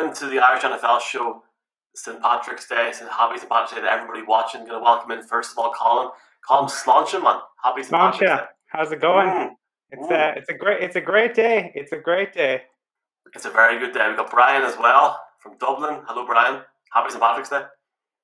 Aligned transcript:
welcome 0.00 0.24
into 0.24 0.34
the 0.34 0.44
Irish 0.44 0.62
NFL 0.62 1.00
show. 1.00 1.42
St. 1.94 2.22
Patrick's 2.22 2.68
Day, 2.68 2.90
St. 2.92 3.10
Happy 3.10 3.36
St. 3.36 3.50
Patrick's 3.50 3.74
Day 3.74 3.80
to 3.80 3.92
everybody 3.92 4.22
watching. 4.22 4.60
Going 4.60 4.78
to 4.78 4.84
welcome 4.84 5.10
in 5.10 5.22
first 5.22 5.52
of 5.52 5.58
all, 5.58 5.72
Colin. 5.72 6.08
Colin 6.46 6.68
Sláinte, 6.68 7.22
man. 7.22 7.40
Happy 7.62 7.82
St. 7.82 7.92
Patrick's 7.92 8.32
Day. 8.32 8.46
How's 8.66 8.92
it 8.92 9.00
going? 9.00 9.26
Mm. 9.26 9.50
It's 9.90 10.06
mm. 10.06 10.12
a 10.12 10.38
it's 10.38 10.48
a 10.48 10.54
great 10.54 10.82
it's 10.82 10.96
a 10.96 11.00
great 11.00 11.34
day. 11.34 11.72
It's 11.74 11.92
a 11.92 11.98
great 11.98 12.32
day. 12.32 12.62
It's 13.34 13.44
a 13.44 13.50
very 13.50 13.78
good 13.78 13.92
day. 13.92 14.06
We've 14.08 14.16
got 14.16 14.30
Brian 14.30 14.62
as 14.62 14.78
well 14.78 15.20
from 15.40 15.58
Dublin. 15.58 16.00
Hello, 16.06 16.24
Brian. 16.24 16.62
Happy 16.92 17.10
St. 17.10 17.20
Patrick's 17.20 17.50
Day. 17.50 17.62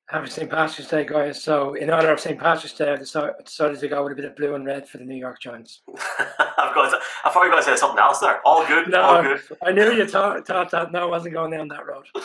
Happy 0.09 0.31
St. 0.31 0.49
Patrick's 0.49 0.89
Day, 0.89 1.05
guys. 1.05 1.43
So, 1.43 1.75
in 1.75 1.91
honor 1.91 2.13
of 2.13 2.21
St. 2.21 2.39
Patrick's 2.39 2.77
Day, 2.77 2.93
I 2.93 2.97
decided 2.97 3.81
to 3.81 3.89
go 3.89 4.05
with 4.05 4.13
a 4.13 4.15
bit 4.15 4.25
of 4.25 4.37
blue 4.37 4.55
and 4.55 4.65
red 4.65 4.89
for 4.89 4.99
the 4.99 5.05
New 5.05 5.17
York 5.17 5.41
Giants. 5.41 5.83
I've 6.19 6.73
got. 6.75 6.91
To, 6.91 6.99
I 7.25 7.31
thought 7.31 7.43
you 7.43 7.49
were 7.49 7.55
going 7.55 7.65
to 7.65 7.69
say 7.69 7.77
something 7.77 7.99
else 7.99 8.21
there. 8.21 8.41
All 8.45 8.65
good. 8.69 8.89
No, 8.89 9.01
all 9.01 9.23
good. 9.23 9.41
I 9.65 9.73
knew 9.73 9.91
you 9.91 10.07
thought, 10.07 10.47
thought 10.47 10.71
that. 10.71 10.93
No, 10.93 11.03
I 11.03 11.07
wasn't 11.07 11.35
going 11.35 11.51
down 11.51 11.67
that 11.69 11.85
road. 11.87 12.05
Uh, 12.15 12.21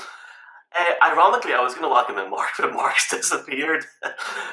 ironically, 1.03 1.53
I 1.53 1.61
was 1.61 1.73
going 1.73 1.85
to 1.85 1.89
welcome 1.89 2.19
in 2.19 2.29
Mark, 2.29 2.51
but 2.59 2.71
Mark's 2.71 3.09
disappeared. 3.09 3.83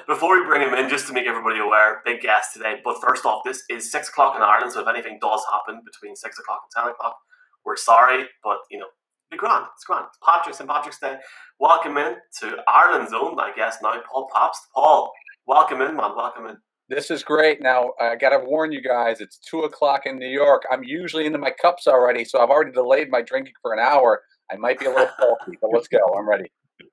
Before 0.07 0.41
we 0.41 0.47
bring 0.47 0.67
him 0.67 0.73
in, 0.73 0.89
just 0.89 1.07
to 1.09 1.13
make 1.13 1.27
everybody 1.27 1.61
aware, 1.61 2.01
big 2.07 2.23
guest 2.23 2.55
today. 2.55 2.81
But 2.83 2.98
first 2.98 3.27
off, 3.27 3.42
this 3.45 3.63
is 3.69 3.92
six 3.92 4.09
o'clock 4.09 4.37
in 4.37 4.42
Ireland, 4.42 4.73
so 4.73 4.81
if 4.81 4.89
anything 4.89 5.19
does 5.20 5.42
happen 5.53 5.83
between 5.85 6.17
six 6.17 6.39
o'clock 6.39 6.63
and 6.65 6.83
ten 6.83 6.91
o'clock, 6.91 7.19
we're 7.67 7.77
sorry, 7.77 8.25
but 8.42 8.57
you 8.70 8.79
know 8.79 8.87
be 9.31 9.37
grand. 9.37 9.67
It's 9.75 9.84
grand. 9.84 10.07
It's 10.09 10.19
Patrick's 10.25 10.61
and 10.61 10.69
Patrick's 10.69 10.98
Day. 10.98 11.17
Welcome 11.61 11.97
in 11.98 12.17
to 12.41 12.57
Ireland's 12.67 13.12
own, 13.12 13.39
I 13.39 13.53
guess 13.55 13.79
now, 13.83 13.95
Paul 14.11 14.29
Pabst. 14.35 14.62
Paul, 14.75 15.12
welcome 15.47 15.81
in, 15.83 15.97
man. 15.97 16.17
Welcome 16.17 16.47
in. 16.47 16.57
This 16.89 17.11
is 17.11 17.23
great. 17.23 17.61
Now 17.61 17.91
I 18.01 18.17
gotta 18.17 18.39
warn 18.39 18.73
you 18.73 18.81
guys. 18.81 19.20
It's 19.20 19.39
two 19.39 19.61
o'clock 19.61 20.07
in 20.07 20.19
New 20.19 20.29
York. 20.29 20.62
I'm 20.70 20.83
usually 20.83 21.27
into 21.27 21.39
my 21.39 21.51
cups 21.51 21.87
already, 21.87 22.25
so 22.25 22.41
I've 22.41 22.48
already 22.48 22.73
delayed 22.73 23.11
my 23.11 23.20
drinking 23.20 23.55
for 23.61 23.75
an 23.75 23.81
hour. 23.81 24.23
I 24.51 24.57
might 24.57 24.79
be 24.79 24.87
a 24.87 24.91
little 24.91 25.11
faulty, 25.19 25.59
but 25.61 25.70
let's 25.73 25.89
go. 25.89 25.98
I'm 26.17 26.29
ready. 26.29 26.51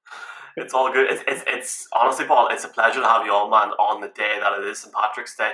It's 0.57 0.73
all 0.73 0.89
good. 0.89 1.11
It's, 1.11 1.21
it's, 1.27 1.43
it's 1.47 1.87
honestly, 1.91 2.23
Paul. 2.25 2.47
It's 2.49 2.63
a 2.63 2.69
pleasure 2.69 3.01
to 3.01 3.05
have 3.05 3.25
you 3.25 3.31
on, 3.33 3.49
man, 3.49 3.71
on 3.71 3.99
the 3.99 4.07
day 4.07 4.37
that 4.39 4.57
it 4.57 4.65
is 4.65 4.79
St. 4.79 4.93
Patrick's 4.95 5.35
Day 5.35 5.51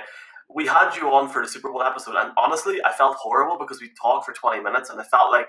we 0.54 0.66
had 0.66 0.94
you 0.96 1.08
on 1.12 1.28
for 1.28 1.42
the 1.42 1.48
Super 1.48 1.70
Bowl 1.70 1.82
episode, 1.82 2.14
and 2.16 2.32
honestly, 2.36 2.78
I 2.84 2.92
felt 2.92 3.16
horrible 3.16 3.58
because 3.58 3.80
we 3.80 3.90
talked 4.00 4.26
for 4.26 4.32
20 4.32 4.62
minutes, 4.62 4.90
and 4.90 5.00
I 5.00 5.04
felt 5.04 5.30
like 5.30 5.48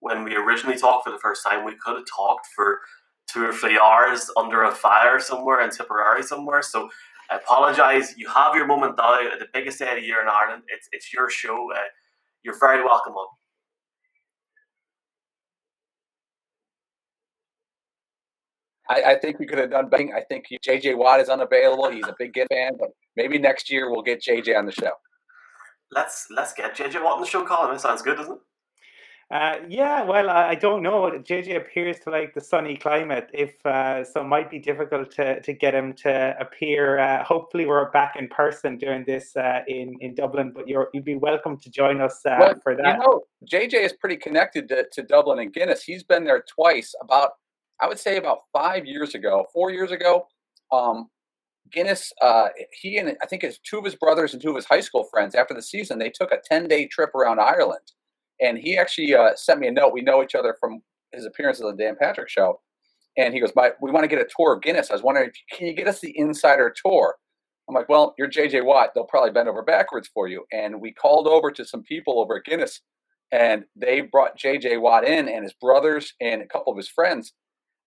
when 0.00 0.24
we 0.24 0.36
originally 0.36 0.78
talked 0.78 1.04
for 1.04 1.10
the 1.10 1.18
first 1.18 1.44
time, 1.44 1.64
we 1.64 1.74
could 1.76 1.96
have 1.96 2.06
talked 2.06 2.46
for 2.54 2.80
two 3.28 3.44
or 3.44 3.52
three 3.52 3.78
hours 3.78 4.30
under 4.36 4.62
a 4.64 4.72
fire 4.72 5.20
somewhere 5.20 5.60
in 5.60 5.70
Tipperary 5.70 6.22
somewhere. 6.22 6.62
So 6.62 6.88
I 7.30 7.36
apologise. 7.36 8.14
You 8.16 8.28
have 8.28 8.54
your 8.54 8.66
moment 8.66 8.96
now, 8.96 9.20
at 9.20 9.38
the 9.38 9.46
biggest 9.52 9.78
day 9.78 9.88
of 9.88 9.96
the 9.96 10.02
year 10.02 10.22
in 10.22 10.28
Ireland. 10.28 10.62
It's, 10.68 10.88
it's 10.92 11.12
your 11.12 11.28
show. 11.28 11.70
Uh, 11.72 11.78
you're 12.42 12.58
very 12.58 12.82
welcome 12.82 13.14
on. 13.14 13.26
I, 18.90 19.02
I, 19.02 19.18
think 19.18 19.38
we 19.38 19.44
could 19.44 19.58
have 19.58 19.70
done 19.70 19.90
better. 19.90 20.08
I 20.16 20.22
think 20.22 20.46
JJ 20.66 20.96
Watt 20.96 21.20
is 21.20 21.28
unavailable. 21.28 21.90
He's 21.90 22.06
a 22.06 22.14
big 22.18 22.32
Git 22.32 22.48
fan, 22.50 22.72
but 22.78 22.88
maybe 23.16 23.38
next 23.38 23.70
year 23.70 23.90
we'll 23.90 24.02
get 24.02 24.22
JJ 24.22 24.56
on 24.56 24.64
the 24.64 24.72
show. 24.72 24.92
Let's 25.90 26.26
let's 26.34 26.54
get 26.54 26.74
JJ 26.74 27.04
Watt 27.04 27.16
on 27.16 27.20
the 27.20 27.26
show, 27.26 27.44
Colin. 27.44 27.74
It 27.74 27.80
sounds 27.80 28.00
good, 28.00 28.16
doesn't 28.16 28.32
it? 28.32 28.40
Uh, 29.30 29.56
yeah, 29.68 30.02
well, 30.04 30.30
I, 30.30 30.50
I, 30.50 30.54
don't 30.54 30.82
know. 30.82 31.10
JJ 31.10 31.54
appears 31.56 31.98
to 32.00 32.10
like 32.10 32.32
the 32.32 32.40
sunny 32.40 32.78
climate. 32.78 33.28
If 33.34 33.64
uh, 33.66 34.02
so, 34.02 34.22
it 34.22 34.24
might 34.24 34.50
be 34.50 34.58
difficult 34.58 35.10
to, 35.16 35.38
to 35.42 35.52
get 35.52 35.74
him 35.74 35.92
to 36.04 36.34
appear. 36.40 36.98
Uh, 36.98 37.22
hopefully, 37.24 37.66
we're 37.66 37.90
back 37.90 38.16
in 38.16 38.28
person 38.28 38.78
doing 38.78 39.04
this 39.06 39.36
uh, 39.36 39.60
in 39.68 39.98
in 40.00 40.14
Dublin. 40.14 40.52
But 40.54 40.66
you're 40.66 40.88
you'd 40.94 41.04
be 41.04 41.16
welcome 41.16 41.58
to 41.58 41.70
join 41.70 42.00
us 42.00 42.24
uh, 42.24 42.36
well, 42.40 42.54
for 42.62 42.74
that. 42.74 42.96
You 42.96 43.04
know, 43.04 43.20
JJ 43.44 43.84
is 43.84 43.92
pretty 43.92 44.16
connected 44.16 44.66
to, 44.70 44.86
to 44.92 45.02
Dublin 45.02 45.40
and 45.40 45.52
Guinness. 45.52 45.82
He's 45.82 46.02
been 46.02 46.24
there 46.24 46.42
twice. 46.48 46.94
About 47.02 47.32
I 47.82 47.86
would 47.86 47.98
say 47.98 48.16
about 48.16 48.44
five 48.50 48.86
years 48.86 49.14
ago, 49.14 49.44
four 49.52 49.70
years 49.70 49.92
ago. 49.92 50.26
Um, 50.72 51.10
Guinness, 51.70 52.14
uh, 52.22 52.48
he 52.72 52.96
and 52.96 53.14
I 53.22 53.26
think 53.26 53.42
his 53.42 53.58
two 53.58 53.76
of 53.76 53.84
his 53.84 53.94
brothers 53.94 54.32
and 54.32 54.40
two 54.40 54.48
of 54.48 54.56
his 54.56 54.64
high 54.64 54.80
school 54.80 55.04
friends 55.04 55.34
after 55.34 55.52
the 55.52 55.60
season, 55.60 55.98
they 55.98 56.08
took 56.08 56.32
a 56.32 56.38
ten 56.42 56.66
day 56.66 56.86
trip 56.86 57.14
around 57.14 57.40
Ireland 57.40 57.92
and 58.40 58.58
he 58.58 58.76
actually 58.76 59.14
uh, 59.14 59.30
sent 59.36 59.60
me 59.60 59.68
a 59.68 59.72
note. 59.72 59.92
We 59.92 60.02
know 60.02 60.22
each 60.22 60.34
other 60.34 60.56
from 60.60 60.80
his 61.12 61.24
appearances 61.24 61.64
on 61.64 61.76
the 61.76 61.82
Dan 61.82 61.96
Patrick 62.00 62.28
Show, 62.28 62.60
and 63.16 63.34
he 63.34 63.40
goes, 63.40 63.52
"My, 63.54 63.72
we 63.80 63.90
want 63.90 64.04
to 64.04 64.08
get 64.08 64.20
a 64.20 64.28
tour 64.36 64.54
of 64.54 64.62
Guinness. 64.62 64.90
I 64.90 64.94
was 64.94 65.02
wondering, 65.02 65.30
can 65.52 65.66
you 65.66 65.74
get 65.74 65.88
us 65.88 66.00
the 66.00 66.12
insider 66.16 66.72
tour?" 66.84 67.16
I'm 67.68 67.74
like, 67.74 67.88
"Well, 67.88 68.14
you're 68.18 68.28
JJ 68.28 68.64
Watt. 68.64 68.90
They'll 68.94 69.04
probably 69.04 69.30
bend 69.30 69.48
over 69.48 69.62
backwards 69.62 70.08
for 70.12 70.28
you." 70.28 70.44
And 70.52 70.80
we 70.80 70.92
called 70.92 71.26
over 71.26 71.50
to 71.50 71.64
some 71.64 71.82
people 71.82 72.20
over 72.20 72.36
at 72.36 72.44
Guinness, 72.44 72.80
and 73.32 73.64
they 73.76 74.00
brought 74.00 74.38
JJ 74.38 74.80
Watt 74.80 75.06
in 75.06 75.28
and 75.28 75.42
his 75.44 75.54
brothers 75.54 76.14
and 76.20 76.42
a 76.42 76.46
couple 76.46 76.72
of 76.72 76.76
his 76.76 76.88
friends. 76.88 77.32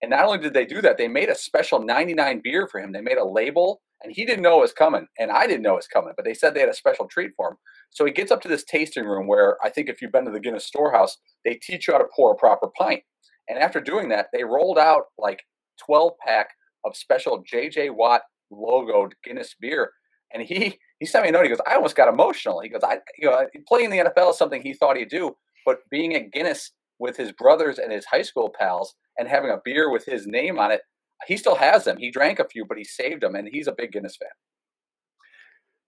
And 0.01 0.09
not 0.09 0.25
only 0.25 0.39
did 0.39 0.53
they 0.53 0.65
do 0.65 0.81
that, 0.81 0.97
they 0.97 1.07
made 1.07 1.29
a 1.29 1.35
special 1.35 1.79
99 1.83 2.41
beer 2.43 2.67
for 2.67 2.79
him. 2.79 2.91
They 2.91 3.01
made 3.01 3.17
a 3.17 3.25
label, 3.25 3.81
and 4.03 4.13
he 4.13 4.25
didn't 4.25 4.41
know 4.41 4.57
it 4.57 4.61
was 4.61 4.73
coming, 4.73 5.07
and 5.19 5.31
I 5.31 5.47
didn't 5.47 5.61
know 5.61 5.73
it 5.73 5.77
was 5.77 5.87
coming. 5.87 6.13
But 6.15 6.25
they 6.25 6.33
said 6.33 6.53
they 6.53 6.59
had 6.59 6.69
a 6.69 6.73
special 6.73 7.07
treat 7.07 7.31
for 7.35 7.49
him. 7.49 7.57
So 7.89 8.05
he 8.05 8.11
gets 8.11 8.31
up 8.31 8.41
to 8.41 8.47
this 8.47 8.63
tasting 8.63 9.05
room 9.05 9.27
where 9.27 9.57
I 9.63 9.69
think 9.69 9.89
if 9.89 10.01
you've 10.01 10.11
been 10.11 10.25
to 10.25 10.31
the 10.31 10.39
Guinness 10.39 10.65
storehouse, 10.65 11.17
they 11.45 11.55
teach 11.55 11.87
you 11.87 11.93
how 11.93 11.99
to 11.99 12.07
pour 12.15 12.31
a 12.31 12.35
proper 12.35 12.67
pint. 12.77 13.03
And 13.49 13.59
after 13.59 13.81
doing 13.81 14.09
that, 14.09 14.27
they 14.33 14.43
rolled 14.43 14.77
out 14.77 15.03
like 15.17 15.43
12 15.85 16.13
pack 16.25 16.49
of 16.85 16.95
special 16.95 17.43
JJ 17.43 17.91
Watt 17.93 18.21
logoed 18.51 19.11
Guinness 19.23 19.55
beer. 19.59 19.91
And 20.33 20.43
he 20.43 20.79
he 20.99 21.05
sent 21.05 21.23
me 21.23 21.29
a 21.29 21.31
note. 21.31 21.43
He 21.43 21.49
goes, 21.49 21.61
I 21.67 21.75
almost 21.75 21.95
got 21.95 22.07
emotional. 22.07 22.61
He 22.61 22.69
goes, 22.69 22.83
I 22.83 22.99
you 23.17 23.29
know, 23.29 23.45
playing 23.67 23.89
the 23.89 23.97
NFL 23.97 24.31
is 24.31 24.37
something 24.37 24.61
he 24.61 24.73
thought 24.73 24.97
he'd 24.97 25.09
do, 25.09 25.35
but 25.65 25.79
being 25.89 26.15
at 26.15 26.31
Guinness 26.31 26.71
with 26.99 27.17
his 27.17 27.31
brothers 27.31 27.79
and 27.79 27.91
his 27.91 28.05
high 28.05 28.21
school 28.21 28.53
pals 28.57 28.93
and 29.17 29.27
having 29.27 29.49
a 29.49 29.59
beer 29.65 29.91
with 29.91 30.05
his 30.05 30.27
name 30.27 30.59
on 30.59 30.71
it, 30.71 30.81
he 31.27 31.37
still 31.37 31.55
has 31.55 31.83
them. 31.85 31.97
He 31.97 32.11
drank 32.11 32.39
a 32.39 32.47
few, 32.47 32.65
but 32.65 32.77
he 32.77 32.83
saved 32.83 33.21
them, 33.21 33.35
and 33.35 33.47
he's 33.47 33.67
a 33.67 33.73
big 33.73 33.91
Guinness 33.91 34.17
fan. 34.17 34.29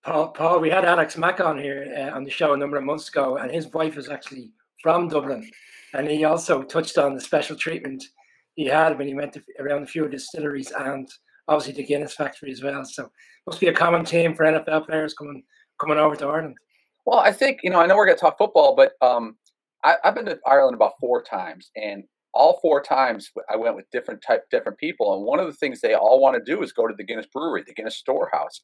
Paul, 0.04 0.30
Paul, 0.30 0.60
we 0.60 0.70
had 0.70 0.86
Alex 0.86 1.18
Mack 1.18 1.40
on 1.40 1.58
here 1.58 1.94
uh, 1.98 2.16
on 2.16 2.24
the 2.24 2.30
show 2.30 2.54
a 2.54 2.58
number 2.58 2.78
of 2.78 2.84
months 2.84 3.10
ago, 3.10 3.38
and 3.38 3.50
his 3.50 3.68
wife 3.68 3.98
is 3.98 4.10
actually 4.10 4.52
from 4.82 5.08
Dublin, 5.08 5.50
and 5.94 6.08
he 6.08 6.26
also 6.26 6.62
touched 6.62 6.98
on 6.98 7.16
the 7.16 7.22
special 7.22 7.56
treatment 7.56 8.04
he 8.56 8.66
had 8.66 8.98
when 8.98 9.08
he 9.08 9.16
went 9.16 9.34
to, 9.34 9.42
around 9.60 9.84
a 9.84 9.88
few 9.88 10.08
distilleries 10.08 10.72
and 10.72 11.10
obviously 11.48 11.74
the 11.74 11.88
Guinness 11.88 12.16
factory 12.16 12.52
as 12.52 12.62
well. 12.62 12.86
So 12.86 13.10
must 13.48 13.60
be 13.60 13.68
a 13.68 13.74
common 13.74 14.06
theme 14.06 14.36
for 14.36 14.46
NFL 14.46 14.86
players 14.86 15.14
coming 15.14 15.44
coming 15.80 15.98
over 15.98 16.16
to 16.18 16.28
Ireland. 16.28 16.58
Well, 17.06 17.20
I 17.20 17.32
think 17.32 17.60
you 17.64 17.70
know 17.70 17.80
I 17.80 17.86
know 17.86 17.96
we're 17.96 18.06
going 18.06 18.18
to 18.18 18.22
talk 18.22 18.38
football, 18.38 18.76
but 18.76 18.94
um, 19.02 19.38
I, 19.84 19.96
I've 20.04 20.16
been 20.16 20.26
to 20.26 20.40
Ireland 20.46 20.76
about 20.76 20.94
four 21.00 21.22
times, 21.22 21.72
and 21.76 22.04
all 22.34 22.60
four 22.62 22.82
times 22.82 23.32
I 23.52 23.56
went 23.56 23.76
with 23.76 23.90
different 23.92 24.24
type 24.26 24.44
different 24.52 24.78
people, 24.78 25.16
and 25.16 25.26
one 25.26 25.40
of 25.40 25.48
the 25.48 25.54
things 25.54 25.82
they 25.82 25.94
all 25.94 26.22
want 26.22 26.36
to 26.36 26.52
do 26.52 26.62
is 26.64 26.72
go 26.72 26.88
to 26.88 26.96
the 26.96 27.04
Guinness 27.04 27.28
Brewery, 27.34 27.64
the 27.66 27.74
Guinness 27.74 27.98
Storehouse, 27.98 28.62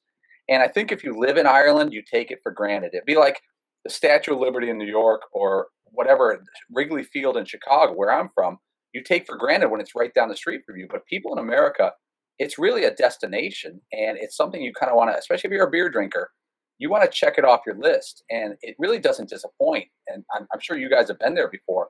and 0.50 0.64
I 0.64 0.68
think 0.68 0.92
if 0.92 1.04
you 1.04 1.18
live 1.18 1.38
in 1.38 1.46
Ireland, 1.46 1.94
you 1.94 2.02
take 2.02 2.32
it 2.32 2.40
for 2.42 2.52
granted. 2.52 2.92
It'd 2.94 3.06
be 3.06 3.16
like 3.16 3.40
the 3.84 3.92
Statue 3.92 4.34
of 4.34 4.40
Liberty 4.40 4.70
in 4.70 4.78
New 4.78 4.88
York 4.88 5.22
or 5.32 5.68
whatever, 5.92 6.44
Wrigley 6.74 7.04
Field 7.04 7.38
in 7.38 7.46
Chicago, 7.46 7.94
where 7.94 8.12
I'm 8.12 8.30
from. 8.34 8.58
You 8.94 9.04
take 9.04 9.28
for 9.28 9.38
granted 9.38 9.70
when 9.70 9.80
it's 9.80 9.96
right 9.96 10.14
down 10.14 10.30
the 10.30 10.36
street 10.36 10.62
from 10.66 10.78
you. 10.78 10.88
But 10.90 11.06
people 11.06 11.32
in 11.34 11.40
America, 11.40 11.92
it's 12.40 12.58
really 12.58 12.86
a 12.86 12.96
destination 12.96 13.80
and 13.92 14.18
it's 14.18 14.36
something 14.36 14.62
you 14.62 14.74
kind 14.74 14.92
of 14.92 14.98
want 14.98 15.12
to, 15.12 15.18
especially 15.18 15.50
if 15.50 15.54
you're 15.54 15.68
a 15.68 15.72
beer 15.72 15.90
drinker, 15.90 16.32
you 16.80 16.90
want 16.90 17.04
to 17.04 17.10
check 17.10 17.38
it 17.38 17.46
off 17.46 17.62
your 17.66 17.78
list. 17.78 18.24
And 18.32 18.56
it 18.62 18.76
really 18.80 19.00
doesn't 19.00 19.30
disappoint. 19.30 19.86
And 20.08 20.24
I'm, 20.36 20.48
I'm 20.52 20.60
sure 20.60 20.78
you 20.78 20.90
guys 20.90 21.10
have 21.10 21.20
been 21.20 21.36
there 21.36 21.50
before. 21.50 21.90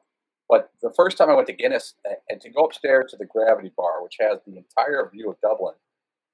But 0.50 0.72
the 0.82 0.92
first 0.96 1.18
time 1.18 1.30
I 1.30 1.36
went 1.36 1.48
to 1.48 1.54
Guinness 1.54 1.94
and 2.28 2.42
to 2.42 2.50
go 2.50 2.66
upstairs 2.66 3.12
to 3.12 3.18
the 3.18 3.26
Gravity 3.26 3.72
Bar, 3.78 4.04
which 4.04 4.18
has 4.20 4.40
the 4.46 4.58
entire 4.58 5.08
view 5.14 5.30
of 5.30 5.40
Dublin, 5.42 5.76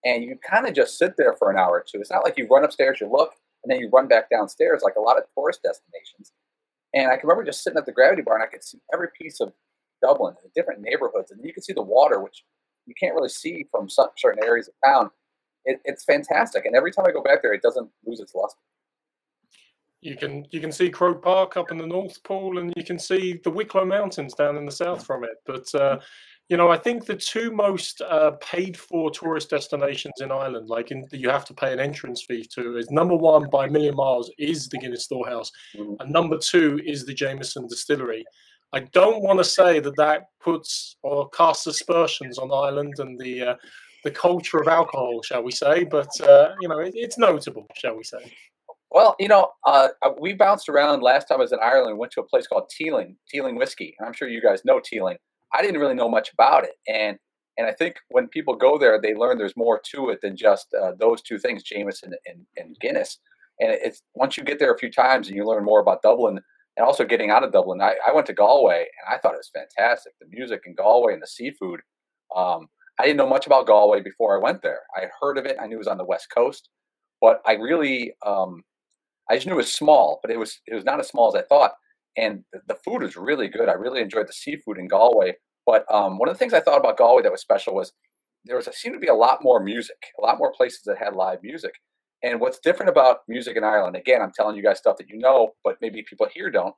and 0.06 0.24
you 0.24 0.38
kind 0.38 0.66
of 0.68 0.74
just 0.74 0.98
sit 0.98 1.18
there 1.18 1.34
for 1.34 1.52
an 1.52 1.58
hour 1.58 1.72
or 1.72 1.86
two. 1.86 2.00
It's 2.00 2.12
not 2.12 2.24
like 2.24 2.38
you 2.38 2.48
run 2.50 2.64
upstairs, 2.64 3.02
you 3.02 3.12
look, 3.12 3.34
and 3.64 3.72
then 3.72 3.80
you 3.80 3.90
run 3.92 4.08
back 4.08 4.30
downstairs 4.30 4.82
like 4.84 4.96
a 4.96 5.02
lot 5.02 5.18
of 5.18 5.26
tourist 5.38 5.64
destinations. 5.64 6.32
And 6.94 7.12
I 7.12 7.18
can 7.18 7.28
remember 7.28 7.44
just 7.44 7.62
sitting 7.62 7.78
at 7.78 7.86
the 7.86 7.92
Gravity 7.92 8.22
Bar 8.22 8.36
and 8.36 8.44
I 8.44 8.48
could 8.48 8.64
see 8.64 8.80
every 8.94 9.10
piece 9.20 9.42
of 9.42 9.52
Dublin, 10.02 10.36
the 10.42 10.50
different 10.56 10.82
neighborhoods, 10.82 11.32
and 11.32 11.44
you 11.44 11.52
can 11.52 11.64
see 11.64 11.74
the 11.74 11.82
water, 11.82 12.22
which 12.22 12.46
you 12.86 12.94
can't 12.98 13.16
really 13.16 13.30
see 13.30 13.68
from 13.72 13.90
certain 13.90 14.44
areas 14.44 14.70
of 14.70 14.76
town. 14.86 15.12
It, 15.66 15.82
it's 15.84 16.06
fantastic, 16.06 16.66
and 16.66 16.76
every 16.76 16.92
time 16.92 17.06
I 17.08 17.12
go 17.12 17.24
back 17.24 17.42
there, 17.42 17.54
it 17.54 17.64
doesn't 17.64 17.90
lose 18.06 18.20
its 18.20 18.36
luster. 18.36 18.60
You 20.06 20.16
can 20.16 20.46
you 20.52 20.62
can 20.62 20.72
see 20.72 20.92
Croke 20.92 21.24
Park 21.24 21.57
up 21.57 21.72
in 21.72 21.80
the 21.80 21.88
North 21.88 22.22
Pole, 22.24 22.60
and 22.60 22.72
you 22.78 22.84
can 22.84 23.00
see 23.00 23.40
the 23.44 23.50
Wicklow 23.50 23.86
Mountains 23.86 24.36
down 24.36 24.56
in 24.56 24.66
the 24.66 24.72
south 24.72 25.04
from 25.04 25.24
it. 25.24 25.38
But 25.48 25.74
uh, 25.74 26.00
you 26.48 26.57
know, 26.57 26.69
I 26.69 26.78
think 26.78 27.06
the 27.06 27.16
two 27.16 27.50
most 27.52 28.02
uh, 28.02 28.31
paid 28.40 28.78
for 28.78 29.10
tourist 29.10 29.50
destinations 29.50 30.22
in 30.22 30.31
Ireland, 30.31 30.69
like 30.69 30.92
in, 30.92 31.04
you 31.12 31.30
have 31.30 31.46
to 31.46 31.56
pay 31.56 31.74
an 31.74 31.80
entrance 31.80 32.24
fee 32.24 32.46
to, 32.54 32.78
is 32.78 32.92
number 32.92 33.16
one 33.16 33.50
by 33.50 33.66
a 33.66 33.69
million 33.69 33.96
miles 33.96 34.31
is 34.38 34.69
the 34.69 34.78
Guinness 34.78 35.06
Storehouse, 35.06 35.52
mm. 35.75 35.96
and 36.00 36.12
number 36.12 36.38
two 36.38 36.80
is 36.86 37.04
the 37.08 37.13
Jameson 37.13 37.68
Distillery. 37.68 38.24
I 38.74 38.81
don't 38.81 39.24
want 39.24 39.40
to 39.40 39.44
say 39.44 39.80
that 39.80 39.98
that 39.98 40.25
puts 40.40 40.98
or 41.01 41.30
casts 41.30 41.66
aspersions 41.66 42.38
on 42.38 42.51
Ireland 42.51 42.94
and 43.00 43.19
the 43.19 43.42
uh, 43.42 43.56
the 44.04 44.12
culture 44.12 44.60
of 44.60 44.68
alcohol, 44.68 45.24
shall 45.24 45.42
we 45.42 45.51
say? 45.51 45.84
But 45.84 46.10
uh, 46.22 46.54
you 46.62 46.68
know, 46.68 46.78
it, 46.78 46.94
it's 46.96 47.18
notable, 47.18 47.66
shall 47.75 47.98
we 47.98 48.04
say? 48.04 48.31
Well, 48.96 49.18
you 49.20 49.28
know, 49.28 49.50
uh, 49.66 49.90
uh, 50.04 50.12
we 50.22 50.32
bounced 50.32 50.70
around 50.70 51.04
last 51.04 51.28
time 51.28 51.40
I 51.40 51.42
was 51.42 51.52
in 51.52 51.60
Ireland. 51.62 51.98
Went 51.98 52.14
to 52.14 52.22
a 52.22 52.26
place 52.26 52.48
called 52.48 52.70
Teeling, 52.70 53.18
Teeling 53.30 53.58
Whiskey. 53.58 53.94
I'm 54.00 54.14
sure 54.14 54.30
you 54.30 54.42
guys 54.42 54.64
know 54.64 54.80
Teeling. 54.82 55.18
I 55.54 55.62
didn't 55.62 55.82
really 55.82 55.96
know 55.96 56.08
much 56.08 56.32
about 56.32 56.64
it, 56.64 56.76
and 56.88 57.18
and 57.58 57.68
I 57.68 57.74
think 57.74 57.98
when 58.08 58.30
people 58.30 58.56
go 58.56 58.78
there, 58.78 58.98
they 59.02 59.14
learn 59.14 59.38
there's 59.38 59.58
more 59.58 59.82
to 59.92 60.12
it 60.12 60.20
than 60.22 60.38
just 60.38 60.74
uh, 60.74 60.94
those 60.98 61.22
two 61.22 61.38
things, 61.38 61.62
Jameson 61.62 62.14
and, 62.26 62.46
and 62.56 62.78
Guinness. 62.80 63.20
And 63.60 63.72
it's 63.72 64.02
once 64.14 64.38
you 64.38 64.46
get 64.46 64.60
there 64.60 64.74
a 64.74 64.80
few 64.80 64.90
times 64.90 65.28
and 65.28 65.36
you 65.36 65.46
learn 65.46 65.66
more 65.66 65.82
about 65.82 66.02
Dublin, 66.02 66.40
and 66.78 66.86
also 66.86 67.04
getting 67.04 67.32
out 67.32 67.44
of 67.44 67.52
Dublin. 67.52 67.82
I, 67.82 67.96
I 68.08 68.14
went 68.14 68.28
to 68.28 68.34
Galway 68.34 68.78
and 68.78 69.14
I 69.14 69.20
thought 69.20 69.34
it 69.34 69.44
was 69.44 69.52
fantastic. 69.54 70.14
The 70.22 70.28
music 70.30 70.62
in 70.66 70.74
Galway 70.74 71.12
and 71.12 71.22
the 71.22 71.28
seafood. 71.28 71.82
Um, 72.34 72.70
I 72.98 73.04
didn't 73.04 73.18
know 73.18 73.28
much 73.28 73.46
about 73.46 73.68
Galway 73.68 74.00
before 74.00 74.38
I 74.38 74.42
went 74.42 74.62
there. 74.62 74.84
I 74.96 75.08
heard 75.20 75.38
of 75.38 75.46
it. 75.46 75.58
I 75.62 75.68
knew 75.68 75.76
it 75.76 75.80
was 75.80 75.88
on 75.88 75.98
the 75.98 76.06
west 76.06 76.28
coast, 76.34 76.70
but 77.20 77.42
I 77.46 77.56
really, 77.56 78.14
um, 78.26 78.64
I 79.30 79.36
just 79.36 79.48
knew 79.48 79.54
it 79.54 79.57
was 79.57 79.74
small, 79.74 80.19
but 80.22 80.31
it 80.31 80.38
was 80.38 80.60
it 80.68 80.75
was 80.75 80.86
not 80.86 81.00
as 81.00 81.07
small 81.07 81.27
as 81.27 81.36
I 81.36 81.45
thought. 81.45 81.74
And 82.18 82.44
the, 82.68 82.75
food 82.75 83.01
was 83.01 83.18
really 83.18 83.50
good. 83.50 83.68
I 83.68 83.74
really 83.74 84.00
enjoyed 84.01 84.27
the 84.27 84.33
seafood 84.33 84.77
in 84.77 84.88
Galway. 84.88 85.33
But 85.66 85.83
um, 85.94 86.18
one 86.18 86.30
of 86.30 86.36
the 86.36 86.39
things 86.39 86.54
I 86.54 86.62
thought 86.62 86.80
about 86.80 86.98
Galway 86.98 87.24
that 87.24 87.31
was 87.31 87.42
special 87.42 87.75
was 87.75 87.92
there 88.45 88.56
was 88.56 88.68
a, 88.68 88.74
seemed 88.74 88.95
to 88.95 89.00
be 89.00 89.07
a 89.07 89.13
lot 89.13 89.44
more 89.44 89.62
music, 89.62 89.98
a 90.18 90.22
lot 90.22 90.38
more 90.38 90.54
places 90.54 90.81
that 90.86 90.98
had 90.98 91.16
live 91.16 91.39
music. 91.44 91.74
And 92.24 92.39
what's 92.39 92.60
different 92.60 92.89
about 92.89 93.19
music 93.27 93.57
in 93.57 93.63
Ireland, 93.63 93.95
again, 93.95 94.22
I'm 94.22 94.31
telling 94.33 94.56
you 94.56 94.63
guys 94.63 94.77
stuff 94.77 94.98
that 94.98 95.10
you 95.10 95.18
know, 95.18 95.50
but 95.63 95.75
maybe 95.81 96.06
people 96.10 96.27
here 96.33 96.50
don't, 96.50 96.74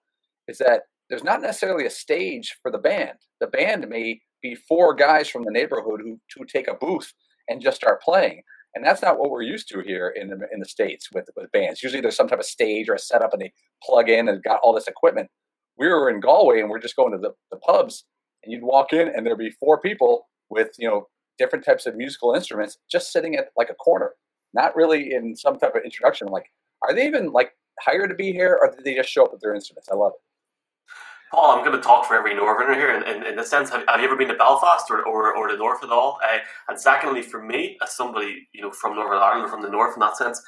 is 0.47 0.57
that 0.57 0.83
there's 1.09 1.23
not 1.23 1.41
necessarily 1.41 1.85
a 1.85 1.91
stage 1.91 2.57
for 2.61 2.71
the 2.71 2.77
band. 2.77 3.17
The 3.39 3.47
band 3.47 3.87
may 3.87 4.19
be 4.41 4.55
four 4.55 4.93
guys 4.93 5.29
from 5.29 5.43
the 5.43 5.51
neighborhood 5.51 6.01
who, 6.03 6.19
who 6.35 6.45
take 6.45 6.67
a 6.67 6.73
booth 6.73 7.13
and 7.47 7.61
just 7.61 7.77
start 7.77 8.01
playing. 8.01 8.41
And 8.77 8.85
that's 8.85 9.01
not 9.01 9.19
what 9.19 9.29
we're 9.29 9.41
used 9.41 9.67
to 9.69 9.81
here 9.81 10.09
in 10.15 10.29
the, 10.29 10.47
in 10.53 10.59
the 10.59 10.65
States 10.65 11.09
with, 11.13 11.29
with 11.35 11.51
bands. 11.51 11.83
Usually 11.83 12.01
there's 12.01 12.15
some 12.15 12.27
type 12.27 12.39
of 12.39 12.45
stage 12.45 12.87
or 12.89 12.93
a 12.93 12.99
setup 12.99 13.33
and 13.33 13.41
they 13.41 13.51
plug 13.83 14.09
in 14.09 14.29
and 14.29 14.43
got 14.43 14.59
all 14.63 14.73
this 14.73 14.87
equipment. 14.87 15.29
We 15.77 15.87
were 15.87 16.09
in 16.09 16.19
Galway 16.19 16.61
and 16.61 16.69
we're 16.69 16.79
just 16.79 16.95
going 16.95 17.11
to 17.11 17.17
the, 17.17 17.31
the 17.51 17.57
pubs 17.57 18.05
and 18.43 18.53
you'd 18.53 18.63
walk 18.63 18.93
in 18.93 19.07
and 19.09 19.25
there'd 19.25 19.37
be 19.37 19.51
four 19.59 19.79
people 19.79 20.27
with, 20.49 20.69
you 20.77 20.87
know, 20.87 21.07
different 21.37 21.65
types 21.65 21.85
of 21.85 21.95
musical 21.95 22.33
instruments 22.33 22.77
just 22.89 23.11
sitting 23.11 23.35
at 23.35 23.49
like 23.57 23.69
a 23.69 23.75
corner 23.75 24.13
not 24.53 24.75
really 24.75 25.13
in 25.13 25.35
some 25.35 25.57
type 25.57 25.75
of 25.75 25.83
introduction. 25.83 26.27
I'm 26.27 26.33
like, 26.33 26.51
are 26.81 26.93
they 26.93 27.05
even 27.07 27.31
like 27.31 27.51
hired 27.81 28.09
to 28.09 28.15
be 28.15 28.31
here, 28.31 28.57
or 28.59 28.71
did 28.71 28.83
they 28.83 28.95
just 28.95 29.09
show 29.09 29.25
up 29.25 29.31
with 29.31 29.41
their 29.41 29.53
instruments? 29.53 29.89
I 29.91 29.95
love 29.95 30.13
it. 30.15 30.21
Paul, 31.31 31.57
I'm 31.57 31.65
going 31.65 31.75
to 31.75 31.83
talk 31.83 32.05
for 32.05 32.15
every 32.15 32.33
Northerner 32.33 32.73
here. 32.73 32.91
In, 32.91 33.03
in, 33.03 33.25
in 33.25 33.35
the 33.35 33.43
sense, 33.43 33.69
have, 33.69 33.83
have, 33.87 33.99
you 33.99 34.05
ever 34.05 34.15
been 34.15 34.29
to 34.29 34.35
Belfast 34.35 34.89
or, 34.89 35.05
or, 35.05 35.35
or 35.35 35.51
the 35.51 35.57
North 35.57 35.83
at 35.83 35.89
all? 35.89 36.19
Uh, 36.23 36.37
and 36.69 36.79
secondly, 36.79 37.21
for 37.21 37.43
me, 37.43 37.77
as 37.83 37.95
somebody 37.95 38.47
you 38.53 38.61
know 38.61 38.71
from 38.71 38.95
Northern 38.95 39.17
Ireland 39.17 39.45
or 39.45 39.49
from 39.49 39.61
the 39.61 39.69
North, 39.69 39.95
in 39.95 39.99
that 39.99 40.17
sense, 40.17 40.41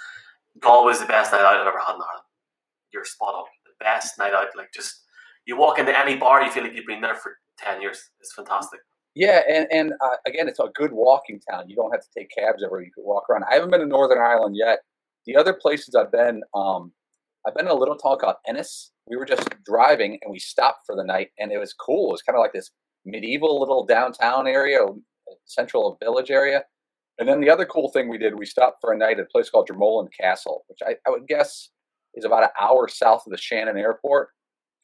Galway 0.60 0.94
is 0.94 1.00
the 1.00 1.06
best 1.06 1.32
night 1.32 1.42
out 1.42 1.58
I've 1.58 1.68
ever 1.68 1.80
had 1.80 1.96
in 1.96 2.02
Ireland. 2.02 2.26
You're 2.94 3.06
spot 3.06 3.36
on. 3.36 3.46
The 3.66 3.84
best 3.84 4.18
night 4.18 4.34
out. 4.34 4.48
Like 4.56 4.72
just 4.74 5.04
you 5.46 5.58
walk 5.58 5.80
into 5.80 5.98
any 5.98 6.16
bar, 6.16 6.44
you 6.44 6.52
feel 6.52 6.64
like 6.64 6.74
you've 6.74 6.88
been 6.88 7.02
there 7.02 7.16
for 7.16 7.38
ten 7.58 7.82
years. 7.82 8.10
It's 8.20 8.34
fantastic. 8.34 8.80
Yeah, 9.16 9.42
and 9.50 9.68
and 9.72 9.94
uh, 10.02 10.18
again, 10.26 10.48
it's 10.48 10.60
a 10.60 10.70
good 10.76 10.92
walking 10.94 11.42
town. 11.42 11.70
You 11.70 11.76
don't 11.76 11.92
have 11.92 12.02
to 12.02 12.10
take 12.18 12.30
cabs 12.30 12.64
everywhere. 12.64 12.86
You 12.86 12.92
can 12.92 13.04
walk 13.04 13.30
around. 13.30 13.44
I 13.50 13.56
haven't 13.56 13.72
been 13.72 13.82
to 13.82 13.86
Northern 13.86 14.20
Ireland 14.20 14.56
yet. 14.56 14.80
The 15.26 15.36
other 15.36 15.54
places 15.54 15.94
I've 15.94 16.12
been, 16.12 16.42
um, 16.54 16.94
I've 17.46 17.56
been 17.56 17.68
a 17.68 17.74
little 17.74 17.96
town 17.96 18.18
called 18.20 18.38
Ennis. 18.48 18.92
We 19.10 19.18
were 19.18 19.26
just 19.26 19.50
driving 19.66 20.20
and 20.22 20.32
we 20.32 20.40
stopped 20.40 20.86
for 20.86 20.96
the 20.96 21.04
night, 21.04 21.30
and 21.40 21.52
it 21.52 21.58
was 21.58 21.74
cool. 21.74 22.10
It 22.10 22.14
was 22.14 22.22
kind 22.22 22.38
of 22.38 22.42
like 22.42 22.54
this 22.54 22.72
medieval 23.06 23.60
little 23.60 23.86
downtown 23.86 24.48
area, 24.48 24.80
central 25.46 25.98
village 26.02 26.32
area. 26.32 26.64
And 27.18 27.28
then 27.28 27.42
the 27.42 27.50
other 27.50 27.66
cool 27.66 27.90
thing 27.92 28.08
we 28.08 28.18
did, 28.18 28.38
we 28.38 28.46
stopped 28.46 28.78
for 28.80 28.94
a 28.94 28.98
night 28.98 29.20
at 29.20 29.26
a 29.26 29.30
place 29.32 29.50
called 29.50 29.68
Dromoland 29.68 30.10
Castle, 30.18 30.64
which 30.68 30.80
I, 30.86 30.96
I 31.06 31.10
would 31.10 31.28
guess 31.28 31.70
is 32.14 32.24
about 32.24 32.44
an 32.44 32.50
hour 32.62 32.88
south 32.88 33.24
of 33.26 33.32
the 33.32 33.38
Shannon 33.38 33.78
Airport. 33.78 34.30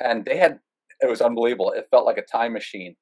And 0.01 0.25
they 0.25 0.37
had, 0.37 0.59
it 0.99 1.09
was 1.09 1.21
unbelievable. 1.21 1.71
It 1.71 1.87
felt 1.91 2.05
like 2.05 2.17
a 2.17 2.23
time 2.23 2.51
machine 2.51 2.95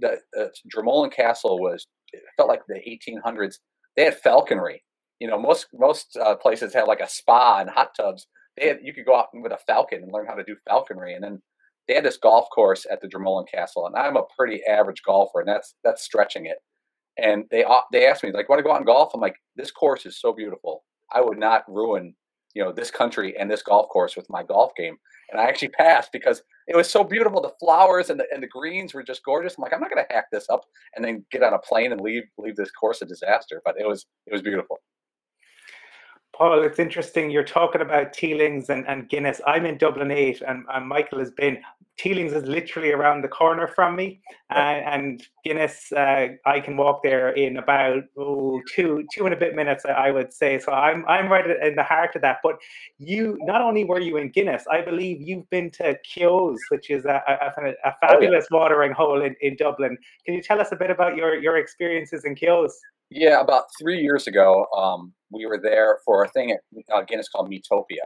the 0.00 0.18
uh, 0.38 1.08
Castle 1.08 1.60
was 1.60 1.86
it 2.12 2.22
felt 2.36 2.48
like 2.48 2.62
the 2.66 2.74
1800s. 2.74 3.56
They 3.96 4.04
had 4.04 4.18
falconry. 4.18 4.82
You 5.20 5.28
know, 5.28 5.38
most 5.38 5.66
most 5.74 6.16
uh, 6.16 6.36
places 6.36 6.74
had 6.74 6.86
like 6.86 7.00
a 7.00 7.08
spa 7.08 7.60
and 7.60 7.70
hot 7.70 7.94
tubs. 7.96 8.26
They 8.60 8.68
had 8.68 8.78
you 8.82 8.92
could 8.92 9.06
go 9.06 9.16
out 9.16 9.28
with 9.34 9.52
a 9.52 9.58
falcon 9.66 10.02
and 10.02 10.12
learn 10.12 10.26
how 10.26 10.34
to 10.34 10.44
do 10.44 10.56
falconry, 10.68 11.14
and 11.14 11.24
then 11.24 11.40
they 11.88 11.94
had 11.94 12.04
this 12.04 12.18
golf 12.18 12.48
course 12.54 12.86
at 12.90 13.00
the 13.00 13.08
Dromoland 13.08 13.48
Castle. 13.50 13.86
And 13.86 13.96
I'm 13.96 14.16
a 14.16 14.22
pretty 14.38 14.62
average 14.64 15.02
golfer, 15.04 15.40
and 15.40 15.48
that's 15.48 15.74
that's 15.84 16.02
stretching 16.02 16.46
it. 16.46 16.58
And 17.18 17.44
they 17.50 17.64
they 17.92 18.06
asked 18.06 18.22
me 18.22 18.32
like, 18.32 18.48
"Want 18.48 18.60
to 18.60 18.64
go 18.64 18.72
out 18.72 18.78
and 18.78 18.86
golf?" 18.86 19.12
I'm 19.14 19.20
like, 19.20 19.36
"This 19.56 19.70
course 19.70 20.06
is 20.06 20.20
so 20.20 20.32
beautiful. 20.32 20.84
I 21.12 21.20
would 21.20 21.38
not 21.38 21.64
ruin 21.68 22.14
you 22.54 22.62
know 22.64 22.72
this 22.72 22.90
country 22.90 23.36
and 23.38 23.50
this 23.50 23.62
golf 23.62 23.88
course 23.88 24.16
with 24.16 24.28
my 24.30 24.42
golf 24.42 24.72
game." 24.76 24.96
And 25.30 25.40
I 25.40 25.44
actually 25.44 25.68
passed 25.68 26.10
because 26.12 26.42
it 26.66 26.76
was 26.76 26.90
so 26.90 27.04
beautiful. 27.04 27.40
The 27.40 27.52
flowers 27.60 28.10
and 28.10 28.18
the, 28.20 28.26
and 28.32 28.42
the 28.42 28.48
greens 28.48 28.94
were 28.94 29.02
just 29.02 29.24
gorgeous. 29.24 29.56
I'm 29.56 29.62
like, 29.62 29.72
I'm 29.72 29.80
not 29.80 29.90
going 29.90 30.04
to 30.04 30.12
hack 30.14 30.26
this 30.32 30.48
up 30.50 30.62
and 30.96 31.04
then 31.04 31.24
get 31.30 31.42
on 31.42 31.54
a 31.54 31.58
plane 31.58 31.92
and 31.92 32.00
leave 32.00 32.24
leave 32.38 32.56
this 32.56 32.70
course 32.72 33.02
a 33.02 33.06
disaster. 33.06 33.62
But 33.64 33.76
it 33.78 33.86
was 33.86 34.06
it 34.26 34.32
was 34.32 34.42
beautiful. 34.42 34.78
Paul, 36.40 36.62
it's 36.62 36.78
interesting. 36.78 37.30
You're 37.30 37.44
talking 37.44 37.82
about 37.82 38.14
Teelings 38.14 38.70
and, 38.70 38.88
and 38.88 39.10
Guinness. 39.10 39.42
I'm 39.46 39.66
in 39.66 39.76
Dublin 39.76 40.10
8, 40.10 40.40
and, 40.48 40.64
and 40.72 40.88
Michael 40.88 41.18
has 41.18 41.30
been. 41.30 41.58
Teelings 41.98 42.32
is 42.32 42.44
literally 42.44 42.92
around 42.92 43.20
the 43.20 43.28
corner 43.28 43.68
from 43.68 43.94
me, 43.94 44.22
uh, 44.50 44.54
and 44.54 45.22
Guinness, 45.44 45.92
uh, 45.92 46.28
I 46.46 46.60
can 46.60 46.78
walk 46.78 47.02
there 47.02 47.28
in 47.28 47.58
about 47.58 48.04
oh, 48.16 48.58
two 48.74 49.04
two 49.12 49.26
and 49.26 49.34
a 49.34 49.36
bit 49.36 49.54
minutes, 49.54 49.84
I 49.84 50.10
would 50.10 50.32
say. 50.32 50.58
So 50.58 50.72
I'm 50.72 51.04
I'm 51.06 51.30
right 51.30 51.44
in 51.44 51.76
the 51.76 51.82
heart 51.82 52.16
of 52.16 52.22
that. 52.22 52.38
But 52.42 52.56
you, 52.96 53.36
not 53.42 53.60
only 53.60 53.84
were 53.84 54.00
you 54.00 54.16
in 54.16 54.30
Guinness, 54.30 54.64
I 54.72 54.80
believe 54.80 55.20
you've 55.20 55.50
been 55.50 55.70
to 55.72 55.98
Kehoe's, 56.08 56.58
which 56.70 56.88
is 56.88 57.04
a, 57.04 57.22
a, 57.28 57.74
a 57.84 57.94
fabulous 58.00 58.46
oh, 58.50 58.56
yeah. 58.56 58.62
watering 58.62 58.92
hole 58.92 59.20
in, 59.20 59.36
in 59.42 59.56
Dublin. 59.56 59.98
Can 60.24 60.34
you 60.34 60.40
tell 60.40 60.58
us 60.58 60.72
a 60.72 60.76
bit 60.76 60.88
about 60.88 61.16
your, 61.16 61.38
your 61.38 61.58
experiences 61.58 62.24
in 62.24 62.34
Kehoe's? 62.34 62.72
Yeah, 63.10 63.40
about 63.40 63.64
three 63.78 64.00
years 64.00 64.26
ago, 64.26 64.66
um, 64.76 65.12
we 65.32 65.46
were 65.46 65.58
there 65.58 65.98
for 66.04 66.24
a 66.24 66.28
thing 66.28 66.52
at 66.52 66.60
uh, 66.94 67.02
Guinness 67.02 67.28
called 67.28 67.50
Meatopia, 67.50 68.04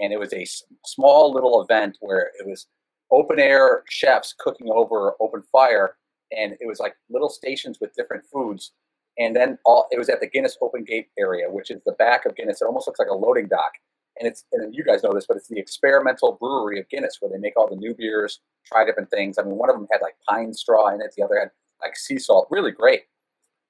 and 0.00 0.12
it 0.12 0.18
was 0.18 0.32
a 0.32 0.42
s- 0.42 0.62
small 0.86 1.32
little 1.32 1.62
event 1.62 1.98
where 2.00 2.30
it 2.38 2.46
was 2.46 2.66
open 3.10 3.38
air 3.38 3.82
chefs 3.90 4.34
cooking 4.38 4.68
over 4.70 5.14
open 5.20 5.42
fire, 5.52 5.96
and 6.36 6.52
it 6.60 6.66
was 6.66 6.80
like 6.80 6.94
little 7.10 7.28
stations 7.28 7.78
with 7.80 7.94
different 7.94 8.24
foods. 8.32 8.72
And 9.18 9.34
then 9.36 9.58
all 9.64 9.86
it 9.90 9.98
was 9.98 10.08
at 10.08 10.20
the 10.20 10.28
Guinness 10.28 10.56
Open 10.62 10.84
Gate 10.84 11.08
area, 11.18 11.50
which 11.50 11.70
is 11.70 11.80
the 11.86 11.92
back 11.92 12.24
of 12.26 12.34
Guinness. 12.36 12.60
It 12.62 12.66
almost 12.66 12.86
looks 12.86 12.98
like 12.98 13.08
a 13.08 13.14
loading 13.14 13.48
dock, 13.48 13.72
and 14.18 14.26
it's 14.26 14.44
and 14.52 14.74
you 14.74 14.84
guys 14.84 15.02
know 15.02 15.12
this, 15.12 15.26
but 15.26 15.36
it's 15.36 15.48
the 15.48 15.58
experimental 15.58 16.38
brewery 16.40 16.80
of 16.80 16.88
Guinness, 16.88 17.18
where 17.20 17.30
they 17.30 17.38
make 17.38 17.58
all 17.58 17.68
the 17.68 17.76
new 17.76 17.94
beers, 17.94 18.40
try 18.64 18.86
different 18.86 19.10
things. 19.10 19.36
I 19.38 19.42
mean, 19.42 19.56
one 19.56 19.68
of 19.68 19.76
them 19.76 19.86
had 19.92 20.00
like 20.00 20.16
pine 20.26 20.54
straw 20.54 20.88
in 20.94 21.00
it, 21.02 21.12
the 21.16 21.24
other 21.24 21.38
had 21.38 21.50
like 21.82 21.96
sea 21.96 22.18
salt, 22.18 22.48
really 22.50 22.70
great 22.72 23.02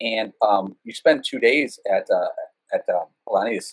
and 0.01 0.33
um, 0.43 0.77
you 0.85 0.93
spend 0.93 1.25
two 1.25 1.39
days 1.39 1.79
at 1.91 2.09
uh, 2.11 2.29
at 2.73 2.85
um, 2.89 3.07
Polanius, 3.29 3.73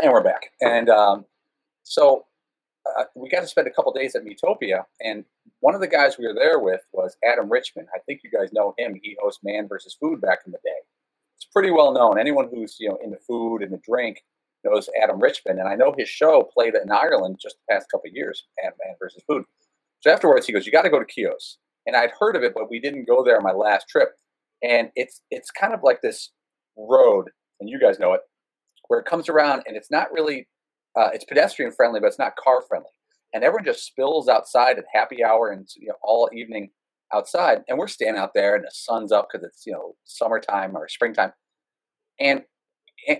and 0.00 0.12
we're 0.12 0.22
back. 0.22 0.50
And 0.60 0.88
um, 0.88 1.24
so 1.82 2.26
uh, 2.98 3.04
we 3.14 3.28
got 3.28 3.40
to 3.40 3.46
spend 3.46 3.66
a 3.66 3.70
couple 3.70 3.92
days 3.92 4.14
at 4.14 4.24
Meatopia, 4.24 4.84
and 5.00 5.24
one 5.60 5.74
of 5.74 5.80
the 5.80 5.88
guys 5.88 6.18
we 6.18 6.26
were 6.26 6.34
there 6.34 6.58
with 6.58 6.80
was 6.92 7.16
Adam 7.24 7.50
Richman. 7.50 7.86
I 7.94 7.98
think 8.00 8.20
you 8.24 8.30
guys 8.30 8.52
know 8.52 8.74
him. 8.78 8.98
He 9.02 9.16
hosts 9.22 9.44
Man 9.44 9.68
versus 9.68 9.96
Food 9.98 10.20
back 10.20 10.40
in 10.46 10.52
the 10.52 10.58
day. 10.64 10.70
It's 11.36 11.46
pretty 11.52 11.70
well 11.70 11.92
known. 11.92 12.18
Anyone 12.18 12.48
who's 12.52 12.76
you 12.78 12.88
know 12.88 12.98
into 13.02 13.18
food 13.18 13.62
and 13.62 13.72
the 13.72 13.80
drink 13.84 14.22
knows 14.64 14.88
Adam 15.02 15.20
Richman, 15.20 15.58
and 15.58 15.68
I 15.68 15.74
know 15.74 15.94
his 15.96 16.08
show 16.08 16.48
played 16.54 16.74
in 16.74 16.90
Ireland 16.90 17.38
just 17.40 17.56
the 17.56 17.74
past 17.74 17.90
couple 17.90 18.10
years 18.10 18.44
at 18.64 18.74
Man 18.84 18.94
versus 18.98 19.22
Food. 19.26 19.44
So 20.00 20.10
afterwards, 20.10 20.46
he 20.46 20.52
goes, 20.52 20.66
"You 20.66 20.72
got 20.72 20.82
to 20.82 20.90
go 20.90 20.98
to 20.98 21.04
Kehoe's." 21.04 21.58
And 21.86 21.96
I'd 21.96 22.12
heard 22.18 22.36
of 22.36 22.42
it, 22.42 22.52
but 22.54 22.70
we 22.70 22.80
didn't 22.80 23.06
go 23.06 23.24
there 23.24 23.36
on 23.36 23.42
my 23.42 23.52
last 23.52 23.88
trip. 23.88 24.10
And 24.62 24.90
it's 24.94 25.22
it's 25.30 25.50
kind 25.50 25.74
of 25.74 25.80
like 25.82 26.00
this 26.02 26.30
road, 26.76 27.30
and 27.60 27.68
you 27.68 27.80
guys 27.80 27.98
know 27.98 28.12
it, 28.12 28.20
where 28.88 29.00
it 29.00 29.06
comes 29.06 29.28
around, 29.28 29.62
and 29.66 29.76
it's 29.76 29.90
not 29.90 30.12
really 30.12 30.48
uh, 30.96 31.08
it's 31.12 31.24
pedestrian 31.24 31.72
friendly, 31.72 32.00
but 32.00 32.06
it's 32.06 32.18
not 32.18 32.36
car 32.36 32.62
friendly. 32.68 32.90
And 33.34 33.42
everyone 33.42 33.64
just 33.64 33.86
spills 33.86 34.28
outside 34.28 34.78
at 34.78 34.84
happy 34.92 35.24
hour 35.24 35.50
and 35.50 35.66
you 35.76 35.88
know, 35.88 35.94
all 36.02 36.28
evening 36.32 36.70
outside, 37.12 37.62
and 37.68 37.78
we're 37.78 37.88
standing 37.88 38.20
out 38.20 38.34
there, 38.34 38.54
and 38.54 38.64
the 38.64 38.70
sun's 38.72 39.12
up 39.12 39.28
because 39.30 39.44
it's 39.44 39.66
you 39.66 39.72
know 39.72 39.94
summertime 40.04 40.76
or 40.76 40.88
springtime. 40.88 41.32
And 42.20 42.42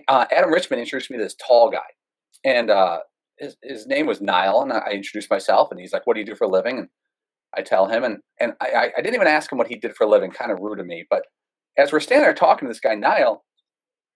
uh, 0.07 0.25
Adam 0.31 0.51
Richman 0.51 0.79
introduced 0.79 1.11
me 1.11 1.17
to 1.17 1.23
this 1.23 1.35
tall 1.35 1.69
guy, 1.69 1.79
and 2.45 2.69
uh, 2.69 2.99
his, 3.37 3.57
his 3.63 3.87
name 3.87 4.05
was 4.05 4.21
Niall, 4.21 4.61
and 4.61 4.73
I 4.73 4.91
introduced 4.91 5.29
myself, 5.29 5.71
and 5.71 5.79
he's 5.79 5.93
like, 5.93 6.07
"What 6.07 6.13
do 6.13 6.19
you 6.19 6.25
do 6.25 6.35
for 6.35 6.45
a 6.45 6.49
living?" 6.49 6.79
And 6.79 6.89
I 7.57 7.61
tell 7.61 7.87
him, 7.87 8.03
and 8.03 8.17
and 8.39 8.53
I, 8.61 8.91
I 8.97 9.01
didn't 9.01 9.15
even 9.15 9.27
ask 9.27 9.51
him 9.51 9.57
what 9.57 9.67
he 9.67 9.75
did 9.77 9.95
for 9.95 10.05
a 10.05 10.09
living. 10.09 10.31
Kind 10.31 10.51
of 10.51 10.59
rude 10.59 10.79
of 10.79 10.85
me, 10.87 11.05
but 11.09 11.23
as 11.77 11.91
we're 11.91 11.99
standing 11.99 12.25
there 12.25 12.33
talking 12.33 12.67
to 12.67 12.71
this 12.71 12.79
guy 12.79 12.95
Niall, 12.95 13.43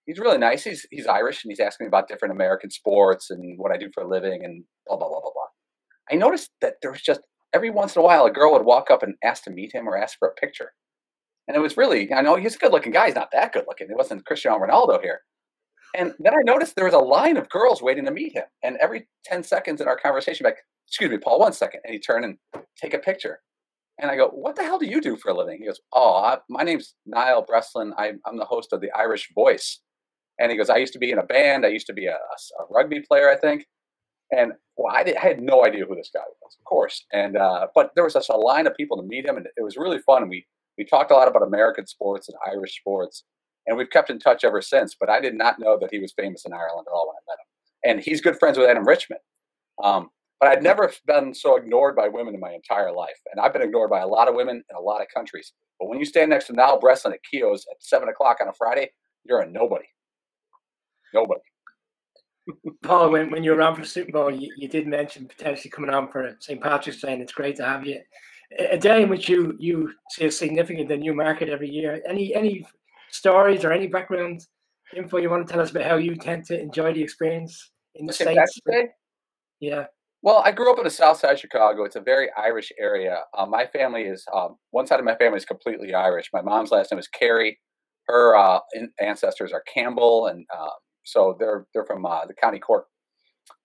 he's 0.06 0.20
really 0.20 0.38
nice. 0.38 0.64
He's 0.64 0.86
he's 0.92 1.08
Irish, 1.08 1.44
and 1.44 1.52
he's 1.52 1.60
asking 1.60 1.86
me 1.86 1.90
about 1.90 2.08
different 2.08 2.34
American 2.34 2.72
sports 2.72 3.30
and 3.32 3.60
what 3.60 3.72
I 3.72 3.78
do 3.78 3.90
for 3.94 4.04
a 4.04 4.10
living, 4.10 4.44
and 4.46 4.64
blah 4.88 4.98
blah 4.98 5.08
blah 5.10 5.22
blah 5.22 5.32
blah. 5.34 5.50
I 6.12 6.16
noticed 6.16 6.52
that 6.62 6.76
there 6.82 6.92
was 6.92 7.02
just 7.02 7.22
every 7.54 7.70
once 7.72 7.96
in 7.96 8.02
a 8.02 8.06
while 8.06 8.26
a 8.26 8.32
girl 8.32 8.54
would 8.54 8.66
walk 8.66 8.92
up 8.92 9.04
and 9.04 9.16
ask 9.24 9.44
to 9.46 9.52
meet 9.52 9.74
him 9.74 9.88
or 9.88 9.98
ask 9.98 10.18
for 10.20 10.30
a 10.30 10.36
picture, 10.36 10.74
and 11.48 11.58
it 11.58 11.62
was 11.62 11.78
really 11.78 12.14
I 12.14 12.22
know 12.22 12.36
he's 12.38 12.56
a 12.56 12.60
good 12.60 12.72
looking 12.74 12.94
guy. 12.94 13.08
He's 13.08 13.16
not 13.16 13.32
that 13.34 13.54
good 13.54 13.66
looking. 13.68 13.90
It 13.90 13.98
wasn't 13.98 14.26
Cristiano 14.26 14.60
Ronaldo 14.60 15.02
here, 15.02 15.22
And 15.98 16.14
then 16.20 16.34
I 16.34 16.42
noticed 16.44 16.76
there 16.76 16.86
was 16.86 16.94
a 16.94 17.00
line 17.00 17.38
of 17.38 17.50
girls 17.50 17.82
waiting 17.82 18.06
to 18.06 18.12
meet 18.12 18.34
him. 18.34 18.44
And 18.64 18.78
every 18.78 19.08
10 19.26 19.44
seconds 19.44 19.82
in 19.82 19.88
our 19.88 19.98
conversation, 19.98 20.44
like, 20.46 20.58
excuse 20.88 21.12
me, 21.12 21.18
Paul, 21.18 21.40
one 21.40 21.54
second. 21.54 21.82
And 21.84 21.94
he 21.94 22.00
turned 22.00 22.26
and 22.26 22.38
take 22.82 22.94
a 22.94 23.00
picture. 23.00 23.40
And 24.00 24.12
I 24.12 24.16
go, 24.16 24.28
what 24.30 24.56
the 24.56 24.64
hell 24.64 24.78
do 24.78 24.86
you 24.86 25.02
do 25.02 25.18
for 25.18 25.32
a 25.32 25.38
living? 25.38 25.58
He 25.60 25.66
goes, 25.66 25.82
oh, 25.92 26.16
I, 26.16 26.38
my 26.50 26.64
name's 26.64 26.94
Niall 27.06 27.46
Breslin. 27.48 27.94
I'm, 27.98 28.20
I'm 28.26 28.38
the 28.38 28.46
host 28.46 28.72
of 28.72 28.82
the 28.82 28.92
Irish 28.96 29.30
Voice. 29.34 29.80
And 30.40 30.52
he 30.52 30.58
goes, 30.58 30.70
I 30.70 30.78
used 30.78 30.94
to 30.94 31.00
be 31.00 31.12
in 31.12 31.18
a 31.18 31.24
band. 31.24 31.66
I 31.66 31.70
used 31.70 31.88
to 31.88 31.94
be 31.94 32.06
a, 32.06 32.14
a 32.14 32.64
rugby 32.70 33.02
player, 33.02 33.30
I 33.30 33.38
think. 33.38 33.66
And 34.32 34.52
well, 34.76 34.96
I, 34.96 35.04
did, 35.04 35.18
I, 35.18 35.22
had 35.22 35.42
no 35.42 35.66
idea 35.66 35.86
who 35.86 35.96
this 35.96 36.12
guy 36.14 36.20
was, 36.42 36.56
of 36.60 36.66
course. 36.66 37.06
And 37.12 37.38
uh, 37.38 37.68
but 37.74 37.92
there 37.96 38.04
was 38.04 38.14
such 38.14 38.30
a 38.30 38.36
line 38.36 38.68
of 38.68 38.76
people 38.76 38.98
to 38.98 39.04
meet 39.04 39.26
him, 39.26 39.38
and 39.38 39.48
it 39.56 39.64
was 39.64 39.78
really 39.78 40.00
fun. 40.00 40.28
We 40.28 40.46
we 40.78 40.86
talked 40.86 41.12
a 41.12 41.16
lot 41.16 41.30
about 41.30 41.44
American 41.44 41.88
sports 41.88 42.28
and 42.28 42.38
Irish 42.46 42.78
sports, 42.78 43.24
and 43.66 43.78
we've 43.78 43.90
kept 43.90 44.10
in 44.10 44.20
touch 44.20 44.44
ever 44.44 44.62
since. 44.62 44.96
But 45.00 45.10
I 45.10 45.22
did 45.22 45.34
not 45.34 45.60
know 45.60 45.78
that 45.80 45.90
he 45.92 46.00
was 46.00 46.14
famous 46.14 46.44
in 46.46 46.54
Ireland 46.54 46.88
at 46.88 46.94
all 46.94 47.08
when 47.08 47.16
I 47.16 47.24
met 47.32 47.40
him. 47.40 47.98
And 47.98 48.04
he's 48.04 48.22
good 48.22 48.38
friends 48.38 48.58
with 48.58 48.70
Adam 48.70 48.86
Richman. 48.86 49.20
Um, 49.82 50.10
but 50.40 50.50
I'd 50.50 50.64
never 50.64 50.92
been 51.06 51.34
so 51.34 51.56
ignored 51.56 51.96
by 51.96 52.08
women 52.08 52.34
in 52.34 52.40
my 52.40 52.52
entire 52.52 52.92
life, 52.92 53.20
and 53.32 53.40
I've 53.40 53.54
been 53.54 53.62
ignored 53.62 53.90
by 53.90 54.02
a 54.02 54.08
lot 54.08 54.28
of 54.28 54.36
women 54.36 54.64
in 54.70 54.76
a 54.76 54.82
lot 54.82 55.02
of 55.02 55.08
countries. 55.14 55.54
But 55.80 55.90
when 55.90 56.00
you 56.00 56.06
stand 56.06 56.30
next 56.30 56.48
to 56.48 56.54
Niall 56.54 56.80
Breslin 56.80 57.14
at 57.14 57.20
Kehoe's 57.32 57.66
at 57.72 57.82
seven 57.82 58.10
o'clock 58.10 58.38
on 58.42 58.48
a 58.48 58.54
Friday, 58.54 58.92
you're 59.24 59.42
a 59.42 59.50
nobody. 59.50 59.86
Nobody. 61.14 61.42
Paul, 62.84 63.12
when, 63.12 63.30
when 63.30 63.44
you 63.44 63.52
were 63.52 63.62
on 63.62 63.76
for 63.76 63.84
Super 63.84 64.12
Bowl, 64.12 64.32
you, 64.32 64.54
you 64.56 64.68
did 64.68 64.88
mention 64.88 65.28
potentially 65.28 65.70
coming 65.70 65.90
on 65.90 66.10
for 66.10 66.36
St. 66.40 66.62
Patrick's 66.62 67.02
Day, 67.02 67.14
and 67.14 67.22
it's 67.22 67.34
great 67.34 67.58
to 67.58 67.66
have 67.66 67.86
you. 67.86 68.00
A 68.58 68.78
day 68.78 69.04
in 69.04 69.10
which 69.10 69.28
you 69.28 69.58
you 69.60 69.92
see 70.12 70.26
a 70.26 70.32
significant 70.32 70.90
new 71.02 71.14
market 71.14 71.50
every 71.50 71.70
year. 71.70 72.02
Any 72.08 72.34
any 72.34 72.66
stories 73.10 73.66
or 73.66 73.74
any 73.74 73.88
background 73.88 74.42
info 74.96 75.18
you 75.18 75.30
want 75.30 75.46
to 75.46 75.52
tell 75.52 75.62
us 75.62 75.72
about 75.72 75.84
how 75.84 75.98
you 75.98 76.16
tend 76.16 76.46
to 76.46 76.58
enjoy 76.58 76.94
the 76.94 77.02
experience 77.02 77.72
in 77.96 78.06
the 78.06 78.14
St. 78.14 78.30
states? 78.32 78.60
Day? 78.66 78.88
Yeah. 79.60 79.88
Well, 80.28 80.42
I 80.44 80.52
grew 80.52 80.70
up 80.70 80.78
in 80.78 80.84
the 80.84 80.90
South 80.90 81.18
Side 81.20 81.36
of 81.36 81.40
Chicago. 81.40 81.86
It's 81.86 81.96
a 81.96 82.02
very 82.02 82.28
Irish 82.38 82.70
area. 82.78 83.22
Uh, 83.34 83.46
my 83.46 83.66
family 83.66 84.02
is 84.02 84.26
um, 84.36 84.58
one 84.72 84.86
side 84.86 85.00
of 85.00 85.06
my 85.06 85.16
family 85.16 85.38
is 85.38 85.46
completely 85.46 85.94
Irish. 85.94 86.32
My 86.34 86.42
mom's 86.42 86.70
last 86.70 86.92
name 86.92 87.00
is 87.00 87.08
Carey. 87.08 87.58
Her 88.08 88.36
uh, 88.36 88.60
ancestors 89.00 89.54
are 89.54 89.64
Campbell 89.74 90.28
and 90.28 90.46
uh, 90.54 90.72
so 91.06 91.38
they're 91.40 91.66
they're 91.74 91.86
from 91.86 92.06
uh, 92.06 92.26
the 92.26 92.34
county 92.34 92.60
Cork. 92.60 92.88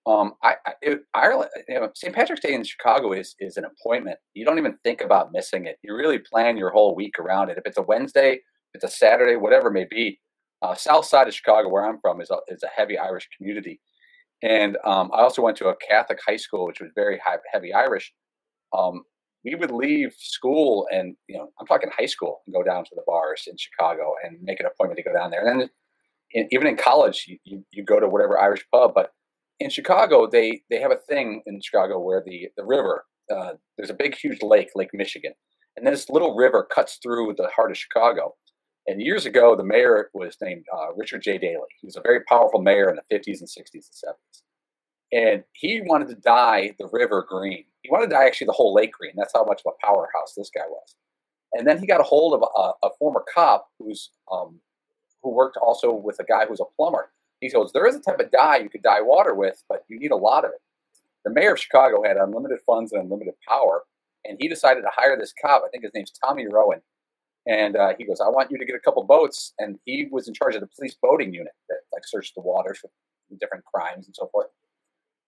Um, 0.05 0.35
I, 0.41 0.55
I 0.65 0.71
it, 0.81 1.01
Ireland, 1.13 1.49
you 1.67 1.81
know, 1.81 1.89
St. 1.95 2.15
Patrick's 2.15 2.39
Day 2.39 2.53
in 2.53 2.63
Chicago 2.63 3.11
is 3.11 3.35
is 3.41 3.57
an 3.57 3.65
appointment. 3.65 4.19
You 4.33 4.45
don't 4.45 4.57
even 4.57 4.77
think 4.85 5.01
about 5.01 5.33
missing 5.33 5.65
it. 5.65 5.75
You 5.83 5.93
really 5.97 6.19
plan 6.19 6.55
your 6.55 6.69
whole 6.69 6.95
week 6.95 7.19
around 7.19 7.49
it. 7.49 7.57
If 7.57 7.65
it's 7.65 7.77
a 7.77 7.81
Wednesday, 7.81 8.35
if 8.35 8.41
it's 8.75 8.85
a 8.85 8.97
Saturday, 8.97 9.35
whatever 9.35 9.67
it 9.67 9.73
may 9.73 9.87
be. 9.91 10.17
Uh, 10.61 10.75
South 10.75 11.03
side 11.03 11.27
of 11.27 11.33
Chicago, 11.33 11.67
where 11.67 11.85
I'm 11.85 11.99
from, 11.99 12.21
is 12.21 12.29
a, 12.29 12.37
is 12.47 12.63
a 12.63 12.69
heavy 12.73 12.97
Irish 12.97 13.27
community, 13.35 13.81
and 14.43 14.77
um, 14.83 15.09
I 15.13 15.21
also 15.21 15.41
went 15.41 15.57
to 15.57 15.69
a 15.69 15.75
Catholic 15.77 16.19
high 16.27 16.35
school, 16.35 16.67
which 16.67 16.81
was 16.81 16.91
very 16.93 17.19
high, 17.25 17.37
heavy 17.51 17.73
Irish. 17.73 18.13
Um, 18.77 19.03
we 19.45 19.55
would 19.55 19.71
leave 19.71 20.13
school 20.17 20.87
and 20.91 21.15
you 21.27 21.37
know 21.37 21.49
I'm 21.59 21.65
talking 21.65 21.89
high 21.97 22.05
school 22.05 22.41
and 22.45 22.53
go 22.53 22.63
down 22.63 22.83
to 22.83 22.91
the 22.95 23.03
bars 23.07 23.43
in 23.47 23.55
Chicago 23.57 24.13
and 24.23 24.37
make 24.41 24.59
an 24.59 24.65
appointment 24.65 24.97
to 24.97 25.03
go 25.03 25.13
down 25.13 25.31
there. 25.31 25.45
And 25.47 25.61
then 25.61 25.69
in, 26.31 26.47
even 26.51 26.67
in 26.67 26.77
college, 26.77 27.25
you, 27.27 27.37
you, 27.45 27.65
you 27.71 27.83
go 27.83 27.99
to 27.99 28.07
whatever 28.07 28.39
Irish 28.39 28.65
pub. 28.71 28.91
But 28.93 29.11
in 29.59 29.69
Chicago, 29.69 30.27
they 30.29 30.61
they 30.69 30.79
have 30.79 30.91
a 30.91 30.97
thing 30.97 31.41
in 31.45 31.61
Chicago 31.61 31.99
where 31.99 32.23
the 32.25 32.49
the 32.57 32.65
river 32.65 33.05
uh, 33.33 33.53
there's 33.77 33.89
a 33.89 33.95
big 33.95 34.15
huge 34.15 34.41
lake, 34.41 34.69
Lake 34.75 34.89
Michigan, 34.93 35.33
and 35.77 35.87
this 35.87 36.09
little 36.09 36.35
river 36.35 36.67
cuts 36.73 36.99
through 37.01 37.35
the 37.37 37.49
heart 37.55 37.71
of 37.71 37.77
Chicago. 37.77 38.33
And 38.87 39.01
years 39.01 39.25
ago, 39.25 39.55
the 39.55 39.63
mayor 39.63 40.09
was 40.13 40.37
named 40.41 40.65
uh, 40.75 40.93
Richard 40.95 41.23
J. 41.23 41.37
Daley. 41.37 41.69
He 41.79 41.87
was 41.87 41.95
a 41.95 42.01
very 42.01 42.21
powerful 42.25 42.61
mayor 42.61 42.89
in 42.89 42.97
the 42.97 43.15
50s 43.15 43.39
and 43.39 43.47
60s 43.47 43.73
and 43.73 44.15
70s. 44.15 44.41
And 45.13 45.43
he 45.53 45.81
wanted 45.85 46.09
to 46.09 46.15
dye 46.15 46.73
the 46.79 46.89
river 46.91 47.25
green. 47.27 47.65
He 47.81 47.89
wanted 47.89 48.07
to 48.07 48.15
dye 48.15 48.25
actually 48.25 48.47
the 48.47 48.53
whole 48.53 48.73
lake 48.73 48.91
green. 48.91 49.13
That's 49.15 49.33
how 49.33 49.45
much 49.45 49.61
of 49.65 49.73
a 49.73 49.85
powerhouse 49.85 50.33
this 50.35 50.49
guy 50.53 50.67
was. 50.67 50.95
And 51.53 51.67
then 51.67 51.77
he 51.77 51.85
got 51.85 52.01
a 52.01 52.03
hold 52.03 52.33
of 52.33 52.41
a, 52.41 52.87
a 52.87 52.89
former 52.97 53.23
cop 53.33 53.67
who's 53.77 54.09
um, 54.31 54.59
who 55.21 55.29
worked 55.29 55.57
also 55.57 55.93
with 55.93 56.19
a 56.19 56.23
guy 56.23 56.45
who's 56.45 56.59
a 56.59 56.75
plumber. 56.75 57.11
He 57.39 57.49
goes, 57.49 57.71
there 57.71 57.87
is 57.87 57.95
a 57.95 58.01
type 58.01 58.19
of 58.19 58.31
dye 58.31 58.57
you 58.57 58.69
could 58.69 58.81
dye 58.81 59.01
water 59.01 59.33
with, 59.33 59.63
but 59.69 59.83
you 59.87 59.99
need 59.99 60.11
a 60.11 60.17
lot 60.17 60.45
of 60.45 60.51
it. 60.51 60.61
The 61.25 61.31
mayor 61.31 61.53
of 61.53 61.59
Chicago 61.59 62.03
had 62.03 62.17
unlimited 62.17 62.59
funds 62.65 62.91
and 62.91 63.03
unlimited 63.03 63.35
power, 63.47 63.83
and 64.25 64.37
he 64.39 64.47
decided 64.47 64.81
to 64.81 64.89
hire 64.93 65.17
this 65.17 65.33
cop. 65.41 65.63
I 65.65 65.69
think 65.69 65.83
his 65.83 65.93
name's 65.93 66.11
Tommy 66.11 66.47
Rowan. 66.47 66.81
And 67.47 67.75
uh, 67.75 67.93
he 67.97 68.05
goes, 68.05 68.21
I 68.21 68.29
want 68.29 68.51
you 68.51 68.57
to 68.57 68.65
get 68.65 68.75
a 68.75 68.79
couple 68.79 69.03
boats. 69.03 69.53
And 69.59 69.77
he 69.85 70.07
was 70.11 70.27
in 70.27 70.33
charge 70.33 70.55
of 70.55 70.61
the 70.61 70.69
police 70.75 70.95
boating 71.01 71.33
unit 71.33 71.53
that 71.69 71.79
like 71.91 72.03
searched 72.05 72.35
the 72.35 72.41
waters 72.41 72.79
for 72.79 72.89
different 73.39 73.65
crimes 73.65 74.05
and 74.05 74.15
so 74.15 74.29
forth. 74.31 74.47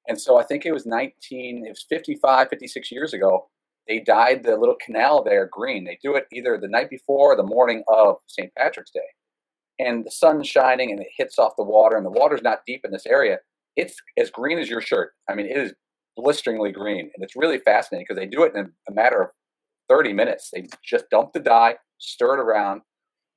And 0.08 0.20
so 0.20 0.38
I 0.38 0.44
think 0.44 0.66
it 0.66 0.72
was 0.72 0.86
19, 0.86 1.66
it 1.66 1.70
was 1.70 1.86
55, 1.90 2.50
56 2.50 2.92
years 2.92 3.14
ago. 3.14 3.48
They 3.88 4.00
dyed 4.00 4.44
the 4.44 4.56
little 4.56 4.78
canal 4.84 5.24
there 5.24 5.50
green. 5.52 5.84
They 5.84 6.00
do 6.02 6.16
it 6.16 6.26
either 6.32 6.58
the 6.58 6.68
night 6.68 6.90
before 6.90 7.34
or 7.34 7.36
the 7.36 7.44
morning 7.44 7.84
of 7.88 8.18
St. 8.28 8.52
Patrick's 8.56 8.92
Day 8.92 9.02
and 9.80 10.06
the 10.06 10.12
sun's 10.12 10.48
shining 10.48 10.92
and 10.92 11.02
it 11.02 11.08
hits 11.18 11.38
off 11.38 11.56
the 11.58 11.64
water 11.64 11.98
and 11.98 12.06
the 12.06 12.12
water's 12.12 12.42
not 12.42 12.66
deep 12.66 12.82
in 12.86 12.92
this 12.92 13.06
area, 13.06 13.40
it's 13.76 13.96
as 14.18 14.30
green 14.30 14.58
as 14.58 14.70
your 14.70 14.82
shirt. 14.82 15.12
I 15.30 15.36
mean, 15.36 15.48
it 15.48 15.58
is 15.58 15.74
blisteringly 16.16 16.72
green. 16.72 17.12
And 17.14 17.24
it's 17.24 17.36
really 17.36 17.60
fascinating 17.60 18.06
because 18.08 18.20
they 18.20 18.28
do 18.28 18.44
it 18.44 18.56
in 18.56 18.72
a 18.90 18.92
matter 18.92 19.22
of 19.22 19.30
30 19.90 20.14
minutes. 20.14 20.50
They 20.54 20.68
just 20.84 21.10
dump 21.12 21.34
the 21.34 21.40
dye, 21.40 21.76
stir 21.98 22.36
it 22.36 22.40
around. 22.40 22.82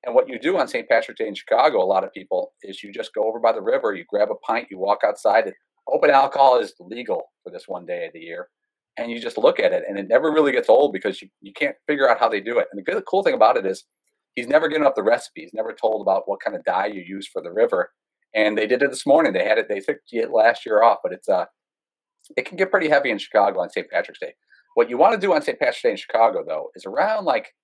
And 0.04 0.14
what 0.14 0.28
you 0.28 0.38
do 0.38 0.58
on 0.58 0.68
St. 0.68 0.88
Patrick's 0.88 1.18
Day 1.18 1.28
in 1.28 1.34
Chicago, 1.34 1.82
a 1.82 1.84
lot 1.84 2.04
of 2.04 2.12
people, 2.12 2.52
is 2.62 2.82
you 2.82 2.92
just 2.92 3.14
go 3.14 3.26
over 3.26 3.40
by 3.40 3.52
the 3.52 3.60
river, 3.60 3.94
you 3.94 4.04
grab 4.08 4.30
a 4.30 4.36
pint, 4.36 4.68
you 4.70 4.78
walk 4.78 5.00
outside. 5.04 5.52
Open 5.88 6.10
alcohol 6.10 6.58
is 6.58 6.74
legal 6.78 7.32
for 7.42 7.50
this 7.50 7.64
one 7.66 7.86
day 7.86 8.06
of 8.06 8.12
the 8.12 8.20
year. 8.20 8.48
And 8.96 9.10
you 9.10 9.20
just 9.20 9.38
look 9.38 9.60
at 9.60 9.72
it, 9.72 9.84
and 9.88 9.96
it 9.98 10.08
never 10.08 10.32
really 10.32 10.50
gets 10.50 10.68
old 10.68 10.92
because 10.92 11.22
you, 11.22 11.28
you 11.40 11.52
can't 11.52 11.76
figure 11.86 12.08
out 12.08 12.18
how 12.18 12.28
they 12.28 12.40
do 12.40 12.58
it. 12.58 12.66
And 12.72 12.78
the 12.78 12.82
good, 12.82 13.02
cool 13.08 13.22
thing 13.22 13.34
about 13.34 13.56
it 13.56 13.64
is 13.64 13.84
he's 14.34 14.48
never 14.48 14.68
given 14.68 14.86
up 14.86 14.96
the 14.96 15.04
recipe. 15.04 15.42
He's 15.42 15.54
never 15.54 15.72
told 15.72 16.02
about 16.02 16.28
what 16.28 16.40
kind 16.40 16.56
of 16.56 16.64
dye 16.64 16.86
you 16.86 17.02
use 17.02 17.28
for 17.28 17.40
the 17.40 17.52
river. 17.52 17.90
And 18.34 18.58
they 18.58 18.66
did 18.66 18.82
it 18.82 18.90
this 18.90 19.06
morning. 19.06 19.32
They 19.32 19.44
had 19.44 19.58
it. 19.58 19.68
They 19.68 19.80
took 19.80 19.98
it 20.10 20.30
last 20.30 20.66
year 20.66 20.82
off, 20.82 20.98
but 21.02 21.12
it's 21.12 21.28
uh, 21.28 21.46
it 22.36 22.44
can 22.44 22.56
get 22.56 22.70
pretty 22.70 22.88
heavy 22.88 23.10
in 23.10 23.18
Chicago 23.18 23.60
on 23.60 23.70
St. 23.70 23.88
Patrick's 23.88 24.20
Day. 24.20 24.34
What 24.74 24.90
you 24.90 24.98
want 24.98 25.14
to 25.14 25.20
do 25.20 25.32
on 25.32 25.42
St. 25.42 25.58
Patrick's 25.58 25.82
Day 25.82 25.90
in 25.90 25.96
Chicago, 25.96 26.44
though, 26.46 26.70
is 26.74 26.84
around 26.84 27.24
like 27.24 27.54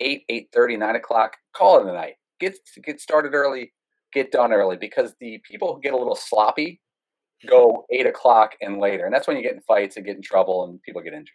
eight, 0.00 0.24
eight 0.28 0.48
thirty, 0.52 0.76
nine 0.76 0.96
o'clock. 0.96 1.36
Call 1.54 1.80
it 1.80 1.88
a 1.88 1.92
night. 1.92 2.14
Get 2.40 2.58
get 2.84 3.00
started 3.00 3.34
early. 3.34 3.72
Get 4.12 4.32
done 4.32 4.52
early 4.52 4.76
because 4.76 5.14
the 5.20 5.38
people 5.48 5.74
who 5.74 5.80
get 5.80 5.94
a 5.94 5.96
little 5.96 6.16
sloppy 6.16 6.80
go 7.48 7.86
eight 7.90 8.06
o'clock 8.06 8.54
and 8.60 8.78
later, 8.78 9.04
and 9.04 9.14
that's 9.14 9.28
when 9.28 9.36
you 9.36 9.42
get 9.42 9.54
in 9.54 9.60
fights 9.60 9.96
and 9.96 10.04
get 10.04 10.16
in 10.16 10.22
trouble 10.22 10.64
and 10.64 10.82
people 10.82 11.00
get 11.00 11.12
injured. 11.12 11.28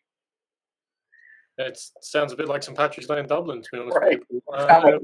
It 1.58 1.80
sounds 2.02 2.34
a 2.34 2.36
bit 2.36 2.50
like 2.50 2.64
St 2.64 2.78
Patrick's 2.78 3.08
Day 3.08 3.20
in 3.20 3.28
Dublin, 3.28 3.62
to 3.62 3.70
be 3.72 3.80
honest. 3.80 3.98
Right. 3.98 4.20
Uh, 4.54 5.00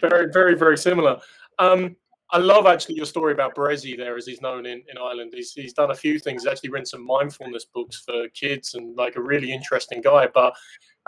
very, 0.00 0.32
very, 0.32 0.56
very 0.56 0.76
similar. 0.76 1.20
Um, 1.60 1.94
I 2.32 2.38
love 2.38 2.66
actually 2.66 2.94
your 2.94 3.06
story 3.06 3.32
about 3.32 3.56
Bressie 3.56 3.96
there, 3.96 4.16
as 4.16 4.26
he's 4.26 4.40
known 4.40 4.64
in, 4.64 4.82
in 4.88 4.98
Ireland. 4.98 5.32
He's, 5.34 5.52
he's 5.52 5.72
done 5.72 5.90
a 5.90 5.96
few 5.96 6.18
things. 6.18 6.42
He's 6.42 6.52
actually 6.52 6.70
written 6.70 6.86
some 6.86 7.04
mindfulness 7.04 7.64
books 7.64 8.02
for 8.06 8.28
kids 8.28 8.74
and 8.74 8.96
like 8.96 9.16
a 9.16 9.22
really 9.22 9.52
interesting 9.52 10.00
guy. 10.00 10.28
But 10.32 10.54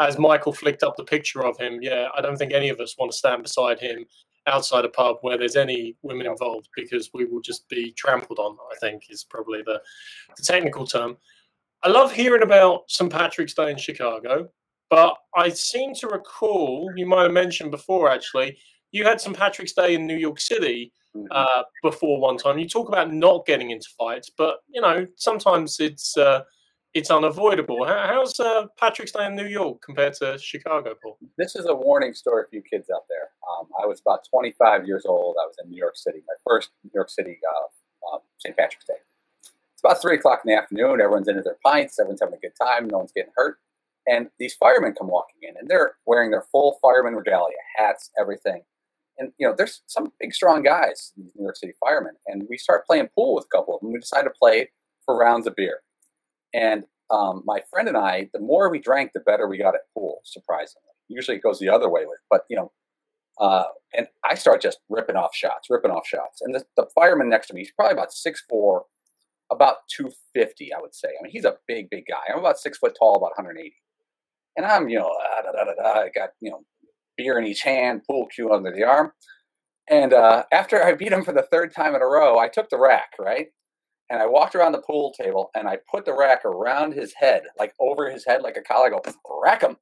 as 0.00 0.19
Michael 0.19 0.52
flicked 0.52 0.83
up 0.83 0.97
the 0.97 1.05
picture 1.05 1.45
of 1.45 1.57
him, 1.59 1.79
yeah, 1.81 2.09
I 2.17 2.21
don't 2.21 2.37
think 2.37 2.52
any 2.52 2.71
of 2.71 2.81
us 2.81 2.97
want 2.99 3.12
to 3.12 3.17
stand 3.17 3.43
beside 3.43 3.79
him 3.79 4.05
outside 4.47 4.85
a 4.85 4.88
pub 4.88 5.19
where 5.21 5.38
there's 5.38 5.57
any 5.57 5.97
women 6.02 6.26
involved 6.26 6.69
because 6.75 7.11
we 7.14 7.25
will 7.25 7.41
just 7.41 7.69
be 7.69 7.93
trampled 7.93 8.38
on, 8.38 8.57
I 8.73 8.76
think 8.79 9.05
is 9.09 9.25
probably 9.25 9.62
the, 9.62 9.81
the 10.37 10.43
technical 10.43 10.87
term. 10.87 11.17
I 11.85 11.88
love 11.88 12.12
hearing 12.12 12.43
about 12.43 12.91
St. 12.91 13.11
Patrick's 13.11 13.55
Day 13.55 13.71
in 13.71 13.76
Chicago, 13.76 14.49
but 14.91 15.17
I 15.37 15.50
seem 15.50 15.95
to 15.97 16.09
recall, 16.09 16.93
you 16.97 17.07
might 17.07 17.23
have 17.23 17.33
mentioned 17.33 17.71
before 17.71 18.11
actually, 18.11 18.59
you 18.92 19.04
had 19.04 19.20
St. 19.20 19.37
Patrick's 19.37 19.72
Day 19.72 19.94
in 19.94 20.06
New 20.06 20.16
York 20.16 20.38
City 20.38 20.92
mm-hmm. 21.16 21.26
uh, 21.30 21.62
before 21.82 22.20
one 22.20 22.37
time. 22.37 22.58
You 22.58 22.68
talk 22.68 22.88
about 22.88 23.12
not 23.12 23.46
getting 23.46 23.70
into 23.70 23.88
fights, 23.99 24.30
but 24.37 24.58
you 24.68 24.80
know 24.80 25.06
sometimes 25.16 25.80
it's 25.80 26.16
uh, 26.16 26.42
it's 26.94 27.11
unavoidable. 27.11 27.84
how's 27.87 28.38
uh, 28.38 28.66
Patrick's 28.78 29.12
Day 29.12 29.26
in 29.26 29.34
New 29.34 29.46
York 29.46 29.80
compared 29.82 30.12
to 30.14 30.38
Chicago, 30.38 30.94
Paul? 31.02 31.16
This 31.38 31.56
is 31.56 31.66
a 31.66 31.75
warning 31.75 32.12
story 32.12 32.44
for 32.49 32.54
you 32.54 32.62
kids 32.62 32.88
out 32.94 33.04
there. 33.08 33.30
Um, 33.50 33.68
I 33.82 33.87
was 33.87 34.00
about 34.00 34.26
25 34.30 34.87
years 34.87 35.04
old. 35.06 35.37
I 35.42 35.46
was 35.46 35.56
in 35.62 35.70
New 35.70 35.78
York 35.78 35.96
City, 35.96 36.18
my 36.26 36.34
first 36.46 36.70
New 36.84 36.90
York 36.94 37.08
City 37.08 37.38
uh, 37.50 38.14
uh, 38.14 38.18
St. 38.38 38.56
Patrick's 38.56 38.84
Day 38.84 38.94
It's 39.40 39.82
about 39.82 40.02
three 40.02 40.16
o'clock 40.16 40.42
in 40.44 40.52
the 40.52 40.58
afternoon. 40.58 41.00
Everyone's 41.00 41.28
into 41.28 41.42
their 41.42 41.56
pints. 41.64 41.99
Everyone's 41.99 42.20
having 42.20 42.34
a 42.34 42.40
good 42.40 42.56
time. 42.61 42.88
No 42.88 42.99
one's 42.99 43.12
getting 43.12 43.32
hurt. 43.37 43.58
And 44.06 44.28
these 44.38 44.54
firemen 44.54 44.94
come 44.94 45.06
walking 45.06 45.49
in, 45.49 45.56
and 45.56 45.68
they're 45.68 45.94
wearing 46.06 46.32
their 46.32 46.44
full 46.50 46.78
fireman 46.82 47.14
regalia, 47.14 47.54
hats, 47.76 48.11
everything. 48.18 48.62
And 49.19 49.33
you 49.38 49.47
know, 49.47 49.54
there's 49.57 49.83
some 49.87 50.12
big, 50.21 50.33
strong 50.35 50.62
guys, 50.62 51.12
these 51.16 51.31
New 51.37 51.45
York 51.45 51.57
City 51.57 51.73
firemen. 51.81 52.14
And 52.26 52.47
we 52.49 52.57
start 52.59 52.87
playing 52.87 53.09
pool 53.14 53.35
with 53.35 53.45
a 53.45 53.57
couple 53.57 53.75
of 53.75 53.81
them. 53.81 53.92
We 53.92 54.00
decide 54.00 54.23
to 54.25 54.31
play 54.31 54.71
for 55.04 55.16
rounds 55.16 55.47
of 55.47 55.57
beer. 55.57 55.81
And 56.54 56.85
um, 57.11 57.42
my 57.45 57.61
friend 57.71 57.88
and 57.88 57.97
I, 57.97 58.31
the 58.33 58.40
more 58.40 58.71
we 58.71 58.78
drank, 58.78 59.12
the 59.12 59.21
better 59.21 59.49
we 59.49 59.59
got 59.59 59.75
at 59.75 59.83
pool. 59.95 60.21
Surprisingly, 60.25 60.83
usually 61.09 61.37
it 61.38 61.42
goes 61.42 61.59
the 61.59 61.69
other 61.69 61.90
way. 61.90 62.02
With, 62.07 62.19
but 62.31 62.42
you 62.50 62.57
know, 62.57 62.73
Uh, 63.40 63.64
and 63.97 64.07
I 64.31 64.35
start 64.37 64.62
just 64.62 64.78
ripping 64.88 65.16
off 65.16 65.35
shots, 65.35 65.69
ripping 65.71 65.90
off 65.90 66.07
shots. 66.07 66.40
And 66.42 66.54
the, 66.54 66.64
the 66.76 66.87
fireman 66.95 67.28
next 67.31 67.49
to 67.49 67.54
me, 67.54 67.61
he's 67.62 67.73
probably 67.73 67.95
about 67.95 68.12
six 68.12 68.42
four, 68.49 68.85
about 69.50 69.76
250, 69.97 70.73
I 70.75 70.81
would 70.81 70.95
say. 70.95 71.09
I 71.09 71.23
mean, 71.23 71.33
he's 71.33 71.45
a 71.45 71.57
big, 71.69 71.90
big 71.90 72.04
guy. 72.09 72.33
I'm 72.33 72.38
about 72.40 72.59
six 72.59 72.78
foot 72.78 72.95
tall, 72.99 73.16
about 73.16 73.33
180. 73.37 73.75
And 74.57 74.66
I'm, 74.66 74.88
you 74.88 74.99
know, 74.99 75.11
da, 75.45 75.85
I 76.04 76.11
got, 76.14 76.31
you 76.40 76.50
know, 76.50 76.62
beer 77.16 77.38
in 77.38 77.47
each 77.47 77.62
hand, 77.62 78.02
pool 78.09 78.26
cue 78.26 78.52
under 78.52 78.73
the 78.73 78.85
arm. 78.85 79.12
And 79.88 80.12
uh, 80.12 80.45
after 80.52 80.83
I 80.83 80.95
beat 80.95 81.12
him 81.12 81.25
for 81.25 81.33
the 81.33 81.47
third 81.50 81.75
time 81.75 81.95
in 81.95 82.02
a 82.02 82.07
row, 82.07 82.38
I 82.38 82.49
took 82.49 82.71
the 82.71 82.78
rack, 82.78 83.11
right? 83.19 83.49
And 84.11 84.21
I 84.21 84.26
walked 84.26 84.54
around 84.54 84.73
the 84.73 84.83
pool 84.83 85.12
table 85.19 85.50
and 85.54 85.66
I 85.66 85.78
put 85.90 86.04
the 86.04 86.14
rack 86.16 86.45
around 86.45 86.92
his 86.92 87.14
head, 87.14 87.42
like 87.59 87.73
over 87.81 88.11
his 88.11 88.25
head, 88.26 88.42
like 88.42 88.57
a 88.57 88.62
collar. 88.62 88.87
I 88.87 88.90
go, 88.90 89.00
rack 89.42 89.62
him. 89.62 89.76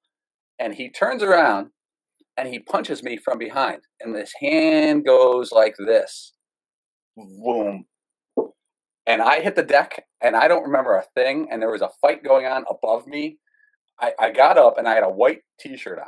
And 0.58 0.74
he 0.74 0.90
turns 0.90 1.22
around 1.22 1.70
and 2.36 2.48
he 2.48 2.60
punches 2.60 3.02
me 3.02 3.16
from 3.16 3.38
behind. 3.38 3.82
And 4.00 4.14
this 4.14 4.32
hand 4.40 5.04
goes 5.04 5.52
like 5.52 5.74
this. 5.78 6.32
Boom. 7.16 7.86
And 9.06 9.20
I 9.20 9.40
hit 9.40 9.56
the 9.56 9.62
deck 9.62 10.04
and 10.22 10.36
I 10.36 10.48
don't 10.48 10.64
remember 10.64 10.96
a 10.96 11.04
thing. 11.14 11.48
And 11.50 11.60
there 11.60 11.70
was 11.70 11.82
a 11.82 11.90
fight 12.00 12.22
going 12.22 12.46
on 12.46 12.64
above 12.70 13.06
me. 13.06 13.38
I, 14.00 14.12
I 14.18 14.30
got 14.30 14.58
up 14.58 14.78
and 14.78 14.88
I 14.88 14.94
had 14.94 15.02
a 15.04 15.10
white 15.10 15.40
t 15.58 15.76
shirt 15.76 15.98
on 15.98 16.06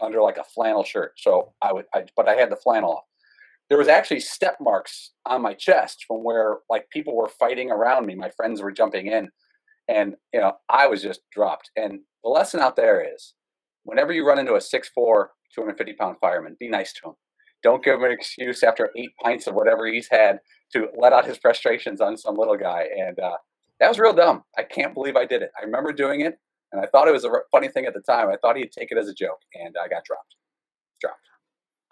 under 0.00 0.22
like 0.22 0.36
a 0.36 0.44
flannel 0.44 0.84
shirt. 0.84 1.12
So 1.16 1.52
I 1.62 1.72
would, 1.72 1.86
I, 1.94 2.04
but 2.16 2.28
I 2.28 2.34
had 2.34 2.50
the 2.50 2.56
flannel 2.56 2.92
off. 2.92 3.04
There 3.68 3.78
was 3.78 3.88
actually 3.88 4.20
step 4.20 4.56
marks 4.60 5.12
on 5.24 5.42
my 5.42 5.54
chest 5.54 6.04
from 6.06 6.18
where 6.18 6.58
like 6.68 6.88
people 6.90 7.16
were 7.16 7.28
fighting 7.28 7.70
around 7.70 8.06
me 8.06 8.14
my 8.14 8.30
friends 8.30 8.60
were 8.60 8.70
jumping 8.70 9.06
in 9.06 9.30
and 9.88 10.14
you 10.32 10.40
know 10.40 10.52
i 10.68 10.86
was 10.86 11.02
just 11.02 11.20
dropped. 11.32 11.70
And 11.76 12.00
the 12.22 12.30
lesson 12.30 12.60
out 12.60 12.76
there 12.76 13.04
is 13.14 13.34
whenever 13.84 14.12
you 14.12 14.26
run 14.26 14.38
into 14.38 14.54
a 14.54 14.58
6'4 14.58 14.84
250 15.54 15.92
pound 15.94 16.16
fireman 16.20 16.56
be 16.60 16.68
nice 16.68 16.92
to 16.94 17.08
him. 17.08 17.14
Don't 17.62 17.82
give 17.82 17.94
him 17.94 18.04
an 18.04 18.12
excuse 18.12 18.62
after 18.62 18.90
eight 18.96 19.12
pints 19.22 19.46
of 19.46 19.54
whatever 19.54 19.86
he's 19.86 20.08
had 20.10 20.40
to 20.72 20.88
let 20.98 21.14
out 21.14 21.24
his 21.24 21.38
frustrations 21.38 22.00
on 22.00 22.18
some 22.18 22.36
little 22.36 22.58
guy 22.58 22.86
and 22.96 23.18
uh, 23.18 23.36
that 23.80 23.88
was 23.88 23.98
real 23.98 24.12
dumb. 24.12 24.42
I 24.56 24.62
can't 24.62 24.94
believe 24.94 25.16
i 25.16 25.24
did 25.24 25.42
it. 25.42 25.50
I 25.58 25.64
remember 25.64 25.92
doing 25.92 26.20
it 26.20 26.38
and 26.74 26.82
i 26.82 26.86
thought 26.86 27.08
it 27.08 27.12
was 27.12 27.24
a 27.24 27.30
funny 27.50 27.68
thing 27.68 27.86
at 27.86 27.94
the 27.94 28.00
time 28.00 28.28
i 28.28 28.36
thought 28.36 28.56
he'd 28.56 28.72
take 28.72 28.90
it 28.90 28.98
as 28.98 29.08
a 29.08 29.14
joke 29.14 29.40
and 29.54 29.76
i 29.82 29.88
got 29.88 30.04
dropped 30.04 30.36
dropped 31.00 31.20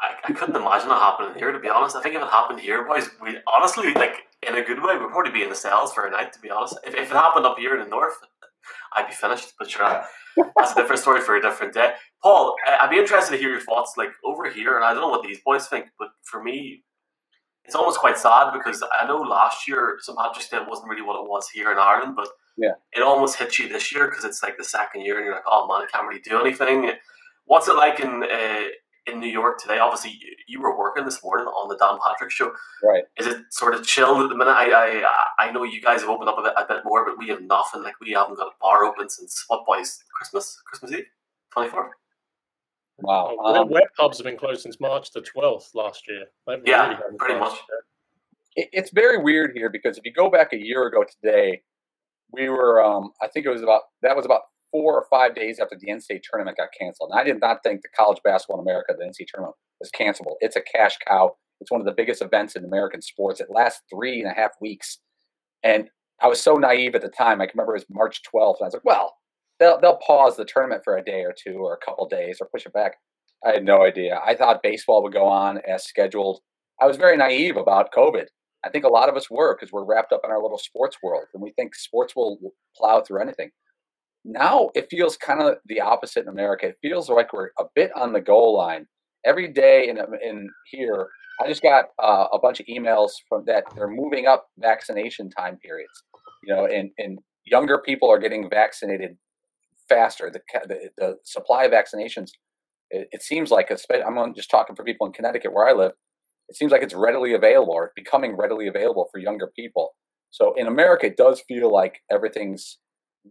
I, 0.01 0.15
I 0.25 0.33
couldn't 0.33 0.57
imagine 0.57 0.91
it 0.91 0.95
happening 0.95 1.39
here. 1.39 1.53
To 1.53 1.61
be 1.61 1.69
honest, 1.69 1.95
I 1.95 2.03
think 2.03 2.17
if 2.17 2.23
it 2.23 2.29
happened 2.29 2.59
here, 2.59 2.85
boys, 2.85 3.09
we 3.23 3.39
honestly 3.47 3.95
like 3.95 4.17
in 4.47 4.57
a 4.57 4.63
good 4.63 4.83
way, 4.83 4.99
we'd 4.99 5.11
probably 5.11 5.31
be 5.31 5.43
in 5.43 5.49
the 5.49 5.55
cells 5.55 5.93
for 5.93 6.07
a 6.07 6.11
night. 6.11 6.33
To 6.33 6.41
be 6.41 6.51
honest, 6.51 6.77
if, 6.85 6.95
if 6.95 7.11
it 7.11 7.15
happened 7.15 7.47
up 7.47 7.59
here 7.59 7.75
in 7.75 7.85
the 7.85 7.89
north, 7.89 8.15
I'd 8.95 9.07
be 9.07 9.15
finished. 9.15 9.53
But 9.59 9.71
sure, 9.71 10.03
that's 10.57 10.73
a 10.73 10.75
different 10.75 11.01
story 11.01 11.21
for 11.21 11.37
a 11.37 11.43
different 11.43 11.73
day. 11.73 11.93
Paul, 12.23 12.57
I'd 12.67 12.91
be 12.91 12.99
interested 12.99 13.33
to 13.33 13.39
hear 13.39 13.51
your 13.51 13.61
thoughts. 13.61 13.95
Like 13.97 14.11
over 14.25 14.51
here, 14.51 14.77
and 14.77 14.85
I 14.85 14.93
don't 14.93 15.03
know 15.03 15.09
what 15.09 15.23
these 15.23 15.39
boys 15.45 15.69
think, 15.69 15.87
but 15.99 16.09
for 16.25 16.43
me, 16.43 16.83
it's 17.65 17.77
almost 17.77 18.01
quite 18.01 18.19
sad 18.19 18.53
because 18.53 18.83
I 19.01 19.07
know 19.07 19.19
last 19.19 19.69
year 19.69 19.99
St 20.01 20.19
Patrick's 20.19 20.49
Day 20.49 20.59
wasn't 20.67 20.89
really 20.89 21.03
what 21.03 21.21
it 21.21 21.29
was 21.29 21.49
here 21.49 21.71
in 21.71 21.79
Ireland, 21.79 22.17
but 22.17 22.29
yeah, 22.57 22.73
it 22.93 23.03
almost 23.03 23.37
hits 23.37 23.59
you 23.59 23.69
this 23.69 23.93
year 23.93 24.09
because 24.09 24.25
it's 24.25 24.43
like 24.43 24.57
the 24.59 24.65
second 24.65 25.03
year, 25.03 25.17
and 25.17 25.25
you're 25.25 25.35
like, 25.35 25.45
oh 25.47 25.67
man, 25.67 25.87
I 25.87 25.91
can't 25.91 26.07
really 26.07 26.21
do 26.21 26.41
anything. 26.41 26.93
What's 27.47 27.69
it 27.69 27.77
like 27.77 28.01
in 28.01 28.23
uh, 28.23 28.63
in 29.07 29.21
New 29.21 29.29
York 29.29 29.61
today? 29.61 29.79
Obviously, 29.79 30.19
you 30.47 30.61
were 30.61 30.79
working 30.79 31.05
this 31.05 31.23
morning 31.23 31.47
on 31.47 31.69
the 31.69 31.77
Dan 31.77 31.99
Patrick 32.05 32.31
show. 32.31 32.53
Right. 32.83 33.05
Is 33.19 33.27
it 33.27 33.39
sort 33.51 33.75
of 33.75 33.87
chilled 33.87 34.23
at 34.23 34.29
the 34.29 34.37
minute? 34.37 34.53
I 34.53 34.71
I, 34.71 35.47
I 35.47 35.53
know 35.53 35.65
you 35.65 35.81
guys 35.81 36.01
have 36.01 36.11
opened 36.11 36.29
up 36.29 36.39
a 36.39 36.43
bit, 36.43 36.53
a 36.57 36.67
bit 36.67 36.85
more, 36.85 37.05
but 37.05 37.19
we 37.19 37.29
have 37.29 37.43
nothing. 37.43 37.83
Like 37.83 37.95
we 38.01 38.13
haven't 38.13 38.37
got 38.37 38.49
a 38.49 38.57
bar 38.61 38.85
open 38.85 39.09
since 39.09 39.45
what 39.49 39.67
boys 39.67 40.03
Christmas 40.15 40.61
Christmas 40.67 40.93
Eve 40.93 41.07
twenty 41.53 41.71
four. 41.71 41.97
Wow. 42.99 43.37
Um, 43.45 43.71
web 43.71 43.83
pubs 43.97 44.19
have 44.19 44.27
been 44.27 44.37
closed 44.37 44.63
since 44.63 44.79
March 44.79 45.11
the 45.11 45.23
twelfth 45.23 45.71
last 45.75 46.03
year. 46.09 46.27
Yeah, 46.65 46.89
really 46.89 47.17
pretty 47.19 47.41
much. 47.41 47.59
it's 48.57 48.91
very 48.91 49.23
weird 49.23 49.53
here 49.55 49.71
because 49.71 49.99
if 49.99 50.05
you 50.05 50.13
go 50.13 50.31
back 50.31 50.53
a 50.53 50.59
year 50.59 50.87
ago 50.87 51.05
today, 51.05 51.63
we 52.33 52.49
were 52.49 52.83
um, 52.83 53.11
I 53.21 53.29
think 53.29 53.47
it 53.47 53.51
was 53.51 53.63
about 53.63 53.83
that 54.03 54.17
was 54.17 54.25
about 54.25 54.43
four 54.71 54.97
or 54.97 55.07
five 55.11 55.35
days 55.35 55.61
after 55.61 55.77
the 55.79 55.89
NCAA 55.89 56.21
tournament 56.29 56.57
got 56.57 56.69
canceled. 56.79 57.11
And 57.13 57.21
I 57.21 57.25
did 57.25 57.41
not 57.41 57.63
think 57.63 57.83
the 57.83 57.89
college 57.97 58.19
basketball 58.25 58.61
in 58.61 58.67
America, 58.67 58.95
the 58.99 59.05
NCAA 59.05 59.27
tournament, 59.29 59.57
was 59.79 59.91
cancelable. 59.91 60.37
It's 60.41 60.57
a 60.57 60.63
cash 60.63 60.97
cow. 61.07 61.37
It's 61.61 61.71
one 61.71 61.81
of 61.81 61.85
the 61.85 61.93
biggest 61.93 62.23
events 62.23 62.57
in 62.57 62.65
American 62.65 63.03
sports. 63.03 63.41
It 63.41 63.49
lasts 63.51 63.83
three 63.93 64.21
and 64.21 64.31
a 64.31 64.35
half 64.35 64.53
weeks. 64.61 64.99
And 65.63 65.89
I 66.21 66.27
was 66.27 66.41
so 66.41 66.55
naive 66.55 66.95
at 66.95 67.03
the 67.03 67.09
time. 67.09 67.41
I 67.41 67.49
remember 67.53 67.77
it 67.77 67.81
was 67.81 67.87
March 67.91 68.23
12th. 68.35 68.57
And 68.59 68.65
I 68.65 68.67
was 68.67 68.75
like, 68.75 68.85
well, 68.85 69.15
they'll, 69.61 69.79
they'll 69.81 69.99
pause 69.99 70.37
the 70.37 70.45
tournament 70.45 70.83
for 70.85 70.97
a 70.97 71.05
day 71.05 71.21
or 71.21 71.35
two 71.37 71.59
or 71.59 71.75
a 71.75 71.85
couple 71.85 72.09
days 72.09 72.39
or 72.41 72.49
push 72.49 72.67
it 72.67 72.73
back. 72.73 72.95
I 73.45 73.51
had 73.51 73.65
no 73.65 73.85
idea. 73.85 74.21
I 74.25 74.35
thought 74.35 74.63
baseball 74.63 75.03
would 75.03 75.13
go 75.13 75.27
on 75.27 75.59
as 75.69 75.85
scheduled. 75.85 76.41
I 76.81 76.87
was 76.87 76.97
very 76.97 77.17
naive 77.17 77.57
about 77.57 77.93
COVID. 77.93 78.27
I 78.65 78.71
think 78.71 78.85
a 78.85 78.89
lot 78.89 79.09
of 79.09 79.17
us 79.17 79.31
were 79.31 79.57
because 79.57 79.73
we're 79.73 79.85
wrapped 79.85 80.13
up 80.13 80.23
in 80.25 80.31
our 80.31 80.43
little 80.43 80.59
sports 80.59 80.97
world 81.03 81.25
and 81.35 81.43
we 81.43 81.53
think 81.53 81.75
sports 81.75 82.15
will 82.17 82.39
plow 82.77 83.01
through 83.01 83.23
anything 83.23 83.51
now 84.25 84.71
it 84.75 84.89
feels 84.91 85.17
kind 85.17 85.43
of 85.43 85.57
the 85.67 85.81
opposite 85.81 86.23
in 86.23 86.29
America. 86.29 86.69
It 86.69 86.79
feels 86.83 87.09
like 87.09 87.33
we're 87.33 87.51
a 87.59 87.65
bit 87.75 87.91
on 87.97 88.13
the 88.13 88.21
goal 88.21 88.57
line 88.57 88.87
every 89.25 89.49
day. 89.49 89.89
In 89.89 89.99
in 90.23 90.49
here, 90.67 91.09
I 91.41 91.49
just 91.49 91.63
got 91.63 91.87
uh, 92.03 92.27
a 92.33 92.39
bunch 92.39 92.61
of 92.61 92.67
emails 92.67 93.11
from 93.29 93.45
that 93.47 93.65
they're 93.75 93.89
moving 93.89 94.27
up 94.27 94.47
vaccination 94.59 95.31
time 95.31 95.59
periods. 95.59 96.05
You 96.45 96.55
know, 96.55 96.67
and 96.67 96.91
and 96.99 97.19
younger 97.45 97.79
people 97.85 98.11
are 98.11 98.19
getting 98.19 98.49
vaccinated 98.49 99.17
faster. 99.89 100.31
The 100.31 100.41
the, 100.69 100.91
the 100.99 101.17
supply 101.25 101.65
of 101.65 101.73
vaccinations, 101.73 102.31
it, 102.91 103.09
it 103.11 103.23
seems 103.23 103.51
like, 103.51 103.71
I'm 103.91 104.35
just 104.35 104.51
talking 104.51 104.77
for 104.77 104.85
people 104.85 105.07
in 105.07 105.13
Connecticut 105.13 105.53
where 105.53 105.69
I 105.69 105.73
live. 105.73 105.93
It 106.53 106.57
seems 106.57 106.71
like 106.71 106.83
it's 106.83 106.93
readily 106.93 107.33
available 107.33 107.73
or 107.73 107.93
becoming 107.97 108.37
readily 108.37 108.69
available 108.69 109.09
for 109.11 109.17
younger 109.17 109.47
people. 109.57 109.95
So 110.33 110.53
in 110.53 110.67
America, 110.67 111.07
it 111.07 111.17
does 111.17 111.41
feel 111.49 111.73
like 111.73 112.03
everything's 112.11 112.77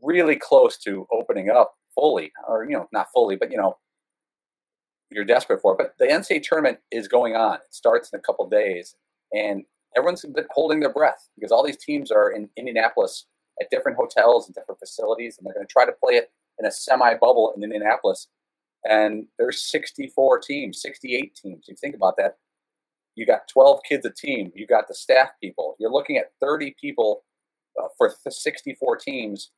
really 0.02 0.36
close 0.36 0.76
to 0.80 1.06
opening 1.14 1.52
up 1.52 1.76
fully, 1.94 2.32
or 2.48 2.66
you 2.66 2.72
know, 2.72 2.88
not 2.92 3.10
fully, 3.14 3.36
but 3.36 3.52
you 3.52 3.58
know, 3.58 3.78
you're 5.12 5.24
desperate 5.24 5.62
for 5.62 5.74
it. 5.74 5.78
But 5.78 5.94
the 6.00 6.12
NCAA 6.12 6.42
tournament 6.42 6.80
is 6.90 7.08
going 7.08 7.36
on. 7.36 7.58
It 7.58 7.76
starts 7.76 8.10
in 8.12 8.18
a 8.18 8.24
couple 8.24 8.50
days, 8.50 8.96
and 9.32 9.66
everyone's 9.96 10.26
been 10.26 10.48
holding 10.50 10.80
their 10.80 10.92
breath 10.92 11.30
because 11.36 11.52
all 11.52 11.64
these 11.64 11.78
teams 11.78 12.10
are 12.10 12.32
in 12.32 12.50
Indianapolis 12.58 13.28
at 13.62 13.70
different 13.70 14.00
hotels 14.00 14.48
and 14.48 14.56
different 14.56 14.80
facilities, 14.80 15.38
and 15.38 15.46
they're 15.46 15.54
going 15.54 15.68
to 15.68 15.72
try 15.72 15.86
to 15.86 15.94
play 16.04 16.16
it 16.16 16.32
in 16.58 16.66
a 16.66 16.72
semi 16.72 17.14
bubble 17.22 17.54
in 17.56 17.64
Indianapolis. 17.64 18.30
And 18.84 19.28
there's 19.38 19.62
64 19.62 20.40
teams, 20.40 20.82
68 20.82 21.36
teams. 21.36 21.66
You 21.68 21.76
think 21.76 21.94
about 21.94 22.16
that. 22.18 22.38
You 23.16 23.26
got 23.26 23.48
12 23.48 23.82
kids 23.88 24.06
a 24.06 24.12
team. 24.12 24.52
You 24.56 24.66
got 24.68 24.88
the 24.88 24.96
staff 24.96 25.30
people. 25.42 25.76
You're 25.80 25.92
looking 25.92 26.18
at 26.18 26.32
30 26.40 26.76
people 26.80 27.24
uh, 27.82 27.88
for 27.98 28.14
64 28.30 28.98
teams 28.98 29.52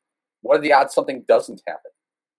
what 0.43 0.57
are 0.57 0.61
the 0.61 0.73
odds 0.73 0.93
something 0.93 1.23
doesn't 1.27 1.63
happen? 1.67 1.91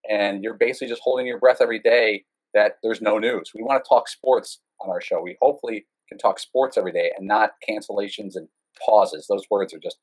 And 0.09 0.44
you're 0.44 0.55
basically 0.55 0.88
just 0.88 1.03
holding 1.03 1.27
your 1.27 1.40
breath 1.40 1.59
every 1.61 1.81
day 1.81 2.24
that 2.53 2.77
there's 2.83 3.00
no 3.00 3.18
news. 3.18 3.50
We 3.55 3.62
want 3.62 3.83
to 3.83 3.88
talk 3.88 4.09
sports 4.09 4.61
on 4.81 4.90
our 4.90 5.00
show. 5.00 5.20
We 5.20 5.37
hopefully 5.42 5.87
can 6.09 6.18
talk 6.18 6.38
sports 6.38 6.79
every 6.79 6.92
day 6.92 7.11
and 7.16 7.27
not 7.27 7.53
cancellations 7.68 8.37
and 8.37 8.46
pauses. 8.85 9.27
Those 9.27 9.44
words 9.50 9.74
are 9.74 9.79
just 9.79 9.96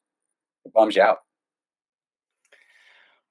it 0.66 0.74
bums 0.74 0.96
you 0.96 1.04
out. 1.04 1.20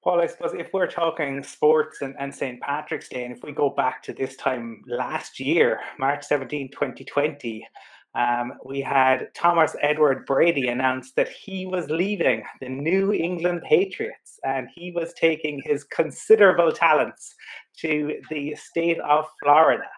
Paul, 0.03 0.23
I 0.23 0.27
suppose 0.29 0.55
if 0.55 0.73
we're 0.73 0.87
talking 0.87 1.43
sports 1.43 2.01
and, 2.01 2.15
and 2.19 2.35
St. 2.35 2.59
Patrick's 2.63 3.11
Day, 3.11 3.25
and 3.25 3.37
if 3.37 3.43
we 3.43 3.53
go 3.53 3.69
back 3.69 4.03
to 4.05 4.15
this 4.15 4.35
time 4.37 4.83
last 4.87 5.39
year, 5.39 5.81
March 5.99 6.25
17, 6.25 6.71
2020, 6.71 7.67
um, 8.15 8.55
we 8.65 8.81
had 8.81 9.29
Thomas 9.35 9.77
Edward 9.83 10.25
Brady 10.25 10.69
announce 10.69 11.13
that 11.13 11.29
he 11.29 11.67
was 11.67 11.91
leaving 11.91 12.43
the 12.61 12.69
New 12.69 13.13
England 13.13 13.63
Patriots 13.69 14.41
and 14.43 14.69
he 14.75 14.91
was 14.91 15.13
taking 15.13 15.61
his 15.65 15.85
considerable 15.85 16.73
talents 16.73 17.35
to 17.81 18.17
the 18.31 18.57
state 18.57 18.99
of 19.01 19.27
Florida, 19.43 19.89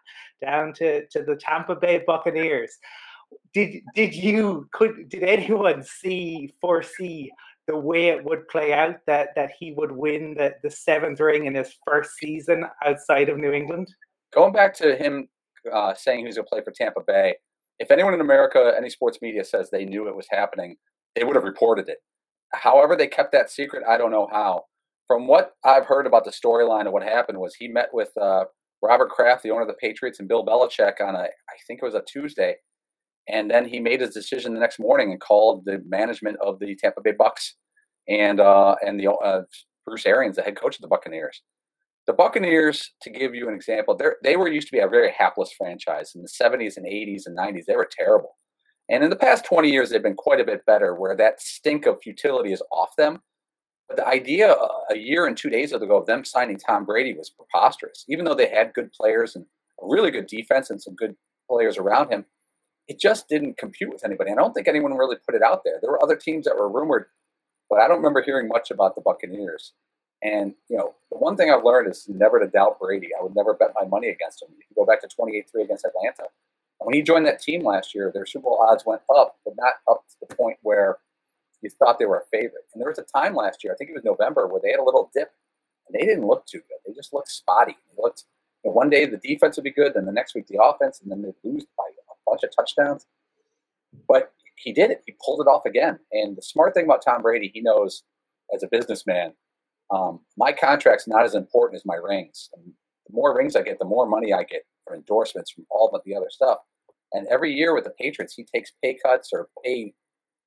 down 0.43 0.73
to, 0.75 1.07
to 1.07 1.23
the 1.23 1.37
Tampa 1.37 1.77
Bay 1.77 2.03
Buccaneers. 2.07 2.77
Did 3.55 3.83
did 3.95 4.15
you 4.15 4.69
could 4.73 5.09
did 5.09 5.23
anyone 5.23 5.83
see 5.83 6.53
foresee 6.61 7.31
the 7.67 7.77
way 7.77 8.09
it 8.09 8.25
would 8.25 8.49
play 8.49 8.73
out 8.73 8.97
that 9.07 9.29
that 9.37 9.53
he 9.59 9.73
would 9.73 9.93
win 9.93 10.35
the, 10.35 10.55
the 10.63 10.71
seventh 10.71 11.21
ring 11.21 11.47
in 11.47 11.55
his 11.55 11.77
first 11.87 12.13
season 12.17 12.65
outside 12.85 13.29
of 13.29 13.39
New 13.39 13.53
England? 13.53 13.89
Going 14.35 14.53
back 14.53 14.75
to 14.77 14.97
him 14.97 15.29
uh, 15.73 15.95
saying 15.95 16.21
he 16.21 16.27
was 16.27 16.37
going 16.37 16.47
to 16.47 16.49
play 16.49 16.63
for 16.63 16.73
Tampa 16.73 17.01
Bay, 17.07 17.35
if 17.79 17.91
anyone 17.91 18.15
in 18.15 18.21
America, 18.21 18.73
any 18.77 18.91
sports 18.91 19.19
media 19.23 19.45
says 19.45 19.71
they 19.71 19.85
knew 19.85 20.09
it 20.09 20.17
was 20.17 20.27
happening, 20.31 20.77
they 21.15 21.25
would 21.25 21.37
have 21.37 21.45
reported 21.45 21.89
it. 21.89 21.99
However, 22.53 22.97
they 22.97 23.07
kept 23.07 23.33
that 23.33 23.51
secret. 23.51 23.83
I 23.89 23.97
don't 23.97 24.11
know 24.11 24.29
how. 24.31 24.65
From 25.07 25.27
what 25.27 25.53
I've 25.65 25.87
heard 25.87 26.07
about 26.07 26.25
the 26.25 26.31
storyline 26.31 26.87
of 26.87 26.93
what 26.93 27.03
happened 27.03 27.39
was 27.39 27.55
he 27.55 27.69
met 27.69 27.89
with 27.93 28.17
uh, 28.17 28.45
Robert 28.83 29.11
Kraft, 29.11 29.43
the 29.43 29.51
owner 29.51 29.63
of 29.63 29.69
the 29.69 29.75
Patriots, 29.75 30.21
and 30.21 30.29
Bill 30.29 30.45
Belichick 30.45 31.01
on 31.01 31.15
a, 31.15 31.23
I 31.23 31.57
think 31.67 31.81
it 31.83 31.85
was 31.85 31.95
a 31.95 32.03
Tuesday, 32.07 32.57
and 33.29 33.51
then 33.51 33.67
he 33.67 33.81
made 33.81 34.01
his 34.01 34.15
decision 34.15 34.55
the 34.55 34.61
next 34.61 34.79
morning 34.79 35.13
and 35.13 35.21
called 35.21 35.65
the 35.65 35.83
management 35.87 36.37
of 36.41 36.59
the 36.59 36.75
Tampa 36.77 37.01
Bay 37.01 37.13
Bucks 37.13 37.55
and 38.09 38.41
uh, 38.41 38.75
and 38.85 38.99
the 38.99 39.11
uh, 39.11 39.43
Bruce 39.87 40.07
Arians, 40.07 40.37
the 40.37 40.43
head 40.43 40.57
coach 40.57 40.77
of 40.77 40.83
the 40.83 40.89
Buccaneers. 40.89 41.43
the 42.07 42.13
Buccaneers, 42.13 42.93
to 43.03 43.11
give 43.11 43.35
you 43.35 43.49
an 43.49 43.55
example, 43.55 43.99
they 44.23 44.37
were 44.37 44.49
used 44.49 44.69
to 44.69 44.73
be 44.73 44.81
a 44.81 44.89
very 44.89 45.13
hapless 45.17 45.53
franchise 45.57 46.13
in 46.15 46.23
the 46.23 46.29
70s 46.29 46.77
and 46.77 46.87
80s 46.87 47.23
and 47.27 47.37
90s. 47.37 47.65
They 47.67 47.77
were 47.77 47.89
terrible. 47.91 48.37
And 48.89 49.05
in 49.05 49.11
the 49.11 49.17
past 49.17 49.45
20 49.45 49.71
years, 49.71 49.91
they've 49.91 50.03
been 50.03 50.15
quite 50.17 50.41
a 50.41 50.45
bit 50.45 50.67
better 50.67 50.95
where 50.95 51.17
that 51.17 51.41
stink 51.41 51.87
of 51.87 52.01
futility 52.03 52.53
is 52.53 52.63
off 52.73 52.91
them. 52.97 53.21
But 53.89 53.97
the 53.99 54.07
idea 54.07 54.53
uh, 54.53 54.69
a 54.91 54.97
year 54.97 55.27
and 55.27 55.37
two 55.37 55.51
days 55.51 55.73
ago 55.73 55.97
of 55.97 56.07
them 56.07 56.25
signing 56.25 56.59
Tom 56.59 56.85
Brady 56.85 57.15
was 57.15 57.31
preposterous. 57.31 58.05
Even 58.09 58.25
though 58.25 58.35
they 58.35 58.49
had 58.49 58.75
good 58.75 58.91
players 58.93 59.37
and 59.37 59.45
a 59.81 59.87
really 59.87 60.11
good 60.11 60.27
defense 60.27 60.71
and 60.71 60.83
some 60.83 60.95
good 60.95 61.15
players 61.49 61.79
around 61.79 62.11
him, 62.11 62.25
it 62.89 62.99
just 63.01 63.29
didn't 63.29 63.59
compute 63.59 63.93
with 63.93 64.05
anybody. 64.05 64.31
I 64.31 64.35
don't 64.35 64.53
think 64.53 64.69
anyone 64.69 64.95
really 64.95 65.17
put 65.25 65.35
it 65.35 65.43
out 65.43 65.63
there. 65.65 65.79
There 65.81 65.91
were 65.91 66.03
other 66.03 66.17
teams 66.17 66.45
that 66.47 66.57
were 66.57 66.69
rumored, 66.69 67.07
but 67.71 67.81
I 67.81 67.89
don't 67.89 67.99
remember 67.99 68.23
hearing 68.23 68.49
much 68.49 68.71
about 68.71 68.95
the 68.95 69.01
Buccaneers. 69.01 69.73
And 70.23 70.55
you 70.69 70.77
know, 70.77 70.95
the 71.11 71.19
one 71.19 71.37
thing 71.37 71.51
I've 71.51 71.65
learned 71.65 71.91
is 71.91 72.07
never 72.09 72.39
to 72.39 72.47
doubt 72.47 72.79
Brady. 72.81 73.09
I 73.19 73.23
would 73.23 73.35
never 73.35 73.55
bet 73.55 73.73
my 73.81 73.87
money 73.87 74.09
against 74.09 74.43
him. 74.43 74.49
You 74.51 74.65
can 74.67 74.75
go 74.77 74.87
back 74.87 75.01
to 75.01 75.09
28-3 75.09 75.65
against 75.65 75.85
Atlanta. 75.85 76.31
When 76.79 76.95
he 76.95 77.03
joined 77.03 77.27
that 77.27 77.41
team 77.41 77.65
last 77.65 77.95
year, 77.95 78.11
their 78.13 78.27
Super 78.27 78.45
Bowl 78.45 78.67
odds 78.69 78.85
went 78.85 79.03
up, 79.15 79.37
but 79.45 79.55
not 79.57 79.75
up 79.89 80.05
to 80.11 80.17
the 80.21 80.35
point 80.35 80.59
where 80.63 80.99
you 81.61 81.71
thought 81.71 81.99
they 81.99 82.07
were 82.07 82.19
a 82.19 82.37
favorite. 82.37 82.67
And 82.75 82.81
there 82.81 82.89
was 82.89 82.99
a 82.99 83.05
time 83.05 83.35
last 83.37 83.63
year, 83.63 83.73
I 83.73 83.77
think 83.77 83.91
it 83.91 83.95
was 83.95 84.05
November, 84.05 84.49
where 84.49 84.61
they 84.61 84.71
had 84.71 84.81
a 84.81 84.85
little 84.85 85.11
dip, 85.15 85.31
and 85.87 85.95
they 85.95 86.05
didn't 86.05 86.27
look 86.27 86.45
too 86.47 86.59
good. 86.59 86.79
They 86.85 86.93
just 86.93 87.13
looked 87.13 87.31
spotty. 87.31 87.77
They 87.89 88.03
looked. 88.03 88.25
You 88.65 88.71
know, 88.71 88.75
one 88.75 88.91
day 88.91 89.07
the 89.07 89.17
defense 89.17 89.57
would 89.57 89.65
be 89.65 89.73
good, 89.73 89.95
then 89.95 90.07
the 90.07 90.13
next 90.13 90.35
week 90.35 90.47
the 90.49 90.63
offense, 90.63 91.01
and 91.01 91.11
then 91.11 91.23
they'd 91.23 91.35
lose 91.43 91.67
by 91.77 91.85
bunch 92.33 92.43
of 92.43 92.51
touchdowns. 92.57 93.07
But 94.09 94.33
he 94.57 94.73
did 94.73 94.91
it. 94.91 95.03
He 95.07 95.15
pulled 95.25 95.41
it 95.41 95.51
off 95.51 95.67
again. 95.67 95.99
And 96.13 96.37
the 96.37 96.43
smart 96.43 96.75
thing 96.75 96.85
about 96.85 97.05
Tom 97.05 97.23
Brady, 97.23 97.51
he 97.53 97.61
knows 97.61 98.05
as 98.55 98.63
a 98.63 98.69
businessman, 98.71 99.35
um, 99.91 100.21
my 100.37 100.53
contract's 100.53 101.09
not 101.09 101.25
as 101.25 101.35
important 101.35 101.81
as 101.81 101.85
my 101.85 101.97
rings. 101.97 102.49
And 102.55 102.73
the 103.07 103.15
more 103.15 103.37
rings 103.37 103.57
I 103.57 103.63
get, 103.63 103.79
the 103.79 103.85
more 103.85 104.07
money 104.07 104.33
I 104.33 104.45
get 104.45 104.63
for 104.87 104.95
endorsements 104.95 105.51
from 105.51 105.67
all 105.71 105.91
but 105.93 106.03
the 106.05 106.15
other 106.15 106.31
stuff. 106.31 106.59
And 107.13 107.27
every 107.29 107.53
year 107.53 107.75
with 107.75 107.85
the 107.85 107.91
Patriots, 107.91 108.35
he 108.35 108.45
takes 108.45 108.73
pay 108.83 108.97
cuts 109.05 109.31
or 109.33 109.49
pay 109.65 109.95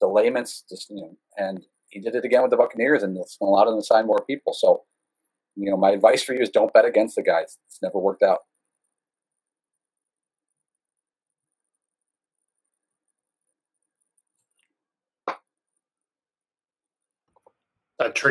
delayments, 0.01 0.63
just 0.67 0.89
you 0.89 0.95
know, 0.95 1.17
and 1.37 1.63
he 1.89 1.99
did 1.99 2.15
it 2.15 2.25
again 2.25 2.41
with 2.41 2.51
the 2.51 2.57
Buccaneers, 2.57 3.03
and 3.03 3.15
it's 3.17 3.37
allowed 3.39 3.69
him 3.69 3.79
to 3.79 3.85
sign 3.85 4.07
more 4.07 4.25
people. 4.25 4.53
So, 4.53 4.83
you 5.55 5.69
know, 5.69 5.77
my 5.77 5.91
advice 5.91 6.23
for 6.23 6.33
you 6.33 6.41
is 6.41 6.49
don't 6.49 6.73
bet 6.73 6.85
against 6.85 7.15
the 7.15 7.23
guys. 7.23 7.57
It's 7.67 7.79
never 7.81 7.99
worked 7.99 8.23
out. 8.23 8.39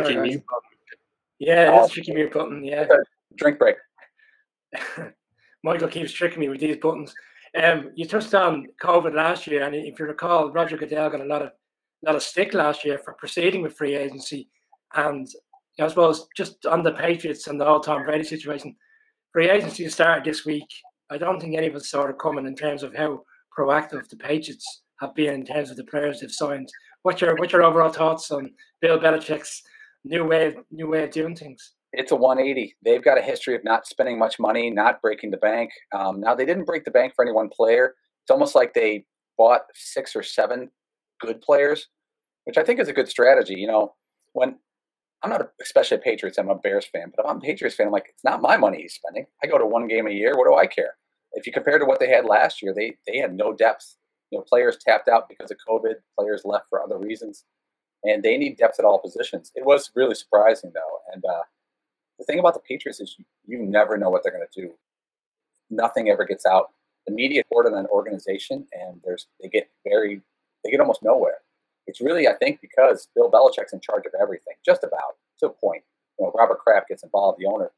Tricky 0.03 0.17
mute 0.17 0.43
button. 0.47 0.71
Yeah, 1.39 1.71
Oh. 1.73 1.81
that's 1.81 1.93
tricky 1.93 2.13
mute 2.13 2.33
button. 2.33 2.65
Yeah, 2.65 2.87
Drink 3.37 3.59
break. 3.59 3.77
Michael 5.63 5.89
keeps 5.89 6.13
tricking 6.13 6.41
me 6.41 6.49
with 6.49 6.61
these 6.61 6.77
buttons. 6.77 7.15
Um, 7.61 7.91
you 7.95 8.07
touched 8.07 8.35
on 8.35 8.67
COVID 8.83 9.15
last 9.15 9.47
year, 9.47 9.63
and 9.65 9.75
if 9.75 9.99
you 9.99 10.07
recall, 10.07 10.51
Roger 10.53 10.77
Goodell 10.77 11.11
got 11.11 11.21
a 11.21 11.25
lot 11.25 11.43
of 11.43 11.51
lot 12.05 12.17
of 12.17 12.23
stick 12.23 12.53
last 12.53 12.85
year 12.85 12.99
for 12.99 13.15
proceeding 13.15 13.63
with 13.63 13.77
free 13.77 13.95
agency, 13.95 14.49
and 14.95 15.27
I 15.81 15.89
suppose 15.89 16.27
just 16.37 16.67
on 16.67 16.83
the 16.83 16.93
Patriots 16.93 17.47
and 17.47 17.59
the 17.61 17.65
whole 17.65 17.81
Tom 17.81 18.05
Brady 18.05 18.25
situation, 18.25 18.77
free 19.33 19.49
agency 19.49 19.89
started 19.89 20.25
this 20.25 20.45
week. 20.45 20.67
I 21.11 21.17
don't 21.19 21.41
think 21.41 21.57
any 21.57 21.69
of 21.69 21.75
us 21.77 21.89
saw 21.91 22.05
it 22.07 22.19
coming 22.19 22.47
in 22.47 22.55
terms 22.57 22.83
of 22.83 22.95
how 22.95 23.23
proactive 23.57 24.07
the 24.09 24.17
Patriots 24.17 24.83
have 25.01 25.15
been 25.15 25.35
in 25.35 25.47
terms 25.47 25.71
of 25.71 25.77
the 25.77 25.85
players 25.85 26.21
they've 26.21 26.31
signed. 26.31 26.69
What's 27.03 27.21
your 27.21 27.37
what's 27.37 27.53
your 27.53 27.63
overall 27.63 27.91
thoughts 27.91 28.31
on 28.31 28.51
Bill 28.81 28.99
Belichick's 28.99 29.63
new 30.05 30.25
way 30.25 30.47
of, 30.47 30.57
new 30.71 30.89
way 30.89 31.05
of 31.05 31.11
doing 31.11 31.37
things? 31.37 31.73
It's 31.93 32.13
a 32.13 32.17
180. 32.17 32.77
They've 32.85 33.05
got 33.05 33.19
a 33.19 33.23
history 33.23 33.55
of 33.55 33.65
not 33.65 33.87
spending 33.87 34.19
much 34.19 34.39
money, 34.39 34.71
not 34.71 35.01
breaking 35.01 35.31
the 35.31 35.37
bank. 35.37 35.71
Um, 35.95 36.21
now 36.21 36.35
they 36.35 36.45
didn't 36.45 36.65
break 36.65 36.85
the 36.85 36.91
bank 36.91 37.15
for 37.15 37.25
any 37.25 37.33
one 37.33 37.49
player. 37.49 37.95
It's 38.23 38.31
almost 38.31 38.55
like 38.55 38.75
they 38.75 39.05
bought 39.39 39.63
six 39.75 40.17
or 40.17 40.23
seven 40.23 40.71
good 41.21 41.41
players, 41.41 41.89
which 42.45 42.59
I 42.59 42.65
think 42.65 42.81
is 42.81 42.89
a 42.89 42.93
good 42.93 43.09
strategy. 43.09 43.55
You 43.55 43.69
know, 43.69 43.95
when 44.33 44.57
I'm 45.23 45.31
not 45.31 45.41
a, 45.41 45.49
especially 45.63 45.97
a 45.97 46.01
Patriots, 46.01 46.37
I'm 46.37 46.51
a 46.51 46.57
Bears 46.57 46.87
fan, 46.87 47.13
but 47.15 47.25
if 47.25 47.31
I'm 47.31 47.39
a 47.39 47.41
Patriots 47.41 47.77
fan, 47.77 47.87
I'm 47.87 47.93
like, 47.93 48.07
it's 48.09 48.25
not 48.25 48.43
my 48.43 48.57
money 48.57 48.83
he's 48.83 48.95
spending. 48.95 49.27
I 49.43 49.47
go 49.47 49.59
to 49.59 49.67
one 49.67 49.87
game 49.89 50.07
a 50.07 50.11
year. 50.11 50.37
What 50.37 50.47
do 50.47 50.55
I 50.55 50.67
care? 50.67 50.97
If 51.33 51.47
you 51.47 51.53
compare 51.53 51.79
to 51.79 51.85
what 51.85 51.99
they 51.99 52.09
had 52.09 52.25
last 52.25 52.63
year, 52.63 52.75
they 52.75 52.97
they 53.07 53.19
had 53.19 53.35
no 53.35 53.53
depth. 53.53 53.97
You 54.31 54.39
know, 54.39 54.45
players 54.49 54.79
tapped 54.85 55.09
out 55.09 55.29
because 55.29 55.51
of 55.51 55.59
COVID. 55.69 55.95
Players 56.19 56.43
left 56.45 56.67
for 56.69 56.83
other 56.83 56.99
reasons, 56.99 57.45
and 58.05 58.23
they 58.23 58.37
need 58.37 58.57
depth 58.57 58.79
at 58.79 58.85
all 58.85 58.99
positions. 58.99 59.51
It 59.55 59.65
was 59.65 59.91
really 59.95 60.15
surprising 60.15 60.73
though, 60.75 60.99
and 61.13 61.25
uh, 61.25 61.43
the 62.19 62.25
thing 62.25 62.39
about 62.39 62.55
the 62.55 62.61
Patriots 62.61 63.01
is 63.01 63.17
you, 63.19 63.25
you 63.47 63.63
never 63.63 63.97
know 63.97 64.11
what 64.11 64.23
they're 64.23 64.33
going 64.33 64.47
to 64.51 64.61
do. 64.61 64.73
Nothing 65.71 66.09
ever 66.09 66.25
gets 66.25 66.47
out. 66.47 66.71
The 67.07 67.13
media 67.13 67.43
report 67.51 67.67
an 67.67 67.87
organization, 67.87 68.67
and 68.73 69.01
there's 69.05 69.27
they 69.43 69.49
get 69.49 69.69
very 69.85 70.23
they 70.65 70.71
get 70.71 70.81
almost 70.81 71.03
nowhere. 71.03 71.39
It's 71.87 72.01
really, 72.01 72.27
I 72.27 72.35
think, 72.35 72.61
because 72.63 73.09
Bill 73.15 73.31
Belichick's 73.31 73.75
in 73.75 73.81
charge 73.81 74.07
of 74.07 74.13
everything, 74.21 74.55
just 74.65 74.85
about 74.85 75.17
to 75.41 75.47
a 75.47 75.51
point. 75.51 75.83
You 76.19 76.27
know, 76.27 76.33
Robert 76.35 76.61
Kraft 76.61 76.89
gets 76.89 77.03
involved, 77.03 77.39
the 77.39 77.47
owner. 77.47 77.73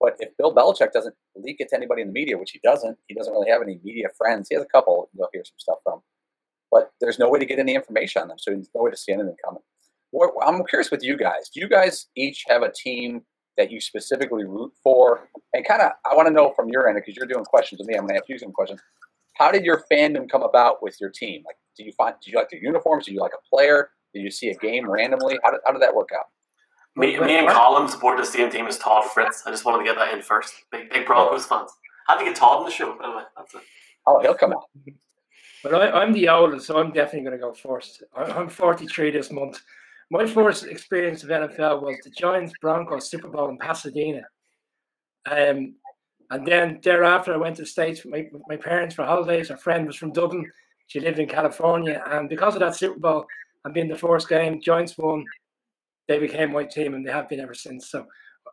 But 0.00 0.16
if 0.18 0.36
Bill 0.36 0.54
Belichick 0.54 0.92
doesn't 0.92 1.14
leak 1.36 1.56
it 1.60 1.68
to 1.68 1.76
anybody 1.76 2.02
in 2.02 2.08
the 2.08 2.12
media, 2.12 2.36
which 2.36 2.50
he 2.50 2.60
doesn't, 2.64 2.98
he 3.06 3.14
doesn't 3.14 3.32
really 3.32 3.48
have 3.48 3.62
any 3.62 3.78
media 3.84 4.08
friends. 4.18 4.48
He 4.48 4.56
has 4.56 4.64
a 4.64 4.68
couple 4.68 5.08
you'll 5.14 5.28
hear 5.32 5.44
some 5.44 5.54
stuff 5.56 5.78
from, 5.84 6.02
but 6.74 6.90
there's 7.00 7.20
no 7.20 7.30
way 7.30 7.38
to 7.38 7.46
get 7.46 7.60
any 7.60 7.76
information 7.76 8.20
on 8.20 8.26
them, 8.26 8.36
so 8.36 8.50
there's 8.50 8.68
no 8.74 8.82
way 8.82 8.90
to 8.90 8.96
see 8.96 9.12
anything 9.12 9.36
coming. 9.44 9.62
What, 10.10 10.32
I'm 10.44 10.64
curious 10.64 10.90
with 10.90 11.04
you 11.04 11.16
guys. 11.16 11.48
Do 11.54 11.60
you 11.60 11.68
guys 11.68 12.08
each 12.16 12.42
have 12.48 12.62
a 12.62 12.72
team 12.72 13.22
that 13.56 13.70
you 13.70 13.80
specifically 13.80 14.44
root 14.44 14.72
for? 14.82 15.28
And 15.52 15.64
kind 15.64 15.82
of, 15.82 15.92
I 16.04 16.16
want 16.16 16.26
to 16.26 16.34
know 16.34 16.52
from 16.56 16.70
your 16.70 16.88
end 16.88 16.96
because 16.96 17.16
you're 17.16 17.28
doing 17.28 17.44
questions 17.44 17.78
with 17.78 17.86
me. 17.86 17.94
I'm 17.94 18.06
going 18.08 18.16
to 18.16 18.16
ask 18.16 18.28
you 18.28 18.40
some 18.40 18.50
questions. 18.50 18.80
How 19.34 19.52
did 19.52 19.64
your 19.64 19.84
fandom 19.90 20.28
come 20.28 20.42
about 20.42 20.82
with 20.82 20.96
your 21.00 21.10
team? 21.10 21.44
Like, 21.46 21.54
do 21.78 21.84
you 21.84 21.92
find 21.92 22.16
do 22.20 22.32
you 22.32 22.36
like 22.36 22.48
the 22.48 22.58
uniforms? 22.60 23.06
Do 23.06 23.12
you 23.12 23.20
like 23.20 23.32
a 23.34 23.48
player? 23.48 23.90
Did 24.12 24.24
you 24.24 24.32
see 24.32 24.48
a 24.48 24.54
game 24.56 24.90
randomly? 24.90 25.38
How 25.44 25.52
did, 25.52 25.60
how 25.64 25.72
did 25.72 25.82
that 25.82 25.94
work 25.94 26.10
out? 26.12 26.26
Me, 26.96 27.18
me 27.20 27.38
and 27.38 27.48
Colin 27.48 27.88
support 27.88 28.18
the 28.18 28.26
same 28.26 28.50
team 28.50 28.66
as 28.66 28.78
Todd 28.78 29.04
Fritz. 29.12 29.44
I 29.46 29.50
just 29.50 29.64
wanted 29.64 29.78
to 29.78 29.84
get 29.84 29.96
that 29.96 30.12
in 30.12 30.22
first. 30.22 30.54
Big, 30.72 30.90
big 30.90 31.06
Broncos 31.06 31.46
fans. 31.46 31.70
Had 32.08 32.18
you 32.18 32.26
get 32.26 32.36
Todd 32.36 32.60
in 32.60 32.66
the 32.66 32.72
show, 32.72 32.96
by 32.98 33.06
the 33.06 33.16
way. 33.16 33.22
That's 33.36 33.54
it. 33.54 33.62
Oh, 34.06 34.20
he'll 34.20 34.34
come 34.34 34.52
out. 34.52 34.64
But 35.64 35.74
I, 35.74 36.02
I'm 36.02 36.12
the 36.12 36.28
oldest, 36.28 36.66
so 36.66 36.78
I'm 36.78 36.92
definitely 36.92 37.22
going 37.22 37.38
to 37.38 37.44
go 37.44 37.54
first. 37.54 38.04
I- 38.14 38.24
I'm 38.24 38.50
43 38.50 39.10
this 39.10 39.32
month. 39.32 39.62
My 40.10 40.26
first 40.26 40.64
experience 40.66 41.24
of 41.24 41.30
NFL 41.30 41.82
was 41.82 41.96
the 42.04 42.10
Giants 42.10 42.52
Broncos 42.60 43.08
Super 43.08 43.28
Bowl 43.28 43.48
in 43.48 43.56
Pasadena. 43.56 44.20
Um, 45.24 45.76
and 46.30 46.46
then 46.46 46.80
thereafter, 46.82 47.32
I 47.32 47.38
went 47.38 47.56
to 47.56 47.62
the 47.62 47.66
States 47.66 48.04
with 48.04 48.12
my, 48.12 48.28
with 48.30 48.42
my 48.46 48.56
parents 48.56 48.94
for 48.94 49.06
holidays. 49.06 49.50
Our 49.50 49.56
friend 49.56 49.86
was 49.86 49.96
from 49.96 50.12
Dublin. 50.12 50.44
She 50.86 51.00
lived 51.00 51.18
in 51.18 51.28
California. 51.28 52.04
And 52.08 52.28
because 52.28 52.54
of 52.54 52.60
that 52.60 52.76
Super 52.76 53.00
Bowl 53.00 53.24
and 53.64 53.72
being 53.72 53.88
the 53.88 53.96
first 53.96 54.28
game, 54.28 54.60
Giants 54.60 54.98
won. 54.98 55.24
They 56.06 56.18
became 56.18 56.52
my 56.52 56.64
team, 56.64 56.92
and 56.92 57.06
they 57.06 57.10
have 57.10 57.30
been 57.30 57.40
ever 57.40 57.54
since. 57.54 57.90
So, 57.90 58.04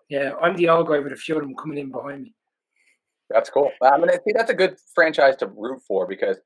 yeah, 0.08 0.32
I'm 0.41 0.56
the 0.56 0.69
old 0.69 0.88
guy 0.88 1.00
with 1.00 1.12
a 1.12 1.17
few 1.17 1.36
of 1.36 1.41
them 1.41 1.54
coming 1.56 1.80
in 1.80 1.91
behind 1.91 2.24
me. 2.24 2.34
That's 3.30 3.50
cool. 3.50 3.71
I 3.84 3.97
mean, 3.97 4.10
I 4.10 4.15
think 4.17 4.38
that's 4.38 4.52
a 4.52 4.54
good 4.54 4.78
franchise 4.95 5.36
to 5.38 5.47
root 5.47 5.82
for 5.86 6.08
because 6.08 6.38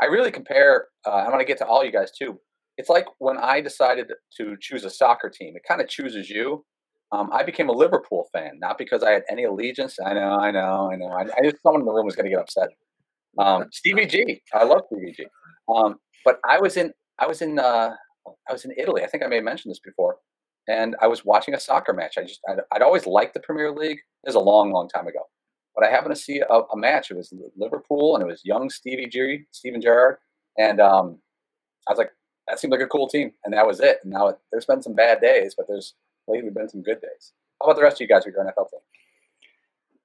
I 0.00 0.06
really 0.06 0.30
compare. 0.30 0.88
Uh, 1.06 1.10
I 1.10 1.28
want 1.28 1.40
to 1.40 1.44
get 1.44 1.58
to 1.58 1.66
all 1.66 1.84
you 1.84 1.92
guys 1.92 2.10
too. 2.10 2.38
It's 2.76 2.88
like 2.88 3.06
when 3.18 3.38
I 3.38 3.60
decided 3.60 4.12
to 4.36 4.56
choose 4.60 4.84
a 4.84 4.90
soccer 4.90 5.30
team, 5.30 5.54
it 5.56 5.62
kind 5.66 5.80
of 5.80 5.88
chooses 5.88 6.28
you. 6.28 6.64
Um, 7.12 7.30
I 7.32 7.44
became 7.44 7.68
a 7.68 7.72
Liverpool 7.72 8.28
fan, 8.32 8.58
not 8.58 8.76
because 8.76 9.04
I 9.04 9.12
had 9.12 9.22
any 9.30 9.44
allegiance. 9.44 9.98
I 10.04 10.14
know, 10.14 10.38
I 10.38 10.50
know, 10.50 10.90
I 10.92 10.96
know. 10.96 11.08
I, 11.08 11.22
I 11.22 11.42
just 11.44 11.62
someone 11.62 11.82
in 11.82 11.86
the 11.86 11.92
room 11.92 12.06
was 12.06 12.16
going 12.16 12.24
to 12.24 12.30
get 12.30 12.40
upset. 12.40 12.70
Um, 13.38 13.66
Stevie 13.72 14.06
G, 14.06 14.42
I 14.52 14.64
love 14.64 14.82
Stevie 14.90 15.12
G. 15.12 15.26
Um, 15.72 15.96
but 16.24 16.40
I 16.48 16.58
was 16.58 16.76
in, 16.76 16.92
I 17.20 17.26
was 17.26 17.42
in, 17.42 17.58
uh, 17.58 17.90
I 18.48 18.52
was 18.52 18.64
in 18.64 18.72
Italy. 18.76 19.04
I 19.04 19.06
think 19.06 19.22
I 19.22 19.28
may 19.28 19.36
have 19.36 19.44
mentioned 19.44 19.70
this 19.70 19.78
before, 19.78 20.16
and 20.68 20.96
I 21.00 21.06
was 21.06 21.24
watching 21.24 21.54
a 21.54 21.60
soccer 21.60 21.92
match. 21.92 22.18
I 22.18 22.22
just, 22.22 22.40
I'd, 22.48 22.58
I'd 22.72 22.82
always 22.82 23.06
liked 23.06 23.34
the 23.34 23.40
Premier 23.40 23.70
League. 23.70 23.98
This 24.24 24.32
is 24.32 24.36
a 24.36 24.40
long, 24.40 24.72
long 24.72 24.88
time 24.88 25.06
ago, 25.06 25.20
but 25.74 25.84
I 25.84 25.90
happened 25.90 26.14
to 26.14 26.20
see 26.20 26.40
a, 26.40 26.54
a 26.54 26.76
match. 26.76 27.10
It 27.10 27.16
was 27.16 27.32
Liverpool, 27.56 28.14
and 28.14 28.22
it 28.22 28.26
was 28.26 28.42
young 28.44 28.70
Stevie 28.70 29.06
G, 29.06 29.44
Steven 29.50 29.80
Gerrard, 29.80 30.16
and 30.58 30.80
um, 30.80 31.18
I 31.88 31.92
was 31.92 31.98
like, 31.98 32.12
that 32.48 32.58
seemed 32.58 32.72
like 32.72 32.80
a 32.80 32.86
cool 32.86 33.08
team, 33.08 33.32
and 33.44 33.54
that 33.54 33.66
was 33.66 33.80
it. 33.80 33.98
And 34.02 34.12
now 34.12 34.28
it, 34.28 34.38
there's 34.52 34.66
been 34.66 34.82
some 34.82 34.94
bad 34.94 35.20
days, 35.20 35.54
but 35.56 35.66
there's 35.66 35.94
lately 36.28 36.50
been 36.50 36.68
some 36.68 36.82
good 36.82 37.00
days. 37.00 37.32
How 37.60 37.66
about 37.66 37.76
the 37.76 37.82
rest 37.82 37.96
of 37.96 38.00
you 38.00 38.08
guys 38.08 38.24
with 38.24 38.34
your 38.34 38.44
NFL 38.44 38.70
team? 38.70 38.80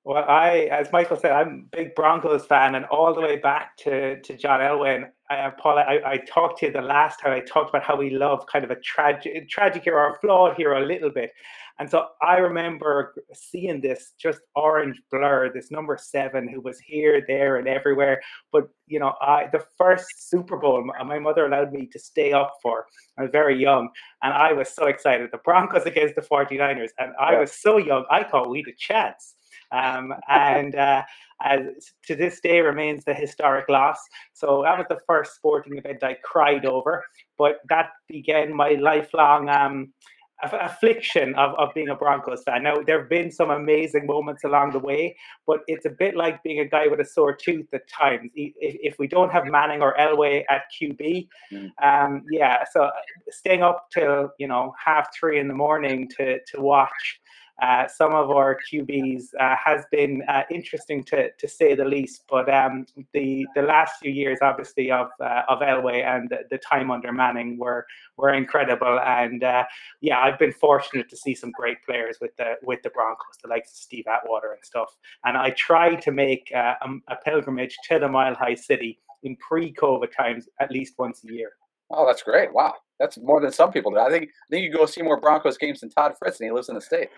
Well, 0.06 0.24
I, 0.28 0.70
as 0.72 0.92
Michael 0.92 1.18
said, 1.18 1.34
I'm 1.34 1.68
a 1.72 1.78
big 1.78 1.94
Broncos 1.94 2.46
fan, 2.46 2.76
and 2.76 2.86
all 2.86 3.14
the 3.14 3.22
way 3.22 3.38
back 3.38 3.78
to, 3.78 4.20
to 4.22 4.38
John 4.38 4.62
Elway. 4.62 5.10
I, 5.30 5.52
Paul, 5.52 5.78
I, 5.78 6.00
I 6.06 6.18
talked 6.18 6.60
to 6.60 6.68
you 6.68 6.72
the 6.72 6.82
last 6.82 7.20
time. 7.20 7.32
I 7.32 7.42
talked 7.42 7.70
about 7.70 7.84
how 7.84 7.96
we 7.96 8.10
love 8.10 8.46
kind 8.48 8.64
of 8.66 8.72
a 8.72 8.80
tragic, 8.80 9.50
tragic 9.50 9.84
hero, 9.84 10.02
or 10.02 10.18
flawed 10.20 10.56
hero, 10.56 10.84
a 10.84 10.86
little 10.86 11.12
bit. 11.12 11.32
And 11.80 11.90
so 11.90 12.08
I 12.22 12.38
remember 12.38 13.16
seeing 13.34 13.82
this 13.82 14.14
just 14.20 14.42
orange 14.56 15.02
blur, 15.12 15.52
this 15.54 15.72
number 15.72 15.98
seven 16.00 16.48
who 16.48 16.62
was 16.62 16.80
here, 16.80 17.24
there, 17.28 17.58
and 17.58 17.68
everywhere. 17.68 18.22
But 18.52 18.68
you 18.88 19.00
know, 19.00 19.14
I 19.22 19.48
the 19.52 19.64
first 19.78 20.30
Super 20.30 20.58
Bowl 20.58 20.84
my 21.06 21.20
mother 21.20 21.46
allowed 21.46 21.72
me 21.72 21.88
to 21.88 22.00
stay 22.00 22.34
up 22.34 22.54
for. 22.62 22.86
I 23.18 23.24
was 23.24 23.32
very 23.32 23.60
young, 23.60 23.90
and 24.24 24.34
I 24.34 24.54
was 24.54 24.70
so 24.70 24.88
excited. 24.88 25.30
The 25.32 25.38
Broncos 25.40 25.86
against 25.86 26.16
the 26.16 26.22
49ers, 26.22 26.90
and 27.00 27.14
I 27.20 27.40
was 27.40 27.52
so 27.52 27.78
young, 27.78 28.06
I 28.12 28.24
thought 28.24 28.50
we 28.50 28.60
had 28.60 28.74
a 28.74 28.78
chance. 28.78 29.36
um, 29.72 30.14
and 30.28 30.76
uh, 30.76 31.04
as 31.42 31.62
to 32.06 32.16
this 32.16 32.40
day 32.42 32.60
remains 32.60 33.06
the 33.06 33.14
historic 33.14 33.70
loss. 33.70 34.00
So 34.34 34.64
that 34.64 34.78
was 34.78 34.88
the 34.90 35.00
first 35.08 35.36
sporting 35.36 35.78
event 35.78 36.04
I 36.04 36.16
cried 36.24 36.66
over, 36.66 37.04
but 37.38 37.60
that 37.70 37.92
began 38.08 38.54
my 38.56 38.72
lifelong. 38.72 39.50
Um, 39.50 39.94
affliction 40.44 41.36
of, 41.36 41.54
of 41.58 41.74
being 41.74 41.90
a 41.90 41.96
Broncos 41.96 42.44
fan. 42.44 42.64
Now, 42.64 42.76
there 42.86 43.00
have 43.00 43.10
been 43.10 43.32
some 43.32 43.50
amazing 43.50 44.06
moments 44.06 44.44
along 44.44 44.72
the 44.72 44.80
way, 44.80 45.16
but 45.46 45.60
it's 45.68 45.86
a 45.86 45.90
bit 45.90 46.16
like 46.16 46.42
being 46.44 46.60
a 46.60 46.66
guy 46.66 46.88
with 46.88 47.00
a 47.00 47.06
sore 47.06 47.36
tooth 47.36 47.68
at 47.74 47.88
times. 47.88 48.32
If, 48.36 48.54
if 48.60 49.00
we 49.00 49.08
don't 49.08 49.32
have 49.32 49.46
Manning 49.46 49.82
or 49.82 49.96
Elway 49.98 50.44
at 50.50 50.64
QB, 50.82 51.28
mm. 51.52 51.70
um, 51.84 52.24
yeah, 52.32 52.64
so 52.72 52.90
staying 53.30 53.64
up 53.64 53.88
till, 53.94 54.32
you 54.38 54.48
know, 54.48 54.74
half 54.84 55.08
three 55.18 55.40
in 55.40 55.48
the 55.48 55.54
morning 55.54 56.10
to, 56.18 56.40
to 56.40 56.62
watch 56.62 57.20
uh, 57.62 57.88
some 57.88 58.14
of 58.14 58.30
our 58.32 58.58
QBs 58.72 59.28
uh, 59.40 59.56
has 59.64 59.86
been 59.92 60.24
uh, 60.28 60.44
interesting 60.50 61.04
to, 61.06 61.32
to 61.32 61.48
say 61.48 61.76
the 61.76 61.86
least. 61.86 62.24
But 62.30 62.54
um, 62.54 62.86
the 63.14 63.46
the 63.56 63.62
last 63.62 64.00
few 64.02 64.12
years, 64.12 64.40
obviously, 64.42 64.92
of 64.92 65.08
uh, 65.20 65.44
of 65.48 65.60
Elway 65.60 66.04
and 66.04 66.30
the, 66.30 66.40
the, 66.50 66.58
time 66.58 66.92
under 66.92 67.12
Manning 67.12 67.58
were 67.58 67.86
were 68.18 68.34
incredible. 68.34 69.00
And 69.00 69.44
uh, 69.44 69.66
yeah, 70.02 70.20
I've 70.20 70.40
been 70.40 70.54
fortunate 70.54 71.10
to 71.10 71.18
see 71.18 71.36
some 71.36 71.52
great 71.52 71.84
players 71.86 72.18
with 72.22 72.36
the 72.38 72.56
with 72.64 72.82
the 72.84 72.90
Broncos, 72.92 73.38
the 73.42 73.50
likes 73.50 73.72
of 73.72 73.78
Steve 73.78 74.06
Atwater 74.08 74.54
and 74.54 74.64
stuff. 74.64 74.96
And 75.26 75.38
I 75.38 75.52
try 75.52 75.96
to 75.96 76.12
make 76.12 76.52
a, 76.52 76.76
a 77.08 77.16
pilgrimage 77.26 77.78
to 77.90 78.00
the 78.00 78.08
Mile 78.08 78.36
High 78.36 78.56
City 78.56 79.00
in 79.24 79.36
pre-COVID 79.38 80.16
times 80.16 80.48
at 80.60 80.72
least 80.72 80.94
once 80.98 81.24
a 81.24 81.34
year. 81.34 81.52
Oh, 81.92 82.06
that's 82.06 82.24
great! 82.24 82.54
Wow, 82.54 82.76
that's 83.00 83.18
more 83.18 83.42
than 83.42 83.52
some 83.52 83.72
people 83.72 83.92
do. 83.92 83.98
I 84.00 84.10
think 84.10 84.26
I 84.26 84.48
think 84.50 84.64
you 84.64 84.74
go 84.74 84.86
see 84.86 85.02
more 85.02 85.20
Broncos 85.20 85.58
games 85.58 85.80
than 85.82 85.90
Todd 85.90 86.14
Fritz, 86.18 86.40
and 86.40 86.48
he 86.48 86.52
lives 86.52 86.70
in 86.70 86.76
the 86.76 86.82
state. 86.82 87.10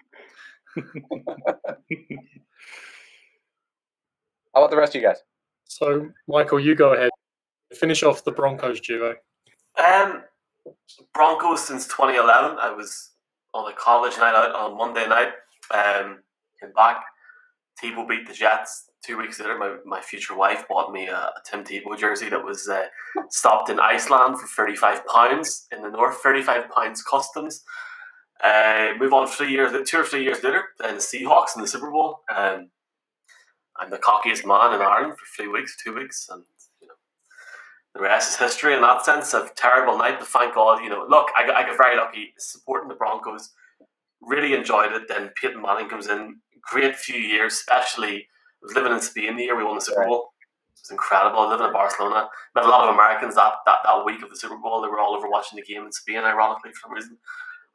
How 4.53 4.61
about 4.61 4.69
the 4.69 4.77
rest 4.77 4.95
of 4.95 5.01
you 5.01 5.07
guys? 5.07 5.19
So, 5.65 6.09
Michael, 6.27 6.59
you 6.59 6.75
go 6.75 6.93
ahead. 6.93 7.09
Finish 7.73 8.03
off 8.03 8.25
the 8.25 8.31
Broncos 8.31 8.81
duo. 8.81 9.15
Um, 9.77 10.23
Broncos 11.13 11.65
since 11.65 11.87
2011. 11.87 12.57
I 12.59 12.73
was 12.73 13.11
on 13.53 13.71
a 13.71 13.75
college 13.75 14.17
night 14.17 14.35
out 14.35 14.53
on 14.53 14.77
Monday 14.77 15.07
night. 15.07 15.29
Um, 15.73 16.19
came 16.59 16.73
back. 16.73 17.03
Tebow 17.81 18.07
beat 18.07 18.27
the 18.27 18.33
Jets. 18.33 18.90
Two 19.03 19.17
weeks 19.17 19.39
later, 19.39 19.57
my, 19.57 19.77
my 19.83 19.99
future 19.99 20.35
wife 20.35 20.67
bought 20.67 20.93
me 20.93 21.07
a, 21.07 21.15
a 21.15 21.41
Tim 21.43 21.63
Tebow 21.63 21.97
jersey 21.97 22.29
that 22.29 22.43
was 22.43 22.69
uh, 22.69 22.85
stopped 23.29 23.69
in 23.69 23.79
Iceland 23.79 24.39
for 24.39 24.45
35 24.45 25.07
pounds 25.07 25.67
in 25.71 25.81
the 25.81 25.89
north. 25.89 26.17
35 26.17 26.69
pounds 26.69 27.01
customs. 27.01 27.63
Uh, 28.43 28.93
move 28.99 29.13
on 29.13 29.27
three 29.27 29.51
years, 29.51 29.71
two 29.87 29.97
or 29.97 30.03
three 30.03 30.23
years 30.23 30.43
later, 30.43 30.65
then 30.79 30.95
the 30.95 31.01
Seahawks 31.01 31.55
in 31.55 31.61
the 31.61 31.67
Super 31.67 31.91
Bowl. 31.91 32.21
Um, 32.35 32.69
I'm 33.77 33.91
the 33.91 33.97
cockiest 33.97 34.45
man 34.45 34.73
in 34.73 34.81
Ireland 34.81 35.13
for 35.17 35.25
three 35.35 35.47
weeks, 35.47 35.77
two 35.83 35.93
weeks, 35.95 36.27
and 36.29 36.43
you 36.81 36.87
know 36.87 36.93
the 37.93 38.01
rest 38.01 38.31
is 38.31 38.37
history. 38.37 38.73
In 38.73 38.81
that 38.81 39.05
sense, 39.05 39.33
a 39.35 39.49
terrible 39.55 39.97
night, 39.97 40.17
but 40.19 40.27
thank 40.27 40.55
God, 40.55 40.83
you 40.83 40.89
know. 40.89 41.05
Look, 41.07 41.29
I 41.37 41.45
got, 41.45 41.55
I 41.55 41.63
got 41.63 41.77
very 41.77 41.95
lucky 41.97 42.33
supporting 42.37 42.89
the 42.89 42.95
Broncos. 42.95 43.51
Really 44.21 44.53
enjoyed 44.53 44.91
it. 44.91 45.07
Then 45.07 45.31
Peyton 45.39 45.61
Manning 45.61 45.89
comes 45.89 46.07
in, 46.07 46.37
great 46.61 46.95
few 46.95 47.19
years, 47.19 47.53
especially. 47.53 48.27
I 48.61 48.65
was 48.65 48.75
living 48.75 48.91
in 48.91 49.01
Spain 49.01 49.35
the 49.35 49.43
year 49.43 49.57
we 49.57 49.63
won 49.63 49.75
the 49.75 49.81
Super 49.81 50.05
Bowl. 50.05 50.33
It 50.75 50.81
was 50.81 50.91
incredible. 50.91 51.49
Living 51.49 51.67
in 51.67 51.73
Barcelona, 51.73 52.29
met 52.55 52.65
a 52.65 52.69
lot 52.69 52.87
of 52.87 52.93
Americans 52.93 53.35
that, 53.35 53.53
that, 53.65 53.79
that 53.83 54.05
week 54.05 54.21
of 54.21 54.29
the 54.29 54.35
Super 54.35 54.57
Bowl. 54.57 54.81
They 54.81 54.87
were 54.87 54.99
all 54.99 55.15
over 55.15 55.29
watching 55.29 55.57
the 55.57 55.63
game 55.63 55.83
in 55.83 55.91
Spain, 55.91 56.17
ironically, 56.17 56.71
for 56.71 56.87
some 56.87 56.93
reason. 56.93 57.17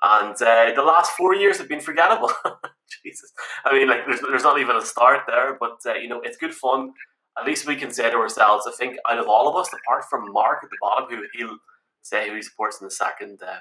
And 0.03 0.35
uh, 0.35 0.73
the 0.75 0.83
last 0.83 1.13
four 1.13 1.35
years 1.35 1.59
have 1.59 1.69
been 1.69 1.81
forgettable. 1.81 2.31
Jesus, 3.05 3.33
I 3.65 3.73
mean, 3.73 3.89
like 3.89 4.07
there's, 4.07 4.21
there's 4.21 4.43
not 4.43 4.61
even 4.61 4.77
a 4.77 4.85
start 4.85 5.23
there, 5.27 5.57
but 5.59 5.79
uh, 5.87 5.95
you 5.95 6.09
know 6.09 6.21
it's 6.21 6.37
good 6.37 6.55
fun. 6.55 6.93
At 7.39 7.47
least 7.47 7.67
we 7.67 7.77
can 7.77 7.91
say 7.91 8.11
to 8.11 8.17
ourselves, 8.17 8.67
I 8.67 8.73
think, 8.73 8.97
out 9.09 9.19
of 9.19 9.27
all 9.27 9.49
of 9.49 9.57
us, 9.57 9.69
apart 9.73 10.05
from 10.09 10.33
Mark 10.33 10.61
at 10.63 10.71
the 10.71 10.77
bottom, 10.81 11.09
who 11.09 11.25
he'll 11.35 11.59
say 12.03 12.29
who 12.29 12.37
he 12.37 12.43
supports 12.43 12.81
in 12.81 12.87
the 12.87 12.91
second. 12.91 13.41
Uh, 13.43 13.59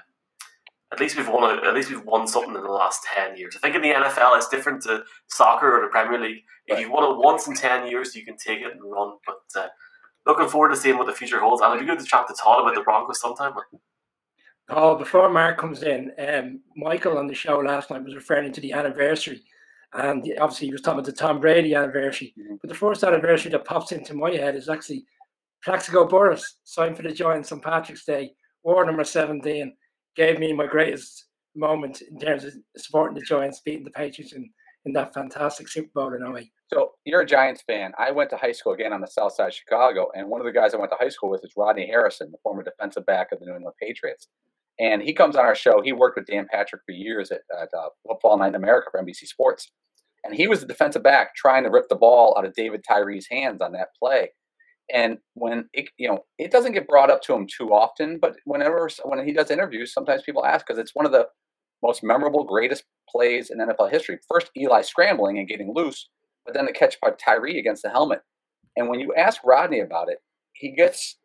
at 0.92 1.00
least 1.00 1.16
we've 1.16 1.28
won. 1.28 1.58
A, 1.58 1.68
at 1.68 1.74
least 1.74 1.90
we've 1.90 2.04
won 2.04 2.26
something 2.26 2.54
in 2.54 2.62
the 2.62 2.68
last 2.68 3.00
ten 3.14 3.36
years. 3.36 3.56
I 3.56 3.60
think 3.60 3.76
in 3.76 3.82
the 3.82 3.92
NFL, 3.92 4.36
it's 4.36 4.48
different 4.48 4.82
to 4.82 5.02
soccer 5.28 5.78
or 5.78 5.82
the 5.82 5.88
Premier 5.88 6.20
League. 6.20 6.42
If 6.66 6.80
you've 6.80 6.90
won 6.90 7.04
it 7.04 7.18
once 7.18 7.46
in 7.46 7.54
ten 7.54 7.88
years, 7.88 8.14
you 8.14 8.24
can 8.24 8.36
take 8.36 8.60
it 8.60 8.72
and 8.72 8.80
run. 8.82 9.16
But 9.26 9.60
uh, 9.60 9.68
looking 10.26 10.48
forward 10.48 10.70
to 10.70 10.76
seeing 10.76 10.98
what 10.98 11.06
the 11.06 11.12
future 11.12 11.40
holds. 11.40 11.62
And 11.62 11.72
it'd 11.74 11.86
be 11.86 11.92
good 11.92 12.00
to 12.00 12.06
chat 12.06 12.26
to 12.28 12.34
Todd 12.34 12.62
about 12.62 12.74
the 12.74 12.82
Broncos 12.82 13.20
sometime. 13.20 13.52
Oh, 14.68 14.96
before 14.96 15.28
Mark 15.28 15.58
comes 15.58 15.82
in, 15.82 16.12
um, 16.18 16.60
Michael 16.76 17.18
on 17.18 17.28
the 17.28 17.34
show 17.34 17.58
last 17.58 17.90
night 17.90 18.04
was 18.04 18.16
referring 18.16 18.52
to 18.52 18.60
the 18.60 18.72
anniversary. 18.72 19.42
And 19.92 20.24
obviously, 20.40 20.66
he 20.66 20.72
was 20.72 20.82
talking 20.82 20.98
about 20.98 21.06
the 21.06 21.12
Tom 21.12 21.40
Brady 21.40 21.74
anniversary. 21.74 22.34
Mm-hmm. 22.38 22.56
But 22.60 22.68
the 22.68 22.74
first 22.74 23.04
anniversary 23.04 23.52
that 23.52 23.64
pops 23.64 23.92
into 23.92 24.14
my 24.14 24.32
head 24.32 24.56
is 24.56 24.68
actually 24.68 25.04
Plaxico 25.64 26.06
Burress 26.06 26.58
signed 26.64 26.96
for 26.96 27.02
the 27.02 27.12
Giants 27.12 27.52
on 27.52 27.60
Patrick's 27.60 28.04
Day, 28.04 28.32
wore 28.62 28.84
number 28.84 29.04
17. 29.04 29.74
Gave 30.16 30.38
me 30.38 30.52
my 30.52 30.66
greatest 30.66 31.26
moment 31.54 32.02
in 32.02 32.18
terms 32.18 32.44
of 32.44 32.54
supporting 32.76 33.18
the 33.18 33.24
Giants, 33.24 33.60
beating 33.64 33.84
the 33.84 33.90
Patriots 33.90 34.32
in, 34.32 34.48
in 34.84 34.92
that 34.92 35.14
fantastic 35.14 35.68
Super 35.68 35.90
Bowl 35.94 36.14
in 36.14 36.36
08. 36.36 36.50
So 36.72 36.92
you're 37.04 37.20
a 37.20 37.26
Giants 37.26 37.62
fan. 37.62 37.92
I 37.98 38.10
went 38.10 38.30
to 38.30 38.36
high 38.36 38.52
school 38.52 38.72
again 38.72 38.92
on 38.92 39.00
the 39.00 39.06
south 39.06 39.34
side 39.34 39.48
of 39.48 39.54
Chicago, 39.54 40.08
and 40.14 40.28
one 40.28 40.40
of 40.40 40.46
the 40.46 40.52
guys 40.52 40.74
I 40.74 40.78
went 40.78 40.90
to 40.92 40.98
high 40.98 41.08
school 41.08 41.30
with 41.30 41.44
is 41.44 41.52
Rodney 41.56 41.86
Harrison, 41.86 42.30
the 42.30 42.38
former 42.42 42.62
defensive 42.62 43.06
back 43.06 43.32
of 43.32 43.40
the 43.40 43.46
New 43.46 43.54
England 43.54 43.76
Patriots. 43.80 44.28
And 44.78 45.02
he 45.02 45.14
comes 45.14 45.36
on 45.36 45.44
our 45.44 45.54
show. 45.54 45.80
He 45.80 45.92
worked 45.92 46.18
with 46.18 46.26
Dan 46.26 46.46
Patrick 46.50 46.82
for 46.84 46.92
years 46.92 47.30
at, 47.30 47.40
at 47.58 47.68
uh, 47.72 47.88
Football 48.06 48.38
Night 48.38 48.48
in 48.48 48.56
America 48.56 48.88
for 48.90 49.02
NBC 49.02 49.26
Sports. 49.26 49.70
And 50.24 50.34
he 50.34 50.48
was 50.48 50.60
the 50.60 50.66
defensive 50.66 51.02
back 51.02 51.34
trying 51.34 51.64
to 51.64 51.70
rip 51.70 51.88
the 51.88 51.94
ball 51.94 52.34
out 52.36 52.44
of 52.44 52.52
David 52.54 52.84
Tyree's 52.88 53.28
hands 53.30 53.62
on 53.62 53.72
that 53.72 53.88
play. 53.98 54.30
And 54.92 55.18
when 55.34 55.68
it, 55.72 55.88
you 55.98 56.08
know, 56.08 56.24
it 56.38 56.50
doesn't 56.52 56.72
get 56.72 56.86
brought 56.86 57.10
up 57.10 57.22
to 57.22 57.34
him 57.34 57.46
too 57.46 57.72
often, 57.72 58.18
but 58.18 58.36
whenever 58.44 58.88
when 59.04 59.26
he 59.26 59.32
does 59.32 59.50
interviews, 59.50 59.92
sometimes 59.92 60.22
people 60.22 60.44
ask 60.44 60.66
because 60.66 60.78
it's 60.78 60.94
one 60.94 61.06
of 61.06 61.12
the 61.12 61.26
most 61.82 62.04
memorable, 62.04 62.44
greatest 62.44 62.84
plays 63.08 63.50
in 63.50 63.58
NFL 63.58 63.90
history. 63.90 64.18
First, 64.28 64.50
Eli 64.56 64.82
scrambling 64.82 65.38
and 65.38 65.48
getting 65.48 65.72
loose, 65.74 66.08
but 66.44 66.54
then 66.54 66.66
the 66.66 66.72
catch 66.72 67.00
by 67.00 67.10
Tyree 67.10 67.58
against 67.58 67.82
the 67.82 67.90
helmet. 67.90 68.22
And 68.76 68.88
when 68.88 69.00
you 69.00 69.12
ask 69.14 69.40
Rodney 69.44 69.80
about 69.80 70.08
it, 70.08 70.18
he 70.52 70.70
gets 70.70 71.16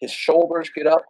his 0.00 0.10
shoulders 0.10 0.70
get 0.74 0.86
up 0.86 1.04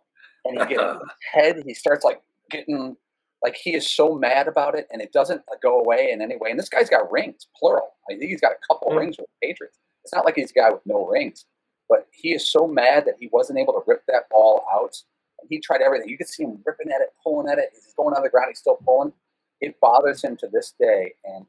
and 0.45 0.61
he 0.61 0.75
gets 0.75 0.83
his 0.93 1.11
head. 1.33 1.63
He 1.67 1.75
starts 1.75 2.05
like 2.05 2.23
getting 2.51 2.97
like 3.43 3.57
he 3.57 3.75
is 3.75 3.91
so 3.91 4.15
mad 4.15 4.47
about 4.47 4.77
it, 4.77 4.87
and 4.93 5.03
it 5.03 5.13
doesn't 5.13 5.43
go 5.63 5.81
away 5.81 6.11
in 6.13 6.23
any 6.23 6.37
way. 6.37 6.51
And 6.51 6.59
this 6.59 6.69
guy's 6.69 6.89
got 6.89 7.11
rings, 7.11 7.49
plural. 7.59 7.89
I 8.09 8.15
think 8.17 8.31
he's 8.31 8.41
got 8.41 8.53
a 8.53 8.73
couple 8.73 8.91
mm-hmm. 8.91 8.99
rings 8.99 9.17
with 9.19 9.27
the 9.27 9.47
Patriots. 9.49 9.79
It's 10.05 10.15
not 10.15 10.25
like 10.25 10.37
he's 10.37 10.53
a 10.53 10.55
guy 10.55 10.71
with 10.71 10.83
no 10.87 11.07
rings, 11.07 11.45
but 11.93 12.09
he 12.11 12.33
is 12.33 12.51
so 12.51 12.67
mad 12.67 13.05
that 13.05 13.17
he 13.21 13.29
wasn't 13.33 13.59
able 13.59 13.75
to 13.75 13.83
rip 13.87 14.03
that 14.09 14.31
ball 14.31 14.65
out. 14.73 14.97
And 15.39 15.47
he 15.51 15.61
tried 15.61 15.83
everything. 15.83 16.09
You 16.09 16.17
could 16.17 16.27
see 16.27 16.43
him 16.45 16.59
ripping 16.65 16.91
at 16.91 17.03
it, 17.03 17.11
pulling 17.23 17.53
at 17.53 17.59
it. 17.59 17.69
He's 17.75 17.93
going 17.95 18.15
on 18.15 18.23
the 18.23 18.31
ground. 18.31 18.47
He's 18.49 18.61
still 18.61 18.79
pulling. 18.83 19.13
It 19.61 19.79
bothers 19.79 20.25
him 20.25 20.39
to 20.39 20.49
this 20.51 20.73
day, 20.81 21.13
and 21.27 21.45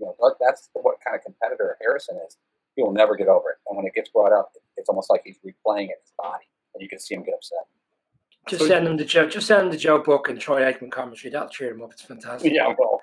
you 0.00 0.06
know 0.06 0.34
that's 0.40 0.70
what 0.72 0.96
kind 1.06 1.16
of 1.16 1.22
competitor 1.22 1.76
Harrison 1.80 2.18
is. 2.26 2.36
He 2.74 2.82
will 2.82 2.92
never 2.92 3.14
get 3.14 3.28
over 3.28 3.50
it. 3.50 3.58
And 3.68 3.76
when 3.76 3.86
it 3.86 3.94
gets 3.94 4.10
brought 4.10 4.32
up, 4.32 4.50
it's 4.76 4.88
almost 4.88 5.08
like 5.08 5.22
he's 5.24 5.38
replaying 5.38 5.84
it 5.84 5.98
in 5.98 6.02
his 6.02 6.12
body, 6.18 6.46
and 6.74 6.82
you 6.82 6.88
can 6.88 6.98
see 6.98 7.14
him 7.14 7.22
get 7.22 7.34
upset. 7.34 7.60
Just 8.48 8.66
send 8.66 8.88
him 8.88 8.96
the 8.96 9.04
Joe. 9.04 9.28
Just 9.28 9.46
send 9.46 9.66
him 9.66 9.70
the 9.70 9.76
Joe 9.76 10.02
Buck 10.02 10.28
and 10.28 10.40
Troy 10.40 10.62
Aikman 10.62 10.90
commentary. 10.90 11.30
That'll 11.30 11.48
cheer 11.48 11.70
him 11.70 11.82
up. 11.82 11.92
It's 11.92 12.02
fantastic. 12.02 12.52
Yeah, 12.52 12.74
well. 12.76 13.00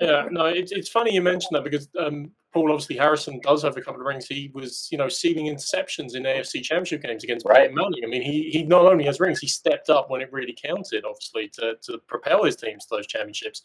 Yeah, 0.00 0.28
no, 0.30 0.46
it's 0.46 0.72
it's 0.72 0.88
funny 0.88 1.14
you 1.14 1.22
mentioned 1.22 1.56
that 1.56 1.64
because 1.64 1.88
um, 1.98 2.30
Paul 2.52 2.72
obviously 2.72 2.96
Harrison 2.96 3.40
does 3.42 3.62
have 3.62 3.76
a 3.76 3.80
couple 3.80 4.00
of 4.00 4.06
rings. 4.06 4.26
He 4.26 4.50
was 4.54 4.88
you 4.90 4.98
know 4.98 5.08
sealing 5.08 5.46
interceptions 5.46 6.14
in 6.14 6.24
AFC 6.24 6.62
Championship 6.62 7.02
games 7.02 7.24
against 7.24 7.46
right. 7.46 7.62
Peyton 7.62 7.74
Manning. 7.74 8.04
I 8.04 8.06
mean, 8.06 8.22
he 8.22 8.50
he 8.50 8.62
not 8.62 8.86
only 8.86 9.04
has 9.04 9.20
rings, 9.20 9.40
he 9.40 9.48
stepped 9.48 9.90
up 9.90 10.10
when 10.10 10.20
it 10.20 10.32
really 10.32 10.56
counted, 10.60 11.04
obviously, 11.04 11.48
to 11.54 11.76
to 11.82 11.98
propel 12.06 12.44
his 12.44 12.56
teams 12.56 12.86
to 12.86 12.96
those 12.96 13.06
championships. 13.06 13.62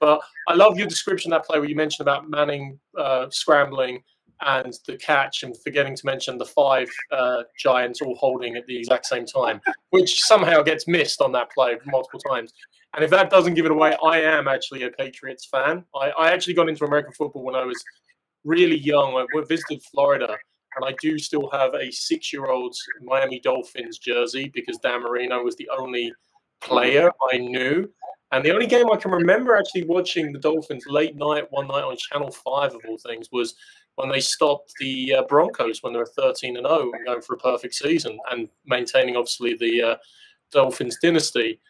But 0.00 0.20
I 0.48 0.54
love 0.54 0.76
your 0.76 0.88
description 0.88 1.32
of 1.32 1.40
that 1.40 1.46
play 1.46 1.60
where 1.60 1.68
you 1.68 1.76
mentioned 1.76 2.06
about 2.06 2.28
Manning 2.28 2.78
uh, 2.98 3.30
scrambling 3.30 4.02
and 4.44 4.74
the 4.86 4.96
catch 4.96 5.42
and 5.42 5.56
forgetting 5.62 5.96
to 5.96 6.06
mention 6.06 6.38
the 6.38 6.44
five 6.44 6.88
uh, 7.10 7.42
giants 7.58 8.00
all 8.02 8.14
holding 8.16 8.56
at 8.56 8.66
the 8.66 8.76
exact 8.76 9.06
same 9.06 9.26
time, 9.26 9.60
which 9.90 10.20
somehow 10.22 10.62
gets 10.62 10.86
missed 10.86 11.20
on 11.20 11.32
that 11.32 11.50
play 11.50 11.76
multiple 11.86 12.20
times. 12.20 12.52
And 12.94 13.04
if 13.04 13.10
that 13.10 13.30
doesn't 13.30 13.54
give 13.54 13.64
it 13.64 13.70
away, 13.70 13.96
I 14.04 14.20
am 14.20 14.48
actually 14.48 14.82
a 14.82 14.90
Patriots 14.90 15.46
fan. 15.46 15.84
I, 15.94 16.10
I 16.10 16.30
actually 16.32 16.54
got 16.54 16.68
into 16.68 16.84
American 16.84 17.12
football 17.12 17.42
when 17.42 17.54
I 17.54 17.64
was 17.64 17.82
really 18.44 18.78
young. 18.78 19.14
I 19.16 19.24
visited 19.48 19.82
Florida, 19.82 20.36
and 20.76 20.84
I 20.84 20.94
do 21.00 21.18
still 21.18 21.48
have 21.52 21.74
a 21.74 21.90
six-year-old 21.90 22.74
Miami 23.02 23.40
Dolphins 23.40 23.98
jersey 23.98 24.50
because 24.52 24.78
Dan 24.78 25.02
Marino 25.02 25.42
was 25.42 25.56
the 25.56 25.70
only 25.76 26.12
player 26.60 27.10
I 27.32 27.38
knew. 27.38 27.88
And 28.32 28.42
the 28.42 28.52
only 28.52 28.66
game 28.66 28.90
I 28.90 28.96
can 28.96 29.10
remember 29.10 29.56
actually 29.56 29.84
watching 29.84 30.32
the 30.32 30.38
Dolphins 30.38 30.84
late 30.86 31.14
night, 31.16 31.44
one 31.50 31.68
night 31.68 31.84
on 31.84 31.96
Channel 31.96 32.30
5 32.30 32.74
of 32.74 32.80
all 32.88 32.96
things, 32.96 33.28
was 33.30 33.54
when 33.96 34.08
they 34.08 34.20
stopped 34.20 34.72
the 34.80 35.14
uh, 35.14 35.22
Broncos 35.24 35.82
when 35.82 35.92
they 35.92 35.98
were 35.98 36.06
13 36.06 36.56
and 36.56 36.66
0 36.66 36.90
and 36.92 37.06
going 37.06 37.22
for 37.22 37.34
a 37.34 37.38
perfect 37.38 37.74
season 37.74 38.18
and 38.30 38.48
maintaining 38.66 39.16
obviously 39.16 39.54
the 39.54 39.82
uh, 39.82 39.96
Dolphins 40.50 40.98
dynasty. 41.02 41.60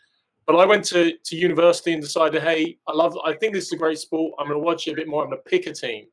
But 0.47 0.57
I 0.57 0.67
went 0.67 0.85
to, 0.87 1.13
to 1.17 1.37
university 1.37 1.93
and 1.93 2.03
decided, 2.03 2.43
hey, 2.43 2.79
I 2.89 2.93
love, 2.93 3.17
I 3.25 3.33
think 3.35 3.55
this 3.55 3.67
is 3.67 3.73
a 3.73 3.77
great 3.77 3.99
sport. 3.99 4.35
I'm 4.39 4.47
going 4.47 4.59
to 4.59 4.65
watch 4.65 4.89
it 4.89 4.93
a 4.93 4.97
bit 4.97 5.09
more. 5.09 5.23
I'm 5.23 5.31
going 5.31 5.41
to 5.43 5.51
pick 5.51 5.67
a 5.67 5.73
team. 5.73 6.07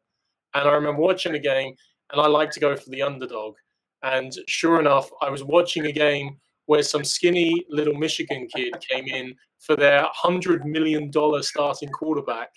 And 0.54 0.68
I 0.68 0.74
remember 0.74 1.02
watching 1.02 1.36
a 1.36 1.40
game, 1.40 1.74
and 2.12 2.22
I 2.22 2.28
like 2.28 2.52
to 2.52 2.60
go 2.60 2.76
for 2.76 2.90
the 2.90 3.02
underdog. 3.02 3.56
And 4.04 4.32
sure 4.48 4.80
enough, 4.80 5.10
I 5.22 5.30
was 5.30 5.44
watching 5.44 5.88
a 5.88 5.92
game 5.92 6.38
where 6.66 6.84
some 6.84 7.04
skinny 7.04 7.66
little 7.70 7.96
Michigan 7.96 8.48
kid 8.56 8.74
came 8.88 9.06
in 9.06 9.36
for 9.60 9.76
their 9.76 10.08
$100 10.24 10.64
million 10.66 11.12
starting 11.42 11.90
quarterback. 11.90 12.50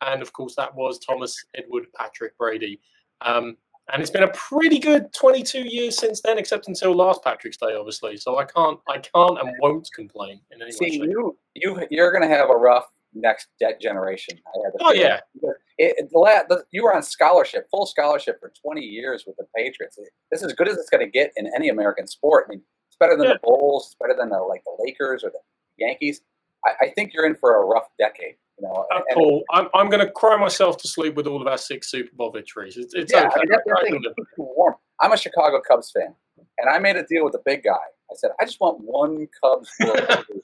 And 0.00 0.22
of 0.22 0.32
course, 0.32 0.54
that 0.56 0.74
was 0.74 0.98
Thomas 0.98 1.36
Edward 1.54 1.86
Patrick 1.96 2.36
Brady. 2.36 2.80
Um, 3.22 3.56
and 3.92 4.00
it's 4.00 4.10
been 4.10 4.22
a 4.22 4.28
pretty 4.32 4.78
good 4.78 5.12
22 5.12 5.62
years 5.68 5.98
since 5.98 6.20
then, 6.20 6.38
except 6.38 6.68
until 6.68 6.94
last 6.94 7.24
Patrick's 7.24 7.56
Day, 7.56 7.74
obviously. 7.74 8.16
So 8.16 8.38
I 8.38 8.44
can't, 8.44 8.78
I 8.88 8.98
can't, 8.98 9.38
and 9.40 9.50
won't 9.60 9.88
complain 9.94 10.40
in 10.52 10.62
any 10.62 10.70
See, 10.70 11.00
way. 11.00 11.08
you, 11.08 11.36
you, 11.54 11.86
you're 11.90 12.12
going 12.12 12.22
to 12.22 12.34
have 12.34 12.50
a 12.50 12.54
rough 12.54 12.86
next 13.14 13.48
debt 13.58 13.80
generation. 13.80 14.38
oh 14.80 14.92
yeah, 14.92 15.18
it, 15.42 15.56
it, 15.98 16.10
the, 16.12 16.18
la- 16.18 16.44
the, 16.48 16.62
you 16.70 16.84
were 16.84 16.94
on 16.94 17.02
scholarship, 17.02 17.66
full 17.72 17.84
scholarship 17.84 18.38
for 18.38 18.52
20 18.64 18.80
years 18.80 19.24
with 19.26 19.36
the 19.38 19.44
Patriots. 19.56 19.98
This 20.30 20.40
is 20.40 20.46
as 20.46 20.52
good 20.52 20.68
as 20.68 20.76
it's 20.76 20.88
going 20.90 21.04
to 21.04 21.10
get 21.10 21.32
in 21.36 21.50
any 21.56 21.68
American 21.68 22.06
sport. 22.06 22.44
I 22.46 22.50
mean, 22.50 22.62
it's 22.88 22.96
better 22.96 23.16
than 23.16 23.26
Yeah. 23.26 23.32
the 23.32 23.40
Bulls. 23.42 23.86
It's 23.86 23.96
better 24.00 24.14
than 24.16 24.28
the 24.28 24.38
like 24.38 24.62
the 24.64 24.76
Lakers 24.84 25.24
or 25.24 25.30
the 25.30 25.40
Yankees. 25.78 26.20
I, 26.64 26.86
I 26.86 26.88
think 26.90 27.12
you're 27.12 27.26
in 27.26 27.34
for 27.34 27.60
a 27.60 27.66
rough 27.66 27.88
decade. 27.98 28.36
You 28.60 28.68
know, 28.68 28.86
Paul, 29.14 29.44
I'm, 29.52 29.68
I'm 29.74 29.88
going 29.88 30.04
to 30.04 30.12
cry 30.12 30.36
myself 30.36 30.76
to 30.78 30.88
sleep 30.88 31.14
with 31.14 31.26
all 31.26 31.40
of 31.40 31.46
our 31.46 31.56
six 31.56 31.90
Super 31.90 32.14
Bowl 32.14 32.30
victories. 32.30 32.76
It's, 32.76 32.94
it's 32.94 33.12
yeah, 33.12 33.26
okay. 33.26 33.28
I 33.36 33.38
mean, 33.38 33.48
that, 33.50 33.62
that 33.66 33.82
thing 33.82 33.92
can 33.94 34.02
live 34.02 34.16
keeps 34.16 34.30
you 34.36 34.44
warm. 34.56 34.74
I'm 35.00 35.12
a 35.12 35.16
Chicago 35.16 35.60
Cubs 35.66 35.90
fan, 35.90 36.14
and 36.58 36.68
I 36.70 36.78
made 36.78 36.96
a 36.96 37.04
deal 37.04 37.24
with 37.24 37.32
the 37.32 37.42
big 37.44 37.62
guy. 37.62 37.70
I 37.72 38.14
said, 38.16 38.30
I 38.40 38.44
just 38.44 38.60
want 38.60 38.80
one 38.82 39.28
Cubs 39.42 39.70
World 39.80 40.26
win. 40.28 40.42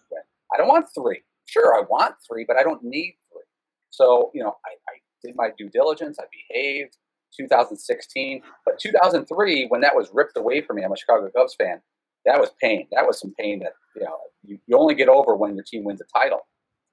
I 0.55 0.57
don't 0.57 0.69
want 0.69 0.87
three. 0.95 1.23
Sure, 1.45 1.75
I 1.75 1.83
want 1.89 2.15
three, 2.27 2.45
but 2.47 2.57
I 2.57 2.63
don't 2.63 2.83
need 2.83 3.17
three. 3.31 3.43
So, 3.91 4.31
you 4.35 4.43
know, 4.43 4.57
I, 4.65 4.71
I 4.91 4.97
did 5.23 5.37
my 5.37 5.51
due 5.59 5.69
diligence. 5.69 6.19
I 6.19 6.25
behaved. 6.51 6.97
2016, 7.37 8.41
but 8.65 8.79
2003, 8.79 9.67
when 9.67 9.81
that 9.83 9.95
was 9.95 10.09
ripped 10.15 10.39
away 10.39 10.63
from 10.63 10.77
me, 10.77 10.83
I'm 10.85 10.93
a 10.93 10.97
Chicago 10.97 11.29
Cubs 11.37 11.55
fan. 11.55 11.83
That 12.25 12.41
was 12.41 12.51
pain. 12.61 12.87
That 12.93 13.07
was 13.07 13.21
some 13.21 13.35
pain 13.39 13.61
that 13.61 13.73
you 13.95 14.03
know 14.03 14.17
you, 14.43 14.59
you 14.67 14.79
only 14.79 14.95
get 14.95 15.09
over 15.09 15.37
when 15.37 15.55
your 15.55 15.65
team 15.65 15.85
wins 15.85 16.01
a 16.01 16.19
title. 16.19 16.47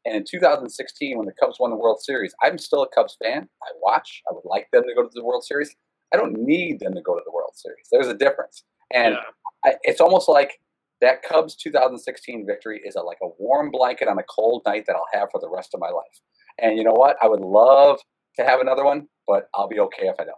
And 0.06 0.16
in 0.16 0.26
2016, 0.30 1.18
when 1.18 1.26
the 1.26 1.34
Cubs 1.40 1.58
won 1.60 1.70
the 1.70 1.78
World 1.78 2.02
Series, 2.02 2.34
I'm 2.44 2.58
still 2.58 2.84
a 2.84 2.90
Cubs 2.90 3.18
fan. 3.24 3.48
I 3.64 3.68
watch. 3.82 4.22
I 4.30 4.34
would 4.34 4.46
like 4.46 4.68
them 4.72 4.84
to 4.84 4.94
go 4.96 5.04
to 5.04 5.10
the 5.14 5.24
World 5.24 5.44
Series. 5.44 5.76
I 6.14 6.18
don't 6.18 6.34
need 6.38 6.80
them 6.80 6.94
to 6.94 7.02
go 7.02 7.16
to 7.16 7.22
the 7.26 7.32
World 7.32 7.54
Series. 7.56 7.88
There's 7.92 8.08
a 8.08 8.14
difference, 8.14 8.64
and 8.94 9.16
Yeah. 9.16 9.72
I, 9.72 9.76
it's 9.84 10.02
almost 10.02 10.30
like 10.30 10.60
that 11.02 11.22
Cubs 11.24 11.56
2016 11.56 12.46
victory 12.46 12.82
is 12.86 12.96
a, 12.96 13.02
like 13.02 13.18
a 13.22 13.28
warm 13.38 13.72
blanket 13.72 14.08
on 14.08 14.18
a 14.20 14.24
cold 14.24 14.62
night 14.66 14.86
that 14.88 14.96
I'll 14.96 15.20
have 15.20 15.30
for 15.32 15.40
the 15.42 15.50
rest 15.50 15.74
of 15.74 15.80
my 15.80 15.90
life. 15.90 16.22
And 16.60 16.78
you 16.78 16.84
know 16.84 16.94
what? 16.94 17.18
I 17.22 17.28
would 17.28 17.42
love 17.42 18.00
to 18.38 18.46
have 18.46 18.60
another 18.60 18.86
one, 18.86 19.08
but 19.28 19.50
I'll 19.54 19.68
be 19.68 19.80
okay 19.80 20.08
if 20.08 20.16
I 20.20 20.26
don't. 20.26 20.38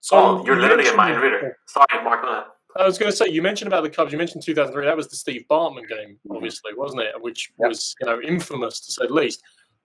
So 0.00 0.16
oh, 0.16 0.44
you're 0.46 0.60
literally 0.60 0.88
a 0.88 0.94
mind 0.94 1.20
reader. 1.20 1.58
Sorry, 1.66 2.04
Mark. 2.04 2.24
I 2.78 2.84
was 2.86 2.96
going 2.96 3.10
to 3.10 3.16
say 3.16 3.26
you 3.28 3.42
mentioned 3.42 3.66
about 3.66 3.82
the 3.82 3.90
Cubs. 3.90 4.12
You 4.12 4.18
mentioned 4.18 4.44
2003. 4.44 4.84
That 4.86 4.96
was 4.96 5.08
the 5.08 5.16
Steve 5.16 5.44
Bartman 5.50 5.88
game, 5.88 6.18
Mhm. 6.26 6.36
obviously, 6.36 6.72
wasn't 6.74 7.02
it? 7.02 7.20
Which 7.20 7.50
Yep. 7.58 7.68
was 7.70 7.94
you 8.00 8.06
know 8.06 8.20
infamous 8.22 8.80
to 8.80 8.92
say 8.92 9.06
the 9.06 9.12
least. 9.14 9.42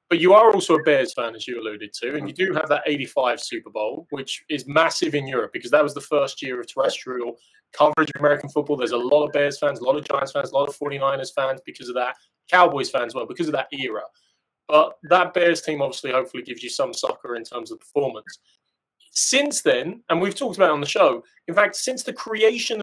But 0.09 0.19
you 0.19 0.33
are 0.33 0.53
also 0.53 0.75
a 0.75 0.83
Bears 0.83 1.11
fan, 1.13 1.33
as 1.35 1.47
you 1.47 1.59
alluded 1.59 1.91
to, 1.93 2.15
and 2.15 2.27
you 2.27 2.33
do 2.35 2.53
have 2.53 2.69
that 2.69 2.83
85 2.85 3.41
Super 3.41 3.71
Bowl, 3.71 4.05
which 4.11 4.43
is 4.47 4.67
massive 4.67 5.15
in 5.15 5.25
Europe 5.27 5.53
because 5.53 5.71
that 5.71 5.81
was 5.83 5.95
the 5.95 6.01
first 6.01 6.41
year 6.43 6.59
of 6.59 6.67
terrestrial 6.71 7.39
coverage 7.71 8.11
of 8.13 8.19
American 8.19 8.49
football. 8.49 8.75
There's 8.77 8.91
a 8.91 8.97
lot 8.97 9.25
of 9.25 9.31
Bears 9.31 9.57
fans, 9.57 9.79
a 9.79 9.83
lot 9.83 9.95
of 9.95 10.05
Giants 10.07 10.31
fans, 10.33 10.51
a 10.51 10.55
lot 10.55 10.69
of 10.69 10.75
49ers 10.75 11.31
fans 11.33 11.61
because 11.65 11.89
of 11.89 11.95
that, 11.95 12.15
Cowboys 12.51 12.91
fans 12.91 13.07
as 13.07 13.15
well, 13.15 13.25
because 13.25 13.47
of 13.47 13.53
that 13.53 13.69
era. 13.73 14.03
But 14.67 14.99
that 15.09 15.33
Bears 15.33 15.61
team 15.63 15.81
obviously 15.81 16.11
hopefully 16.11 16.43
gives 16.43 16.61
you 16.61 16.69
some 16.69 16.93
succor 16.93 17.35
in 17.35 17.43
terms 17.43 17.71
of 17.71 17.79
performance. 17.79 18.37
Since 19.15 19.61
then, 19.61 20.03
and 20.09 20.21
we've 20.21 20.35
talked 20.35 20.57
about 20.57 20.69
it 20.69 20.73
on 20.73 20.81
the 20.81 20.87
show, 20.87 21.23
in 21.47 21.55
fact, 21.55 21.75
since 21.75 22.03
the 22.03 22.13
creation 22.13 22.81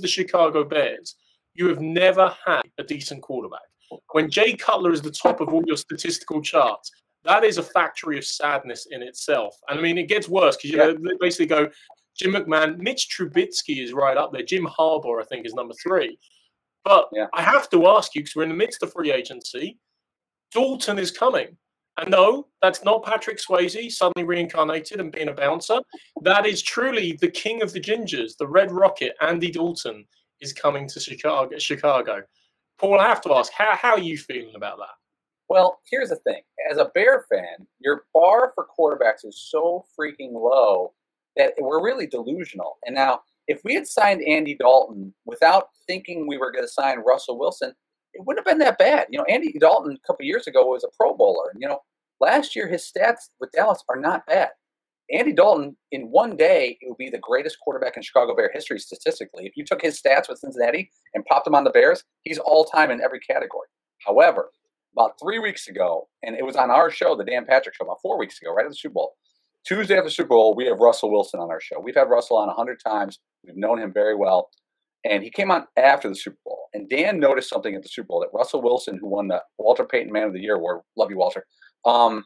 the 0.00 0.08
Chicago 0.08 0.64
Bears, 0.64 1.16
you 1.54 1.68
have 1.68 1.80
never 1.80 2.34
had 2.46 2.62
a 2.78 2.82
decent 2.82 3.22
quarterback. 3.22 3.60
When 4.12 4.30
Jay 4.30 4.54
Cutler 4.54 4.92
is 4.92 5.02
the 5.02 5.10
top 5.10 5.40
of 5.40 5.52
all 5.52 5.62
your 5.66 5.76
statistical 5.76 6.40
charts, 6.40 6.90
that 7.24 7.44
is 7.44 7.58
a 7.58 7.62
factory 7.62 8.16
of 8.16 8.24
sadness 8.24 8.86
in 8.90 9.02
itself. 9.02 9.54
And 9.68 9.78
I 9.78 9.82
mean, 9.82 9.98
it 9.98 10.08
gets 10.08 10.28
worse 10.28 10.56
because 10.56 10.70
you 10.70 10.78
Yeah. 10.78 10.86
know, 10.86 10.92
they 10.94 11.16
basically 11.20 11.46
go 11.46 11.70
Jim 12.18 12.32
McMahon, 12.32 12.78
Mitch 12.78 13.08
Trubisky 13.08 13.82
is 13.82 13.92
right 13.92 14.16
up 14.16 14.32
there. 14.32 14.42
Jim 14.42 14.66
Harbaugh, 14.66 15.20
I 15.20 15.24
think, 15.24 15.46
is 15.46 15.54
number 15.54 15.74
three. 15.82 16.18
But 16.84 17.08
Yeah. 17.12 17.26
I 17.32 17.42
have 17.42 17.68
to 17.70 17.86
ask 17.86 18.14
you 18.14 18.22
because 18.22 18.34
we're 18.36 18.42
in 18.44 18.48
the 18.50 18.54
midst 18.54 18.82
of 18.82 18.92
free 18.92 19.12
agency. 19.12 19.78
Dalton 20.52 20.98
is 20.98 21.10
coming. 21.10 21.56
And 21.98 22.10
no, 22.10 22.46
that's 22.62 22.84
not 22.84 23.04
Patrick 23.04 23.38
Swayze 23.38 23.92
suddenly 23.92 24.26
reincarnated 24.26 25.00
and 25.00 25.12
being 25.12 25.28
a 25.28 25.34
bouncer. 25.34 25.80
That 26.22 26.46
is 26.46 26.62
truly 26.62 27.18
the 27.20 27.30
king 27.30 27.62
of 27.62 27.72
the 27.72 27.80
gingers, 27.80 28.36
the 28.38 28.48
Red 28.48 28.72
Rocket, 28.72 29.14
Andy 29.20 29.50
Dalton 29.50 30.06
is 30.40 30.52
coming 30.52 30.88
to 30.88 31.00
Chicago. 31.00 31.58
Chicago. 31.58 32.22
Paul, 32.78 32.98
I 32.98 33.08
have 33.08 33.20
to 33.22 33.34
ask, 33.34 33.52
how, 33.52 33.76
how 33.76 33.92
are 33.92 34.00
you 34.00 34.16
feeling 34.16 34.54
about 34.56 34.78
that? 34.78 34.94
Well, 35.48 35.80
here's 35.90 36.08
the 36.08 36.16
thing. 36.16 36.40
As 36.70 36.78
a 36.78 36.86
Bear 36.94 37.26
fan, 37.30 37.66
your 37.78 38.06
bar 38.14 38.52
for 38.54 38.66
quarterbacks 38.66 39.24
is 39.24 39.48
so 39.50 39.84
freaking 39.98 40.32
low 40.32 40.94
that 41.36 41.52
we're 41.58 41.84
really 41.84 42.06
delusional. 42.06 42.78
And 42.84 42.94
now, 42.94 43.20
if 43.48 43.60
we 43.64 43.74
had 43.74 43.86
signed 43.86 44.22
Andy 44.22 44.54
Dalton 44.54 45.12
without 45.26 45.68
thinking 45.86 46.26
we 46.26 46.38
were 46.38 46.52
going 46.52 46.64
to 46.64 46.72
sign 46.72 47.00
Russell 47.00 47.38
Wilson, 47.38 47.74
it 48.14 48.22
wouldn't 48.26 48.46
have 48.46 48.52
been 48.52 48.64
that 48.64 48.78
bad. 48.78 49.06
You 49.10 49.18
know, 49.18 49.24
Andy 49.24 49.52
Dalton 49.58 49.96
a 49.96 50.06
couple 50.06 50.24
years 50.24 50.46
ago 50.46 50.66
was 50.66 50.84
a 50.84 50.96
Pro 50.96 51.14
Bowler. 51.14 51.50
And, 51.52 51.60
you 51.60 51.68
know, 51.68 51.80
last 52.20 52.54
year 52.54 52.68
his 52.68 52.82
stats 52.82 53.30
with 53.40 53.52
Dallas 53.52 53.82
are 53.88 53.96
not 53.96 54.26
bad. 54.26 54.50
Andy 55.12 55.32
Dalton, 55.32 55.76
in 55.90 56.10
one 56.10 56.36
day, 56.36 56.78
it 56.80 56.88
would 56.88 56.96
be 56.96 57.10
the 57.10 57.18
greatest 57.18 57.58
quarterback 57.60 57.96
in 57.96 58.02
Chicago 58.02 58.34
Bear 58.34 58.50
history 58.52 58.78
statistically. 58.78 59.46
If 59.46 59.56
you 59.56 59.64
took 59.64 59.82
his 59.82 60.00
stats 60.00 60.28
with 60.28 60.38
Cincinnati 60.38 60.90
and 61.12 61.24
popped 61.26 61.44
them 61.44 61.54
on 61.54 61.64
the 61.64 61.70
Bears, 61.70 62.04
he's 62.22 62.38
all 62.38 62.64
time 62.64 62.90
in 62.90 63.00
every 63.00 63.20
category. 63.20 63.68
However, 64.06 64.50
about 64.94 65.18
three 65.20 65.38
weeks 65.38 65.68
ago, 65.68 66.08
and 66.22 66.36
it 66.36 66.44
was 66.44 66.56
on 66.56 66.70
our 66.70 66.90
show, 66.90 67.16
the 67.16 67.24
Dan 67.24 67.44
Patrick 67.44 67.74
Show, 67.74 67.84
about 67.84 68.00
four 68.00 68.18
weeks 68.18 68.40
ago, 68.40 68.54
right 68.54 68.64
at 68.64 68.70
the 68.70 68.76
Super 68.76 68.94
Bowl. 68.94 69.14
Tuesday 69.64 69.94
after 69.94 70.08
the 70.08 70.10
Super 70.10 70.28
Bowl, 70.28 70.54
we 70.54 70.66
have 70.66 70.78
Russell 70.78 71.10
Wilson 71.10 71.40
on 71.40 71.50
our 71.50 71.60
show. 71.60 71.78
We've 71.78 71.94
had 71.94 72.10
Russell 72.10 72.36
on 72.36 72.48
a 72.48 72.54
hundred 72.54 72.80
times. 72.84 73.18
We've 73.44 73.56
known 73.56 73.78
him 73.78 73.92
very 73.92 74.16
well, 74.16 74.50
and 75.04 75.22
he 75.22 75.30
came 75.30 75.50
on 75.50 75.66
after 75.76 76.08
the 76.08 76.14
Super 76.14 76.38
Bowl. 76.44 76.58
And 76.74 76.88
Dan 76.88 77.18
noticed 77.18 77.48
something 77.48 77.74
at 77.74 77.82
the 77.82 77.88
Super 77.88 78.08
Bowl 78.08 78.20
that 78.20 78.36
Russell 78.36 78.62
Wilson, 78.62 78.98
who 78.98 79.08
won 79.08 79.28
the 79.28 79.42
Walter 79.58 79.84
Payton 79.84 80.12
Man 80.12 80.28
of 80.28 80.32
the 80.32 80.40
Year 80.40 80.56
award, 80.56 80.80
love 80.96 81.10
you, 81.10 81.18
Walter. 81.18 81.44
Um, 81.84 82.24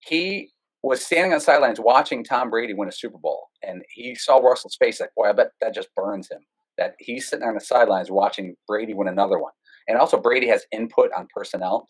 he 0.00 0.50
was 0.82 1.04
standing 1.04 1.32
on 1.32 1.40
sidelines 1.40 1.78
watching 1.78 2.24
Tom 2.24 2.50
Brady 2.50 2.74
win 2.74 2.88
a 2.88 2.92
Super 2.92 3.18
Bowl, 3.18 3.48
and 3.62 3.82
he 3.90 4.14
saw 4.14 4.38
Russell's 4.38 4.76
face 4.76 5.00
like, 5.00 5.10
boy, 5.16 5.28
I 5.28 5.32
bet 5.32 5.50
that 5.60 5.74
just 5.74 5.94
burns 5.94 6.30
him. 6.30 6.40
That 6.78 6.94
he's 6.98 7.28
sitting 7.28 7.46
on 7.46 7.54
the 7.54 7.60
sidelines 7.60 8.10
watching 8.10 8.54
Brady 8.66 8.94
win 8.94 9.08
another 9.08 9.38
one. 9.38 9.52
And 9.88 9.98
also, 9.98 10.18
Brady 10.18 10.46
has 10.48 10.64
input 10.72 11.10
on 11.16 11.28
personnel. 11.34 11.88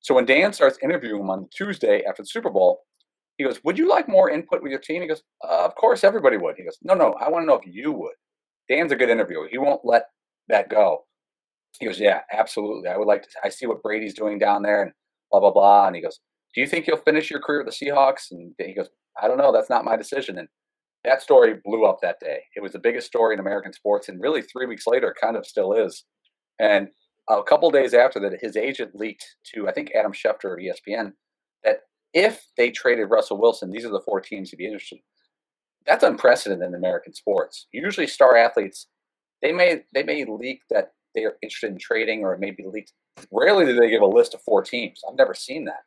So 0.00 0.14
when 0.14 0.24
Dan 0.24 0.52
starts 0.52 0.78
interviewing 0.82 1.20
him 1.20 1.30
on 1.30 1.48
Tuesday 1.54 2.02
after 2.08 2.22
the 2.22 2.28
Super 2.28 2.48
Bowl, 2.48 2.80
he 3.36 3.44
goes, 3.44 3.62
Would 3.64 3.78
you 3.78 3.88
like 3.88 4.08
more 4.08 4.30
input 4.30 4.62
with 4.62 4.70
your 4.70 4.80
team? 4.80 5.02
He 5.02 5.08
goes, 5.08 5.22
uh, 5.44 5.64
Of 5.64 5.74
course, 5.74 6.04
everybody 6.04 6.36
would. 6.36 6.56
He 6.56 6.64
goes, 6.64 6.78
No, 6.82 6.94
no, 6.94 7.14
I 7.14 7.28
want 7.28 7.42
to 7.42 7.46
know 7.46 7.58
if 7.62 7.66
you 7.66 7.92
would. 7.92 8.14
Dan's 8.70 8.92
a 8.92 8.96
good 8.96 9.10
interviewer. 9.10 9.48
He 9.50 9.58
won't 9.58 9.84
let 9.84 10.04
that 10.48 10.68
go. 10.68 11.04
He 11.78 11.86
goes, 11.86 12.00
Yeah, 12.00 12.20
absolutely. 12.32 12.88
I 12.88 12.96
would 12.96 13.08
like 13.08 13.22
to. 13.22 13.28
I 13.44 13.48
see 13.48 13.66
what 13.66 13.82
Brady's 13.82 14.14
doing 14.14 14.38
down 14.38 14.62
there 14.62 14.82
and 14.82 14.92
blah, 15.30 15.40
blah, 15.40 15.52
blah. 15.52 15.86
And 15.86 15.96
he 15.96 16.02
goes, 16.02 16.20
Do 16.54 16.60
you 16.60 16.66
think 16.66 16.86
you'll 16.86 16.98
finish 16.98 17.30
your 17.30 17.40
career 17.40 17.64
with 17.64 17.76
the 17.76 17.86
Seahawks? 17.86 18.30
And 18.30 18.54
he 18.58 18.74
goes, 18.74 18.88
I 19.20 19.28
don't 19.28 19.38
know. 19.38 19.52
That's 19.52 19.70
not 19.70 19.84
my 19.84 19.96
decision. 19.96 20.38
And 20.38 20.48
that 21.04 21.22
story 21.22 21.54
blew 21.64 21.84
up 21.84 21.98
that 22.02 22.20
day. 22.20 22.40
It 22.56 22.62
was 22.62 22.72
the 22.72 22.78
biggest 22.78 23.06
story 23.06 23.34
in 23.34 23.40
American 23.40 23.72
sports. 23.72 24.08
And 24.08 24.20
really, 24.20 24.42
three 24.42 24.66
weeks 24.66 24.86
later, 24.86 25.14
kind 25.20 25.36
of 25.36 25.46
still 25.46 25.72
is. 25.72 26.04
And 26.58 26.88
a 27.28 27.42
couple 27.42 27.70
days 27.70 27.94
after 27.94 28.20
that, 28.20 28.38
his 28.40 28.56
agent 28.56 28.94
leaked 28.94 29.24
to, 29.54 29.68
I 29.68 29.72
think, 29.72 29.92
Adam 29.94 30.12
Schefter 30.12 30.60
E 30.60 30.70
ESPN 30.70 31.12
that 31.64 31.80
if 32.12 32.44
they 32.56 32.70
traded 32.70 33.10
Russell 33.10 33.40
Wilson, 33.40 33.70
these 33.70 33.84
are 33.84 33.90
the 33.90 34.02
four 34.04 34.20
teams 34.20 34.50
he'd 34.50 34.56
be 34.56 34.66
interested 34.66 34.96
in. 34.96 35.02
That's 35.90 36.04
unprecedented 36.04 36.68
in 36.68 36.74
American 36.76 37.12
sports. 37.14 37.66
Usually, 37.72 38.06
star 38.06 38.36
athletes 38.36 38.86
they 39.42 39.50
may 39.50 39.82
they 39.92 40.04
may 40.04 40.24
leak 40.24 40.62
that 40.70 40.92
they 41.16 41.24
are 41.24 41.36
interested 41.42 41.72
in 41.72 41.78
trading, 41.78 42.22
or 42.22 42.32
it 42.32 42.38
may 42.38 42.52
be 42.52 42.64
leaked. 42.64 42.92
Rarely 43.32 43.64
do 43.64 43.74
they 43.74 43.90
give 43.90 44.00
a 44.00 44.06
list 44.06 44.32
of 44.32 44.42
four 44.42 44.62
teams. 44.62 45.00
I've 45.08 45.16
never 45.16 45.34
seen 45.34 45.64
that. 45.64 45.80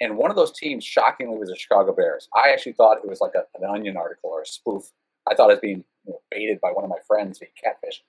And 0.00 0.16
one 0.16 0.30
of 0.30 0.36
those 0.36 0.58
teams, 0.58 0.84
shockingly, 0.84 1.38
was 1.38 1.50
the 1.50 1.56
Chicago 1.56 1.94
Bears. 1.94 2.28
I 2.34 2.50
actually 2.50 2.72
thought 2.72 2.98
it 2.98 3.08
was 3.08 3.20
like 3.20 3.34
a, 3.36 3.44
an 3.56 3.70
Onion 3.70 3.96
article 3.96 4.30
or 4.30 4.42
a 4.42 4.46
spoof. 4.46 4.90
I 5.30 5.36
thought 5.36 5.50
it 5.50 5.54
was 5.54 5.60
being 5.60 5.84
you 6.04 6.12
know, 6.12 6.20
baited 6.32 6.60
by 6.60 6.70
one 6.72 6.82
of 6.82 6.90
my 6.90 6.98
friends, 7.06 7.38
being 7.38 7.52
catfish. 7.62 8.02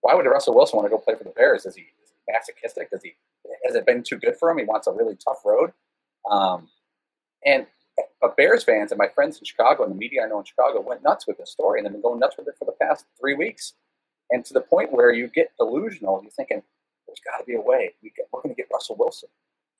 Why 0.00 0.14
would 0.14 0.26
Russell 0.26 0.56
Wilson 0.56 0.78
want 0.78 0.86
to 0.86 0.90
go 0.90 0.98
play 0.98 1.14
for 1.14 1.22
the 1.22 1.30
Bears? 1.30 1.64
Is 1.64 1.76
he, 1.76 1.82
is 1.82 2.10
he 2.10 2.32
masochistic? 2.32 2.90
Does 2.90 3.04
he 3.04 3.12
has 3.64 3.76
it 3.76 3.86
been 3.86 4.02
too 4.02 4.16
good 4.16 4.36
for 4.36 4.50
him? 4.50 4.58
He 4.58 4.64
wants 4.64 4.88
a 4.88 4.92
really 4.92 5.16
tough 5.16 5.42
road. 5.44 5.72
Um, 6.28 6.68
and 7.46 7.66
but 8.20 8.36
Bears 8.36 8.64
fans 8.64 8.92
and 8.92 8.98
my 8.98 9.08
friends 9.08 9.38
in 9.38 9.44
Chicago 9.44 9.82
and 9.82 9.92
the 9.92 9.96
media 9.96 10.22
I 10.24 10.28
know 10.28 10.38
in 10.38 10.44
Chicago 10.44 10.80
went 10.80 11.02
nuts 11.02 11.26
with 11.26 11.38
this 11.38 11.50
story 11.50 11.78
and 11.78 11.86
they've 11.86 11.92
been 11.92 12.02
going 12.02 12.20
nuts 12.20 12.36
with 12.38 12.48
it 12.48 12.54
for 12.58 12.64
the 12.64 12.76
past 12.80 13.04
three 13.20 13.34
weeks. 13.34 13.74
And 14.30 14.44
to 14.46 14.54
the 14.54 14.60
point 14.60 14.92
where 14.92 15.12
you 15.12 15.28
get 15.28 15.52
delusional, 15.58 16.20
you're 16.22 16.30
thinking, 16.30 16.62
there's 17.06 17.20
got 17.24 17.38
to 17.38 17.44
be 17.44 17.54
a 17.54 17.60
way. 17.60 17.94
We 18.02 18.12
we're 18.32 18.40
going 18.42 18.54
to 18.54 18.60
get 18.60 18.68
Russell 18.72 18.96
Wilson. 18.98 19.28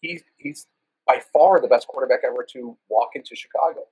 He's, 0.00 0.22
he's 0.36 0.66
by 1.06 1.20
far 1.32 1.60
the 1.60 1.68
best 1.68 1.88
quarterback 1.88 2.20
ever 2.24 2.44
to 2.52 2.76
walk 2.88 3.10
into 3.14 3.34
Chicago. 3.34 3.84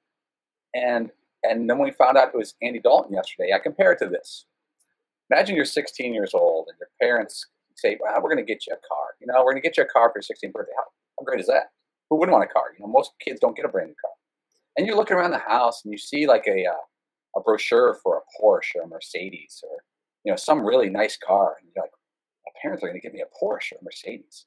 And 0.75 1.11
and 1.43 1.71
then 1.71 1.79
when 1.79 1.89
we 1.89 1.93
found 1.93 2.19
out 2.19 2.29
it 2.29 2.37
was 2.37 2.55
Andy 2.61 2.81
Dalton 2.81 3.15
yesterday, 3.15 3.53
I 3.55 3.59
compare 3.59 3.93
it 3.93 3.99
to 4.01 4.09
this. 4.09 4.45
Imagine 5.31 5.57
you're 5.57 5.65
16 5.65 6.13
years 6.13 6.35
old 6.35 6.69
and 6.69 6.77
your 6.79 6.91
parents 7.01 7.47
say, 7.77 7.97
"Well, 7.99 8.15
we're 8.17 8.29
going 8.29 8.45
to 8.45 8.53
get 8.53 8.67
you 8.67 8.75
a 8.75 8.77
car. 8.77 9.15
You 9.21 9.27
know, 9.27 9.43
we're 9.43 9.53
going 9.53 9.63
to 9.63 9.67
get 9.67 9.79
you 9.79 9.85
a 9.85 9.87
car 9.87 10.13
for 10.13 10.19
your 10.19 10.23
16th 10.23 10.53
birthday. 10.53 10.73
How, 10.77 10.85
how 11.19 11.25
great 11.25 11.41
is 11.41 11.47
that? 11.47 11.71
Who 12.11 12.17
wouldn't 12.19 12.37
want 12.37 12.49
a 12.49 12.53
car? 12.53 12.65
You 12.77 12.85
know, 12.85 12.91
most 12.93 13.13
kids 13.25 13.41
don't 13.41 13.57
get 13.57 13.65
a 13.65 13.69
brand 13.69 13.89
new 13.89 13.95
car. 13.95 14.11
And 14.77 14.87
you're 14.87 14.97
looking 14.97 15.17
around 15.17 15.31
the 15.31 15.39
house 15.39 15.83
and 15.85 15.93
you 15.93 15.99
see 15.99 16.27
like 16.27 16.45
a 16.47 16.67
uh, 16.67 16.85
a 17.37 17.41
brochure 17.41 17.99
for 18.03 18.19
a 18.19 18.43
Porsche 18.43 18.77
or 18.77 18.83
a 18.83 18.89
Mercedes 18.89 19.63
or 19.63 19.85
you 20.25 20.33
know 20.33 20.37
some 20.37 20.65
really 20.65 20.91
nice 20.91 21.17
car, 21.17 21.57
and 21.61 21.71
you're 21.75 21.85
like, 21.85 21.93
my 22.45 22.53
parents 22.61 22.83
are 22.83 22.89
going 22.89 23.01
to 23.01 23.07
give 23.07 23.15
me 23.15 23.23
a 23.23 23.45
Porsche 23.45 23.73
or 23.73 23.79
a 23.81 23.85
Mercedes. 23.85 24.47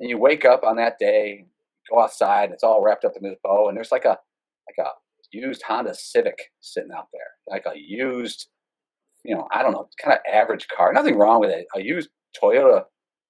And 0.00 0.08
you 0.08 0.18
wake 0.18 0.44
up 0.44 0.64
on 0.64 0.76
that 0.76 0.98
day, 0.98 1.46
go 1.90 2.00
outside, 2.00 2.44
and 2.44 2.52
it's 2.52 2.64
all 2.64 2.82
wrapped 2.82 3.04
up 3.04 3.16
in 3.16 3.22
this 3.22 3.38
bow, 3.42 3.68
and 3.68 3.76
there's 3.76 3.92
like 3.92 4.04
a 4.04 4.18
like 4.68 4.86
a 4.86 4.90
used 5.32 5.62
Honda 5.62 5.94
Civic 5.94 6.38
sitting 6.60 6.92
out 6.96 7.08
there, 7.12 7.22
like 7.48 7.64
a 7.66 7.78
used, 7.78 8.48
you 9.24 9.34
know, 9.34 9.48
I 9.52 9.62
don't 9.62 9.72
know, 9.72 9.88
kind 10.02 10.16
of 10.16 10.20
average 10.32 10.68
car. 10.68 10.92
Nothing 10.92 11.16
wrong 11.16 11.40
with 11.40 11.50
it. 11.50 11.66
A 11.74 11.80
used 11.80 12.10
Toyota, 12.40 12.84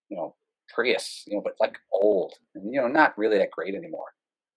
you 0.08 0.16
know, 0.16 0.34
Prius, 0.74 1.24
you 1.26 1.36
know, 1.36 1.42
but 1.42 1.54
like 1.60 1.76
old 1.92 2.34
and 2.54 2.72
you 2.72 2.80
know, 2.80 2.88
not 2.88 3.16
really 3.18 3.38
that 3.38 3.50
great 3.50 3.74
anymore. 3.74 4.06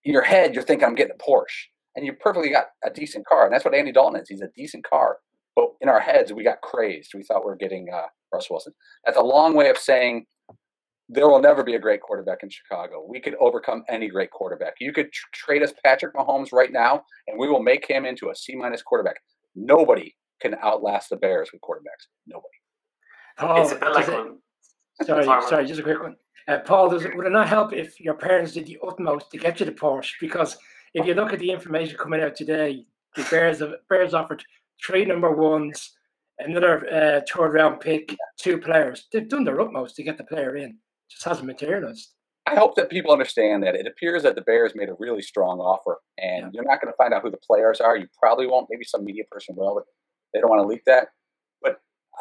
In 0.03 0.13
your 0.13 0.21
head, 0.21 0.53
you're 0.53 0.63
thinking 0.63 0.87
I'm 0.87 0.95
getting 0.95 1.15
a 1.19 1.23
Porsche, 1.23 1.67
and 1.95 2.05
you 2.05 2.13
perfectly 2.13 2.49
got 2.49 2.67
a 2.83 2.89
decent 2.89 3.25
car, 3.25 3.45
and 3.45 3.53
that's 3.53 3.65
what 3.65 3.73
Andy 3.73 3.91
Dalton 3.91 4.21
is. 4.21 4.29
He's 4.29 4.41
a 4.41 4.49
decent 4.55 4.83
car, 4.85 5.17
but 5.55 5.69
in 5.81 5.89
our 5.89 5.99
heads, 5.99 6.31
we 6.31 6.43
got 6.43 6.61
crazed. 6.61 7.11
We 7.15 7.23
thought 7.23 7.43
we 7.43 7.49
were 7.49 7.55
getting 7.55 7.87
uh, 7.91 8.03
Russ 8.31 8.49
Wilson. 8.49 8.73
That's 9.05 9.17
a 9.17 9.23
long 9.23 9.55
way 9.55 9.69
of 9.69 9.77
saying 9.77 10.25
there 11.09 11.27
will 11.27 11.41
never 11.41 11.63
be 11.63 11.75
a 11.75 11.79
great 11.79 12.01
quarterback 12.01 12.39
in 12.43 12.49
Chicago. 12.49 13.05
We 13.07 13.19
could 13.19 13.35
overcome 13.39 13.83
any 13.89 14.07
great 14.09 14.31
quarterback. 14.31 14.73
You 14.79 14.91
could 14.91 15.11
tr- 15.11 15.27
trade 15.33 15.63
us 15.63 15.73
Patrick 15.83 16.15
Mahomes 16.15 16.51
right 16.51 16.71
now, 16.71 17.03
and 17.27 17.39
we 17.39 17.47
will 17.47 17.61
make 17.61 17.87
him 17.87 18.05
into 18.05 18.29
a 18.29 18.35
C 18.35 18.55
minus 18.55 18.81
quarterback. 18.81 19.17
Nobody 19.55 20.15
can 20.41 20.55
outlast 20.63 21.09
the 21.09 21.15
Bears 21.15 21.49
with 21.51 21.61
quarterbacks. 21.61 22.07
Nobody. 22.27 22.47
Paul, 23.37 23.61
it's 23.63 23.71
a 23.71 23.75
bit 23.75 23.93
like 23.93 24.07
it- 24.07 24.13
when, 24.13 24.39
sorry, 25.03 25.25
Sorry, 25.25 25.47
sorry, 25.47 25.65
just 25.65 25.79
a 25.79 25.83
quick 25.83 26.01
one. 26.01 26.15
Uh, 26.47 26.59
Paul, 26.59 26.89
does 26.89 27.05
it, 27.05 27.15
would 27.15 27.25
it 27.25 27.31
not 27.31 27.47
help 27.47 27.73
if 27.73 27.99
your 27.99 28.13
parents 28.13 28.53
did 28.53 28.67
the 28.67 28.77
utmost 28.85 29.31
to 29.31 29.37
get 29.37 29.59
you 29.59 29.65
the 29.65 29.71
Porsche? 29.71 30.11
Because 30.21 30.57
if 30.93 31.05
you 31.05 31.13
look 31.13 31.33
at 31.33 31.39
the 31.39 31.51
information 31.51 31.97
coming 31.97 32.21
out 32.21 32.35
today, 32.35 32.85
the 33.15 33.27
Bears 33.29 33.59
have, 33.59 33.73
Bears 33.89 34.13
offered 34.13 34.43
three 34.85 35.05
number 35.05 35.31
ones, 35.31 35.91
another 36.39 36.85
uh, 36.93 37.21
third 37.29 37.53
round 37.53 37.79
pick, 37.79 38.15
two 38.37 38.59
players. 38.59 39.07
They've 39.11 39.27
done 39.27 39.43
their 39.43 39.59
utmost 39.59 39.95
to 39.95 40.03
get 40.03 40.17
the 40.17 40.23
player 40.23 40.55
in. 40.55 40.77
Just 41.09 41.23
hasn't 41.25 41.47
materialized. 41.47 42.11
I 42.47 42.55
hope 42.55 42.75
that 42.75 42.91
people 42.91 43.11
understand 43.11 43.63
that 43.63 43.75
it 43.75 43.87
appears 43.87 44.21
that 44.23 44.35
the 44.35 44.41
Bears 44.41 44.73
made 44.75 44.89
a 44.89 44.95
really 44.99 45.23
strong 45.23 45.59
offer, 45.59 45.97
and 46.19 46.53
you're 46.53 46.63
not 46.63 46.79
going 46.79 46.93
to 46.93 46.97
find 46.97 47.11
out 47.11 47.23
who 47.23 47.31
the 47.31 47.37
players 47.37 47.81
are. 47.81 47.97
You 47.97 48.07
probably 48.21 48.45
won't. 48.45 48.67
Maybe 48.69 48.85
some 48.85 49.03
media 49.03 49.23
person 49.31 49.55
will, 49.55 49.73
but 49.73 49.85
they 50.33 50.41
don't 50.41 50.49
want 50.49 50.61
to 50.61 50.67
leak 50.67 50.83
that. 50.85 51.07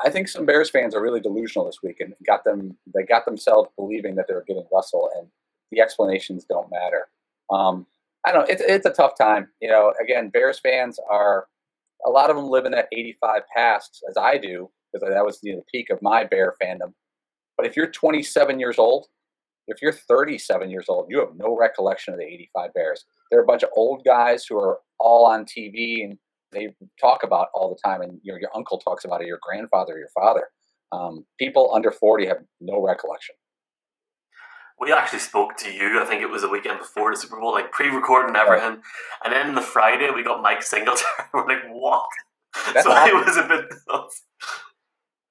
I 0.05 0.11
think 0.11 0.29
some 0.29 0.47
Bears 0.47 0.71
fans 0.71 0.95
are 0.95 1.03
really 1.03 1.21
delusional 1.21 1.67
this 1.67 1.83
week 1.83 2.01
and 2.01 2.15
got 2.27 2.45
them. 2.45 2.77
They 2.95 3.03
got 3.03 3.25
themselves 3.25 3.71
believing 3.77 4.15
that 4.17 4.27
they 4.29 4.35
were 4.35 4.45
getting 4.47 4.67
Russell, 4.73 5.11
and 5.19 5.29
the 5.71 5.81
explanations 5.81 6.45
don't 6.45 6.71
matter. 6.71 7.09
Um, 7.51 7.87
I 8.27 8.33
don't. 8.33 8.49
know. 8.49 8.53
It's 8.53 8.63
it's 8.63 8.87
a 8.87 8.91
tough 8.91 9.13
time. 9.19 9.49
You 9.61 9.69
know, 9.69 9.93
again, 10.03 10.31
Bears 10.31 10.59
fans 10.59 10.99
are 11.11 11.47
a 12.07 12.11
lot 12.11 12.31
of 12.31 12.37
them 12.37 12.47
live 12.47 12.65
in 12.65 12.73
that 12.73 12.89
85 12.93 13.43
past, 13.55 14.05
as 14.09 14.17
I 14.17 14.39
do, 14.39 14.71
because 14.93 15.09
that 15.09 15.25
was 15.25 15.39
you 15.43 15.53
know, 15.53 15.59
the 15.61 15.65
peak 15.73 15.91
of 15.91 16.03
my 16.03 16.25
Bear 16.25 16.55
fandom. 16.63 16.93
But 17.57 17.67
if 17.67 17.77
you're 17.77 17.91
27 17.91 18.59
years 18.59 18.79
old, 18.79 19.07
if 19.67 19.81
you're 19.81 19.93
37 19.93 20.71
years 20.71 20.87
old, 20.89 21.07
you 21.09 21.19
have 21.21 21.37
no 21.37 21.57
recollection 21.57 22.13
of 22.13 22.21
the 22.21 22.27
85 22.27 22.75
Bears. 22.75 23.05
They're 23.31 23.43
a 23.43 23.47
bunch 23.47 23.63
of 23.63 23.71
old 23.77 24.05
guys 24.05 24.45
who 24.45 24.59
are 24.59 24.79
all 24.99 25.25
on 25.27 25.45
TV 25.45 26.05
and 26.05 26.19
they 26.55 26.75
talk 27.01 27.23
about 27.23 27.49
all 27.55 27.69
the 27.69 27.81
time, 27.89 28.01
and 28.03 28.19
your, 28.23 28.39
your 28.41 28.51
uncle 28.55 28.79
talks 28.79 29.05
about 29.05 29.21
it, 29.23 29.27
your 29.27 29.39
grandfather, 29.43 29.99
your 29.99 30.09
father. 30.15 30.49
Um, 30.93 31.25
people 31.39 31.73
under 31.75 31.91
40 31.91 32.27
have 32.27 32.39
no 32.61 32.81
recollection. 32.81 33.35
we 34.81 34.93
actually 34.93 35.19
spoke 35.21 35.57
to 35.59 35.71
you. 35.73 36.01
I 36.01 36.05
think 36.05 36.23
it 36.23 36.31
was 36.31 36.45
a 36.45 36.49
weekend 36.49 36.79
before 36.79 37.11
the 37.13 37.17
Super 37.21 37.41
Bowl, 37.41 37.53
like 37.53 37.73
pre-recording 37.73 38.37
everything, 38.37 38.81
and 39.25 39.33
then 39.33 39.55
the 39.55 39.61
Friday 39.61 40.11
we 40.15 40.23
got 40.23 40.43
Mike 40.43 40.63
Singletary. 40.63 41.09
We're 41.35 41.47
like, 41.47 41.65
what? 41.71 42.07
That's 42.73 42.85
so 42.87 42.93
it 42.93 42.95
awesome. 43.15 43.27
was 43.27 43.37
a 43.37 43.49
bit. 43.49 43.65
nuts. 43.89 44.23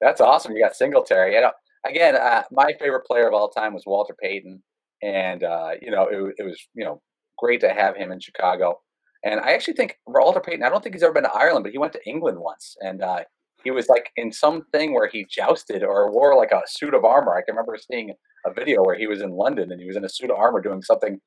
That's 0.00 0.20
awesome. 0.20 0.52
You 0.52 0.62
got 0.62 0.74
Singletary. 0.76 1.34
You 1.34 1.42
know, 1.42 1.52
again, 1.86 2.16
uh, 2.16 2.42
my 2.50 2.72
favorite 2.78 3.06
player 3.06 3.26
of 3.28 3.34
all 3.34 3.48
time 3.48 3.74
was 3.74 3.84
Walter 3.86 4.14
Payton, 4.20 4.62
and 5.02 5.42
uh, 5.44 5.70
you 5.80 5.90
know, 5.90 6.08
it, 6.08 6.34
it 6.38 6.42
was 6.42 6.58
you 6.74 6.84
know 6.84 7.00
great 7.38 7.60
to 7.60 7.72
have 7.72 7.96
him 7.96 8.12
in 8.12 8.20
Chicago. 8.20 8.80
And 9.24 9.40
I 9.40 9.52
actually 9.52 9.74
think 9.74 9.98
Walter 10.06 10.40
Payton. 10.40 10.62
I 10.62 10.68
don't 10.68 10.82
think 10.82 10.94
he's 10.94 11.02
ever 11.02 11.12
been 11.12 11.24
to 11.24 11.32
Ireland, 11.32 11.64
but 11.64 11.72
he 11.72 11.78
went 11.78 11.94
to 11.94 12.08
England 12.08 12.38
once, 12.38 12.76
and 12.80 13.02
uh, 13.02 13.20
he 13.64 13.70
was 13.70 13.88
like 13.88 14.10
in 14.16 14.32
something 14.32 14.92
where 14.92 15.08
he 15.08 15.26
jousted 15.28 15.82
or 15.82 16.12
wore 16.12 16.36
like 16.36 16.52
a 16.52 16.60
suit 16.66 16.94
of 16.94 17.04
armor. 17.04 17.34
I 17.34 17.42
can 17.42 17.54
remember 17.54 17.78
seeing 17.78 18.12
a 18.44 18.52
video 18.52 18.82
where 18.82 18.96
he 18.96 19.06
was 19.06 19.22
in 19.22 19.30
London 19.30 19.72
and 19.72 19.80
he 19.80 19.86
was 19.86 19.96
in 19.96 20.04
a 20.04 20.08
suit 20.08 20.30
of 20.30 20.36
armor 20.36 20.60
doing 20.60 20.82
something 20.82 21.18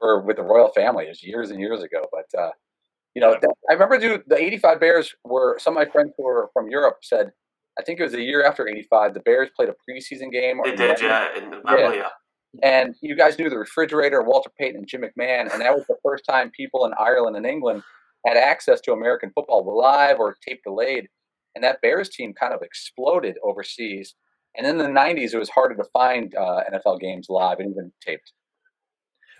for 0.00 0.22
with 0.22 0.36
the 0.36 0.42
royal 0.42 0.72
family. 0.74 1.04
It 1.04 1.10
was 1.10 1.22
years 1.22 1.50
and 1.50 1.60
years 1.60 1.82
ago, 1.82 2.06
but. 2.10 2.38
Uh, 2.38 2.50
you 3.14 3.20
know, 3.20 3.36
that, 3.40 3.50
I 3.68 3.74
remember 3.74 3.98
dude, 3.98 4.22
the 4.26 4.38
85 4.38 4.80
Bears 4.80 5.14
were 5.24 5.58
some 5.58 5.76
of 5.76 5.86
my 5.86 5.90
friends 5.90 6.12
who 6.16 6.24
were 6.24 6.48
from 6.54 6.70
Europe 6.70 6.96
said, 7.02 7.30
I 7.78 7.82
think 7.82 8.00
it 8.00 8.04
was 8.04 8.14
a 8.14 8.22
year 8.22 8.44
after 8.44 8.68
85, 8.68 9.14
the 9.14 9.20
Bears 9.20 9.50
played 9.54 9.68
a 9.68 9.74
preseason 9.88 10.30
game. 10.30 10.60
They 10.64 10.76
did, 10.76 11.00
yeah, 11.00 11.36
in 11.36 11.60
yeah. 11.66 12.08
And 12.62 12.94
you 13.00 13.16
guys 13.16 13.38
knew 13.38 13.48
the 13.48 13.58
refrigerator, 13.58 14.22
Walter 14.22 14.50
Payton, 14.58 14.76
and 14.76 14.86
Jim 14.86 15.02
McMahon. 15.02 15.52
And 15.52 15.60
that 15.60 15.74
was 15.74 15.86
the 15.88 15.96
first 16.02 16.24
time 16.24 16.50
people 16.50 16.84
in 16.84 16.92
Ireland 16.98 17.36
and 17.36 17.46
England 17.46 17.82
had 18.26 18.36
access 18.36 18.80
to 18.82 18.92
American 18.92 19.30
football 19.34 19.64
live 19.76 20.18
or 20.18 20.36
tape 20.46 20.60
delayed. 20.64 21.08
And 21.54 21.64
that 21.64 21.80
Bears 21.80 22.08
team 22.08 22.34
kind 22.34 22.52
of 22.52 22.62
exploded 22.62 23.36
overseas. 23.42 24.14
And 24.56 24.66
in 24.66 24.76
the 24.76 24.84
90s, 24.84 25.32
it 25.32 25.38
was 25.38 25.48
harder 25.48 25.76
to 25.76 25.84
find 25.92 26.34
uh, 26.34 26.62
NFL 26.72 27.00
games 27.00 27.26
live 27.30 27.58
and 27.58 27.70
even 27.70 27.92
taped. 28.04 28.32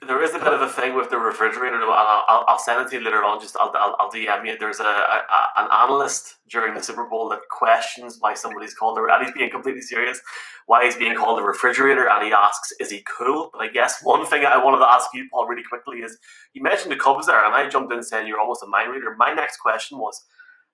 There 0.07 0.23
is 0.23 0.35
a 0.35 0.39
bit 0.39 0.53
of 0.53 0.61
a 0.61 0.69
thing 0.69 0.97
with 0.97 1.11
the 1.11 1.19
refrigerator, 1.19 1.77
I'll, 1.81 2.25
I'll- 2.29 2.45
I'll 2.49 2.59
send 2.59 2.81
it 2.85 2.91
to 2.91 2.97
you 2.99 3.05
later 3.05 3.23
on. 3.25 3.41
Just 3.41 3.57
I'll, 3.57 3.73
I'll, 3.77 3.95
I'll 4.01 4.11
DM 4.11 4.47
you. 4.47 4.57
There's 4.59 4.81
a, 4.81 4.85
a 4.85 5.49
an 5.59 5.69
analyst 5.71 6.37
during 6.51 6.75
the 6.75 6.83
Super 6.83 7.07
Bowl 7.09 7.29
that 7.29 7.41
questions 7.51 8.17
why 8.21 8.35
somebody's 8.35 8.75
called 8.75 8.99
a, 8.99 9.03
and 9.03 9.25
he's 9.25 9.33
being 9.35 9.51
completely 9.51 9.81
serious. 9.83 10.21
Why 10.67 10.85
he's 10.85 10.97
being 10.97 11.15
called 11.17 11.39
a 11.39 11.43
refrigerator, 11.43 12.09
and 12.09 12.27
he 12.27 12.33
asks, 12.33 12.73
"Is 12.81 12.91
he 12.91 13.05
cool?" 13.17 13.51
But 13.53 13.63
I 13.63 13.69
guess 13.69 14.01
one 14.03 14.27
thing 14.27 14.45
I 14.45 14.63
wanted 14.63 14.79
to 14.79 14.91
ask 14.91 15.09
you, 15.15 15.29
Paul, 15.31 15.47
really 15.47 15.63
quickly 15.63 15.99
is 15.99 16.19
you 16.53 16.63
mentioned 16.63 16.91
the 16.91 16.97
Cubs 16.97 17.27
there, 17.27 17.45
and 17.45 17.55
I 17.55 17.69
jumped 17.69 17.93
in 17.93 18.03
saying 18.03 18.27
you're 18.27 18.41
almost 18.41 18.63
a 18.65 18.67
mind 18.67 18.91
reader. 18.93 19.15
My 19.17 19.33
next 19.33 19.59
question 19.59 19.99
was. 19.99 20.21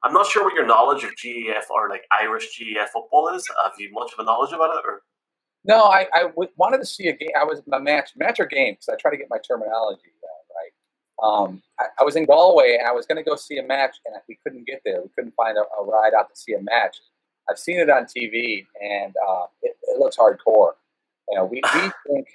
I'm 0.04 0.12
not 0.12 0.26
sure 0.28 0.44
what 0.44 0.54
your 0.54 0.64
knowledge 0.64 1.02
of 1.02 1.10
GEF 1.16 1.68
or 1.70 1.88
like 1.88 2.02
Irish 2.12 2.56
GEF 2.56 2.90
football 2.90 3.30
is. 3.34 3.44
Have 3.64 3.72
you 3.78 3.90
much 3.92 4.12
of 4.12 4.20
a 4.20 4.24
knowledge 4.24 4.52
about 4.52 4.76
it? 4.76 4.82
Or 4.86 5.02
No, 5.64 5.84
I, 5.84 6.06
I 6.14 6.22
w- 6.24 6.50
wanted 6.56 6.78
to 6.78 6.86
see 6.86 7.08
a 7.08 7.12
game. 7.16 7.30
I 7.38 7.44
was 7.44 7.60
a 7.72 7.80
match, 7.80 8.10
match 8.16 8.40
or 8.40 8.46
game, 8.46 8.74
because 8.74 8.88
I 8.88 8.96
try 8.96 9.10
to 9.10 9.16
get 9.16 9.28
my 9.30 9.38
terminology 9.38 10.12
uh, 10.24 10.54
right. 10.54 10.72
Um, 11.44 11.62
I, 11.78 11.86
I 12.00 12.04
was 12.04 12.16
in 12.16 12.26
Galway 12.26 12.76
and 12.78 12.86
I 12.88 12.92
was 12.92 13.06
going 13.06 13.22
to 13.22 13.28
go 13.28 13.36
see 13.36 13.58
a 13.58 13.62
match, 13.62 13.96
and 14.06 14.14
we 14.28 14.38
couldn't 14.42 14.66
get 14.66 14.82
there. 14.84 15.02
We 15.02 15.08
couldn't 15.14 15.34
find 15.34 15.58
a, 15.58 15.62
a 15.80 15.84
ride 15.84 16.14
out 16.18 16.28
to 16.30 16.36
see 16.36 16.54
a 16.54 16.62
match. 16.62 16.98
I've 17.50 17.58
seen 17.58 17.78
it 17.78 17.90
on 17.90 18.04
TV, 18.04 18.66
and 18.82 19.14
uh, 19.28 19.46
it, 19.62 19.76
it 19.82 19.98
looks 19.98 20.16
hardcore. 20.16 20.72
You 21.28 21.36
know, 21.38 21.44
we, 21.44 21.60
we 21.74 21.80
think 22.06 22.28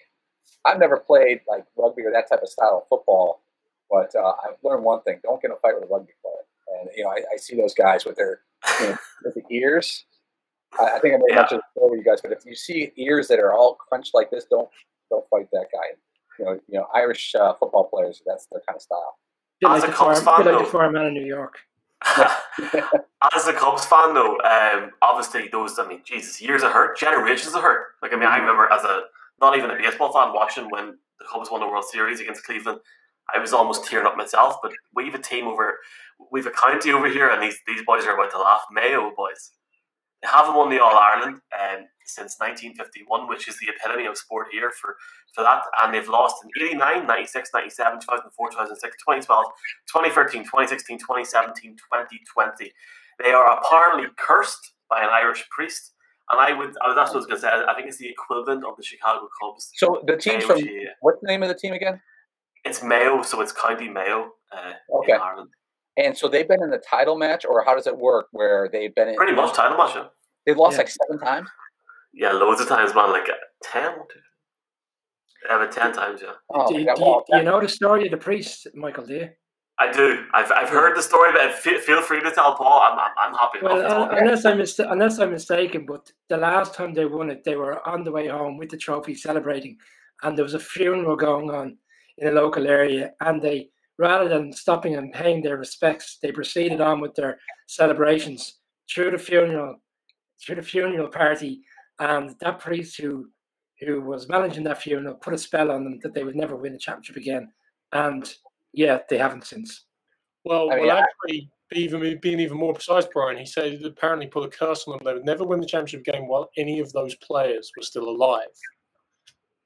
I've 0.66 0.80
never 0.80 0.98
played 0.98 1.42
like 1.48 1.66
rugby 1.78 2.04
or 2.04 2.12
that 2.12 2.30
type 2.30 2.42
of 2.42 2.50
style 2.50 2.82
of 2.84 2.88
football, 2.90 3.42
but 3.90 4.14
uh, 4.16 4.34
I've 4.46 4.58
learned 4.64 4.84
one 4.84 5.02
thing: 5.04 5.20
don't 5.24 5.42
get 5.42 5.52
in 5.52 5.58
a 5.58 5.60
fight 5.60 5.76
with 5.76 5.86
a 5.90 5.94
rugby 5.94 6.14
player. 6.22 6.82
And 6.82 6.90
you 6.96 7.04
know, 7.04 7.10
I, 7.10 7.18
I 7.34 7.38
see 7.38 7.56
those 7.56 7.74
guys 7.74 8.06
with 8.06 8.16
their 8.18 8.42
you 8.82 8.88
know, 8.90 8.98
with 9.24 9.36
the 9.36 9.44
ears. 9.50 10.06
I, 10.80 10.96
I 10.96 11.00
think 11.00 11.14
I 11.14 11.18
made 11.18 11.34
a 11.34 11.36
bunch 11.36 11.52
of 11.52 11.62
story 11.72 11.92
with 11.92 12.00
you 12.00 12.06
guys, 12.06 12.22
but 12.22 12.32
if 12.32 12.46
you 12.46 12.56
see 12.56 12.92
ears 12.98 13.28
that 13.28 13.40
are 13.40 13.54
all 13.54 13.76
crunched 13.76 14.14
like 14.14 14.32
this, 14.32 14.46
don't 14.46 14.70
don't 15.10 15.28
fight 15.30 15.48
that 15.52 15.68
guy. 15.72 15.98
You 16.40 16.46
know, 16.46 16.52
you 16.68 16.80
know, 16.80 16.88
Irish 16.96 17.36
uh, 17.36 17.54
football 17.60 17.86
players, 17.86 18.22
that's 18.26 18.48
their 18.52 18.62
kind 18.68 18.76
of 18.76 18.82
style. 18.82 19.18
Bit 19.62 19.70
As 19.70 19.82
like, 19.82 19.92
a 19.92 19.94
Cubs 19.94 20.22
farm, 20.22 20.38
fan, 20.38 20.46
bit 20.46 20.52
like 20.52 20.60
though- 20.60 20.66
the 20.66 20.72
farm 20.72 20.94
man 20.94 21.06
in 21.08 21.14
New 21.14 21.26
York. 21.26 21.58
As 23.34 23.48
a 23.48 23.54
Cubs 23.54 23.86
fan, 23.86 24.14
though, 24.14 24.38
um, 24.42 24.92
obviously 25.02 25.48
those, 25.48 25.80
I 25.80 25.88
mean, 25.88 26.02
Jesus, 26.04 26.42
years 26.42 26.64
of 26.64 26.72
hurt, 26.72 26.98
generations 26.98 27.54
of 27.54 27.62
hurt. 27.62 27.94
Like, 28.02 28.12
I 28.12 28.18
mean, 28.18 28.28
I 28.28 28.38
remember 28.38 28.68
as 28.72 28.84
a, 28.84 29.04
not 29.40 29.58
even 29.58 29.72
a 29.72 29.76
baseball 29.76 30.12
fan, 30.12 30.34
watching 30.34 30.66
when 30.70 30.98
the 31.20 31.26
Cubs 31.32 31.50
won 31.50 31.62
the 31.62 31.68
World 31.68 31.86
Series 31.86 32.20
against 32.20 32.44
Cleveland. 32.44 32.80
I 33.34 33.40
was 33.40 33.54
almost 33.54 33.86
tearing 33.86 34.06
up 34.06 34.18
myself, 34.18 34.58
but 34.62 34.74
we've 34.94 35.16
a 35.16 35.20
team 35.20 35.48
over, 35.48 35.78
we've 36.32 36.46
a 36.46 36.52
county 36.52 36.92
over 36.92 37.08
here, 37.08 37.30
and 37.30 37.42
these, 37.42 37.58
these 37.66 37.82
boys 37.86 38.06
are 38.06 38.16
about 38.16 38.32
to 38.32 38.40
laugh. 38.40 38.64
Mayo 38.70 39.14
boys. 39.16 39.52
They 40.24 40.30
haven't 40.30 40.56
won 40.56 40.70
the 40.70 40.80
All 40.82 40.96
Ireland 40.98 41.42
um, 41.52 41.84
since 42.06 42.40
1951, 42.40 43.28
which 43.28 43.50
is 43.50 43.60
the 43.60 43.68
epitome 43.76 44.08
of 44.08 44.18
sport 44.18 44.48
here 44.52 44.72
for, 44.72 44.96
for 45.36 45.44
that. 45.44 45.64
And 45.84 45.94
they've 45.94 46.08
lost 46.08 46.38
in 46.44 46.50
89, 46.66 47.06
96, 47.06 47.50
97, 47.54 48.00
2004, 48.00 48.50
2006, 48.52 48.96
2012, 49.04 49.46
2013, 49.92 50.44
2016, 50.44 50.98
2017, 50.98 51.76
2020. 51.76 52.72
They 53.22 53.32
are 53.32 53.60
apparently 53.60 54.08
cursed 54.18 54.74
by 54.90 55.04
an 55.04 55.10
Irish 55.12 55.44
priest. 55.52 55.92
And 56.32 56.40
I 56.40 56.58
would, 56.58 56.72
I 56.82 56.88
was, 56.88 56.96
that's 56.96 57.12
what 57.12 57.16
I 57.16 57.20
was 57.20 57.26
going 57.28 57.42
to 57.42 57.42
say. 57.42 57.52
I 57.68 57.74
think 57.76 57.90
it's 57.90 57.98
the 57.98 58.08
equivalent 58.08 58.64
of 58.64 58.78
the 58.78 58.84
Chicago 58.84 59.28
Cubs. 59.44 59.72
So 59.76 60.02
the 60.08 60.16
team 60.16 60.40
from 60.40 60.60
GA. 60.60 60.88
what's 61.02 61.20
the 61.22 61.28
name 61.28 61.44
of 61.44 61.50
the 61.50 61.56
team 61.56 61.74
again? 61.74 62.00
It's 62.64 62.82
Mayo, 62.82 63.22
so 63.24 63.42
it's 63.42 63.52
County 63.52 63.90
Mayo 63.90 64.32
uh, 64.56 64.72
Okay. 65.00 65.12
in 65.12 65.20
Ireland. 65.20 65.50
And 65.98 66.18
so 66.18 66.28
they've 66.28 66.48
been 66.48 66.64
in 66.64 66.72
the 66.72 66.80
title 66.90 67.16
match, 67.18 67.46
or 67.46 67.64
how 67.64 67.76
does 67.76 67.86
it 67.88 67.98
work? 67.98 68.28
Where 68.32 68.70
they've 68.72 68.94
been 68.96 69.10
in, 69.10 69.16
Pretty 69.16 69.34
much 69.34 69.54
title 69.56 69.78
match. 69.78 69.94
Yeah, 69.96 70.06
they've 70.46 70.58
lost 70.58 70.74
Yeah. 70.74 70.78
like 70.80 70.90
seven 70.90 71.20
times. 71.20 71.50
yeah 72.14 72.32
loads 72.32 72.62
of 72.62 72.68
times, 72.68 72.94
man. 72.96 73.12
Like 73.12 73.30
uh, 73.30 73.34
ten. 73.64 73.94
Yeah, 75.48 75.56
about 75.58 75.72
ten 75.72 75.92
times. 75.94 76.22
Yeah, 76.24 76.32
Oh, 76.50 76.68
do, 76.72 76.80
you, 76.80 76.86
God. 76.86 76.96
do, 76.96 77.02
you, 77.02 77.08
Well, 77.08 77.24
do 77.30 77.38
you 77.38 77.44
know 77.44 77.60
the 77.62 77.68
story 77.70 78.06
of 78.06 78.12
the 78.12 78.18
priest, 78.18 78.68
Michael? 78.74 79.06
Do 79.06 79.14
you? 79.16 79.30
I 79.80 79.92
do. 79.92 80.24
I've, 80.34 80.52
I've 80.52 80.70
heard 80.70 80.96
the 80.96 81.02
story, 81.02 81.32
but 81.34 81.52
feel, 81.54 81.80
feel 81.80 82.02
free 82.02 82.22
to 82.22 82.32
tell 82.32 82.56
Paul. 82.56 82.80
I'm 82.82 82.98
I'm, 83.00 83.12
I'm 83.22 83.34
happy. 83.34 83.60
Well, 83.62 83.82
to 83.82 83.88
talk. 83.88 84.12
un- 84.12 84.18
unless 84.20 84.46
I'm 84.46 84.58
mis- 84.58 84.80
unless 84.80 85.20
I'm 85.20 85.32
mistaken, 85.32 85.86
but 85.86 86.12
the 86.30 86.38
last 86.38 86.74
time 86.76 86.94
they 86.94 87.06
won 87.06 87.30
it, 87.32 87.44
they 87.44 87.56
were 87.56 87.86
on 87.88 88.04
the 88.04 88.12
way 88.12 88.28
home 88.28 88.58
with 88.58 88.70
the 88.70 88.78
trophy, 88.78 89.16
celebrating, 89.16 89.78
and 90.22 90.38
there 90.38 90.44
was 90.46 90.54
a 90.54 90.60
funeral 90.60 91.16
going 91.16 91.50
on 91.52 91.78
in 92.20 92.28
a 92.28 92.32
local 92.32 92.68
area, 92.68 93.14
and 93.22 93.42
they 93.42 93.70
rather 93.98 94.28
than 94.28 94.52
stopping 94.52 94.96
and 94.96 95.14
paying 95.14 95.42
their 95.42 95.58
respects, 95.58 96.18
they 96.22 96.32
proceeded 96.32 96.82
on 96.82 97.00
with 97.00 97.14
their 97.16 97.40
celebrations 97.68 98.60
through 98.94 99.12
the 99.12 99.18
funeral, 99.18 99.78
through 100.42 100.56
the 100.56 100.62
funeral 100.62 101.08
party, 101.08 101.62
and 102.00 102.36
that 102.40 102.60
priest 102.60 103.00
who 103.00 103.28
who 103.80 104.02
was 104.02 104.30
managing 104.30 104.64
that 104.64 104.82
funeral 104.82 105.16
put 105.16 105.34
a 105.34 105.38
spell 105.38 105.72
on 105.72 105.84
them 105.84 106.00
that 106.02 106.14
they 106.14 106.24
would 106.24 106.36
never 106.36 106.56
win 106.56 106.74
a 106.74 106.78
championship 106.78 107.18
again, 107.18 107.52
and 107.92 108.34
yeah, 108.74 109.00
they 109.10 109.18
haven't 109.18 109.46
since. 109.46 109.86
Well, 110.46 110.72
I 110.72 110.76
mean, 110.76 110.88
well, 110.88 111.04
actually, 111.04 111.50
even 111.74 112.20
being 112.22 112.40
even 112.40 112.58
more 112.58 112.74
precise, 112.74 113.06
Brian, 113.14 113.38
he 113.38 113.46
said 113.46 113.74
it 113.74 113.86
apparently 113.86 114.28
put 114.28 114.46
a 114.46 114.50
curse 114.50 114.86
on 114.88 114.98
them. 114.98 115.06
They 115.06 115.14
would 115.14 115.26
never 115.26 115.44
win 115.44 115.60
the 115.60 115.66
championship 115.66 116.04
game 116.06 116.28
while 116.28 116.50
any 116.58 116.80
of 116.80 116.92
those 116.94 117.16
players 117.16 117.72
were 117.76 117.84
still 117.84 118.10
alive. 118.10 118.50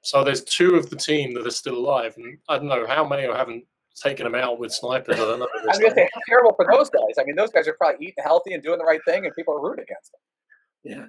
So 0.02 0.22
there's 0.22 0.44
two 0.44 0.74
of 0.74 0.90
the 0.90 0.96
team 0.96 1.34
that 1.34 1.46
are 1.46 1.50
still 1.50 1.76
alive, 1.76 2.14
and 2.16 2.38
I 2.48 2.58
don't 2.58 2.68
know 2.68 2.86
how 2.86 3.06
many 3.06 3.22
haven't 3.22 3.64
taken 4.00 4.24
them 4.24 4.34
out 4.34 4.58
with 4.58 4.72
snipers. 4.72 5.16
I 5.16 5.18
don't 5.18 5.38
know. 5.40 5.48
I 5.62 5.66
was 5.66 5.78
gonna 5.78 5.94
say 5.94 6.08
how 6.12 6.20
terrible 6.28 6.54
for 6.56 6.66
those 6.70 6.90
guys. 6.90 7.14
I 7.18 7.24
mean, 7.24 7.36
those 7.36 7.50
guys 7.50 7.66
are 7.68 7.74
probably 7.74 8.06
eating 8.06 8.24
healthy 8.24 8.54
and 8.54 8.62
doing 8.62 8.78
the 8.78 8.84
right 8.84 9.00
thing, 9.06 9.24
and 9.26 9.34
people 9.34 9.54
are 9.54 9.60
rooting 9.62 9.84
against 9.84 10.12
them. 10.12 10.20
Yeah, 10.84 11.06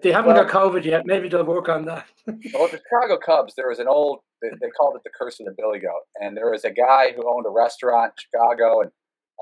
They- 0.00 0.12
haven't 0.12 0.34
Well- 0.34 0.44
got 0.44 0.52
COVID 0.52 0.84
yet. 0.84 1.06
Maybe 1.06 1.28
they'll 1.28 1.44
work 1.44 1.68
on 1.68 1.84
that. 1.86 2.06
Well, 2.54 2.68
the 2.68 2.78
Chicago 2.78 3.18
Cubs, 3.18 3.54
there 3.56 3.68
was 3.68 3.78
an 3.78 3.88
old, 3.88 4.20
they, 4.40 4.48
they 4.60 4.70
called 4.70 4.96
it 4.96 5.02
the 5.04 5.10
curse 5.10 5.38
of 5.40 5.46
the 5.46 5.52
Billy 5.56 5.78
Goat. 5.80 6.02
And 6.20 6.36
there 6.36 6.50
was 6.50 6.64
a 6.64 6.70
guy 6.70 7.12
who 7.12 7.28
owned 7.28 7.46
a 7.46 7.50
restaurant 7.50 8.12
in 8.16 8.22
Chicago, 8.30 8.80
and 8.82 8.90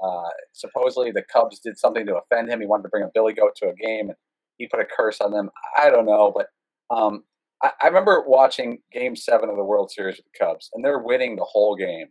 uh, 0.02 0.28
supposedly 0.52 1.10
the 1.12 1.22
Cubs 1.32 1.58
did 1.60 1.78
something 1.78 2.06
to 2.06 2.16
offend 2.16 2.48
him. 2.50 2.60
He 2.60 2.66
wanted 2.66 2.84
to 2.84 2.88
bring 2.88 3.04
a 3.04 3.10
Billy 3.12 3.32
Goat 3.34 3.54
to 3.56 3.68
a 3.68 3.74
game, 3.74 4.08
and 4.08 4.16
he 4.56 4.66
put 4.66 4.80
a 4.80 4.84
curse 4.86 5.20
on 5.20 5.30
them. 5.30 5.50
I 5.78 5.90
don't 5.90 6.06
know, 6.06 6.32
but 6.34 6.46
um, 6.94 7.24
I 7.62 7.86
remember 7.88 8.24
watching 8.26 8.78
game 8.90 9.14
seven 9.14 9.50
of 9.50 9.56
the 9.56 9.64
World 9.64 9.90
Series 9.90 10.16
with 10.16 10.24
the 10.32 10.38
Cubs, 10.44 10.70
and 10.72 10.82
they're 10.82 10.98
winning 11.00 11.36
the 11.36 11.44
whole 11.44 11.76
game. 11.76 12.06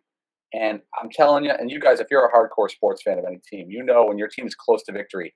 And 0.53 0.81
I'm 0.99 1.09
telling 1.11 1.45
you, 1.45 1.51
and 1.51 1.69
you 1.69 1.79
guys, 1.79 1.99
if 1.99 2.07
you're 2.09 2.25
a 2.25 2.31
hardcore 2.31 2.69
sports 2.69 3.03
fan 3.03 3.19
of 3.19 3.25
any 3.25 3.39
team, 3.49 3.67
you 3.69 3.83
know 3.83 4.05
when 4.05 4.17
your 4.17 4.27
team 4.27 4.47
is 4.47 4.55
close 4.55 4.83
to 4.83 4.91
victory, 4.91 5.35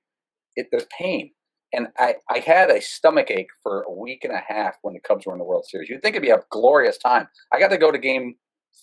it, 0.56 0.68
there's 0.72 0.88
pain. 0.98 1.32
And 1.72 1.88
I, 1.98 2.16
I 2.30 2.40
had 2.40 2.70
a 2.70 2.82
stomach 2.82 3.32
ache 3.32 3.50
for 3.62 3.82
a 3.82 3.92
week 3.92 4.24
and 4.24 4.34
a 4.34 4.42
half 4.48 4.76
when 4.84 4.94
the 4.94 5.00
Cubs 5.00 5.26
were 5.26 5.34
in 5.34 5.40
the 5.40 5.46
World 5.46 5.66
Series. 5.68 5.90
You'd 5.90 6.02
think 6.02 6.16
it'd 6.16 6.26
be 6.26 6.30
a 6.30 6.44
glorious 6.52 6.98
time. 6.98 7.28
I 7.52 7.60
got 7.60 7.70
to 7.70 7.78
go 7.78 7.92
to 7.92 7.98
game 7.98 8.36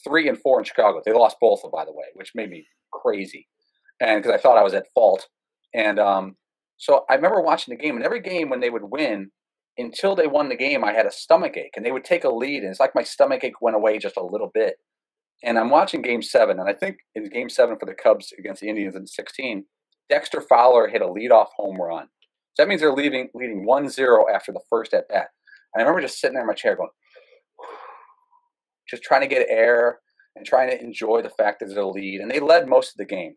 three 0.05 0.29
and 0.29 0.39
four 0.39 0.59
in 0.59 0.65
Chicago. 0.65 1.01
They 1.05 1.13
lost 1.13 1.37
both, 1.41 1.63
by 1.73 1.85
the 1.85 1.93
way, 1.93 2.07
which 2.15 2.33
made 2.35 2.51
me 2.51 2.67
crazy. 2.93 3.49
And 4.01 4.23
because 4.23 4.35
I 4.37 4.41
thought 4.41 4.59
I 4.59 4.65
was 4.65 4.75
at 4.75 4.87
fault. 4.95 5.29
And 5.73 5.99
um, 6.01 6.37
so 6.79 7.05
I 7.09 7.15
remember 7.15 7.41
watching 7.41 7.77
the 7.77 7.83
game, 7.83 7.97
and 7.97 8.05
every 8.05 8.21
game 8.21 8.49
when 8.49 8.61
they 8.61 8.71
would 8.71 8.85
win, 8.85 9.31
until 9.79 10.17
they 10.17 10.27
won 10.27 10.49
the 10.49 10.57
game, 10.57 10.85
I 10.85 10.93
had 10.93 11.07
a 11.07 11.13
stomach 11.13 11.57
ache. 11.57 11.75
And 11.77 11.87
they 11.87 11.93
would 11.93 12.05
take 12.05 12.25
a 12.25 12.31
lead, 12.31 12.63
and 12.63 12.71
it's 12.71 12.81
like 12.81 12.95
my 12.95 13.05
stomach 13.05 13.45
ache 13.45 13.61
went 13.61 13.77
away 13.77 13.99
just 13.99 14.17
a 14.17 14.25
little 14.25 14.51
bit. 14.53 14.77
And 15.43 15.59
I'm 15.59 15.71
watching 15.71 16.03
game 16.03 16.23
seven, 16.23 16.61
and 16.61 16.69
I 16.69 16.75
think 16.75 16.99
in 17.15 17.29
game 17.31 17.49
seven 17.49 17.79
for 17.79 17.87
the 17.87 17.95
Cubs 17.95 18.33
against 18.39 18.61
the 18.61 18.69
Indians 18.69 18.95
in 18.95 19.07
16, 19.07 19.65
Dexter 20.11 20.41
Fowler 20.41 20.89
hit 20.89 21.03
a 21.03 21.07
leadoff 21.07 21.49
home 21.57 21.81
run. 21.81 22.09
So 22.55 22.63
that 22.63 22.69
means 22.69 22.81
they're 22.81 22.93
leaving 22.93 23.31
leading 23.35 23.65
1-0 23.67 24.25
after 24.35 24.53
the 24.53 24.61
first 24.69 24.93
at 24.93 25.09
bat. 25.09 25.29
And 25.73 25.81
I 25.81 25.85
remember 25.85 26.03
just 26.03 26.21
sitting 26.21 26.35
there 26.35 26.43
in 26.43 26.49
my 26.49 26.55
chair 26.55 26.77
going, 26.77 26.91
just 28.91 29.03
trying 29.03 29.23
to 29.23 29.27
get 29.27 29.47
air 29.49 30.01
and 30.37 30.45
trying 30.45 30.71
to 30.71 30.81
enjoy 30.83 31.23
the 31.23 31.31
fact 31.31 31.61
that 31.61 31.67
there's 31.67 31.79
a 31.79 31.85
lead. 31.85 32.21
And 32.21 32.31
they 32.31 32.41
led 32.41 32.69
most 32.69 32.91
of 32.91 32.97
the 32.99 33.05
game. 33.05 33.37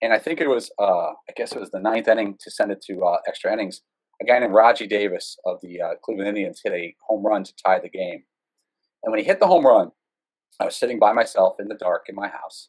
And 0.00 0.12
I 0.12 0.18
think 0.18 0.40
it 0.40 0.48
was, 0.48 0.70
uh, 0.78 1.10
I 1.28 1.32
guess 1.36 1.52
it 1.52 1.60
was 1.60 1.70
the 1.70 1.80
ninth 1.80 2.08
inning 2.08 2.36
to 2.40 2.50
send 2.50 2.70
it 2.70 2.82
to 2.86 3.04
uh, 3.04 3.18
extra 3.26 3.52
innings. 3.52 3.82
A 4.22 4.24
guy 4.24 4.38
named 4.38 4.54
Rajai 4.54 4.88
Davis 4.88 5.36
of 5.44 5.58
the 5.62 5.80
uh, 5.80 5.94
Cleveland 6.02 6.28
Indians 6.28 6.60
hit 6.62 6.72
a 6.72 6.94
home 7.06 7.24
run 7.24 7.44
to 7.44 7.52
tie 7.64 7.80
the 7.80 7.88
game. 7.88 8.22
And 9.02 9.12
when 9.12 9.20
he 9.20 9.26
hit 9.26 9.40
the 9.40 9.46
home 9.46 9.66
run, 9.66 9.90
I 10.60 10.64
was 10.64 10.76
sitting 10.76 10.98
by 10.98 11.12
myself 11.12 11.56
in 11.58 11.68
the 11.68 11.74
dark 11.74 12.06
in 12.08 12.14
my 12.14 12.28
house. 12.28 12.68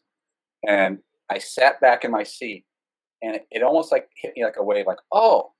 And 0.67 0.99
I 1.30 1.39
sat 1.39 1.80
back 1.82 2.03
in 2.03 2.11
my 2.11 2.23
seat 2.23 2.65
and 3.21 3.36
it, 3.36 3.47
it 3.51 3.63
almost 3.63 3.91
like 3.91 4.09
hit 4.15 4.34
me 4.36 4.43
like 4.43 4.55
a 4.57 4.63
wave, 4.63 4.88
like, 4.88 4.99
oh, 5.11 5.51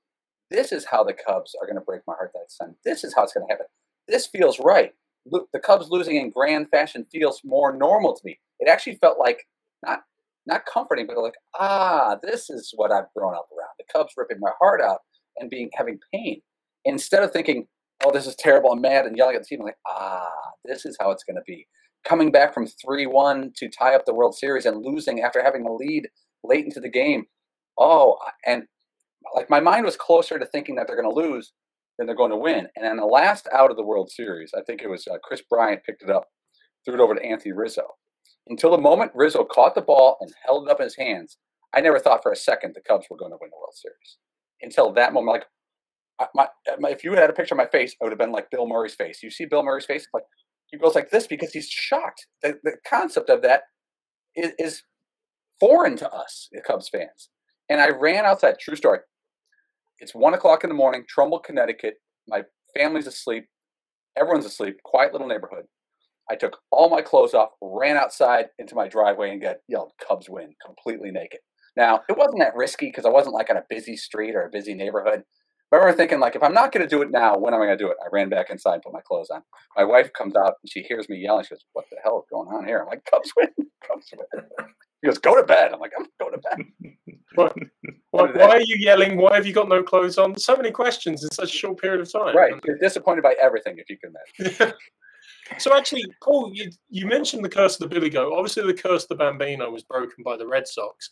this 0.50 0.72
is 0.72 0.84
how 0.84 1.04
the 1.04 1.12
Cubs 1.12 1.54
are 1.60 1.66
going 1.66 1.78
to 1.78 1.84
break 1.84 2.02
my 2.06 2.14
heart 2.14 2.32
that 2.34 2.50
Sunday. 2.50 2.76
This 2.84 3.04
is 3.04 3.14
how 3.14 3.22
it's 3.22 3.32
going 3.32 3.46
to 3.46 3.52
happen. 3.52 3.66
This 4.08 4.26
feels 4.26 4.58
right. 4.58 4.92
The 5.30 5.60
Cubs 5.60 5.88
losing 5.90 6.16
in 6.16 6.30
grand 6.30 6.70
fashion 6.70 7.06
feels 7.12 7.42
more 7.44 7.76
normal 7.76 8.14
to 8.14 8.20
me. 8.24 8.40
It 8.58 8.68
actually 8.68 8.96
felt 8.96 9.18
like 9.18 9.46
not 9.84 10.00
not 10.46 10.64
comforting, 10.66 11.06
but 11.06 11.18
like 11.18 11.34
ah, 11.58 12.16
this 12.22 12.48
is 12.48 12.72
what 12.74 12.90
I've 12.90 13.12
grown 13.14 13.34
up 13.34 13.46
around. 13.52 13.74
The 13.78 13.84
Cubs 13.92 14.14
ripping 14.16 14.40
my 14.40 14.50
heart 14.58 14.80
out 14.80 15.00
and 15.36 15.50
being 15.50 15.70
having 15.74 15.98
pain 16.12 16.40
instead 16.84 17.22
of 17.22 17.32
thinking, 17.32 17.68
oh, 18.04 18.10
this 18.10 18.26
is 18.26 18.34
terrible, 18.34 18.72
I'm 18.72 18.80
mad 18.80 19.04
and 19.04 19.16
yelling 19.16 19.36
at 19.36 19.42
the 19.42 19.46
team. 19.46 19.60
I'm 19.60 19.66
like 19.66 19.76
ah, 19.86 20.26
this 20.64 20.86
is 20.86 20.96
how 20.98 21.10
it's 21.10 21.24
going 21.24 21.36
to 21.36 21.42
be. 21.46 21.66
Coming 22.06 22.32
back 22.32 22.54
from 22.54 22.66
three 22.66 23.06
one 23.06 23.52
to 23.56 23.68
tie 23.68 23.94
up 23.94 24.06
the 24.06 24.14
World 24.14 24.34
Series 24.34 24.66
and 24.66 24.84
losing 24.84 25.20
after 25.20 25.42
having 25.42 25.66
a 25.66 25.72
lead 25.72 26.08
late 26.42 26.64
into 26.64 26.80
the 26.80 26.90
game. 26.90 27.24
Oh, 27.78 28.16
and 28.46 28.64
like 29.34 29.50
my 29.50 29.60
mind 29.60 29.84
was 29.84 29.96
closer 29.96 30.38
to 30.38 30.46
thinking 30.46 30.76
that 30.76 30.86
they're 30.86 31.00
going 31.00 31.12
to 31.12 31.20
lose 31.20 31.52
than 31.98 32.06
they're 32.06 32.16
going 32.16 32.30
to 32.30 32.36
win. 32.36 32.68
And 32.74 32.86
in 32.86 32.96
the 32.96 33.04
last 33.04 33.48
out 33.54 33.70
of 33.70 33.76
the 33.76 33.84
World 33.84 34.10
Series, 34.10 34.52
I 34.56 34.62
think 34.62 34.80
it 34.80 34.88
was 34.88 35.06
uh, 35.06 35.18
Kris 35.22 35.42
Bryant 35.48 35.84
picked 35.84 36.02
it 36.02 36.10
up, 36.10 36.28
threw 36.84 36.94
it 36.94 37.00
over 37.00 37.14
to 37.14 37.24
Anthony 37.24 37.52
Rizzo. 37.52 37.82
Until 38.48 38.70
the 38.70 38.78
moment 38.78 39.12
Rizzo 39.14 39.44
caught 39.44 39.74
the 39.74 39.82
ball 39.82 40.16
and 40.20 40.32
held 40.46 40.66
it 40.66 40.70
up 40.70 40.80
in 40.80 40.84
his 40.84 40.96
hands, 40.96 41.36
I 41.74 41.80
never 41.80 41.98
thought 41.98 42.22
for 42.22 42.32
a 42.32 42.36
second 42.36 42.74
the 42.74 42.80
Cubs 42.80 43.06
were 43.10 43.18
going 43.18 43.32
to 43.32 43.38
win 43.40 43.50
the 43.50 43.58
World 43.58 43.74
Series. 43.74 44.16
Until 44.62 44.92
that 44.94 45.12
moment, 45.12 45.44
like 46.18 46.30
my, 46.34 46.48
my, 46.78 46.90
if 46.90 47.04
you 47.04 47.12
had 47.12 47.30
a 47.30 47.34
picture 47.34 47.54
of 47.54 47.58
my 47.58 47.66
face, 47.66 47.92
it 47.92 47.98
would 48.02 48.12
have 48.12 48.18
been 48.18 48.32
like 48.32 48.50
Bill 48.50 48.66
Murray's 48.66 48.94
face. 48.94 49.22
You 49.22 49.30
see 49.30 49.44
Bill 49.44 49.62
Murray's 49.62 49.86
face, 49.86 50.06
like 50.12 50.24
he 50.70 50.78
goes 50.78 50.94
like 50.94 51.10
this 51.10 51.26
because 51.26 51.52
he's 51.52 51.68
shocked. 51.68 52.26
The, 52.42 52.58
the 52.62 52.76
concept 52.88 53.30
of 53.30 53.42
that 53.42 53.62
is, 54.36 54.52
is 54.58 54.82
foreign 55.58 55.96
to 55.96 56.10
us, 56.10 56.48
the 56.52 56.60
Cubs 56.60 56.88
fans. 56.88 57.28
And 57.68 57.80
I 57.80 57.90
ran 57.90 58.24
outside. 58.24 58.58
True 58.58 58.76
story. 58.76 59.00
It's 59.98 60.14
one 60.14 60.34
o'clock 60.34 60.64
in 60.64 60.70
the 60.70 60.74
morning, 60.74 61.04
Trumbull, 61.08 61.40
Connecticut. 61.40 61.94
My 62.26 62.42
family's 62.76 63.06
asleep. 63.06 63.46
Everyone's 64.16 64.46
asleep. 64.46 64.76
Quiet 64.84 65.12
little 65.12 65.28
neighborhood. 65.28 65.64
I 66.30 66.36
took 66.36 66.58
all 66.70 66.88
my 66.88 67.02
clothes 67.02 67.34
off, 67.34 67.50
ran 67.60 67.96
outside 67.96 68.46
into 68.58 68.76
my 68.76 68.86
driveway, 68.88 69.30
and 69.30 69.42
got 69.42 69.56
yelled 69.68 69.92
"Cubs 70.06 70.28
win!" 70.30 70.54
completely 70.64 71.10
naked. 71.10 71.40
Now 71.76 72.00
it 72.08 72.16
wasn't 72.16 72.38
that 72.38 72.54
risky 72.54 72.86
because 72.86 73.04
I 73.04 73.10
wasn't 73.10 73.34
like 73.34 73.50
on 73.50 73.56
a 73.56 73.64
busy 73.68 73.96
street 73.96 74.34
or 74.36 74.44
a 74.46 74.50
busy 74.50 74.74
neighborhood. 74.74 75.24
But 75.70 75.76
I 75.76 75.80
remember 75.80 75.96
thinking, 75.96 76.20
like, 76.20 76.34
if 76.34 76.42
I'm 76.42 76.52
not 76.52 76.72
going 76.72 76.82
to 76.82 76.88
do 76.88 77.00
it 77.02 77.10
now, 77.10 77.38
when 77.38 77.54
am 77.54 77.60
I 77.60 77.66
going 77.66 77.78
to 77.78 77.84
do 77.84 77.90
it? 77.90 77.96
I 78.04 78.08
ran 78.12 78.28
back 78.28 78.50
inside, 78.50 78.74
and 78.74 78.82
put 78.82 78.92
my 78.92 79.00
clothes 79.00 79.30
on. 79.30 79.42
My 79.76 79.84
wife 79.84 80.12
comes 80.12 80.34
out 80.34 80.54
and 80.62 80.70
she 80.70 80.82
hears 80.82 81.08
me 81.08 81.18
yelling. 81.18 81.44
She 81.44 81.50
goes, 81.50 81.64
"What 81.72 81.84
the 81.90 81.98
hell 82.02 82.18
is 82.18 82.26
going 82.30 82.48
on 82.48 82.66
here?" 82.66 82.80
I'm 82.80 82.88
like, 82.88 83.04
"Cubs 83.04 83.32
win! 83.36 83.48
Cubs 83.86 84.12
win!" 84.16 84.44
He 85.00 85.08
goes, 85.08 85.18
"Go 85.18 85.36
to 85.36 85.46
bed." 85.46 85.72
I'm 85.72 85.80
like, 85.80 85.92
"I'm 85.98 86.06
going 86.18 86.32
to 86.32 86.38
bed." 86.38 86.94
Why, 87.34 87.50
What 88.10 88.34
why 88.34 88.48
are 88.48 88.60
you 88.60 88.76
yelling? 88.78 89.16
Why 89.16 89.36
have 89.36 89.46
you 89.46 89.52
got 89.52 89.68
no 89.68 89.82
clothes 89.82 90.18
on? 90.18 90.36
So 90.36 90.56
many 90.56 90.72
questions 90.72 91.22
in 91.22 91.30
such 91.30 91.54
a 91.54 91.56
short 91.56 91.80
period 91.80 92.00
of 92.00 92.12
time. 92.12 92.36
Right? 92.36 92.52
You're 92.66 92.78
disappointed 92.78 93.22
by 93.22 93.36
everything, 93.40 93.78
if 93.78 93.88
you 93.88 93.98
can 93.98 94.12
imagine. 94.40 94.74
so 95.58 95.76
actually, 95.76 96.04
Paul, 96.22 96.50
you, 96.52 96.70
you 96.88 97.06
mentioned 97.06 97.44
the 97.44 97.48
curse 97.48 97.74
of 97.74 97.88
the 97.88 97.94
Billy 97.94 98.10
Goat. 98.10 98.32
Obviously, 98.32 98.66
the 98.66 98.74
curse 98.74 99.04
of 99.04 99.10
the 99.10 99.14
Bambino 99.14 99.70
was 99.70 99.84
broken 99.84 100.24
by 100.24 100.36
the 100.36 100.46
Red 100.46 100.66
Sox. 100.66 101.10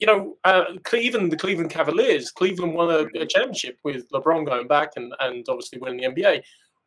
You 0.00 0.06
know, 0.06 0.36
uh, 0.44 0.64
the 0.72 1.36
Cleveland 1.38 1.70
Cavaliers, 1.70 2.30
Cleveland 2.30 2.74
won 2.74 2.90
a, 2.90 3.20
a 3.20 3.26
championship 3.26 3.78
with 3.84 4.08
LeBron 4.10 4.46
going 4.46 4.66
back 4.66 4.92
and, 4.96 5.12
and 5.20 5.44
obviously 5.48 5.78
winning 5.78 5.98
the 5.98 6.22
NBA. 6.22 6.42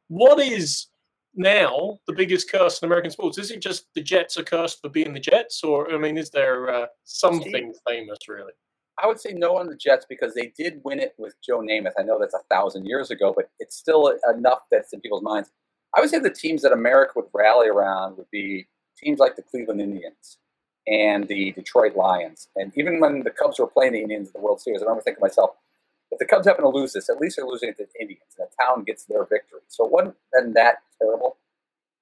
What 0.08 0.40
is 0.40 0.88
now 1.36 2.00
the 2.08 2.14
biggest 2.14 2.52
curse 2.52 2.82
in 2.82 2.88
American 2.88 3.12
sports? 3.12 3.38
Is 3.38 3.52
it 3.52 3.62
just 3.62 3.86
the 3.94 4.02
Jets 4.02 4.38
are 4.38 4.44
cursed 4.44 4.82
for 4.82 4.90
being 4.90 5.14
the 5.14 5.20
Jets, 5.20 5.64
or 5.64 5.94
I 5.94 5.98
mean, 5.98 6.18
is 6.18 6.30
there 6.30 6.70
uh, 6.74 6.86
something 7.04 7.74
famous 7.88 8.20
really? 8.28 8.54
I 9.02 9.08
would 9.08 9.20
say 9.20 9.34
no 9.34 9.58
on 9.58 9.68
the 9.68 9.76
Jets 9.76 10.06
because 10.08 10.34
they 10.34 10.54
did 10.58 10.82
win 10.84 11.00
it 11.00 11.16
with 11.18 11.36
Joe 11.44 11.62
Namath. 11.62 11.94
I 11.98 12.04
know 12.04 12.20
that's 12.20 12.36
a 12.36 12.44
thousand 12.50 12.86
years 12.86 13.10
ago, 13.10 13.34
but 13.36 13.50
it's 13.60 13.76
still 13.76 14.16
enough 14.32 14.60
that's 14.70 14.94
in 14.94 15.02
people's 15.02 15.24
minds. 15.24 15.50
I 15.96 16.02
would 16.02 16.10
say 16.10 16.20
the 16.20 16.30
teams 16.30 16.62
that 16.62 16.72
America 16.72 17.14
would 17.16 17.26
rally 17.34 17.70
around 17.70 18.18
would 18.18 18.30
be 18.32 18.68
teams 18.98 19.20
like 19.20 19.36
the 19.36 19.42
Cleveland 19.42 19.82
Indians 19.82 20.38
and 20.88 21.28
the 21.28 21.52
Detroit 21.52 21.96
Lions. 21.96 22.50
And 22.56 22.72
even 22.78 23.00
when 23.00 23.24
the 23.24 23.32
Cubs 23.32 23.60
were 23.60 23.68
playing 23.68 23.94
the 23.94 24.02
Indians 24.02 24.28
in 24.28 24.34
the 24.34 24.42
World 24.42 24.62
Series, 24.62 24.82
I 24.82 24.86
remember 24.86 25.02
thinking 25.02 25.22
to 25.22 25.26
myself, 25.26 25.52
if 26.12 26.20
the 26.20 26.26
Cubs 26.26 26.46
happen 26.46 26.64
to 26.64 26.70
lose 26.70 26.94
this, 26.94 27.10
at 27.10 27.20
least 27.20 27.38
they're 27.38 27.46
losing 27.48 27.70
it 27.70 27.78
to 27.78 27.86
the 27.86 28.02
Indians, 28.02 28.36
and 28.38 28.48
the 28.48 28.64
town 28.64 28.84
gets 28.84 29.06
their 29.06 29.26
victory. 29.26 29.62
So 29.68 29.86
it 29.86 29.92
wasn't 29.92 30.16
then 30.34 30.54
that 30.54 30.78
terrible. 31.02 31.38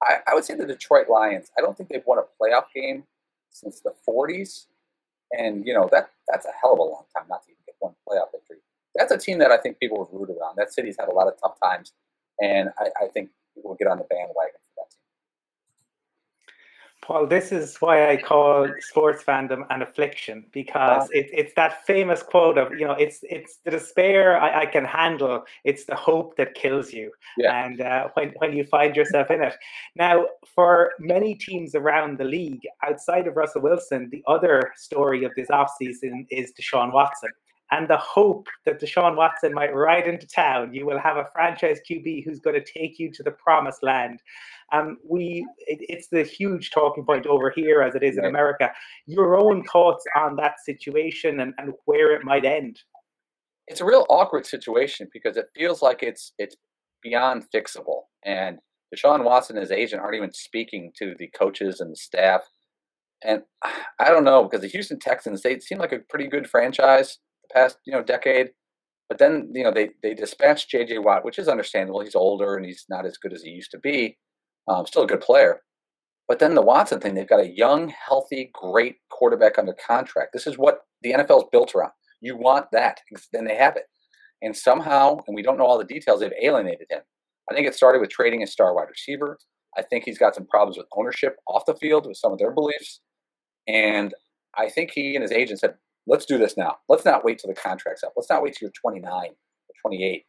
I, 0.02 0.18
I 0.28 0.34
would 0.34 0.44
say 0.44 0.54
the 0.54 0.66
Detroit 0.66 1.08
Lions. 1.08 1.50
I 1.56 1.62
don't 1.62 1.76
think 1.76 1.88
they've 1.88 2.06
won 2.06 2.18
a 2.18 2.22
playoff 2.42 2.64
game 2.74 3.04
since 3.50 3.80
the 3.80 3.94
40s. 4.08 4.66
and 5.32 5.66
you 5.66 5.74
know 5.74 5.88
that 5.92 6.10
that's 6.28 6.46
a 6.46 6.52
hell 6.60 6.74
of 6.74 6.78
a 6.78 6.82
long 6.82 7.04
time 7.16 7.26
not 7.28 7.44
to 7.44 7.50
even 7.50 7.62
get 7.66 7.76
one 7.80 7.94
playoff 8.08 8.32
victory. 8.32 8.58
That's 8.94 9.12
a 9.12 9.18
team 9.18 9.38
that 9.38 9.50
I 9.50 9.56
think 9.56 9.78
people 9.78 10.04
have 10.04 10.12
rooted 10.12 10.36
on. 10.36 10.54
That 10.56 10.72
city's 10.72 10.96
had 10.98 11.08
a 11.08 11.14
lot 11.14 11.28
of 11.28 11.34
tough 11.40 11.56
times, 11.62 11.92
and 12.42 12.70
I, 12.78 13.04
I 13.04 13.08
think 13.08 13.30
people 13.54 13.70
will 13.70 13.76
get 13.76 13.88
on 13.88 13.98
the 13.98 14.04
bandwagon 14.04 14.60
Paul, 17.02 17.26
this 17.26 17.50
is 17.50 17.76
why 17.78 18.10
I 18.10 18.16
call 18.16 18.68
sports 18.78 19.24
fandom 19.24 19.66
an 19.70 19.82
affliction 19.82 20.44
because 20.52 21.10
it, 21.10 21.28
it's 21.32 21.52
that 21.54 21.84
famous 21.84 22.22
quote 22.22 22.56
of 22.56 22.72
you 22.78 22.86
know 22.86 22.92
it's 22.92 23.18
it's 23.28 23.56
the 23.64 23.72
despair 23.72 24.40
I, 24.40 24.60
I 24.60 24.66
can 24.66 24.84
handle, 24.84 25.44
it's 25.64 25.84
the 25.84 25.96
hope 25.96 26.36
that 26.36 26.54
kills 26.54 26.92
you, 26.92 27.10
yeah. 27.36 27.64
and 27.64 27.80
uh, 27.80 28.08
when 28.14 28.32
when 28.38 28.56
you 28.56 28.64
find 28.64 28.94
yourself 28.94 29.32
in 29.32 29.42
it. 29.42 29.56
Now, 29.96 30.26
for 30.54 30.92
many 31.00 31.34
teams 31.34 31.74
around 31.74 32.18
the 32.18 32.24
league, 32.24 32.62
outside 32.86 33.26
of 33.26 33.36
Russell 33.36 33.62
Wilson, 33.62 34.08
the 34.10 34.22
other 34.28 34.72
story 34.76 35.24
of 35.24 35.32
this 35.34 35.48
offseason 35.48 36.26
is 36.30 36.52
Deshaun 36.52 36.92
Watson 36.92 37.30
and 37.72 37.88
the 37.88 37.96
hope 37.96 38.48
that 38.66 38.80
Deshaun 38.80 39.16
Watson 39.16 39.54
might 39.54 39.74
ride 39.74 40.06
into 40.06 40.26
town. 40.26 40.74
You 40.74 40.84
will 40.84 40.98
have 40.98 41.16
a 41.16 41.26
franchise 41.32 41.80
QB 41.90 42.22
who's 42.24 42.38
going 42.38 42.54
to 42.54 42.64
take 42.64 42.98
you 42.98 43.10
to 43.10 43.22
the 43.22 43.30
promised 43.30 43.82
land. 43.82 44.20
Um, 44.72 44.98
we 45.08 45.46
it, 45.66 45.78
it's 45.80 46.08
the 46.08 46.22
huge 46.22 46.70
talking 46.70 47.04
point 47.04 47.26
over 47.26 47.50
here 47.50 47.82
as 47.82 47.94
it 47.94 48.02
is 48.02 48.18
in 48.18 48.26
America. 48.26 48.70
Your 49.06 49.36
own 49.36 49.64
thoughts 49.64 50.04
on 50.14 50.36
that 50.36 50.56
situation 50.64 51.40
and, 51.40 51.54
and 51.56 51.72
where 51.86 52.14
it 52.14 52.24
might 52.24 52.44
end. 52.44 52.78
It's 53.66 53.80
a 53.80 53.86
real 53.86 54.06
awkward 54.10 54.44
situation 54.44 55.08
because 55.10 55.38
it 55.38 55.46
feels 55.56 55.80
like 55.80 56.02
it's 56.02 56.32
it's 56.38 56.56
beyond 57.02 57.44
fixable. 57.54 58.02
And 58.22 58.58
Deshaun 58.94 59.24
Watson 59.24 59.56
and 59.56 59.62
his 59.62 59.72
agent 59.72 60.02
aren't 60.02 60.16
even 60.16 60.34
speaking 60.34 60.92
to 60.98 61.14
the 61.18 61.28
coaches 61.28 61.80
and 61.80 61.92
the 61.92 61.96
staff. 61.96 62.42
And 63.24 63.44
I 63.98 64.10
don't 64.10 64.24
know 64.24 64.42
because 64.42 64.60
the 64.60 64.68
Houston 64.68 64.98
Texans 64.98 65.40
they 65.40 65.58
seem 65.60 65.78
like 65.78 65.92
a 65.92 66.00
pretty 66.10 66.28
good 66.28 66.50
franchise 66.50 67.18
past 67.52 67.78
you 67.84 67.92
know 67.92 68.02
decade. 68.02 68.50
But 69.08 69.18
then 69.18 69.50
you 69.54 69.64
know 69.64 69.72
they 69.72 69.90
they 70.02 70.14
dispatched 70.14 70.70
J.J. 70.70 70.98
Watt, 70.98 71.24
which 71.24 71.38
is 71.38 71.48
understandable. 71.48 72.00
He's 72.00 72.14
older 72.14 72.56
and 72.56 72.64
he's 72.64 72.84
not 72.88 73.06
as 73.06 73.18
good 73.18 73.32
as 73.32 73.42
he 73.42 73.50
used 73.50 73.70
to 73.72 73.78
be. 73.78 74.16
Um, 74.68 74.86
still 74.86 75.02
a 75.02 75.08
good 75.08 75.20
player. 75.20 75.60
But 76.28 76.38
then 76.38 76.54
the 76.54 76.62
Watson 76.62 77.00
thing, 77.00 77.14
they've 77.14 77.28
got 77.28 77.40
a 77.40 77.54
young, 77.54 77.88
healthy, 77.88 78.50
great 78.54 78.96
quarterback 79.10 79.58
under 79.58 79.74
contract. 79.74 80.30
This 80.32 80.46
is 80.46 80.56
what 80.56 80.82
the 81.02 81.12
NFL 81.12 81.38
is 81.38 81.48
built 81.50 81.74
around. 81.74 81.90
You 82.20 82.36
want 82.36 82.66
that, 82.72 83.00
then 83.32 83.44
they 83.44 83.56
have 83.56 83.76
it. 83.76 83.84
And 84.40 84.56
somehow, 84.56 85.18
and 85.26 85.34
we 85.34 85.42
don't 85.42 85.58
know 85.58 85.66
all 85.66 85.78
the 85.78 85.84
details, 85.84 86.20
they've 86.20 86.32
alienated 86.40 86.86
him. 86.88 87.00
I 87.50 87.54
think 87.54 87.66
it 87.66 87.74
started 87.74 88.00
with 88.00 88.10
trading 88.10 88.42
a 88.42 88.46
star 88.46 88.74
wide 88.74 88.88
receiver. 88.88 89.38
I 89.76 89.82
think 89.82 90.04
he's 90.04 90.18
got 90.18 90.34
some 90.34 90.46
problems 90.46 90.76
with 90.76 90.86
ownership 90.96 91.36
off 91.48 91.66
the 91.66 91.74
field 91.74 92.06
with 92.06 92.16
some 92.16 92.32
of 92.32 92.38
their 92.38 92.52
beliefs. 92.52 93.00
And 93.66 94.14
I 94.56 94.68
think 94.68 94.92
he 94.92 95.14
and 95.14 95.22
his 95.22 95.32
agent 95.32 95.60
said, 95.60 95.74
let's 96.06 96.26
do 96.26 96.38
this 96.38 96.56
now. 96.56 96.76
Let's 96.88 97.04
not 97.04 97.24
wait 97.24 97.38
till 97.38 97.48
the 97.48 97.60
contract's 97.60 98.02
up. 98.02 98.12
Let's 98.16 98.30
not 98.30 98.42
wait 98.42 98.54
till 98.54 98.66
you're 98.66 98.72
29 98.72 99.10
or 99.12 99.90
28. 99.90 100.24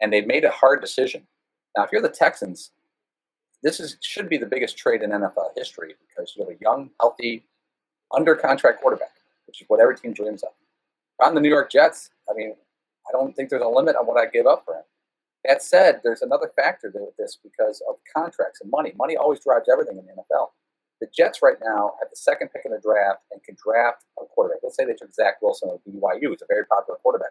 And 0.00 0.12
they've 0.12 0.26
made 0.26 0.44
a 0.44 0.50
hard 0.50 0.80
decision. 0.80 1.26
Now, 1.76 1.84
if 1.84 1.92
you're 1.92 2.02
the 2.02 2.08
Texans, 2.08 2.72
this 3.62 3.80
is 3.80 3.96
should 4.00 4.28
be 4.28 4.38
the 4.38 4.46
biggest 4.46 4.76
trade 4.76 5.02
in 5.02 5.10
NFL 5.10 5.50
history 5.56 5.94
because 6.08 6.34
you 6.36 6.44
have 6.44 6.54
a 6.54 6.58
young, 6.60 6.90
healthy, 7.00 7.44
under 8.12 8.34
contract 8.34 8.80
quarterback, 8.80 9.12
which 9.46 9.60
is 9.60 9.68
what 9.68 9.80
every 9.80 9.96
team 9.96 10.12
dreams 10.12 10.42
of. 10.42 10.50
On 11.24 11.34
the 11.34 11.40
New 11.40 11.50
York 11.50 11.70
Jets, 11.70 12.10
I 12.28 12.34
mean, 12.34 12.54
I 13.08 13.12
don't 13.12 13.34
think 13.36 13.50
there's 13.50 13.62
a 13.62 13.68
limit 13.68 13.96
on 13.96 14.06
what 14.06 14.18
I 14.18 14.26
give 14.26 14.46
up 14.46 14.64
for 14.64 14.74
him. 14.74 14.84
That 15.44 15.62
said, 15.62 16.00
there's 16.02 16.22
another 16.22 16.50
factor 16.56 16.90
to 16.90 17.06
this 17.18 17.38
because 17.42 17.82
of 17.88 17.96
contracts 18.14 18.60
and 18.60 18.70
money. 18.70 18.92
Money 18.96 19.16
always 19.16 19.40
drives 19.40 19.68
everything 19.70 19.98
in 19.98 20.06
the 20.06 20.12
NFL. 20.12 20.48
The 21.00 21.08
Jets 21.16 21.40
right 21.42 21.56
now 21.64 21.92
have 22.00 22.10
the 22.10 22.16
second 22.16 22.48
pick 22.48 22.62
in 22.64 22.72
the 22.72 22.80
draft 22.80 23.22
and 23.30 23.42
can 23.42 23.56
draft 23.62 24.04
a 24.20 24.26
quarterback. 24.26 24.60
Let's 24.62 24.76
say 24.76 24.84
they 24.84 24.92
took 24.92 25.14
Zach 25.14 25.40
Wilson 25.40 25.70
of 25.70 25.80
BYU. 25.88 26.32
It's 26.32 26.42
a 26.42 26.46
very 26.48 26.66
popular 26.66 26.98
quarterback. 27.02 27.30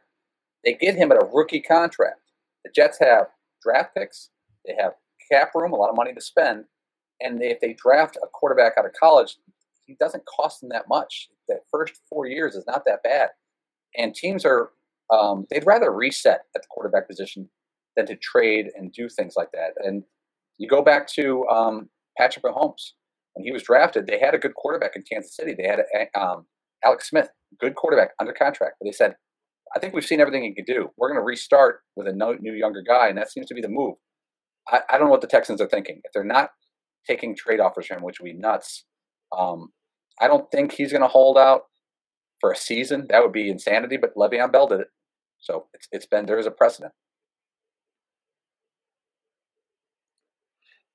They 0.65 0.73
get 0.73 0.95
him 0.95 1.11
at 1.11 1.21
a 1.21 1.29
rookie 1.33 1.61
contract. 1.61 2.21
The 2.63 2.71
Jets 2.75 2.97
have 2.99 3.27
draft 3.61 3.95
picks. 3.95 4.29
They 4.65 4.73
have 4.79 4.93
cap 5.31 5.51
room, 5.53 5.73
a 5.73 5.75
lot 5.75 5.89
of 5.89 5.95
money 5.95 6.13
to 6.13 6.21
spend. 6.21 6.65
And 7.21 7.39
they, 7.39 7.51
if 7.51 7.59
they 7.59 7.73
draft 7.73 8.17
a 8.17 8.27
quarterback 8.27 8.73
out 8.77 8.85
of 8.85 8.93
college, 8.93 9.37
he 9.85 9.95
doesn't 9.99 10.25
cost 10.25 10.61
them 10.61 10.69
that 10.69 10.87
much. 10.87 11.29
That 11.47 11.61
first 11.71 11.99
four 12.09 12.25
years 12.27 12.55
is 12.55 12.65
not 12.65 12.83
that 12.85 13.03
bad. 13.03 13.29
And 13.97 14.15
teams 14.15 14.45
are, 14.45 14.71
um, 15.11 15.45
they'd 15.49 15.65
rather 15.65 15.91
reset 15.91 16.45
at 16.55 16.61
the 16.61 16.67
quarterback 16.69 17.07
position 17.07 17.49
than 17.95 18.05
to 18.07 18.15
trade 18.15 18.67
and 18.75 18.91
do 18.93 19.09
things 19.09 19.33
like 19.35 19.51
that. 19.51 19.73
And 19.77 20.03
you 20.57 20.67
go 20.67 20.81
back 20.81 21.07
to 21.13 21.45
um, 21.47 21.89
Patrick 22.17 22.45
Mahomes 22.45 22.91
when 23.33 23.45
he 23.45 23.51
was 23.51 23.63
drafted, 23.63 24.07
they 24.07 24.19
had 24.19 24.33
a 24.33 24.39
good 24.39 24.53
quarterback 24.55 24.95
in 24.95 25.03
Kansas 25.11 25.35
City. 25.35 25.53
They 25.57 25.67
had 25.67 25.79
um, 26.19 26.45
Alex 26.83 27.09
Smith, 27.09 27.29
good 27.59 27.75
quarterback 27.75 28.11
under 28.19 28.33
contract. 28.33 28.75
But 28.79 28.85
they 28.85 28.91
said, 28.91 29.15
I 29.75 29.79
think 29.79 29.93
we've 29.93 30.05
seen 30.05 30.19
everything 30.19 30.43
he 30.43 30.55
could 30.55 30.65
do. 30.65 30.89
We're 30.97 31.09
going 31.09 31.19
to 31.19 31.25
restart 31.25 31.81
with 31.95 32.07
a 32.07 32.13
new 32.13 32.53
younger 32.53 32.81
guy, 32.81 33.07
and 33.07 33.17
that 33.17 33.31
seems 33.31 33.47
to 33.47 33.53
be 33.53 33.61
the 33.61 33.69
move. 33.69 33.95
I, 34.67 34.81
I, 34.89 34.97
don't 34.97 35.07
know 35.07 35.11
what 35.11 35.21
the 35.21 35.27
Texans 35.27 35.61
are 35.61 35.67
thinking. 35.67 36.01
If 36.03 36.11
they're 36.13 36.23
not 36.23 36.49
taking 37.07 37.35
trade 37.35 37.59
offers 37.59 37.87
from 37.87 37.97
him, 37.97 38.03
which 38.03 38.19
would 38.19 38.25
be 38.25 38.33
nuts, 38.33 38.85
um, 39.37 39.69
I 40.19 40.27
don't 40.27 40.49
think 40.51 40.73
he's 40.73 40.91
going 40.91 41.01
to 41.01 41.07
hold 41.07 41.37
out 41.37 41.63
for 42.39 42.51
a 42.51 42.55
season. 42.55 43.07
That 43.09 43.21
would 43.21 43.31
be 43.31 43.49
insanity. 43.49 43.97
But 43.97 44.15
Le'Veon 44.15 44.51
Bell 44.51 44.67
did 44.67 44.81
it, 44.81 44.87
so 45.39 45.67
it's, 45.73 45.87
it's 45.91 46.05
been 46.07 46.25
there 46.25 46.39
is 46.39 46.47
a 46.47 46.51
precedent. 46.51 46.93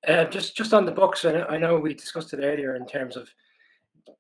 Uh, 0.07 0.25
just 0.25 0.57
just 0.57 0.75
on 0.75 0.85
the 0.85 0.93
Bucs, 0.93 1.25
I 1.51 1.57
know 1.57 1.79
we 1.79 1.95
discussed 1.95 2.35
it 2.35 2.41
earlier 2.43 2.77
in 2.77 2.87
terms 2.87 3.17
of 3.17 3.29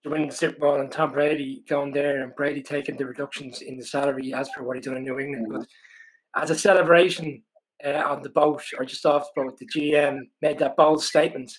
winning 0.05 0.29
the 0.29 0.35
Super 0.35 0.59
Bowl 0.59 0.81
and 0.81 0.91
Tom 0.91 1.13
Brady 1.13 1.63
going 1.69 1.93
there 1.93 2.23
and 2.23 2.35
Brady 2.35 2.63
taking 2.63 2.97
the 2.97 3.07
reductions 3.07 3.63
in 3.63 3.77
the 3.77 3.85
salary 3.85 4.33
as 4.33 4.49
per 4.51 4.63
what 4.63 4.77
he 4.77 4.83
done 4.83 4.97
in 4.97 5.05
New 5.05 5.19
England. 5.19 5.49
But 5.51 5.67
as 6.43 6.51
a 6.51 6.55
celebration 6.55 7.43
uh, 7.85 8.03
on 8.07 8.23
the 8.23 8.31
boat 8.31 8.63
or 8.79 8.85
just 8.85 9.05
off 9.05 9.29
the 9.35 9.43
boat, 9.43 9.59
the 9.59 9.67
GM 9.67 10.21
made 10.43 10.59
that 10.59 10.77
bold 10.77 11.03
statement 11.03 11.53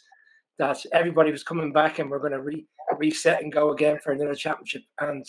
that 0.58 0.84
everybody 0.94 1.32
was 1.32 1.44
coming 1.44 1.72
back 1.72 2.00
and 2.00 2.10
we're 2.10 2.20
going 2.20 2.32
to 2.32 2.42
re- 2.42 2.68
reset 2.98 3.44
and 3.44 3.52
go 3.52 3.72
again 3.72 4.00
for 4.04 4.12
another 4.12 4.36
championship. 4.36 4.84
And 5.00 5.26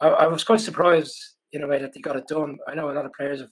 I, 0.00 0.08
I, 0.08 0.26
was 0.26 0.44
quite 0.44 0.60
surprised 0.60 1.16
in 1.52 1.64
a 1.64 1.66
way 1.66 1.78
that 1.78 1.92
they 1.92 2.00
got 2.00 2.16
it 2.16 2.28
done. 2.28 2.58
I 2.68 2.74
know 2.74 2.90
a 2.90 2.92
lot 2.92 3.06
of 3.06 3.12
players 3.12 3.40
have 3.40 3.50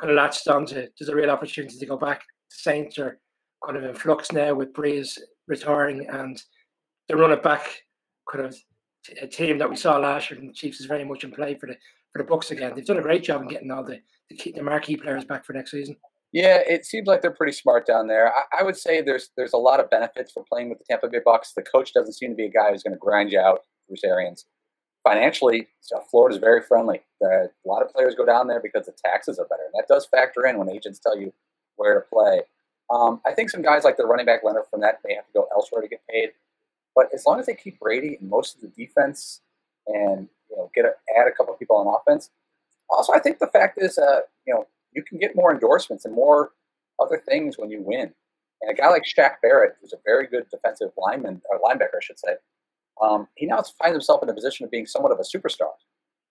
kind 0.00 0.10
of 0.10 0.16
latched 0.16 0.46
on 0.48 0.66
to 0.66 0.88
there's 0.98 1.08
a 1.08 1.16
real 1.16 1.30
opportunity 1.30 1.78
to 1.78 1.86
go 1.86 1.96
back. 1.96 2.20
to 2.20 2.56
Saints 2.56 2.98
are 2.98 3.18
kind 3.64 3.76
of 3.76 3.84
in 3.84 3.94
flux 3.94 4.32
now 4.32 4.54
with 4.54 4.72
Brees 4.72 5.18
retiring 5.46 6.06
and 6.08 6.42
the 7.08 7.16
run 7.16 7.32
it 7.32 7.42
back 7.42 7.82
kind 8.30 8.44
of 8.44 8.56
a 9.22 9.26
team 9.26 9.58
that 9.58 9.70
we 9.70 9.76
saw 9.76 9.96
last 9.96 10.30
year 10.30 10.40
the 10.40 10.52
Chiefs 10.52 10.80
is 10.80 10.86
very 10.86 11.04
much 11.04 11.24
in 11.24 11.30
play 11.30 11.54
for 11.54 11.66
the 11.66 11.76
for 12.12 12.22
the 12.22 12.28
Bucs 12.28 12.50
again. 12.50 12.72
They've 12.74 12.84
done 12.84 12.98
a 12.98 13.02
great 13.02 13.22
job 13.22 13.42
in 13.42 13.48
getting 13.48 13.70
all 13.70 13.84
the 13.84 14.00
the, 14.30 14.52
the 14.56 14.62
marquee 14.62 14.96
players 14.96 15.24
back 15.24 15.44
for 15.44 15.52
next 15.52 15.70
season. 15.70 15.96
Yeah, 16.32 16.58
it 16.66 16.84
seems 16.84 17.06
like 17.06 17.22
they're 17.22 17.30
pretty 17.30 17.54
smart 17.54 17.86
down 17.86 18.06
there. 18.06 18.30
I, 18.34 18.60
I, 18.60 18.62
would 18.62 18.76
say 18.76 19.00
there's 19.00 19.30
there's 19.36 19.54
a 19.54 19.58
lot 19.58 19.80
of 19.80 19.88
benefits 19.88 20.30
for 20.30 20.44
playing 20.44 20.68
with 20.68 20.78
the 20.78 20.84
Tampa 20.84 21.08
Bay 21.08 21.20
Bucs. 21.26 21.54
The 21.54 21.62
coach 21.62 21.94
doesn't 21.94 22.12
seem 22.12 22.30
to 22.30 22.36
be 22.36 22.44
a 22.44 22.50
guy 22.50 22.70
who's 22.70 22.82
going 22.82 22.92
to 22.92 22.98
grind 22.98 23.32
you 23.32 23.40
out, 23.40 23.60
Bruce 23.86 24.04
Arians. 24.04 24.44
Financially, 25.04 25.68
Florida 26.10 26.34
is 26.34 26.40
very 26.40 26.60
friendly. 26.60 27.00
a 27.22 27.46
lot 27.64 27.82
of 27.82 27.88
players 27.94 28.14
go 28.14 28.26
down 28.26 28.46
there 28.46 28.60
because 28.60 28.84
the 28.84 28.92
taxes 29.02 29.38
are 29.38 29.46
better, 29.46 29.62
and 29.64 29.72
that 29.74 29.88
does 29.88 30.06
factor 30.06 30.44
in 30.46 30.58
when 30.58 30.68
agents 30.68 30.98
tell 30.98 31.18
you 31.18 31.32
where 31.76 31.94
to 31.94 32.06
play. 32.12 32.42
Um, 32.90 33.20
I 33.26 33.32
think 33.32 33.50
some 33.50 33.62
guys 33.62 33.84
like 33.84 33.96
the 33.96 34.06
running 34.06 34.26
back 34.26 34.40
Leonard 34.42 34.64
Fournette 34.72 34.96
may 35.04 35.14
have 35.14 35.26
to 35.26 35.32
go 35.34 35.48
elsewhere 35.52 35.82
to 35.82 35.88
get 35.88 36.00
paid. 36.08 36.30
But 36.94 37.08
as 37.14 37.24
long 37.26 37.38
as 37.38 37.46
they 37.46 37.54
keep 37.54 37.78
Brady 37.78 38.16
and 38.20 38.28
most 38.28 38.56
of 38.56 38.62
the 38.62 38.68
defense 38.68 39.40
and 39.88 40.28
you 40.50 40.56
know 40.56 40.70
get 40.74 40.84
a, 40.84 40.92
add 41.18 41.26
a 41.26 41.32
couple 41.32 41.54
people 41.54 41.76
on 41.76 41.86
offense. 41.86 42.30
Also, 42.90 43.12
I 43.12 43.18
think 43.18 43.38
the 43.38 43.48
fact 43.48 43.78
is, 43.80 43.98
uh, 43.98 44.20
you 44.46 44.54
know, 44.54 44.66
you 44.92 45.02
can 45.02 45.18
get 45.18 45.36
more 45.36 45.52
endorsements 45.52 46.04
and 46.04 46.14
more 46.14 46.52
other 47.00 47.22
things 47.28 47.58
when 47.58 47.70
you 47.70 47.82
win. 47.82 48.12
And 48.60 48.70
a 48.70 48.74
guy 48.74 48.88
like 48.88 49.02
Shaq 49.04 49.36
Barrett, 49.42 49.74
who's 49.80 49.92
a 49.92 49.98
very 50.04 50.26
good 50.26 50.46
defensive 50.50 50.90
lineman 50.96 51.42
or 51.48 51.60
linebacker, 51.60 51.96
I 51.96 52.02
should 52.02 52.18
say, 52.18 52.36
um, 53.00 53.28
he 53.34 53.46
now 53.46 53.62
finds 53.78 53.94
himself 53.94 54.22
in 54.22 54.28
a 54.28 54.34
position 54.34 54.64
of 54.64 54.70
being 54.70 54.86
somewhat 54.86 55.12
of 55.12 55.20
a 55.20 55.22
superstar, 55.22 55.70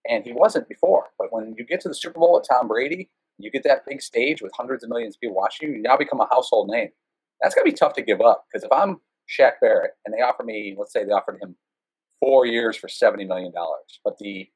and 0.10 0.26
he 0.26 0.34
wasn't 0.34 0.68
before. 0.68 1.05
But 1.18 1.32
when 1.32 1.55
you 1.58 1.64
get 1.64 1.80
to 1.82 1.89
the 1.89 1.95
Super 1.95 2.20
Bowl 2.20 2.34
with 2.34 2.47
Tom 2.49 2.68
Brady 2.68 3.10
you 3.38 3.52
get 3.52 3.64
that 3.64 3.86
big 3.88 4.02
stage 4.02 4.42
with 4.42 4.52
hundreds 4.56 4.84
of 4.84 4.90
millions 4.90 5.16
of 5.16 5.22
people 5.22 5.36
watching 5.36 5.70
you, 5.70 5.76
you 5.76 5.82
now 5.82 5.98
become 5.98 6.20
a 6.20 6.28
household 6.32 6.70
name. 6.70 6.90
That's 7.42 7.54
going 7.54 7.66
to 7.66 7.72
be 7.72 7.78
tough 7.78 7.94
to 7.94 8.02
give 8.02 8.22
up 8.22 8.46
because 8.52 8.64
if 8.64 8.72
I'm 8.72 8.98
Shaq 9.30 9.54
Barrett 9.62 9.92
and 10.06 10.14
they 10.14 10.22
offer 10.22 10.44
me, 10.44 10.76
let's 10.78 10.92
say 10.92 11.04
they 11.04 11.12
offered 11.12 11.40
him 11.42 11.56
four 12.20 12.46
years 12.46 12.76
for 12.76 12.88
$70 12.88 13.28
million, 13.28 13.52
but 14.04 14.18
the, 14.20 14.50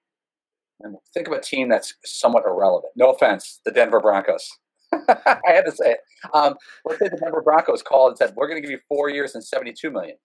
think 1.14 1.28
of 1.28 1.34
a 1.34 1.42
team 1.42 1.70
that's 1.70 1.94
somewhat 2.04 2.44
irrelevant. 2.46 2.94
No 2.96 3.12
offense, 3.12 3.60
the 3.66 3.72
Denver 3.72 4.00
Broncos. 4.00 4.50
I 4.94 5.38
had 5.46 5.66
to 5.66 5.72
say 5.72 5.92
it. 5.92 6.00
Um, 6.34 6.56
let's 6.86 7.00
say 7.00 7.10
the 7.10 7.18
Denver 7.18 7.42
Broncos 7.44 7.84
called 7.84 8.10
and 8.10 8.18
said, 8.18 8.34
we're 8.36 8.48
going 8.48 8.62
to 8.62 8.62
give 8.62 8.72
you 8.72 8.80
four 8.88 9.10
years 9.10 9.36
and 9.36 9.44
72 9.44 9.92
million. 9.92 10.18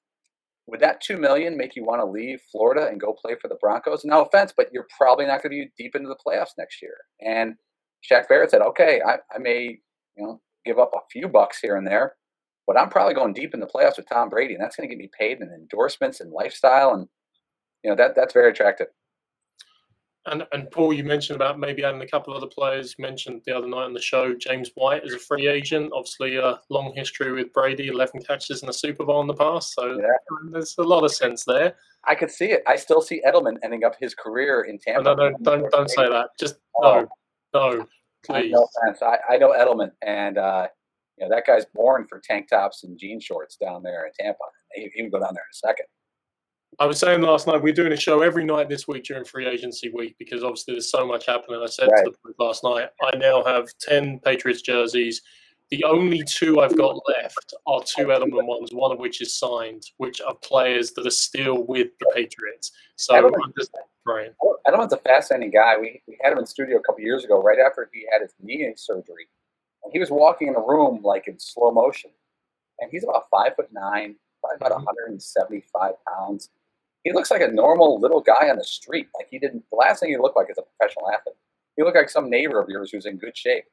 Would 0.69 0.81
that 0.81 1.01
two 1.01 1.17
million 1.17 1.57
make 1.57 1.77
you 1.77 1.85
want 1.85 2.01
to 2.01 2.07
leave 2.07 2.41
Florida 2.51 2.89
and 2.89 3.01
go 3.01 3.13
play 3.13 3.37
for 3.41 3.47
the 3.49 3.57
Broncos? 3.61 4.05
No 4.05 4.25
offense, 4.25 4.53
but 4.57 4.69
you're 4.73 4.89
probably 4.97 5.27
not 5.27 5.43
going 5.43 5.53
to 5.53 5.65
be 5.65 5.71
deep 5.79 5.95
into 5.95 6.09
the 6.09 6.17
playoffs 6.27 6.59
next 6.59 6.83
year. 6.83 6.97
And 7.21 7.55
Shaq 8.11 8.29
Barrett 8.29 8.51
said, 8.51 8.63
okay, 8.63 9.01
I, 9.07 9.17
I 9.35 9.39
may, 9.39 9.79
you 10.17 10.25
know, 10.25 10.41
give 10.65 10.79
up 10.79 10.93
a 10.95 11.01
few 11.11 11.29
bucks 11.29 11.61
here 11.61 11.77
and 11.77 11.87
there, 11.87 12.15
but 12.67 12.79
I'm 12.79 12.91
probably 12.91 13.15
going 13.15 13.33
deep 13.33 13.55
in 13.55 13.61
the 13.61 13.67
playoffs 13.67 13.97
with 13.97 14.09
Tom 14.09 14.29
Brady, 14.29 14.55
and 14.55 14.63
that's 14.63 14.77
going 14.77 14.89
to 14.89 14.95
get 14.95 15.01
me 15.01 15.11
paid 15.19 15.41
in 15.41 15.49
endorsements 15.49 16.21
and 16.21 16.33
lifestyle, 16.33 16.93
and 16.95 17.09
you 17.83 17.91
know 17.91 17.97
that 17.97 18.17
that's 18.17 18.33
very 18.33 18.51
attractive. 18.51 18.89
And 20.29 20.45
and 20.51 20.69
Paul, 20.73 20.93
you 20.93 21.05
mentioned 21.05 21.37
about 21.37 21.61
maybe 21.61 21.85
adding 21.85 22.03
a 22.03 22.09
couple 22.09 22.35
of 22.35 22.43
other 22.43 22.51
players. 22.53 22.97
You 22.99 23.03
mentioned 23.03 23.43
the 23.47 23.57
other 23.57 23.69
night 23.69 23.85
on 23.85 23.95
the 23.95 24.03
show 24.03 24.35
James 24.35 24.73
White 24.75 25.05
is 25.05 25.15
a 25.15 25.21
free 25.21 25.47
agent. 25.47 25.93
Obviously, 25.95 26.37
a 26.37 26.59
long 26.69 26.93
history 26.97 27.31
with 27.33 27.53
Brady, 27.53 27.89
eleven 27.89 28.21
catches 28.21 28.61
in 28.61 28.67
the 28.67 28.73
Super 28.73 29.05
Bowl 29.05 29.21
in 29.21 29.29
the 29.29 29.35
past. 29.35 29.75
So 29.75 29.99
yeah. 30.01 30.07
there's 30.51 30.75
a 30.79 30.83
lot 30.83 31.05
of 31.05 31.13
sense 31.13 31.45
there. 31.45 31.77
I 32.05 32.17
could 32.17 32.33
see 32.33 32.47
it. 32.47 32.65
I 32.67 32.75
still 32.75 33.01
see 33.01 33.23
Edelman 33.25 33.57
ending 33.63 33.85
up 33.85 33.95
his 34.01 34.17
career 34.17 34.63
in 34.63 34.79
Tampa. 34.79 35.03
No, 35.03 35.15
no, 35.15 35.33
don't 35.43 35.71
don't 35.71 35.91
say 35.91 36.09
that. 36.09 36.31
Just 36.41 36.57
oh. 36.83 37.07
no, 37.55 37.71
no, 37.71 37.87
please. 38.27 38.53
No 38.53 38.69
offense. 38.83 39.03
I, 39.03 39.35
I 39.35 39.37
know 39.39 39.51
Edelman, 39.51 39.91
and 40.03 40.39
uh, 40.39 40.69
you 41.19 41.27
know 41.27 41.35
that 41.35 41.47
guy's 41.47 41.65
born 41.75 42.07
for 42.09 42.21
tank 42.23 42.49
tops 42.49 42.85
and 42.85 42.99
jean 42.99 43.21
shorts 43.21 43.57
down 43.57 43.83
there 43.83 44.07
in 44.07 44.13
Tampa. 44.19 44.39
He, 44.75 44.91
he 44.95 45.03
would 45.03 45.13
go 45.13 45.21
down 45.21 45.35
there 45.35 45.45
in 45.45 45.53
a 45.53 45.69
second. 45.69 45.87
I 46.79 46.87
was 46.87 46.99
saying 46.99 47.23
last 47.23 47.47
night 47.47 47.63
we're 47.63 47.73
doing 47.73 47.93
a 47.93 47.97
show 47.97 48.21
every 48.21 48.45
night 48.45 48.69
this 48.69 48.87
week 48.87 49.05
during 49.05 49.25
free 49.25 49.47
agency 49.47 49.91
week 49.95 50.17
because 50.19 50.43
obviously 50.43 50.75
there's 50.75 50.91
so 50.91 51.07
much 51.07 51.25
happening. 51.25 51.61
I 51.63 51.67
said 51.67 51.89
right. 51.91 52.05
to 52.05 52.11
the 52.11 52.17
group 52.23 52.37
last 52.39 52.65
night, 52.65 52.91
I 53.03 53.17
now 53.17 53.43
have 53.45 53.69
ten 53.81 54.21
Patriots 54.21 54.63
jerseys. 54.63 55.23
The 55.71 55.83
only 55.85 56.23
two 56.23 56.61
I've 56.61 56.77
got 56.77 57.01
left 57.09 57.55
are 57.67 57.83
two 57.83 58.07
Edelman 58.07 58.47
ones, 58.47 58.71
one 58.73 58.93
of 58.93 58.99
which 58.99 59.21
is 59.21 59.35
signed, 59.35 59.83
which 59.97 60.21
are 60.21 60.35
players 60.37 60.93
that 60.93 61.07
are 61.07 61.11
still 61.11 61.65
with 61.67 61.89
the 61.99 62.07
Patriots. 62.15 62.71
So 62.97 63.31
Edelman, 64.07 64.19
I'm 64.19 64.27
just 64.27 64.39
praying. 64.39 64.79
Edelman's 64.81 64.93
a 64.93 64.99
fascinating 64.99 65.51
guy. 65.53 65.77
We, 65.79 66.03
we 66.07 66.19
had 66.23 66.33
him 66.33 66.39
in 66.39 66.45
the 66.45 66.51
studio 66.51 66.79
a 66.79 66.83
couple 66.83 67.03
years 67.03 67.25
ago, 67.25 67.43
right 67.43 67.59
after 67.59 67.89
he 67.93 68.07
had 68.13 68.23
his 68.23 68.35
knee 68.43 68.73
surgery. 68.77 69.29
And 69.85 69.93
he 69.93 69.99
was 69.99 70.11
walking 70.11 70.49
in 70.49 70.55
the 70.55 70.61
room 70.61 71.01
like 71.03 71.29
in 71.29 71.39
slow 71.39 71.71
motion. 71.71 72.11
And 72.81 72.91
he's 72.91 73.05
about 73.05 73.25
five 73.31 73.57
foot 73.57 73.69
nine, 73.73 74.17
probably 74.43 74.57
about 74.57 74.73
175 74.73 75.93
pounds 76.07 76.51
he 77.07 77.13
looks 77.13 77.31
like 77.31 77.41
a 77.41 77.47
normal 77.47 78.01
little 78.01 78.21
guy 78.21 78.51
on 78.51 78.57
the 78.59 78.65
street. 78.65 79.07
Like 79.17 79.29
he 79.31 79.39
didn't. 79.39 79.65
The 79.71 79.77
last 79.77 80.01
thing 80.01 80.11
he 80.11 80.17
looked 80.17 80.37
like 80.37 80.49
is 80.51 80.59
a 80.59 80.63
professional 80.63 81.09
athlete. 81.09 81.37
He 81.77 81.85
looked 81.85 81.97
like 81.97 82.11
some 82.11 82.29
neighbor 82.29 82.61
of 82.61 82.69
yours 82.69 82.91
who's 82.91 83.07
in 83.07 83.17
good 83.17 83.37
shape. 83.37 83.65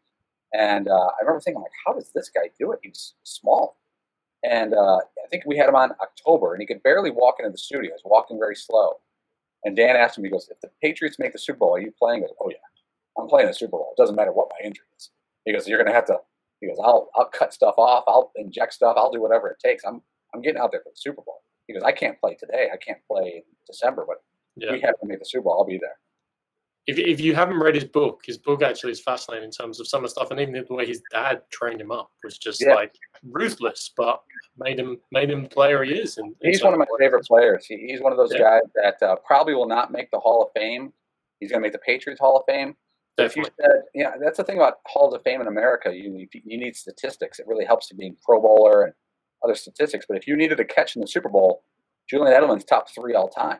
And 0.54 0.88
uh, 0.88 0.92
I 0.92 1.22
remember 1.22 1.42
thinking, 1.42 1.64
like, 1.64 1.72
how 1.84 1.94
does 1.94 2.12
this 2.14 2.30
guy 2.30 2.52
do 2.60 2.72
it? 2.74 2.80
He's 2.84 3.16
small. 3.24 3.78
And 4.44 4.76
uh, 4.76 4.98
I 4.98 5.28
think 5.32 5.46
we 5.48 5.58
had 5.58 5.68
him 5.68 5.76
on 5.76 5.94
October, 6.00 6.54
and 6.54 6.62
he 6.62 6.68
could 6.68 6.84
barely 6.84 7.10
walk 7.10 7.38
into 7.40 7.50
the 7.50 7.58
studio. 7.58 7.90
He 7.90 7.94
was 7.94 8.04
walking 8.06 8.38
very 8.38 8.56
slow. 8.56 8.98
And 9.66 9.76
Dan 9.76 9.96
asked 9.96 10.18
him, 10.18 10.24
he 10.24 10.30
goes, 10.30 10.50
"If 10.50 10.60
the 10.62 10.70
Patriots 10.82 11.20
make 11.20 11.34
the 11.34 11.40
Super 11.40 11.60
Bowl, 11.60 11.76
are 11.76 11.80
you 11.80 11.94
playing?" 11.98 12.22
Goes, 12.22 12.34
"Oh 12.42 12.50
yeah, 12.50 12.58
I'm 13.18 13.28
playing 13.28 13.48
the 13.48 13.54
Super 13.54 13.72
Bowl. 13.72 13.94
It 13.98 14.02
doesn't 14.02 14.16
matter 14.16 14.34
what 14.34 14.50
my 14.52 14.66
injury 14.66 14.86
is." 14.98 15.12
He 15.46 15.54
goes, 15.54 15.68
"You're 15.68 15.78
going 15.78 15.88
to 15.88 15.94
have 15.94 16.06
to." 16.08 16.18
He 16.62 16.68
goes, 16.68 16.78
"I'll 16.84 17.10
I'll 17.16 17.30
cut 17.30 17.54
stuff 17.54 17.76
off. 17.78 18.04
I'll 18.08 18.32
inject 18.36 18.74
stuff. 18.74 18.96
I'll 18.98 19.12
do 19.12 19.22
whatever 19.22 19.50
it 19.50 19.60
takes. 19.60 19.84
I'm 19.84 20.02
I'm 20.34 20.42
getting 20.42 20.60
out 20.60 20.72
there 20.72 20.82
for 20.82 20.90
the 20.90 20.98
Super 20.98 21.22
Bowl." 21.22 21.44
He 21.68 21.74
goes, 21.74 21.84
I 21.84 21.92
can't 21.92 22.20
play 22.20 22.36
today. 22.36 22.70
I 22.74 22.78
can't 22.78 23.00
play 23.10 23.36
in 23.38 23.44
December, 23.68 24.06
but 24.06 24.18
yeah. 24.56 24.72
we 24.72 24.82
have 24.82 25.00
to 25.00 25.08
make 25.08 25.20
the 25.20 25.26
Super 25.26 25.44
Bowl. 25.44 25.58
I'll 25.60 25.66
be 25.66 25.78
there. 25.78 25.98
If, 26.86 26.98
if 26.98 27.22
you 27.22 27.34
haven't 27.34 27.60
read 27.60 27.76
his 27.76 27.86
book, 27.86 28.24
his 28.26 28.38
book 28.38 28.62
actually 28.62 28.92
is 28.92 29.00
fascinating 29.00 29.46
in 29.46 29.52
terms 29.52 29.80
of 29.80 29.88
some 29.88 30.00
of 30.00 30.04
the 30.04 30.10
stuff, 30.10 30.32
and 30.32 30.40
even 30.40 30.54
the 30.54 30.74
way 30.74 30.86
his 30.86 31.02
dad 31.12 31.42
trained 31.50 31.80
him 31.80 31.92
up 31.92 32.12
was 32.24 32.38
just 32.38 32.62
yeah. 32.62 32.76
like 32.76 32.94
ruthless, 33.32 33.92
but 33.96 34.22
made 34.58 34.80
him 34.80 34.98
made 35.12 35.30
him 35.30 35.44
the 35.44 35.50
player 35.50 35.84
he 35.84 35.94
is. 35.94 36.18
And 36.18 36.36
he's 36.42 36.64
one 36.64 36.74
of 36.74 36.80
my 36.80 36.86
favorite 37.00 37.26
players. 37.26 37.66
He, 37.66 37.78
he's 37.88 38.02
one 38.02 38.12
of 38.12 38.18
those 38.18 38.34
yeah. 38.34 38.40
guys 38.40 38.62
that 38.76 39.02
uh, 39.02 39.16
probably 39.26 39.56
will 39.56 39.68
not 39.68 39.92
make 39.92 40.12
the 40.12 40.20
Hall 40.20 40.44
of 40.44 40.50
Fame. 40.54 40.92
He's 41.40 41.52
going 41.52 41.62
to 41.62 41.66
make 41.66 41.74
the 41.74 41.80
Patriots 41.80 42.20
Hall 42.20 42.38
of 42.38 42.44
Fame. 42.48 42.76
If 43.18 43.36
you 43.36 43.44
said, 43.44 43.84
yeah, 43.94 44.16
that's 44.20 44.38
the 44.38 44.44
thing 44.44 44.58
about 44.58 44.78
Halls 44.88 45.14
of 45.14 45.22
Fame 45.24 45.40
in 45.40 45.48
America. 45.48 45.96
You 45.96 46.28
you 46.34 46.58
need 46.58 46.76
statistics. 46.76 47.40
It 47.40 47.48
really 47.48 47.66
helps 47.66 47.88
to 47.90 47.96
being 47.96 48.18
Pro 48.24 48.42
Bowler 48.42 48.84
and 48.84 48.94
other 49.44 49.56
statistics, 49.56 50.06
but 50.08 50.18
if 50.18 50.28
you 50.28 50.36
needed 50.36 50.60
a 50.60 50.66
catch 50.66 50.96
in 50.96 51.02
the 51.02 51.08
Super 51.08 51.30
Bowl, 51.30 51.64
Julian 52.10 52.34
Edelman's 52.34 52.64
top 52.64 52.88
three 52.94 53.14
all 53.14 53.30
time. 53.30 53.60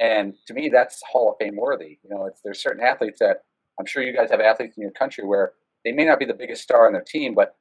And 0.00 0.34
to 0.46 0.54
me, 0.54 0.68
that's 0.68 1.02
Hall 1.10 1.30
of 1.30 1.36
Fame 1.38 1.56
worthy. 1.56 1.98
You 2.02 2.10
know, 2.10 2.28
there's 2.44 2.62
certain 2.62 2.84
athletes 2.84 3.18
that 3.20 3.44
I'm 3.78 3.86
sure 3.86 4.02
you 4.02 4.14
guys 4.14 4.30
have 4.30 4.40
athletes 4.40 4.76
in 4.76 4.82
your 4.82 4.92
country 4.92 5.24
where 5.24 5.52
they 5.84 5.92
may 5.92 6.04
not 6.04 6.18
be 6.18 6.24
the 6.24 6.34
biggest 6.34 6.62
star 6.62 6.86
on 6.86 6.92
their 6.92 7.02
team, 7.02 7.34
but 7.34 7.56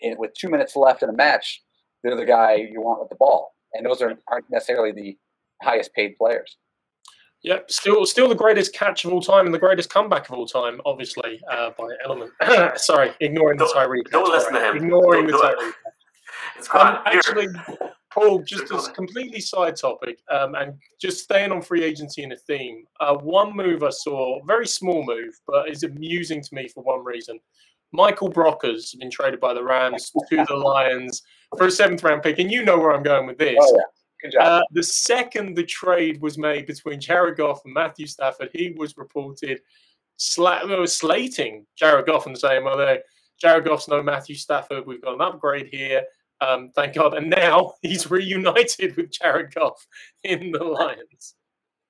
in, 0.00 0.16
with 0.18 0.34
two 0.34 0.48
minutes 0.48 0.76
left 0.76 1.02
in 1.02 1.08
a 1.08 1.12
match, 1.12 1.62
they're 2.02 2.16
the 2.16 2.24
guy 2.24 2.54
you 2.54 2.80
want 2.80 3.00
with 3.00 3.08
the 3.08 3.16
ball. 3.16 3.54
And 3.74 3.86
those 3.86 4.02
are, 4.02 4.14
aren't 4.28 4.50
necessarily 4.50 4.92
the 4.92 5.16
highest 5.62 5.94
paid 5.94 6.16
players. 6.18 6.56
Yep, 7.42 7.72
still, 7.72 8.06
still 8.06 8.28
the 8.28 8.36
greatest 8.36 8.72
catch 8.72 9.04
of 9.04 9.12
all 9.12 9.20
time 9.20 9.46
and 9.46 9.54
the 9.54 9.58
greatest 9.58 9.90
comeback 9.90 10.28
of 10.28 10.34
all 10.36 10.46
time, 10.46 10.80
obviously 10.86 11.40
uh, 11.50 11.70
by 11.76 11.88
Edelman. 12.06 12.78
Sorry, 12.78 13.12
ignoring 13.20 13.58
the 13.58 13.68
Tyree. 13.74 14.02
Don't 14.12 14.30
listen 14.30 14.52
to 14.52 14.60
him. 14.60 14.76
Ignoring 14.76 15.26
don't, 15.26 15.40
the 15.40 15.54
Tyree. 15.56 15.72
It's 16.56 16.68
um, 16.72 16.98
actually, 17.04 17.48
Paul, 18.12 18.42
just 18.42 18.72
as 18.72 18.88
completely 18.88 19.40
side 19.40 19.76
topic, 19.76 20.20
um, 20.30 20.54
and 20.54 20.74
just 21.00 21.22
staying 21.22 21.52
on 21.52 21.62
free 21.62 21.82
agency 21.82 22.22
and 22.22 22.32
a 22.32 22.36
theme. 22.36 22.84
Uh, 23.00 23.14
one 23.14 23.56
move 23.56 23.82
I 23.82 23.90
saw, 23.90 24.42
very 24.44 24.66
small 24.66 25.04
move, 25.04 25.38
but 25.46 25.68
is 25.68 25.82
amusing 25.82 26.42
to 26.42 26.54
me 26.54 26.68
for 26.68 26.82
one 26.82 27.04
reason. 27.04 27.38
Michael 27.92 28.30
Brockers 28.30 28.98
been 28.98 29.10
traded 29.10 29.40
by 29.40 29.54
the 29.54 29.62
Rams 29.62 30.10
to 30.30 30.44
the 30.48 30.54
Lions 30.54 31.22
for 31.56 31.66
a 31.66 31.70
seventh 31.70 32.02
round 32.02 32.22
pick, 32.22 32.38
and 32.38 32.50
you 32.50 32.64
know 32.64 32.78
where 32.78 32.92
I'm 32.92 33.02
going 33.02 33.26
with 33.26 33.38
this. 33.38 33.58
Oh, 33.60 33.76
yeah. 33.76 33.82
Good 34.22 34.32
job. 34.32 34.42
Uh, 34.42 34.62
the 34.70 34.82
second 34.82 35.56
the 35.56 35.64
trade 35.64 36.20
was 36.20 36.38
made 36.38 36.66
between 36.66 37.00
Jared 37.00 37.36
Goff 37.36 37.64
and 37.64 37.74
Matthew 37.74 38.06
Stafford, 38.06 38.50
he 38.52 38.74
was 38.76 38.96
reported 38.96 39.60
sla- 40.18 40.88
slating 40.88 41.66
Jared 41.76 42.06
Goff 42.06 42.26
and 42.26 42.38
saying, 42.38 42.64
well, 42.64 42.98
Jared 43.40 43.64
Goff's 43.64 43.88
no 43.88 44.02
Matthew 44.02 44.36
Stafford. 44.36 44.86
We've 44.86 45.02
got 45.02 45.14
an 45.14 45.20
upgrade 45.20 45.68
here. 45.72 46.04
Um, 46.42 46.70
thank 46.74 46.94
God. 46.94 47.14
And 47.14 47.30
now 47.30 47.74
he's 47.82 48.10
reunited 48.10 48.96
with 48.96 49.12
Jared 49.12 49.54
Goff 49.54 49.86
in 50.24 50.52
the 50.52 50.64
Lions. 50.64 51.34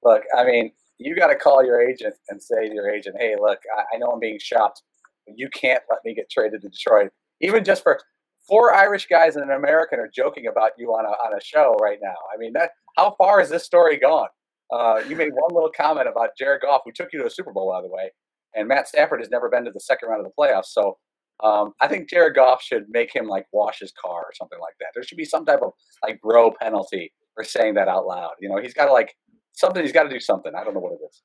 Look, 0.02 0.22
I 0.36 0.44
mean, 0.44 0.72
you 0.98 1.16
got 1.16 1.28
to 1.28 1.36
call 1.36 1.64
your 1.64 1.80
agent 1.80 2.14
and 2.28 2.42
say 2.42 2.68
to 2.68 2.74
your 2.74 2.90
agent, 2.90 3.16
hey, 3.18 3.34
look, 3.40 3.60
I, 3.76 3.94
I 3.94 3.98
know 3.98 4.08
I'm 4.08 4.20
being 4.20 4.38
shopped, 4.40 4.82
but 5.26 5.38
you 5.38 5.48
can't 5.48 5.82
let 5.88 6.00
me 6.04 6.14
get 6.14 6.30
traded 6.30 6.62
to 6.62 6.68
Detroit. 6.68 7.10
Even 7.40 7.64
just 7.64 7.82
for 7.82 8.00
four 8.46 8.74
Irish 8.74 9.06
guys 9.06 9.36
and 9.36 9.44
an 9.44 9.56
American 9.56 10.00
are 10.00 10.10
joking 10.14 10.46
about 10.48 10.72
you 10.76 10.88
on 10.88 11.04
a, 11.04 11.08
on 11.08 11.36
a 11.36 11.42
show 11.42 11.76
right 11.80 11.98
now. 12.02 12.14
I 12.34 12.36
mean, 12.36 12.52
that 12.54 12.70
how 12.96 13.14
far 13.16 13.40
has 13.40 13.48
this 13.48 13.64
story 13.64 13.98
gone? 13.98 14.28
Uh, 14.72 15.02
you 15.08 15.16
made 15.16 15.32
one 15.32 15.54
little 15.54 15.72
comment 15.74 16.08
about 16.08 16.30
Jared 16.38 16.62
Goff, 16.62 16.82
who 16.84 16.92
took 16.92 17.12
you 17.12 17.20
to 17.20 17.26
a 17.26 17.30
Super 17.30 17.52
Bowl, 17.52 17.70
by 17.70 17.82
the 17.82 17.88
way, 17.88 18.10
and 18.54 18.66
Matt 18.66 18.88
Stafford 18.88 19.20
has 19.20 19.30
never 19.30 19.48
been 19.48 19.64
to 19.64 19.70
the 19.70 19.80
second 19.80 20.08
round 20.08 20.24
of 20.24 20.32
the 20.32 20.42
playoffs. 20.42 20.66
So 20.66 20.98
um, 21.42 21.72
I 21.80 21.88
think 21.88 22.08
Jared 22.08 22.34
Goff 22.34 22.62
should 22.62 22.86
make 22.88 23.14
him 23.14 23.26
like 23.26 23.46
wash 23.52 23.80
his 23.80 23.92
car 23.92 24.20
or 24.20 24.32
something 24.34 24.60
like 24.60 24.74
that. 24.80 24.88
There 24.94 25.02
should 25.02 25.18
be 25.18 25.24
some 25.24 25.44
type 25.44 25.60
of 25.62 25.72
like 26.02 26.20
bro 26.20 26.52
penalty 26.52 27.12
for 27.34 27.44
saying 27.44 27.74
that 27.74 27.88
out 27.88 28.06
loud. 28.06 28.32
You 28.40 28.48
know, 28.48 28.58
he's 28.58 28.74
got 28.74 28.86
to 28.86 28.92
like 28.92 29.14
something. 29.52 29.82
He's 29.82 29.92
got 29.92 30.04
to 30.04 30.10
do 30.10 30.20
something. 30.20 30.52
I 30.54 30.64
don't 30.64 30.74
know 30.74 30.80
what 30.80 30.92
it 30.92 31.00
is. 31.08 31.22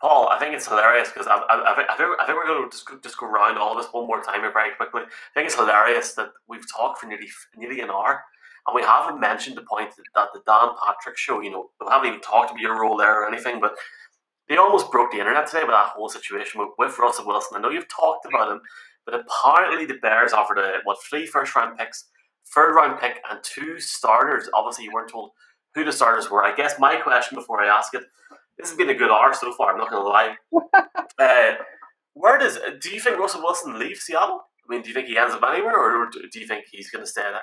Paul, 0.00 0.28
I 0.30 0.38
think 0.38 0.54
it's 0.54 0.68
hilarious 0.68 1.08
because 1.08 1.26
I, 1.26 1.34
I, 1.34 1.72
I, 1.72 1.96
think, 1.96 2.10
I 2.20 2.24
think 2.24 2.38
we're 2.38 2.46
going 2.46 2.70
to 2.70 2.70
just, 2.70 2.86
just 3.02 3.18
go 3.18 3.26
around 3.26 3.58
all 3.58 3.76
this 3.76 3.88
one 3.90 4.06
more 4.06 4.22
time 4.22 4.42
here 4.42 4.52
very 4.52 4.72
quickly. 4.76 5.02
I 5.02 5.34
think 5.34 5.46
it's 5.46 5.56
hilarious 5.56 6.12
that 6.12 6.28
we've 6.48 6.64
talked 6.72 7.00
for 7.00 7.06
nearly 7.06 7.28
nearly 7.56 7.80
an 7.80 7.90
hour 7.90 8.22
and 8.68 8.74
we 8.74 8.82
haven't 8.82 9.18
mentioned 9.18 9.56
the 9.56 9.62
point 9.62 9.96
that, 9.96 10.04
that 10.14 10.28
the 10.34 10.40
Dan 10.46 10.74
Patrick 10.84 11.16
show, 11.16 11.40
you 11.40 11.50
know, 11.50 11.70
we 11.80 11.86
haven't 11.90 12.08
even 12.08 12.20
talked 12.20 12.50
about 12.50 12.60
your 12.60 12.78
role 12.78 12.98
there 12.98 13.22
or 13.22 13.26
anything, 13.26 13.60
but 13.60 13.74
they 14.46 14.58
almost 14.58 14.90
broke 14.92 15.10
the 15.10 15.18
internet 15.18 15.46
today 15.46 15.62
with 15.62 15.70
that 15.70 15.92
whole 15.96 16.10
situation 16.10 16.60
with, 16.60 16.70
with 16.78 16.98
Russell 16.98 17.26
Wilson. 17.26 17.56
I 17.56 17.60
know 17.60 17.70
you've 17.70 17.88
talked 17.88 18.26
about 18.26 18.52
him, 18.52 18.60
but 19.08 19.20
apparently, 19.20 19.86
the 19.86 19.98
Bears 20.00 20.32
offered 20.32 20.58
a 20.58 20.80
what 20.84 20.98
three 21.08 21.26
first 21.26 21.54
round 21.56 21.78
picks, 21.78 22.04
third 22.54 22.74
round 22.74 23.00
pick, 23.00 23.20
and 23.30 23.40
two 23.42 23.78
starters. 23.80 24.48
Obviously, 24.52 24.84
you 24.84 24.90
weren't 24.92 25.10
told 25.10 25.30
who 25.74 25.84
the 25.84 25.92
starters 25.92 26.30
were. 26.30 26.44
I 26.44 26.54
guess 26.54 26.78
my 26.78 26.96
question 26.96 27.36
before 27.36 27.62
I 27.62 27.68
ask 27.68 27.94
it, 27.94 28.02
this 28.58 28.68
has 28.68 28.76
been 28.76 28.90
a 28.90 28.94
good 28.94 29.10
hour 29.10 29.32
so 29.32 29.52
far. 29.52 29.72
I'm 29.72 29.78
not 29.78 29.90
going 29.90 30.02
to 30.02 30.08
lie. 30.08 30.36
uh, 31.18 31.54
where 32.14 32.38
does 32.38 32.58
do 32.80 32.90
you 32.90 33.00
think 33.00 33.18
Russell 33.18 33.42
Wilson 33.42 33.78
leaves 33.78 34.00
Seattle? 34.00 34.42
I 34.68 34.74
mean, 34.74 34.82
do 34.82 34.88
you 34.88 34.94
think 34.94 35.08
he 35.08 35.16
ends 35.16 35.34
up 35.34 35.42
anywhere, 35.48 35.78
or 35.78 36.10
do 36.10 36.38
you 36.38 36.46
think 36.46 36.66
he's 36.70 36.90
going 36.90 37.04
to 37.04 37.10
stay 37.10 37.22
there? 37.22 37.40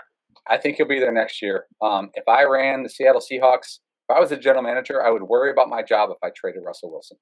I 0.47 0.57
think 0.57 0.77
he'll 0.77 0.87
be 0.87 0.99
there 0.99 1.11
next 1.11 1.41
year. 1.41 1.65
Um, 1.81 2.11
if 2.13 2.27
I 2.27 2.43
ran 2.43 2.83
the 2.83 2.89
Seattle 2.89 3.21
Seahawks, 3.21 3.79
if 4.07 4.15
I 4.15 4.19
was 4.19 4.29
the 4.29 4.37
general 4.37 4.61
manager, 4.61 5.03
I 5.03 5.09
would 5.09 5.23
worry 5.23 5.49
about 5.49 5.69
my 5.69 5.81
job 5.81 6.11
if 6.11 6.17
I 6.21 6.29
traded 6.35 6.61
Russell 6.63 6.91
Wilson. 6.91 7.17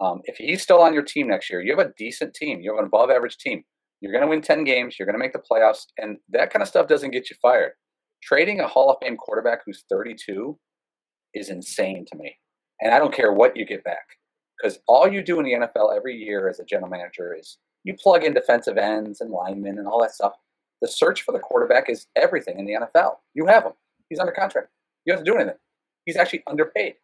Um, 0.00 0.22
if 0.24 0.36
he's 0.36 0.62
still 0.62 0.80
on 0.80 0.94
your 0.94 1.02
team 1.02 1.28
next 1.28 1.50
year, 1.50 1.60
you 1.60 1.76
have 1.76 1.86
a 1.86 1.92
decent 1.98 2.34
team. 2.34 2.60
You 2.60 2.72
have 2.72 2.80
an 2.80 2.86
above 2.86 3.10
average 3.10 3.36
team. 3.36 3.62
You're 4.00 4.12
going 4.12 4.24
to 4.24 4.28
win 4.28 4.40
10 4.40 4.64
games. 4.64 4.96
You're 4.98 5.06
going 5.06 5.14
to 5.14 5.18
make 5.18 5.34
the 5.34 5.42
playoffs. 5.50 5.86
And 5.98 6.16
that 6.30 6.50
kind 6.50 6.62
of 6.62 6.68
stuff 6.68 6.88
doesn't 6.88 7.10
get 7.10 7.28
you 7.28 7.36
fired. 7.42 7.72
Trading 8.22 8.60
a 8.60 8.68
Hall 8.68 8.90
of 8.90 8.96
Fame 9.02 9.16
quarterback 9.16 9.60
who's 9.64 9.84
32 9.90 10.58
is 11.34 11.50
insane 11.50 12.06
to 12.10 12.18
me. 12.18 12.36
And 12.80 12.94
I 12.94 12.98
don't 12.98 13.14
care 13.14 13.32
what 13.32 13.56
you 13.56 13.66
get 13.66 13.84
back 13.84 14.06
because 14.60 14.78
all 14.88 15.10
you 15.10 15.22
do 15.22 15.38
in 15.38 15.44
the 15.44 15.52
NFL 15.52 15.94
every 15.94 16.16
year 16.16 16.48
as 16.48 16.60
a 16.60 16.64
general 16.64 16.90
manager 16.90 17.36
is 17.38 17.58
you 17.84 17.94
plug 17.94 18.24
in 18.24 18.34
defensive 18.34 18.78
ends 18.78 19.20
and 19.20 19.30
linemen 19.30 19.78
and 19.78 19.86
all 19.86 20.00
that 20.00 20.12
stuff. 20.12 20.32
The 20.80 20.88
search 20.88 21.22
for 21.22 21.32
the 21.32 21.38
quarterback 21.38 21.90
is 21.90 22.06
everything 22.16 22.58
in 22.58 22.64
the 22.64 22.72
NFL. 22.72 23.16
You 23.34 23.46
have 23.46 23.64
him. 23.64 23.72
He's 24.08 24.18
under 24.18 24.32
contract. 24.32 24.68
You 25.04 25.12
don't 25.12 25.18
have 25.18 25.24
to 25.24 25.30
do 25.30 25.36
anything. 25.36 25.58
He's 26.06 26.16
actually 26.16 26.42
underpaid 26.46 26.94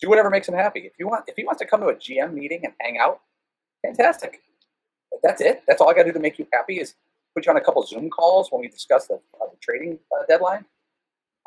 do 0.00 0.08
whatever 0.08 0.30
makes 0.30 0.48
him 0.48 0.54
happy. 0.54 0.80
If 0.80 0.92
you 0.98 1.08
want, 1.08 1.24
if 1.26 1.36
he 1.36 1.44
wants 1.44 1.60
to 1.60 1.66
come 1.66 1.80
to 1.80 1.88
a 1.88 1.94
GM 1.94 2.34
meeting 2.34 2.60
and 2.64 2.72
hang 2.80 2.98
out, 2.98 3.20
fantastic. 3.84 4.42
That's 5.22 5.40
it. 5.40 5.62
That's 5.66 5.80
all 5.80 5.88
I 5.88 5.94
got 5.94 6.02
to 6.02 6.08
do 6.08 6.12
to 6.12 6.20
make 6.20 6.38
you 6.38 6.46
happy 6.52 6.78
is 6.80 6.94
put 7.34 7.46
you 7.46 7.50
on 7.50 7.56
a 7.56 7.60
couple 7.60 7.84
Zoom 7.86 8.10
calls 8.10 8.50
when 8.50 8.60
we 8.60 8.68
discuss 8.68 9.06
the, 9.06 9.14
uh, 9.14 9.46
the 9.50 9.56
trading 9.62 9.98
uh, 10.12 10.24
deadline. 10.28 10.64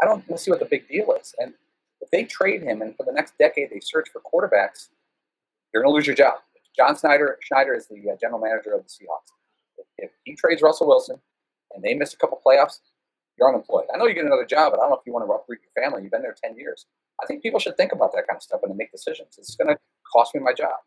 I 0.02 0.06
don't 0.06 0.40
see 0.40 0.52
what 0.52 0.60
the 0.60 0.66
big 0.66 0.88
deal 0.88 1.12
is. 1.20 1.36
And 1.40 1.54
if 2.02 2.10
they 2.12 2.24
trade 2.24 2.64
him 2.64 2.82
and 2.82 2.96
for 2.96 3.06
the 3.06 3.12
next 3.12 3.38
decade 3.38 3.70
they 3.70 3.80
search 3.82 4.10
for 4.12 4.22
quarterbacks, 4.22 4.90
you're 5.74 5.84
going 5.84 5.92
to 5.92 5.96
lose 5.96 6.08
your 6.08 6.16
job. 6.16 6.36
John 6.76 6.96
Snyder 6.96 7.38
Schneider 7.42 7.74
is 7.74 7.88
the 7.88 8.12
uh, 8.12 8.16
general 8.20 8.40
manager 8.40 8.74
of 8.74 8.84
the 8.84 8.90
Seahawks. 8.90 9.34
If, 9.78 9.86
if 9.98 10.12
he 10.24 10.36
trades 10.36 10.62
Russell 10.62 10.88
Wilson 10.88 11.20
and 11.74 11.84
they 11.84 11.94
miss 11.94 12.14
a 12.14 12.18
couple 12.18 12.42
playoffs, 12.46 12.80
you're 13.40 13.50
unemployed. 13.50 13.86
I 13.94 13.98
know 13.98 14.06
you 14.06 14.14
get 14.14 14.26
another 14.26 14.46
job, 14.46 14.72
but 14.72 14.80
I 14.80 14.84
don't 14.84 14.92
know 14.92 14.98
if 14.98 15.06
you 15.06 15.14
want 15.14 15.26
to 15.28 15.32
uproot 15.32 15.60
your 15.64 15.84
family. 15.84 16.04
You've 16.04 16.12
been 16.12 16.22
there 16.22 16.36
10 16.44 16.58
years. 16.58 16.86
I 17.22 17.26
think 17.26 17.42
people 17.42 17.60
should 17.60 17.78
think 17.78 17.92
about 17.92 18.12
that 18.14 18.28
kind 18.28 18.38
of 18.38 18.44
stuff 18.44 18.62
when 18.62 18.72
they 18.72 18.78
make 18.78 18.92
decisions. 18.92 19.36
It's 19.38 19.56
going 19.56 19.70
to 19.70 19.78
cost 20.12 20.36
me 20.36 20.42
my 20.42 20.54
job. 20.54 20.78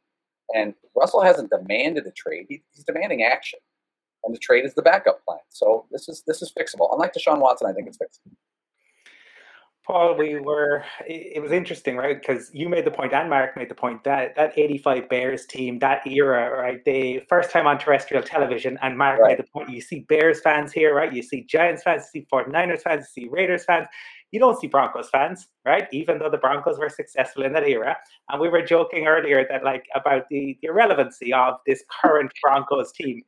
And 0.55 0.75
Russell 0.97 1.23
hasn't 1.23 1.51
demanded 1.51 2.07
a 2.07 2.11
trade. 2.11 2.47
He, 2.49 2.63
he's 2.73 2.85
demanding 2.85 3.23
action. 3.23 3.59
And 4.25 4.35
the 4.35 4.39
trade 4.39 4.65
is 4.65 4.75
the 4.75 4.83
backup 4.83 5.25
plan. 5.25 5.41
So 5.49 5.87
this 5.91 6.09
is 6.09 6.23
this 6.27 6.43
is 6.43 6.53
fixable. 6.57 6.93
Unlike 6.93 7.15
Deshaun 7.15 7.41
Watson, 7.41 7.69
I 7.69 7.73
think 7.73 7.89
it's 7.89 7.99
fixable. 7.99 8.37
Paul, 9.85 10.17
we 10.17 10.39
were, 10.39 10.85
it 11.07 11.43
was 11.43 11.51
interesting, 11.51 11.97
right? 11.97 12.21
Because 12.21 12.51
you 12.55 12.69
made 12.69 12.85
the 12.85 12.91
point 12.91 13.13
and 13.13 13.29
Mark 13.29 13.57
made 13.57 13.69
the 13.69 13.75
point 13.75 14.05
that 14.05 14.37
that 14.37 14.57
85 14.57 15.09
Bears 15.09 15.45
team, 15.45 15.81
that 15.81 16.07
era, 16.07 16.57
right? 16.57 16.85
The 16.85 17.21
first 17.29 17.51
time 17.51 17.67
on 17.67 17.79
terrestrial 17.79 18.23
television, 18.23 18.79
and 18.81 18.97
Mark 18.97 19.19
right. 19.19 19.31
made 19.31 19.39
the 19.45 19.51
point 19.51 19.71
you 19.71 19.81
see 19.81 20.01
Bears 20.09 20.41
fans 20.41 20.73
here, 20.73 20.95
right? 20.95 21.13
You 21.13 21.23
see 21.23 21.43
Giants 21.43 21.83
fans, 21.83 22.09
you 22.15 22.21
see 22.21 22.27
49ers 22.33 22.83
fans, 22.83 23.09
you 23.17 23.25
see 23.25 23.29
Raiders 23.29 23.65
fans. 23.65 23.89
You 24.33 24.41
don't 24.41 24.59
see 24.59 24.67
Broncos 24.67 25.09
fans, 25.11 25.47
right? 25.65 25.87
Even 25.93 26.19
though 26.19 26.31
the 26.31 26.39
Broncos 26.39 26.79
were 26.79 26.89
successful 26.89 27.45
in 27.45 27.53
that 27.53 27.69
era. 27.69 27.97
And 28.31 28.41
we 28.41 28.49
were 28.49 28.63
joking 28.63 29.07
earlier 29.07 29.47
that, 29.49 29.63
like, 29.63 29.85
about 29.95 30.25
the, 30.31 30.59
the 30.63 30.69
irrelevancy 30.69 31.33
of 31.33 31.55
this 31.67 31.85
current 32.03 32.33
Broncos 32.43 32.93
team. 32.93 33.23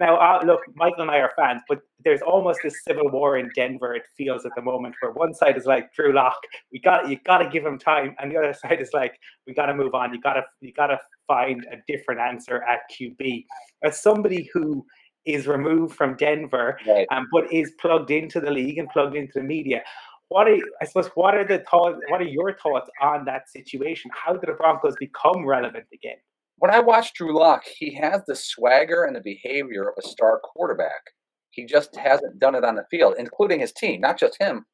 Now, 0.00 0.16
uh, 0.16 0.44
look, 0.44 0.60
Michael 0.74 1.02
and 1.02 1.10
I 1.10 1.18
are 1.18 1.32
fans, 1.36 1.62
but 1.68 1.80
there's 2.04 2.22
almost 2.22 2.60
this 2.62 2.84
civil 2.86 3.08
war 3.10 3.36
in 3.38 3.50
Denver. 3.54 3.94
It 3.94 4.04
feels 4.16 4.46
at 4.46 4.52
the 4.54 4.62
moment 4.62 4.94
where 5.00 5.12
one 5.12 5.34
side 5.34 5.56
is 5.56 5.66
like 5.66 5.92
Drew 5.92 6.12
Lock, 6.12 6.38
we 6.72 6.78
got 6.78 7.08
you 7.08 7.18
got 7.24 7.38
to 7.38 7.48
give 7.48 7.66
him 7.66 7.78
time, 7.78 8.14
and 8.18 8.30
the 8.30 8.36
other 8.36 8.52
side 8.62 8.80
is 8.80 8.90
like 8.92 9.18
we 9.46 9.54
got 9.54 9.66
to 9.66 9.74
move 9.74 9.94
on. 9.94 10.14
You 10.14 10.20
got 10.20 10.34
to 10.34 10.44
you 10.60 10.72
got 10.72 10.88
to 10.88 11.00
find 11.26 11.66
a 11.72 11.76
different 11.92 12.20
answer 12.20 12.62
at 12.62 12.80
QB. 12.92 13.44
As 13.82 14.00
somebody 14.00 14.48
who 14.52 14.84
is 15.26 15.46
removed 15.46 15.94
from 15.94 16.16
Denver, 16.16 16.78
right. 16.86 17.06
um, 17.10 17.28
but 17.32 17.52
is 17.52 17.72
plugged 17.80 18.10
into 18.10 18.40
the 18.40 18.50
league 18.50 18.78
and 18.78 18.88
plugged 18.88 19.14
into 19.14 19.32
the 19.34 19.42
media. 19.42 19.82
What 20.30 20.48
are 20.48 20.58
I 20.82 20.84
suppose? 20.84 21.08
What 21.14 21.34
are 21.34 21.46
the 21.46 21.64
thoughts? 21.70 21.98
What 22.08 22.20
are 22.20 22.24
your 22.24 22.56
thoughts 22.56 22.90
on 23.00 23.24
that 23.24 23.48
situation? 23.48 24.10
How 24.14 24.32
did 24.32 24.42
the 24.42 24.52
Broncos 24.52 24.94
become 24.98 25.46
relevant 25.46 25.86
again? 25.92 26.18
when 26.58 26.72
I 26.72 26.80
watch 26.80 27.14
Drew 27.14 27.38
Lock, 27.38 27.62
he 27.64 27.94
has 27.94 28.22
the 28.26 28.34
swagger 28.34 29.04
and 29.04 29.14
the 29.14 29.20
behavior 29.20 29.88
of 29.88 29.94
a 29.98 30.06
star 30.06 30.40
quarterback. 30.40 31.12
He 31.50 31.64
just 31.64 31.96
hasn't 31.96 32.40
done 32.40 32.54
it 32.54 32.64
on 32.64 32.74
the 32.74 32.86
field, 32.90 33.14
including 33.18 33.60
his 33.60 33.72
team, 33.72 34.00
not 34.00 34.18
just 34.18 34.40
him. 34.40 34.66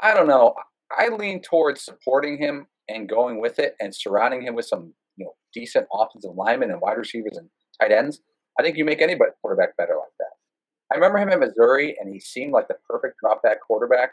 I 0.00 0.14
don't 0.14 0.28
know. 0.28 0.54
I 0.96 1.08
lean 1.08 1.40
towards 1.40 1.84
supporting 1.84 2.38
him 2.38 2.66
and 2.88 3.08
going 3.08 3.40
with 3.40 3.58
it 3.58 3.74
and 3.80 3.94
surrounding 3.94 4.42
him 4.42 4.54
with 4.54 4.66
some, 4.66 4.92
you 5.16 5.24
know, 5.24 5.32
decent 5.54 5.86
offensive 5.92 6.34
linemen 6.34 6.70
and 6.70 6.80
wide 6.80 6.98
receivers 6.98 7.36
and 7.36 7.48
tight 7.80 7.92
ends. 7.92 8.20
I 8.58 8.62
think 8.62 8.76
you 8.76 8.84
make 8.84 9.00
any 9.00 9.16
quarterback 9.40 9.76
better 9.76 9.96
like 9.96 10.12
that. 10.18 10.92
I 10.92 10.96
remember 10.96 11.18
him 11.18 11.32
in 11.32 11.40
Missouri, 11.40 11.96
and 11.98 12.12
he 12.12 12.20
seemed 12.20 12.52
like 12.52 12.68
the 12.68 12.76
perfect 12.88 13.16
drop 13.20 13.42
back 13.42 13.60
quarterback. 13.66 14.10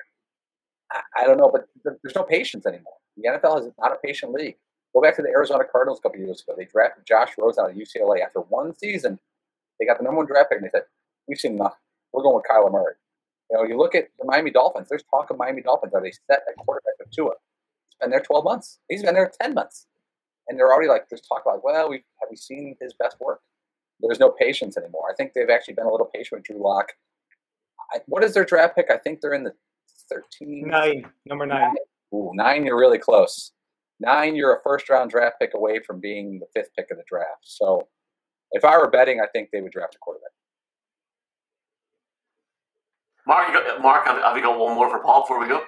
I, 0.94 1.24
I 1.24 1.26
don't 1.26 1.38
know, 1.38 1.50
but 1.52 1.68
there's 1.84 2.16
no 2.16 2.24
patience 2.24 2.66
anymore. 2.66 2.94
The 3.18 3.30
NFL 3.30 3.60
is 3.62 3.72
not 3.80 3.92
a 3.92 3.98
patient 4.04 4.32
league. 4.32 4.56
Go 4.94 5.02
back 5.02 5.16
to 5.16 5.22
the 5.22 5.30
Arizona 5.30 5.64
Cardinals 5.70 6.00
a 6.00 6.02
couple 6.04 6.20
years 6.20 6.42
ago. 6.42 6.54
They 6.58 6.66
drafted 6.66 7.06
Josh 7.06 7.32
Rosen 7.38 7.64
out 7.64 7.72
of 7.72 7.76
UCLA 7.76 8.24
after 8.24 8.40
one 8.40 8.76
season. 8.78 9.20
They 9.80 9.86
got 9.86 9.98
the 9.98 10.04
number 10.04 10.18
one 10.18 10.28
draft 10.28 10.50
pick, 10.50 10.60
and 10.60 10.66
they 10.68 10.72
said, 10.72 10.86
"We've 11.28 11.40
seen 11.40 11.54
enough. 11.54 11.76
We're 12.12 12.22
going 12.22 12.36
with 12.36 12.46
Kyler 12.50 12.72
Murray." 12.72 12.94
You 13.50 13.58
know, 13.58 13.64
you 13.64 13.78
look 13.78 13.96
at 13.96 14.10
the 14.20 14.26
Miami 14.26 14.52
Dolphins. 14.52 14.88
There's 14.90 15.04
talk 15.04 15.30
of 15.30 15.38
Miami 15.38 15.62
Dolphins. 15.62 15.94
Are 15.94 16.02
they 16.02 16.12
set 16.12 16.42
at 16.48 16.56
quarterback 16.58 16.94
with 17.00 17.12
Tua? 17.12 17.32
He's 17.90 17.98
been 18.00 18.12
there 18.12 18.22
12 18.22 18.44
months. 18.44 18.80
He's 18.88 19.04
been 19.04 19.16
there 19.16 19.32
10 19.42 19.54
months, 19.54 19.88
and 20.48 20.58
they're 20.58 20.72
already 20.72 20.90
like, 20.90 21.10
there's 21.10 21.22
talk 21.22 21.42
about, 21.46 21.64
well, 21.64 21.90
we 21.90 21.98
have 22.22 22.30
we 22.30 22.36
seen 22.36 22.76
his 22.80 22.94
best 22.94 23.18
work? 23.20 23.42
There's 24.00 24.20
no 24.20 24.30
patience 24.30 24.78
anymore. 24.78 25.04
I 25.12 25.16
think 25.16 25.34
they've 25.34 25.50
actually 25.50 25.76
been 25.76 25.86
a 25.86 25.92
little 25.92 26.10
patient 26.14 26.40
with 26.40 26.44
Drew 26.44 26.62
Lock. 26.62 26.94
what 28.08 28.24
is 28.24 28.34
their 28.34 28.46
draft 28.46 28.76
pick? 28.76 28.92
I 28.92 28.98
think 28.98 29.22
they're 29.22 29.34
in 29.34 29.44
the 29.44 29.54
13. 30.10 30.68
Nine, 30.68 31.06
number 31.26 31.46
nine. 31.46 31.76
Ooh, 32.14 32.32
nine, 32.34 32.66
you're 32.66 32.80
really 32.80 33.00
close 33.00 33.52
nine, 34.04 34.36
you're 34.36 34.56
a 34.56 34.62
first 34.62 34.90
round 34.90 35.10
draft 35.10 35.38
pick 35.40 35.54
away 35.56 35.80
from 35.86 36.00
being 36.00 36.40
the 36.40 36.46
fifth 36.54 36.70
pick 36.78 36.92
of 36.92 36.98
the 36.98 37.04
draft. 37.08 37.42
So 37.44 37.88
if 38.52 38.64
I 38.64 38.78
were 38.78 38.90
betting, 38.90 39.22
I 39.22 39.28
think 39.28 39.50
they 39.52 39.62
would 39.62 39.72
draft 39.72 39.96
a 39.96 39.98
quarterback. 40.00 40.30
Mark, 43.26 43.54
got, 43.54 43.82
Mark, 43.82 44.06
have, 44.06 44.36
you 44.36 44.44
got 44.44 44.60
one 44.60 44.76
more 44.76 44.90
for 44.90 45.00
Paul 45.02 45.22
before 45.22 45.40
we 45.40 45.48
go? 45.48 45.64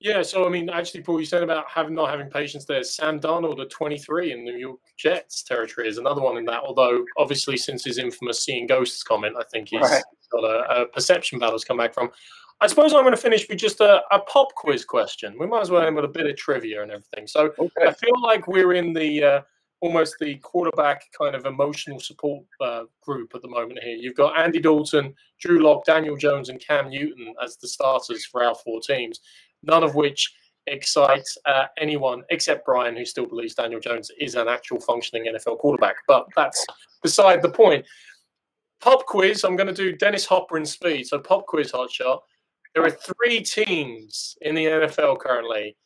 Yeah, 0.00 0.22
so 0.22 0.46
I 0.46 0.48
mean, 0.48 0.68
actually, 0.68 1.02
Paul, 1.02 1.20
you 1.20 1.26
said 1.26 1.44
about 1.44 1.66
having 1.68 1.94
not 1.94 2.10
having 2.10 2.28
patience. 2.28 2.64
There, 2.64 2.82
Sam 2.82 3.20
Darnold 3.20 3.60
at 3.60 3.70
23 3.70 4.32
in 4.32 4.42
New 4.42 4.56
York 4.56 4.80
Jets 4.98 5.44
territory 5.44 5.86
is 5.86 5.98
another 5.98 6.20
one 6.20 6.38
in 6.38 6.44
that. 6.46 6.62
Although, 6.64 7.04
obviously, 7.18 7.56
since 7.56 7.84
his 7.84 7.98
infamous 7.98 8.42
"seeing 8.42 8.66
ghosts" 8.66 9.04
comment, 9.04 9.36
I 9.38 9.44
think 9.52 9.68
he's 9.68 9.80
right. 9.80 10.02
got 10.32 10.42
a, 10.42 10.82
a 10.82 10.86
perception 10.86 11.38
battle's 11.38 11.62
come 11.62 11.76
back 11.76 11.94
from. 11.94 12.10
I 12.62 12.68
suppose 12.68 12.94
I'm 12.94 13.02
going 13.02 13.10
to 13.10 13.20
finish 13.20 13.48
with 13.48 13.58
just 13.58 13.80
a, 13.80 14.02
a, 14.12 14.20
pop 14.20 14.54
quiz 14.54 14.84
question. 14.84 15.34
We 15.36 15.48
might 15.48 15.62
as 15.62 15.70
well 15.70 15.82
end 15.82 15.96
with 15.96 16.04
a 16.04 16.08
bit 16.08 16.28
of 16.28 16.36
trivia 16.36 16.82
and 16.82 16.92
everything. 16.92 17.26
So 17.26 17.52
okay. 17.58 17.88
I 17.88 17.92
feel 17.92 18.22
like 18.22 18.46
we're 18.46 18.74
in 18.74 18.92
the 18.92 19.24
uh, 19.24 19.40
almost 19.80 20.14
the 20.20 20.36
quarterback 20.36 21.02
kind 21.10 21.34
of 21.34 21.44
emotional 21.44 21.98
support 21.98 22.44
uh, 22.60 22.84
group 23.00 23.32
at 23.34 23.42
the 23.42 23.48
moment 23.48 23.80
here. 23.82 23.96
You've 23.96 24.14
got 24.14 24.38
Andy 24.38 24.60
Dalton, 24.60 25.12
Drew 25.40 25.58
Lock, 25.58 25.84
Daniel 25.84 26.16
Jones, 26.16 26.50
and 26.50 26.60
Cam 26.60 26.88
Newton 26.88 27.34
as 27.42 27.56
the 27.56 27.66
starters 27.66 28.24
for 28.24 28.44
our 28.44 28.54
four 28.54 28.80
teams, 28.80 29.18
none 29.64 29.82
of 29.82 29.96
which 29.96 30.32
excites 30.68 31.36
uh, 31.46 31.64
anyone 31.78 32.22
except 32.30 32.64
Brian, 32.64 32.96
who 32.96 33.04
still 33.04 33.26
believes 33.26 33.56
Daniel 33.56 33.80
Jones 33.80 34.08
is 34.20 34.36
an 34.36 34.46
actual 34.46 34.78
functioning 34.78 35.26
NFL 35.34 35.58
quarterback. 35.58 35.96
But 36.06 36.28
that's 36.36 36.64
beside 37.02 37.42
the 37.42 37.50
point. 37.50 37.84
Pop 38.80 39.04
quiz. 39.06 39.42
I'm 39.42 39.56
going 39.56 39.66
to 39.66 39.74
do 39.74 39.96
Dennis 39.96 40.26
Hopper 40.26 40.58
in 40.58 40.64
speed. 40.64 41.08
So 41.08 41.18
pop 41.18 41.46
quiz, 41.46 41.72
hotshot. 41.72 42.20
There 42.74 42.84
are 42.84 42.90
three 42.90 43.40
teams 43.40 44.36
in 44.40 44.54
the 44.54 44.64
NFL 44.64 45.18
currently 45.18 45.76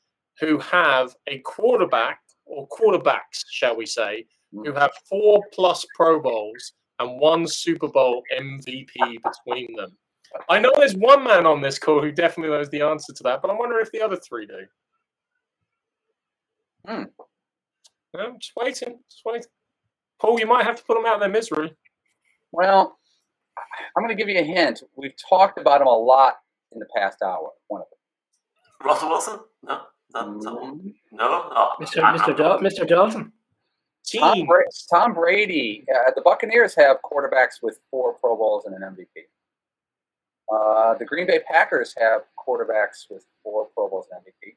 who 0.41 0.59
have 0.59 1.15
a 1.27 1.39
quarterback 1.41 2.21
or 2.45 2.69
quarterbacks, 2.69 3.45
shall 3.51 3.77
we 3.77 3.87
say, 3.87 4.25
who 4.53 4.73
have 4.73 4.93
four 5.09 5.43
plus 5.53 5.85
Pro 5.97 6.21
Bowls 6.21 6.73
and 7.01 7.19
one 7.21 7.47
Super 7.47 7.89
Bowl 7.89 8.23
MVP 8.39 9.19
between 9.23 9.75
them. 9.75 9.97
I 10.49 10.59
know 10.59 10.73
there's 10.77 10.95
one 10.95 11.25
man 11.25 11.47
on 11.47 11.61
this 11.61 11.79
call 11.79 12.01
who 12.01 12.13
definitely 12.13 12.57
knows 12.57 12.71
the 12.71 12.83
answer 12.83 13.13
to 13.13 13.23
that, 13.25 13.43
but 13.43 13.51
I'm 13.51 13.59
wondering 13.59 13.83
if 13.83 13.93
the 13.93 14.03
other 14.03 14.17
three 14.17 14.47
do. 14.47 14.67
Hmm. 16.87 17.05
No, 18.15 18.37
just 18.39 18.53
waiting, 18.57 18.99
just 19.11 19.23
waiting. 19.25 19.49
Paul, 20.21 20.39
you 20.39 20.47
might 20.47 20.65
have 20.65 20.77
to 20.77 20.85
put 20.85 20.97
them 20.97 21.07
out 21.07 21.15
of 21.15 21.21
their 21.21 21.29
misery. 21.29 21.75
Well, 22.53 22.99
I'm 23.97 24.03
going 24.03 24.17
to 24.17 24.23
give 24.23 24.29
you 24.29 24.41
a 24.41 24.45
hint. 24.45 24.83
We've 24.97 25.15
talked 25.29 25.59
about 25.59 25.79
them 25.79 25.89
a 25.89 25.99
lot 25.99 26.37
in 26.77 26.81
the 26.81 26.87
past 26.95 27.23
hour. 27.23 27.51
One 27.69 27.81
of 27.81 27.87
them. 27.91 28.87
Russell 28.87 29.09
Wilson? 29.09 29.41
No, 29.65 29.81
no, 30.15 30.31
no. 30.35 30.81
no? 31.13 31.71
Mr. 31.81 32.03
Mr. 32.03 32.37
Dal- 32.37 32.61
Mr. 32.61 32.87
Dalton. 32.87 33.33
Tom, 34.15 34.47
Bra- 34.47 34.61
Tom 34.91 35.15
Brady. 35.15 35.85
Uh, 35.93 36.13
the 36.15 36.21
Buccaneers 36.23 36.75
have 36.77 36.99
quarterbacks 37.03 37.57
with 37.63 37.79
four 37.91 38.13
Pro 38.15 38.37
Bowls 38.37 38.65
and 38.67 38.75
an 38.75 38.83
MVP. 38.83 39.23
Uh, 40.53 40.95
the 40.99 41.05
Green 41.05 41.27
Bay 41.27 41.41
Packers 41.51 41.93
have 41.99 42.21
quarterbacks 42.39 43.07
with 43.11 43.25
four 43.43 43.67
Pro 43.75 43.89
Bowls 43.89 44.07
and 44.13 44.21
MVP. 44.23 44.55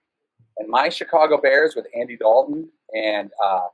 And 0.57 0.69
my 0.69 0.89
Chicago 0.89 1.39
Bears 1.41 1.75
with 1.75 1.87
Andy 1.97 2.17
Dalton 2.17 2.69
and 2.93 3.31
uh, 3.43 3.67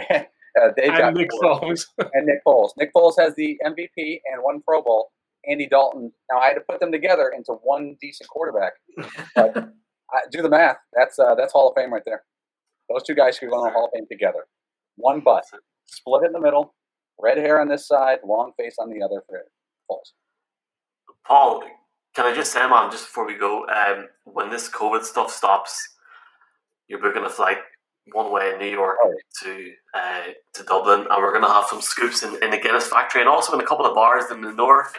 uh, 0.10 0.22
and 0.56 1.16
Nick 1.16 1.30
Foles. 1.40 1.84
and 2.12 2.26
Nick 2.26 2.42
Foles. 2.44 2.70
Nick 2.76 2.92
Foles 2.92 3.14
has 3.18 3.34
the 3.36 3.56
MVP 3.64 4.20
and 4.32 4.42
one 4.42 4.62
Pro 4.62 4.82
Bowl. 4.82 5.12
Andy 5.48 5.66
Dalton. 5.66 6.12
Now 6.30 6.38
I 6.38 6.48
had 6.48 6.54
to 6.54 6.60
put 6.60 6.80
them 6.80 6.92
together 6.92 7.32
into 7.34 7.52
one 7.62 7.96
decent 8.00 8.28
quarterback. 8.28 8.72
But 9.34 9.56
I, 10.12 10.20
do 10.30 10.42
the 10.42 10.48
math. 10.48 10.76
That's 10.94 11.18
uh, 11.18 11.34
that's 11.34 11.52
Hall 11.52 11.68
of 11.68 11.80
Fame 11.80 11.92
right 11.92 12.02
there. 12.04 12.22
Those 12.88 13.02
two 13.04 13.14
guys 13.14 13.38
could 13.38 13.50
go 13.50 13.64
in 13.64 13.64
the 13.64 13.72
Hall 13.72 13.86
of 13.86 13.90
Fame 13.94 14.06
together. 14.10 14.46
One 14.96 15.20
butt, 15.20 15.44
split 15.86 16.24
it 16.24 16.26
in 16.26 16.32
the 16.32 16.40
middle, 16.40 16.74
red 17.18 17.38
hair 17.38 17.60
on 17.60 17.68
this 17.68 17.86
side, 17.86 18.18
long 18.24 18.52
face 18.58 18.76
on 18.78 18.90
the 18.90 19.02
other 19.04 19.22
for 19.28 19.44
Foles. 19.90 20.12
Paul, 21.26 21.62
can 22.14 22.26
I 22.26 22.34
just 22.34 22.52
say, 22.52 22.60
man, 22.68 22.90
just 22.90 23.06
before 23.06 23.26
we 23.26 23.36
go, 23.36 23.66
um, 23.68 24.08
when 24.24 24.50
this 24.50 24.68
COVID 24.68 25.04
stuff 25.04 25.30
stops, 25.30 25.88
you're 26.88 27.00
booking 27.00 27.24
a 27.24 27.28
flight 27.28 27.58
one 28.12 28.32
way 28.32 28.52
in 28.52 28.58
New 28.58 28.70
York 28.70 28.96
oh. 29.04 29.14
to 29.42 29.72
uh, 29.94 30.22
to 30.54 30.62
Dublin, 30.64 31.06
and 31.10 31.22
we're 31.22 31.32
going 31.32 31.44
to 31.44 31.48
have 31.48 31.66
some 31.66 31.80
scoops 31.80 32.22
in, 32.22 32.42
in 32.42 32.50
the 32.50 32.58
Guinness 32.58 32.88
factory 32.88 33.20
and 33.20 33.28
also 33.28 33.52
in 33.54 33.60
a 33.60 33.66
couple 33.66 33.86
of 33.86 33.94
bars 33.94 34.30
in 34.30 34.40
the 34.40 34.52
north 34.52 34.94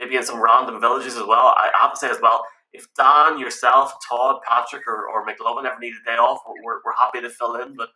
maybe 0.00 0.16
in 0.16 0.24
some 0.24 0.42
random 0.42 0.80
villages 0.80 1.16
as 1.16 1.24
well. 1.26 1.54
I 1.56 1.70
have 1.80 1.92
to 1.92 1.98
say 1.98 2.10
as 2.10 2.18
well, 2.20 2.44
if 2.72 2.86
Dan, 2.96 3.38
yourself, 3.38 3.94
Todd, 4.08 4.40
Patrick, 4.48 4.86
or, 4.86 5.08
or 5.08 5.26
McLovin 5.26 5.66
ever 5.66 5.78
need 5.80 5.92
a 5.92 6.10
day 6.10 6.16
off, 6.16 6.40
we're, 6.64 6.80
we're 6.84 6.94
happy 6.98 7.20
to 7.20 7.28
fill 7.28 7.56
in. 7.56 7.76
But 7.76 7.88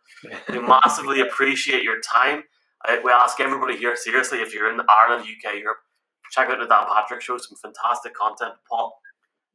we 0.49 0.59
massively 0.67 1.21
appreciate 1.21 1.83
your 1.83 1.99
time. 2.01 2.43
I, 2.85 2.99
we 3.03 3.11
ask 3.11 3.39
everybody 3.39 3.77
here, 3.77 3.95
seriously, 3.95 4.39
if 4.39 4.53
you're 4.53 4.71
in 4.71 4.81
Ireland, 4.87 5.27
UK, 5.27 5.55
Europe, 5.59 5.77
check 6.31 6.49
out 6.49 6.59
the 6.59 6.67
Dan 6.67 6.85
Patrick 6.87 7.21
Show, 7.21 7.37
some 7.37 7.57
fantastic 7.57 8.13
content. 8.13 8.53
Paul, 8.69 8.99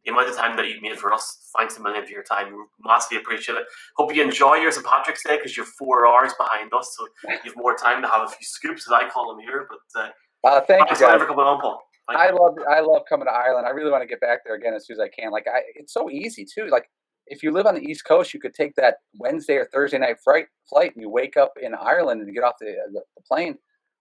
the 0.04 0.12
amount 0.12 0.28
of 0.28 0.36
time 0.36 0.56
that 0.56 0.68
you've 0.68 0.82
made 0.82 0.98
for 0.98 1.12
us. 1.12 1.50
Thanks 1.56 1.76
a 1.76 1.82
million 1.82 2.04
for 2.04 2.10
your 2.10 2.22
time. 2.22 2.52
We 2.52 2.62
massively 2.84 3.18
appreciate 3.18 3.56
it. 3.56 3.64
Hope 3.96 4.14
you 4.14 4.22
enjoy 4.22 4.54
your 4.56 4.72
St. 4.72 4.86
Patrick's 4.86 5.22
Day 5.24 5.36
because 5.36 5.56
you're 5.56 5.66
four 5.66 6.06
hours 6.06 6.32
behind 6.38 6.72
us, 6.72 6.96
so 6.96 7.06
you 7.28 7.38
have 7.44 7.56
more 7.56 7.76
time 7.76 8.00
to 8.02 8.08
have 8.08 8.22
a 8.22 8.28
few 8.28 8.46
scoops, 8.46 8.86
as 8.88 8.92
I 8.92 9.08
call 9.08 9.34
them 9.34 9.40
here. 9.40 9.68
But 9.68 10.00
uh, 10.00 10.08
Uh, 10.44 10.60
thank 10.62 10.90
you, 10.90 10.96
guys. 10.98 11.20
for 11.20 11.26
coming 11.26 11.44
on, 11.44 11.60
Paul. 11.60 11.82
Thank 12.08 12.18
I 12.18 12.30
love 12.30 12.54
I 12.68 12.80
love 12.80 13.02
coming 13.08 13.26
to 13.26 13.32
Ireland. 13.32 13.66
I 13.66 13.70
really 13.70 13.90
want 13.90 14.02
to 14.02 14.06
get 14.06 14.20
back 14.20 14.40
there 14.44 14.54
again 14.56 14.74
as 14.74 14.86
soon 14.86 14.94
as 14.96 15.00
I 15.00 15.08
can. 15.08 15.30
Like 15.30 15.46
I, 15.46 15.60
it's 15.76 15.92
so 15.92 16.10
easy 16.10 16.44
too. 16.44 16.66
Like 16.66 16.90
if 17.28 17.42
you 17.42 17.52
live 17.52 17.66
on 17.66 17.74
the 17.76 17.82
East 17.82 18.04
Coast, 18.04 18.34
you 18.34 18.40
could 18.40 18.54
take 18.54 18.74
that 18.76 18.96
Wednesday 19.18 19.54
or 19.54 19.68
Thursday 19.72 19.98
night 19.98 20.16
flight, 20.24 20.46
flight, 20.68 20.92
and 20.94 21.02
you 21.02 21.08
wake 21.08 21.36
up 21.36 21.52
in 21.62 21.72
Ireland 21.74 22.20
and 22.20 22.28
you 22.28 22.34
get 22.34 22.42
off 22.42 22.54
the, 22.60 22.74
the, 22.92 23.00
the 23.16 23.22
plane. 23.28 23.56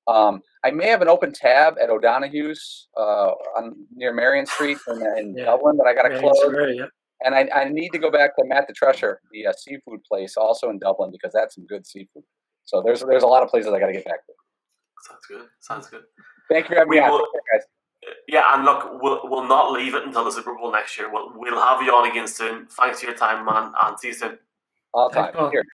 Um, 0.10 0.42
I 0.64 0.72
may 0.72 0.88
have 0.88 1.02
an 1.02 1.08
open 1.08 1.32
tab 1.32 1.76
at 1.82 1.90
O'Donoghue's 1.90 2.88
uh, 2.98 3.32
on 3.58 3.76
near 3.96 4.14
Merrion 4.14 4.46
Street 4.46 4.78
in, 4.88 5.02
in 5.18 5.36
Yeah. 5.38 5.46
Dublin 5.46 5.78
that 5.78 5.86
I 5.88 5.94
got 5.94 6.10
to 6.10 6.20
close. 6.20 6.40
Square, 6.42 6.72
yeah. 6.72 6.86
And 7.24 7.36
I, 7.36 7.50
I 7.54 7.66
need 7.70 7.90
to 7.90 8.00
go 8.00 8.10
back 8.10 8.36
to 8.38 8.44
Matt 8.46 8.68
the 8.68 8.74
Thresher, 8.74 9.22
the 9.32 9.48
uh, 9.48 9.54
seafood 9.58 10.04
place, 10.06 10.36
also 10.38 10.70
in 10.70 10.80
Dublin, 10.80 11.12
because 11.12 11.32
that's 11.34 11.56
some 11.56 11.66
good 11.68 11.86
seafood. 11.86 12.24
So 12.66 12.82
there's 12.82 13.02
there's 13.02 13.24
a 13.24 13.28
lot 13.28 13.44
of 13.44 13.50
places 13.50 13.72
I 13.74 13.80
got 13.80 13.88
to 13.88 13.94
get 13.94 14.06
back 14.06 14.26
to. 14.26 14.34
Sounds 15.08 15.26
good. 15.28 15.46
Sounds 15.60 15.88
good. 15.88 16.04
Thank 16.50 16.66
you 16.66 16.70
for 16.70 16.80
having 16.80 16.90
We 16.90 17.00
me 17.02 17.10
will- 17.10 17.20
Take 17.20 17.32
care, 17.34 17.60
guys. 17.60 17.66
Yeah, 18.30 18.56
and 18.56 18.64
look, 18.64 19.02
we'll, 19.02 19.20
we'll 19.26 19.48
not 19.48 19.74
leave 19.74 19.94
it 19.94 20.04
until 20.06 20.24
the 20.24 20.32
Super 20.32 20.56
Bowl 20.56 20.72
next 20.72 20.98
year. 20.98 21.12
We'll, 21.12 21.34
we'll 21.36 21.60
have 21.62 21.82
you 21.82 21.92
on 21.94 22.10
again 22.10 22.28
soon. 22.30 22.66
Thanks 22.68 23.02
for 23.02 23.08
your 23.08 23.16
time, 23.16 23.46
man, 23.46 23.74
and 23.84 24.00
see 24.00 24.08
you 24.08 24.14
soon. 24.14 24.40
All 24.94 25.10
Thanks, 25.10 25.36
time. 25.38 25.52
Here. 25.52 25.66